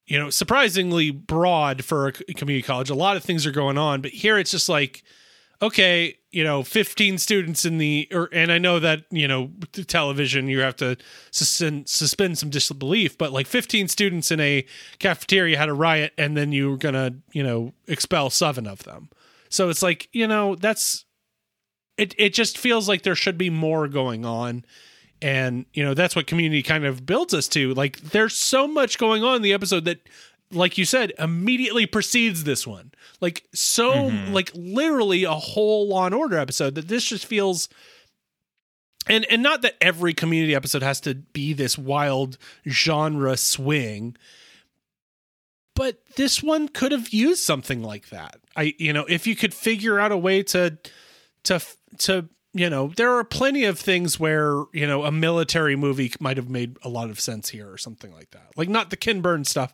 you 0.05 0.17
know, 0.17 0.29
surprisingly 0.29 1.11
broad 1.11 1.83
for 1.83 2.07
a 2.07 2.11
community 2.11 2.65
college. 2.65 2.89
A 2.89 2.95
lot 2.95 3.17
of 3.17 3.23
things 3.23 3.45
are 3.45 3.51
going 3.51 3.77
on, 3.77 4.01
but 4.01 4.11
here 4.11 4.37
it's 4.37 4.51
just 4.51 4.69
like, 4.69 5.03
okay, 5.63 6.17
you 6.31 6.43
know, 6.43 6.61
15 6.61 7.17
students 7.17 7.65
in 7.65 7.77
the, 7.77 8.07
or 8.11 8.29
and 8.31 8.51
I 8.51 8.57
know 8.57 8.79
that 8.79 9.05
you 9.09 9.27
know, 9.27 9.51
television 9.87 10.47
you 10.47 10.59
have 10.59 10.75
to 10.77 10.97
suspend 11.31 11.89
suspend 11.89 12.37
some 12.37 12.49
disbelief, 12.49 13.17
but 13.17 13.31
like 13.31 13.47
15 13.47 13.87
students 13.87 14.29
in 14.29 14.39
a 14.39 14.65
cafeteria 14.99 15.57
had 15.57 15.69
a 15.69 15.73
riot, 15.73 16.13
and 16.17 16.35
then 16.37 16.51
you're 16.51 16.77
gonna, 16.77 17.15
you 17.31 17.43
know, 17.43 17.73
expel 17.87 18.29
seven 18.29 18.67
of 18.67 18.83
them. 18.83 19.09
So 19.49 19.69
it's 19.69 19.81
like, 19.81 20.09
you 20.11 20.27
know, 20.27 20.55
that's 20.55 21.05
it 21.97 22.13
it 22.17 22.33
just 22.33 22.57
feels 22.57 22.87
like 22.87 23.03
there 23.03 23.15
should 23.15 23.37
be 23.37 23.49
more 23.49 23.87
going 23.87 24.25
on 24.25 24.65
and 25.21 25.65
you 25.73 25.83
know 25.83 25.93
that's 25.93 26.15
what 26.15 26.27
community 26.27 26.61
kind 26.61 26.85
of 26.85 27.05
builds 27.05 27.33
us 27.33 27.47
to 27.47 27.73
like 27.75 27.99
there's 28.01 28.35
so 28.35 28.67
much 28.67 28.97
going 28.97 29.23
on 29.23 29.37
in 29.37 29.41
the 29.41 29.53
episode 29.53 29.85
that 29.85 29.99
like 30.53 30.77
you 30.77 30.85
said 30.85 31.13
immediately 31.19 31.85
precedes 31.85 32.43
this 32.43 32.65
one. 32.65 32.91
Like 33.21 33.43
so 33.53 33.91
mm-hmm. 33.93 34.33
like 34.33 34.51
literally 34.53 35.23
a 35.23 35.33
whole 35.33 35.87
law 35.87 36.05
and 36.05 36.15
order 36.15 36.37
episode 36.37 36.75
that 36.75 36.87
this 36.87 37.05
just 37.05 37.25
feels 37.25 37.69
and 39.07 39.25
and 39.29 39.43
not 39.43 39.61
that 39.61 39.75
every 39.81 40.13
community 40.13 40.55
episode 40.55 40.83
has 40.83 41.01
to 41.01 41.15
be 41.15 41.53
this 41.53 41.77
wild 41.77 42.37
genre 42.67 43.37
swing 43.37 44.15
but 45.75 45.97
this 46.15 46.43
one 46.43 46.67
could 46.67 46.91
have 46.91 47.09
used 47.09 47.41
something 47.41 47.81
like 47.81 48.09
that. 48.09 48.37
I 48.55 48.75
you 48.77 48.93
know 48.93 49.05
if 49.07 49.25
you 49.27 49.35
could 49.35 49.53
figure 49.53 49.99
out 49.99 50.11
a 50.11 50.17
way 50.17 50.43
to 50.43 50.77
to 51.43 51.61
to 51.99 52.29
you 52.53 52.69
know 52.69 52.89
there 52.95 53.11
are 53.11 53.23
plenty 53.23 53.63
of 53.63 53.79
things 53.79 54.19
where 54.19 54.63
you 54.71 54.85
know 54.85 55.03
a 55.03 55.11
military 55.11 55.75
movie 55.75 56.11
might 56.19 56.37
have 56.37 56.49
made 56.49 56.77
a 56.83 56.89
lot 56.89 57.09
of 57.09 57.19
sense 57.19 57.49
here 57.49 57.71
or 57.71 57.77
something 57.77 58.13
like 58.13 58.31
that. 58.31 58.51
Like 58.55 58.69
not 58.69 58.89
the 58.89 58.97
ken 58.97 59.21
burns 59.21 59.49
stuff 59.49 59.73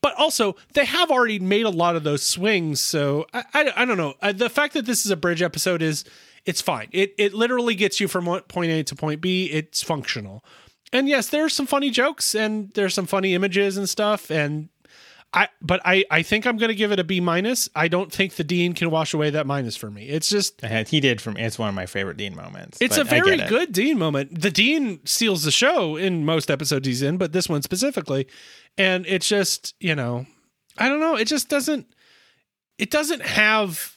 but 0.00 0.14
also 0.16 0.56
they 0.74 0.84
have 0.84 1.10
already 1.10 1.38
made 1.38 1.66
a 1.66 1.70
lot 1.70 1.96
of 1.96 2.04
those 2.04 2.22
swings 2.22 2.80
so 2.80 3.26
i 3.32 3.44
i, 3.54 3.72
I 3.76 3.84
don't 3.84 3.96
know. 3.98 4.14
Uh, 4.22 4.32
the 4.32 4.50
fact 4.50 4.74
that 4.74 4.86
this 4.86 5.04
is 5.04 5.10
a 5.10 5.16
bridge 5.16 5.42
episode 5.42 5.82
is 5.82 6.04
it's 6.44 6.60
fine. 6.60 6.88
It 6.92 7.14
it 7.18 7.34
literally 7.34 7.74
gets 7.74 8.00
you 8.00 8.08
from 8.08 8.24
point 8.48 8.70
a 8.70 8.82
to 8.84 8.94
point 8.94 9.20
b. 9.20 9.46
It's 9.46 9.82
functional. 9.82 10.44
And 10.92 11.08
yes 11.08 11.28
there's 11.28 11.52
some 11.52 11.66
funny 11.66 11.90
jokes 11.90 12.34
and 12.34 12.72
there's 12.74 12.94
some 12.94 13.06
funny 13.06 13.34
images 13.34 13.76
and 13.76 13.88
stuff 13.88 14.30
and 14.30 14.68
I 15.32 15.48
but 15.60 15.80
I 15.84 16.04
I 16.10 16.22
think 16.22 16.46
I'm 16.46 16.56
going 16.56 16.70
to 16.70 16.74
give 16.74 16.90
it 16.90 16.98
a 16.98 17.04
B 17.04 17.20
minus. 17.20 17.68
I 17.74 17.88
don't 17.88 18.10
think 18.10 18.36
the 18.36 18.44
dean 18.44 18.72
can 18.72 18.90
wash 18.90 19.12
away 19.12 19.28
that 19.30 19.46
minus 19.46 19.76
for 19.76 19.90
me. 19.90 20.08
It's 20.08 20.28
just 20.28 20.60
He 20.64 21.00
did 21.00 21.20
from 21.20 21.36
it's 21.36 21.58
one 21.58 21.68
of 21.68 21.74
my 21.74 21.86
favorite 21.86 22.16
Dean 22.16 22.34
moments. 22.34 22.78
it's 22.80 22.96
a 22.96 23.04
very 23.04 23.40
it. 23.40 23.48
good 23.48 23.72
dean 23.72 23.98
moment. 23.98 24.40
The 24.40 24.50
dean 24.50 25.00
steals 25.04 25.42
the 25.42 25.50
show 25.50 25.96
in 25.96 26.24
most 26.24 26.50
episodes 26.50 26.86
he's 26.86 27.02
in, 27.02 27.18
but 27.18 27.32
this 27.32 27.48
one 27.48 27.60
specifically, 27.60 28.26
and 28.78 29.04
it's 29.06 29.28
just 29.28 29.74
you 29.80 29.94
know 29.94 30.26
I 30.78 30.88
don't 30.88 31.00
know. 31.00 31.16
It 31.16 31.26
just 31.26 31.50
doesn't 31.50 31.86
it 32.78 32.90
doesn't 32.90 33.22
have 33.22 33.96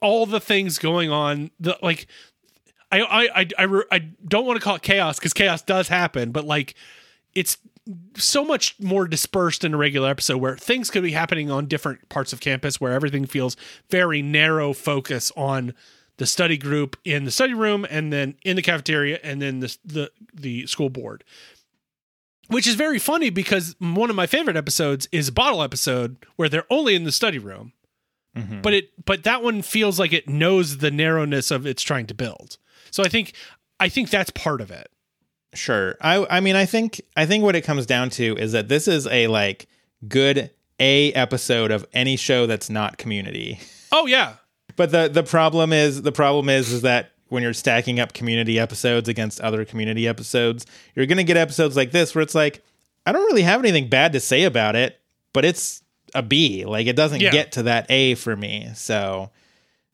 all 0.00 0.26
the 0.26 0.40
things 0.40 0.78
going 0.78 1.10
on. 1.10 1.50
The 1.58 1.76
like 1.82 2.06
I 2.92 3.00
I 3.00 3.40
I 3.40 3.46
I, 3.58 3.62
re- 3.64 3.84
I 3.90 3.98
don't 4.28 4.46
want 4.46 4.58
to 4.60 4.64
call 4.64 4.76
it 4.76 4.82
chaos 4.82 5.18
because 5.18 5.32
chaos 5.32 5.62
does 5.62 5.88
happen, 5.88 6.30
but 6.30 6.44
like 6.44 6.74
it's 7.34 7.56
so 8.16 8.44
much 8.44 8.76
more 8.78 9.08
dispersed 9.08 9.64
in 9.64 9.74
a 9.74 9.76
regular 9.76 10.08
episode 10.08 10.38
where 10.38 10.56
things 10.56 10.90
could 10.90 11.02
be 11.02 11.12
happening 11.12 11.50
on 11.50 11.66
different 11.66 12.08
parts 12.08 12.32
of 12.32 12.40
campus 12.40 12.80
where 12.80 12.92
everything 12.92 13.26
feels 13.26 13.56
very 13.90 14.22
narrow 14.22 14.72
focus 14.72 15.32
on 15.36 15.74
the 16.18 16.26
study 16.26 16.56
group 16.56 16.96
in 17.04 17.24
the 17.24 17.30
study 17.30 17.54
room 17.54 17.86
and 17.90 18.12
then 18.12 18.36
in 18.44 18.54
the 18.54 18.62
cafeteria 18.62 19.18
and 19.24 19.42
then 19.42 19.60
the 19.60 19.76
the, 19.84 20.10
the 20.32 20.66
school 20.66 20.90
board 20.90 21.24
which 22.52 22.66
is 22.66 22.74
very 22.74 22.98
funny 22.98 23.30
because 23.30 23.74
one 23.78 24.10
of 24.10 24.16
my 24.16 24.26
favorite 24.26 24.56
episodes 24.56 25.08
is 25.10 25.28
a 25.28 25.32
bottle 25.32 25.62
episode 25.62 26.16
where 26.36 26.48
they're 26.48 26.66
only 26.70 26.94
in 26.94 27.04
the 27.04 27.12
study 27.12 27.38
room. 27.38 27.72
Mm-hmm. 28.36 28.60
But 28.60 28.74
it 28.74 29.04
but 29.04 29.24
that 29.24 29.42
one 29.42 29.62
feels 29.62 29.98
like 29.98 30.12
it 30.12 30.28
knows 30.28 30.78
the 30.78 30.90
narrowness 30.90 31.50
of 31.50 31.66
it's 31.66 31.82
trying 31.82 32.06
to 32.06 32.14
build. 32.14 32.58
So 32.90 33.02
I 33.02 33.08
think 33.08 33.32
I 33.80 33.88
think 33.88 34.10
that's 34.10 34.30
part 34.30 34.60
of 34.60 34.70
it. 34.70 34.90
Sure. 35.54 35.96
I 36.00 36.26
I 36.30 36.40
mean 36.40 36.56
I 36.56 36.64
think 36.66 37.00
I 37.16 37.26
think 37.26 37.44
what 37.44 37.56
it 37.56 37.62
comes 37.62 37.86
down 37.86 38.10
to 38.10 38.36
is 38.36 38.52
that 38.52 38.68
this 38.68 38.88
is 38.88 39.06
a 39.06 39.26
like 39.26 39.66
good 40.08 40.50
A 40.80 41.12
episode 41.12 41.70
of 41.70 41.86
any 41.92 42.16
show 42.16 42.46
that's 42.46 42.70
not 42.70 42.96
community. 42.98 43.60
Oh 43.90 44.06
yeah. 44.06 44.34
But 44.76 44.90
the 44.90 45.08
the 45.08 45.22
problem 45.22 45.72
is 45.72 46.02
the 46.02 46.12
problem 46.12 46.48
is 46.48 46.72
is 46.72 46.82
that 46.82 47.10
when 47.28 47.42
you're 47.42 47.52
stacking 47.54 48.00
up 48.00 48.12
community 48.14 48.58
episodes 48.58 49.08
against 49.08 49.40
other 49.40 49.64
community 49.64 50.06
episodes, 50.08 50.66
you're 50.94 51.06
going 51.06 51.16
to 51.18 51.24
get 51.24 51.36
episodes 51.38 51.76
like 51.76 51.90
this 51.90 52.14
where 52.14 52.22
it's 52.22 52.34
like 52.34 52.62
I 53.06 53.12
don't 53.12 53.24
really 53.24 53.42
have 53.42 53.60
anything 53.60 53.88
bad 53.88 54.12
to 54.14 54.20
say 54.20 54.44
about 54.44 54.76
it, 54.76 55.00
but 55.34 55.44
it's 55.44 55.82
a 56.14 56.22
B. 56.22 56.64
Like 56.64 56.86
it 56.86 56.96
doesn't 56.96 57.20
Yeah. 57.20 57.30
get 57.30 57.52
to 57.52 57.64
that 57.64 57.86
A 57.90 58.14
for 58.16 58.34
me. 58.36 58.70
So, 58.74 59.30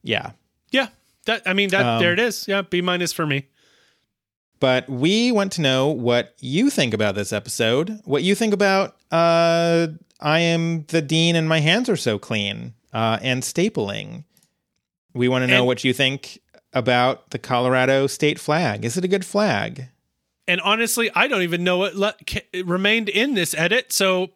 yeah. 0.03 0.31
Yeah. 0.71 0.87
That 1.25 1.41
I 1.45 1.53
mean 1.53 1.69
that 1.69 1.85
Um, 1.85 2.01
there 2.01 2.13
it 2.13 2.19
is. 2.19 2.47
Yeah, 2.47 2.61
B 2.61 2.81
minus 2.81 3.11
for 3.13 3.25
me. 3.25 3.47
But 4.59 4.89
we 4.89 5.31
want 5.31 5.53
to 5.53 5.61
know 5.61 5.87
what 5.87 6.35
you 6.39 6.69
think 6.69 6.93
about 6.93 7.15
this 7.15 7.31
episode. 7.31 7.99
What 8.03 8.23
you 8.23 8.35
think 8.35 8.53
about 8.53 8.95
uh 9.11 9.87
I 10.19 10.39
am 10.39 10.83
the 10.87 11.01
dean 11.01 11.35
and 11.35 11.47
my 11.47 11.59
hands 11.61 11.87
are 11.89 11.95
so 11.97 12.19
clean 12.19 12.73
uh 12.93 13.19
and 13.21 13.41
stapling. 13.43 14.25
We 15.13 15.27
want 15.27 15.43
to 15.43 15.47
know 15.47 15.57
And- 15.59 15.65
what 15.67 15.83
you 15.83 15.93
think 15.93 16.39
about 16.73 17.31
the 17.31 17.39
Colorado 17.39 18.05
state 18.07 18.39
flag. 18.39 18.85
Is 18.85 18.95
it 18.97 19.03
a 19.05 19.07
good 19.07 19.25
flag? 19.25 19.87
And 20.47 20.59
honestly, 20.61 21.09
I 21.15 21.27
don't 21.27 21.41
even 21.43 21.63
know 21.63 21.77
what 21.77 21.95
le- 21.95 22.15
ca- 22.27 22.63
remained 22.63 23.07
in 23.09 23.33
this 23.35 23.53
edit. 23.55 23.91
So 23.93 24.31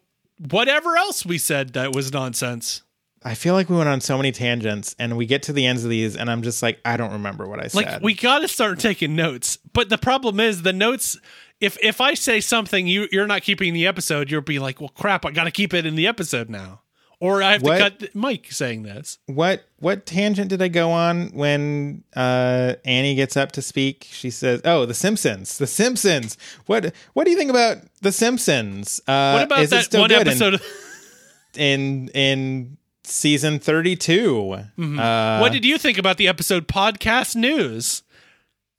whatever 0.50 0.96
else 0.96 1.26
we 1.26 1.38
said 1.38 1.72
that 1.74 1.92
was 1.94 2.12
nonsense. 2.12 2.82
I 3.24 3.34
feel 3.34 3.54
like 3.54 3.70
we 3.70 3.76
went 3.76 3.88
on 3.88 4.00
so 4.02 4.16
many 4.18 4.32
tangents 4.32 4.94
and 4.98 5.16
we 5.16 5.24
get 5.24 5.42
to 5.44 5.52
the 5.54 5.64
ends 5.64 5.82
of 5.82 5.88
these 5.90 6.14
and 6.14 6.30
I'm 6.30 6.42
just 6.42 6.62
like 6.62 6.78
I 6.84 6.96
don't 6.98 7.12
remember 7.12 7.48
what 7.48 7.58
I 7.58 7.68
said. 7.68 7.76
Like 7.84 8.02
we 8.02 8.14
got 8.14 8.40
to 8.40 8.48
start 8.48 8.78
taking 8.78 9.16
notes. 9.16 9.56
But 9.72 9.88
the 9.88 9.98
problem 9.98 10.40
is 10.40 10.62
the 10.62 10.72
notes. 10.74 11.18
If 11.60 11.78
if 11.82 12.00
I 12.00 12.14
say 12.14 12.40
something 12.40 12.86
you 12.86 13.08
you're 13.10 13.26
not 13.26 13.42
keeping 13.42 13.72
the 13.72 13.86
episode, 13.86 14.30
you'll 14.30 14.42
be 14.42 14.58
like, 14.58 14.80
well, 14.80 14.90
crap, 14.90 15.24
I 15.24 15.30
got 15.30 15.44
to 15.44 15.50
keep 15.50 15.72
it 15.72 15.86
in 15.86 15.94
the 15.94 16.06
episode 16.06 16.50
now, 16.50 16.82
or 17.20 17.42
I 17.42 17.52
have 17.52 17.62
What? 17.62 17.78
to 17.78 17.90
cut 18.06 18.14
Mike 18.14 18.48
saying 18.50 18.82
this. 18.82 19.18
what 19.26 19.64
what 19.78 20.04
tangent 20.04 20.50
did 20.50 20.60
I 20.60 20.68
go 20.68 20.90
on 20.90 21.28
when 21.28 22.02
uh, 22.14 22.74
Annie 22.84 23.14
gets 23.14 23.36
up 23.38 23.52
to 23.52 23.62
speak? 23.62 24.06
She 24.10 24.28
says, 24.30 24.60
"Oh, 24.64 24.84
The 24.84 24.94
Simpsons, 24.94 25.56
The 25.56 25.66
Simpsons. 25.68 26.36
What 26.66 26.92
what 27.14 27.24
do 27.24 27.30
you 27.30 27.38
think 27.38 27.50
about 27.50 27.78
The 28.02 28.12
Simpsons? 28.12 29.00
Uh, 29.06 29.32
What 29.32 29.44
about 29.44 29.68
that 29.70 29.84
still 29.84 30.02
one 30.02 30.10
in- 30.10 30.20
episode? 30.20 30.60
in 31.56 32.08
in 32.08 32.76
season 33.04 33.58
thirty 33.58 33.96
two? 33.96 34.52
Uh, 34.78 35.38
what 35.38 35.52
did 35.52 35.64
you 35.64 35.78
think 35.78 35.98
about 35.98 36.16
the 36.16 36.28
episode 36.28 36.66
Podcast 36.68 37.36
News 37.36 38.02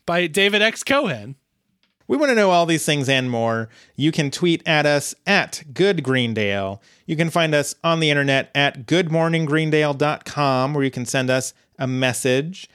by 0.06 0.28
David 0.28 0.62
X 0.62 0.84
Cohen? 0.84 1.36
We 2.08 2.18
want 2.18 2.30
to 2.30 2.36
know 2.36 2.52
all 2.52 2.68
these 2.68 2.86
things 2.86 3.10
and 3.10 3.32
more. 3.32 3.68
You 3.96 4.12
can 4.12 4.30
tweet 4.30 4.62
at 4.68 4.86
us 4.86 5.16
at 5.26 5.64
Good 5.74 6.04
Greendale. 6.04 6.82
You 7.08 7.16
can 7.16 7.32
find 7.32 7.56
us 7.56 7.74
on 7.84 8.00
the 8.00 8.12
internet 8.12 8.52
at 8.54 8.86
goodmorninggreendale.com 8.86 10.74
where 10.74 10.84
you 10.84 10.92
can 10.92 11.06
send 11.06 11.30
us 11.32 11.54
a 11.80 11.88
message. 11.88 12.70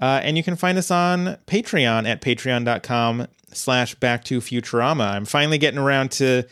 Uh, 0.00 0.20
and 0.22 0.36
you 0.36 0.42
can 0.42 0.56
find 0.56 0.76
us 0.76 0.90
on 0.90 1.38
Patreon 1.46 2.06
at 2.06 2.20
patreon.com 2.20 3.26
slash 3.52 3.94
back 3.94 4.24
to 4.24 4.40
Futurama. 4.40 5.12
I'm 5.12 5.24
finally 5.24 5.56
getting 5.56 5.78
around 5.78 6.10
to 6.12 6.44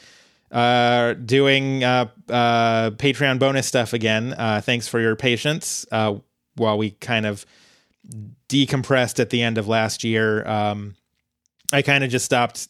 uh, 0.53 1.15
doing 1.15 1.83
uh, 1.83 2.09
uh, 2.29 2.91
Patreon 2.91 3.39
bonus 3.39 3.67
stuff 3.67 3.93
again. 3.93 4.35
Uh, 4.35 4.61
thanks 4.61 4.87
for 4.87 5.01
your 5.01 5.17
patience 5.17 5.87
uh, 5.91 6.15
while 6.57 6.79
we 6.79 6.91
kind 6.93 7.27
of 7.27 7.47
decompressed 8.49 9.19
at 9.19 9.31
the 9.31 9.43
end 9.43 9.59
of 9.59 9.67
last 9.67 10.05
year. 10.05 10.47
Um, 10.47 10.95
I 11.73 11.83
kind 11.83 12.05
of 12.05 12.11
just 12.11 12.27
stopped 12.27 12.69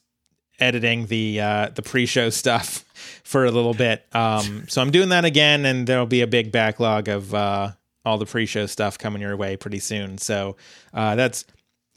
editing 0.60 1.06
the 1.06 1.40
uh, 1.40 1.68
the 1.74 1.82
pre-show 1.82 2.30
stuff 2.30 2.84
for 3.24 3.44
a 3.44 3.50
little 3.50 3.74
bit. 3.74 4.06
Um, 4.12 4.66
so 4.68 4.80
I'm 4.80 4.90
doing 4.90 5.08
that 5.08 5.24
again, 5.24 5.66
and 5.66 5.86
there'll 5.86 6.06
be 6.06 6.20
a 6.20 6.26
big 6.26 6.52
backlog 6.52 7.08
of 7.08 7.34
uh, 7.34 7.72
all 8.04 8.18
the 8.18 8.26
pre-show 8.26 8.66
stuff 8.66 8.96
coming 8.96 9.20
your 9.20 9.36
way 9.36 9.56
pretty 9.56 9.80
soon. 9.80 10.18
So 10.18 10.56
uh, 10.94 11.16
that's 11.16 11.44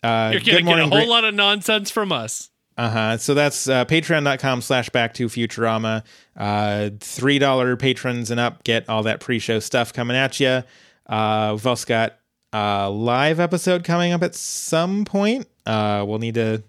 uh, 0.03 0.31
You're 0.33 0.41
good 0.41 0.65
gonna 0.65 0.77
get 0.77 0.79
a 0.79 0.87
whole 0.87 1.05
Gre- 1.05 1.09
lot 1.09 1.23
of 1.23 1.35
nonsense 1.35 1.91
from 1.91 2.11
us. 2.11 2.49
Uh-huh. 2.77 3.17
So 3.17 3.33
that's 3.33 3.67
uh, 3.69 3.85
patreon.com 3.85 4.61
slash 4.61 4.89
back 4.89 5.13
to 5.15 5.27
Futurama. 5.27 6.03
Uh, 6.35 6.89
$3 6.97 7.79
patrons 7.79 8.31
and 8.31 8.39
up 8.39 8.63
get 8.63 8.89
all 8.89 9.03
that 9.03 9.19
pre-show 9.21 9.59
stuff 9.59 9.93
coming 9.93 10.17
at 10.17 10.39
you. 10.39 10.63
Uh, 11.07 11.49
we've 11.53 11.65
also 11.65 11.85
got 11.87 12.17
a 12.51 12.89
live 12.89 13.39
episode 13.39 13.83
coming 13.83 14.11
up 14.11 14.23
at 14.23 14.35
some 14.35 15.05
point. 15.05 15.47
Uh, 15.65 16.03
we'll 16.07 16.19
need 16.19 16.35
to 16.35 16.63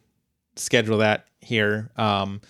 schedule 0.57 0.99
that 0.99 1.27
here. 1.41 1.91
Um, 1.97 2.41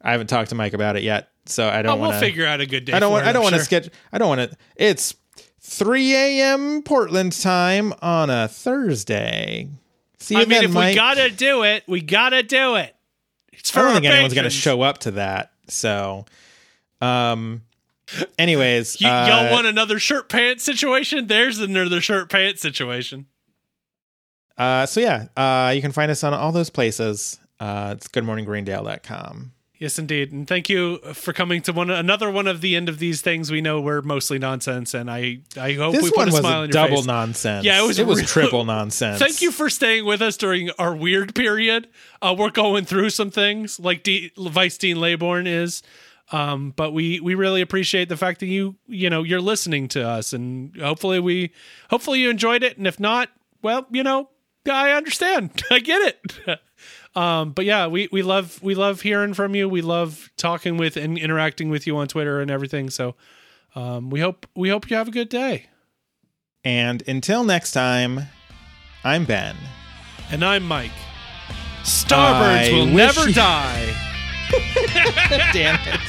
I 0.00 0.12
haven't 0.12 0.28
talked 0.28 0.50
to 0.50 0.54
Mike 0.54 0.74
about 0.74 0.96
it 0.96 1.02
yet, 1.02 1.30
so 1.46 1.66
I 1.66 1.78
Oh, 1.80 1.82
don't 1.82 2.00
we'll 2.00 2.10
want 2.10 2.20
to 2.20 2.26
figure 2.26 2.46
out 2.46 2.60
a 2.60 2.66
good 2.66 2.84
day. 2.84 2.92
I 2.92 3.00
don't 3.00 3.10
want. 3.10 3.26
I 3.26 3.32
don't 3.32 3.42
want 3.42 3.54
to 3.54 3.58
sure. 3.58 3.64
sketch. 3.64 3.88
I 4.12 4.18
don't 4.18 4.28
want 4.28 4.50
to. 4.50 4.56
It's 4.76 5.14
3 5.60 6.14
a.m. 6.14 6.82
Portland 6.82 7.32
time 7.32 7.94
on 8.02 8.28
a 8.28 8.48
Thursday. 8.48 9.68
See 10.24 10.36
I 10.36 10.46
mean, 10.46 10.64
if 10.64 10.70
Mike. 10.70 10.92
we 10.92 10.94
gotta 10.96 11.28
do 11.30 11.62
it, 11.64 11.84
we 11.86 12.00
gotta 12.00 12.42
do 12.42 12.76
it. 12.76 12.94
It's 13.52 13.70
for 13.70 13.80
I 13.80 13.82
don't 13.82 13.92
think 13.94 14.06
anyone's 14.06 14.34
going 14.34 14.44
to 14.44 14.50
show 14.50 14.82
up 14.82 14.98
to 14.98 15.12
that. 15.12 15.52
So, 15.68 16.24
um, 17.00 17.62
anyways, 18.38 18.96
Y- 19.00 19.08
uh, 19.08 19.26
y'all 19.28 19.52
want 19.52 19.66
another 19.66 19.98
shirt 19.98 20.28
pants 20.28 20.64
situation? 20.64 21.26
There's 21.26 21.58
another 21.60 22.00
shirt 22.00 22.30
pants 22.30 22.60
situation. 22.62 23.26
uh, 24.58 24.86
so 24.86 25.00
yeah, 25.00 25.26
uh, 25.36 25.70
you 25.74 25.80
can 25.82 25.92
find 25.92 26.10
us 26.10 26.24
on 26.24 26.32
all 26.34 26.52
those 26.52 26.70
places. 26.70 27.38
Uh, 27.60 27.94
it's 27.96 28.08
goodmorninggreendale.com. 28.08 29.52
Yes, 29.84 29.98
indeed, 29.98 30.32
and 30.32 30.48
thank 30.48 30.70
you 30.70 30.96
for 31.12 31.34
coming 31.34 31.60
to 31.60 31.72
one 31.74 31.90
another 31.90 32.30
one 32.30 32.46
of 32.46 32.62
the 32.62 32.74
end 32.74 32.88
of 32.88 32.98
these 33.00 33.20
things. 33.20 33.50
We 33.50 33.60
know 33.60 33.82
we're 33.82 34.00
mostly 34.00 34.38
nonsense, 34.38 34.94
and 34.94 35.10
I 35.10 35.40
I 35.60 35.74
hope 35.74 35.92
This 35.92 36.04
we 36.04 36.10
put 36.10 36.28
a 36.28 36.32
smile 36.32 36.60
on 36.62 36.68
your 36.68 36.72
double 36.72 36.96
face. 36.96 37.06
nonsense. 37.06 37.66
Yeah, 37.66 37.82
it 37.82 37.86
was 37.86 37.98
It 37.98 38.06
was 38.06 38.22
triple 38.22 38.64
nonsense. 38.76 39.18
Thank 39.18 39.42
you 39.42 39.50
for 39.52 39.68
staying 39.68 40.06
with 40.06 40.22
us 40.22 40.38
during 40.38 40.70
our 40.78 40.96
weird 40.96 41.34
period. 41.34 41.88
Uh, 42.22 42.34
we're 42.38 42.48
going 42.48 42.86
through 42.86 43.10
some 43.10 43.30
things 43.30 43.78
like 43.78 44.02
D- 44.02 44.32
Vice 44.38 44.78
Dean 44.78 44.96
Laybourne 44.96 45.46
is, 45.46 45.82
um, 46.32 46.72
but 46.74 46.92
we 46.94 47.20
we 47.20 47.34
really 47.34 47.60
appreciate 47.60 48.08
the 48.08 48.16
fact 48.16 48.40
that 48.40 48.46
you 48.46 48.76
you 48.88 49.10
know 49.10 49.22
you're 49.22 49.42
listening 49.42 49.86
to 49.88 50.08
us, 50.08 50.32
and 50.32 50.74
hopefully 50.80 51.20
we 51.20 51.52
hopefully 51.90 52.20
you 52.20 52.30
enjoyed 52.30 52.62
it, 52.62 52.78
and 52.78 52.86
if 52.86 52.98
not, 52.98 53.28
well, 53.60 53.86
you 53.90 54.02
know, 54.02 54.30
I 54.66 54.92
understand, 54.92 55.62
I 55.70 55.80
get 55.80 56.00
it. 56.00 56.58
um, 57.16 57.52
but 57.52 57.64
yeah, 57.64 57.86
we 57.86 58.08
we 58.10 58.22
love 58.22 58.62
we 58.62 58.74
love 58.74 59.00
hearing 59.00 59.34
from 59.34 59.54
you. 59.54 59.68
We 59.68 59.82
love 59.82 60.30
talking 60.36 60.76
with 60.76 60.96
and 60.96 61.16
interacting 61.18 61.70
with 61.70 61.86
you 61.86 61.96
on 61.96 62.08
Twitter 62.08 62.40
and 62.40 62.50
everything. 62.50 62.90
So 62.90 63.14
um, 63.74 64.10
we 64.10 64.20
hope 64.20 64.46
we 64.54 64.68
hope 64.68 64.90
you 64.90 64.96
have 64.96 65.08
a 65.08 65.12
good 65.12 65.28
day. 65.28 65.66
And 66.64 67.02
until 67.08 67.44
next 67.44 67.72
time, 67.72 68.20
I'm 69.04 69.24
Ben. 69.26 69.54
And 70.30 70.44
I'm 70.44 70.64
Mike. 70.64 70.90
Starburns 71.82 72.70
I 72.70 72.72
will 72.72 72.86
never 72.86 73.28
you- 73.28 73.34
die. 73.34 74.00
Damn 75.52 75.78
it. 75.86 76.00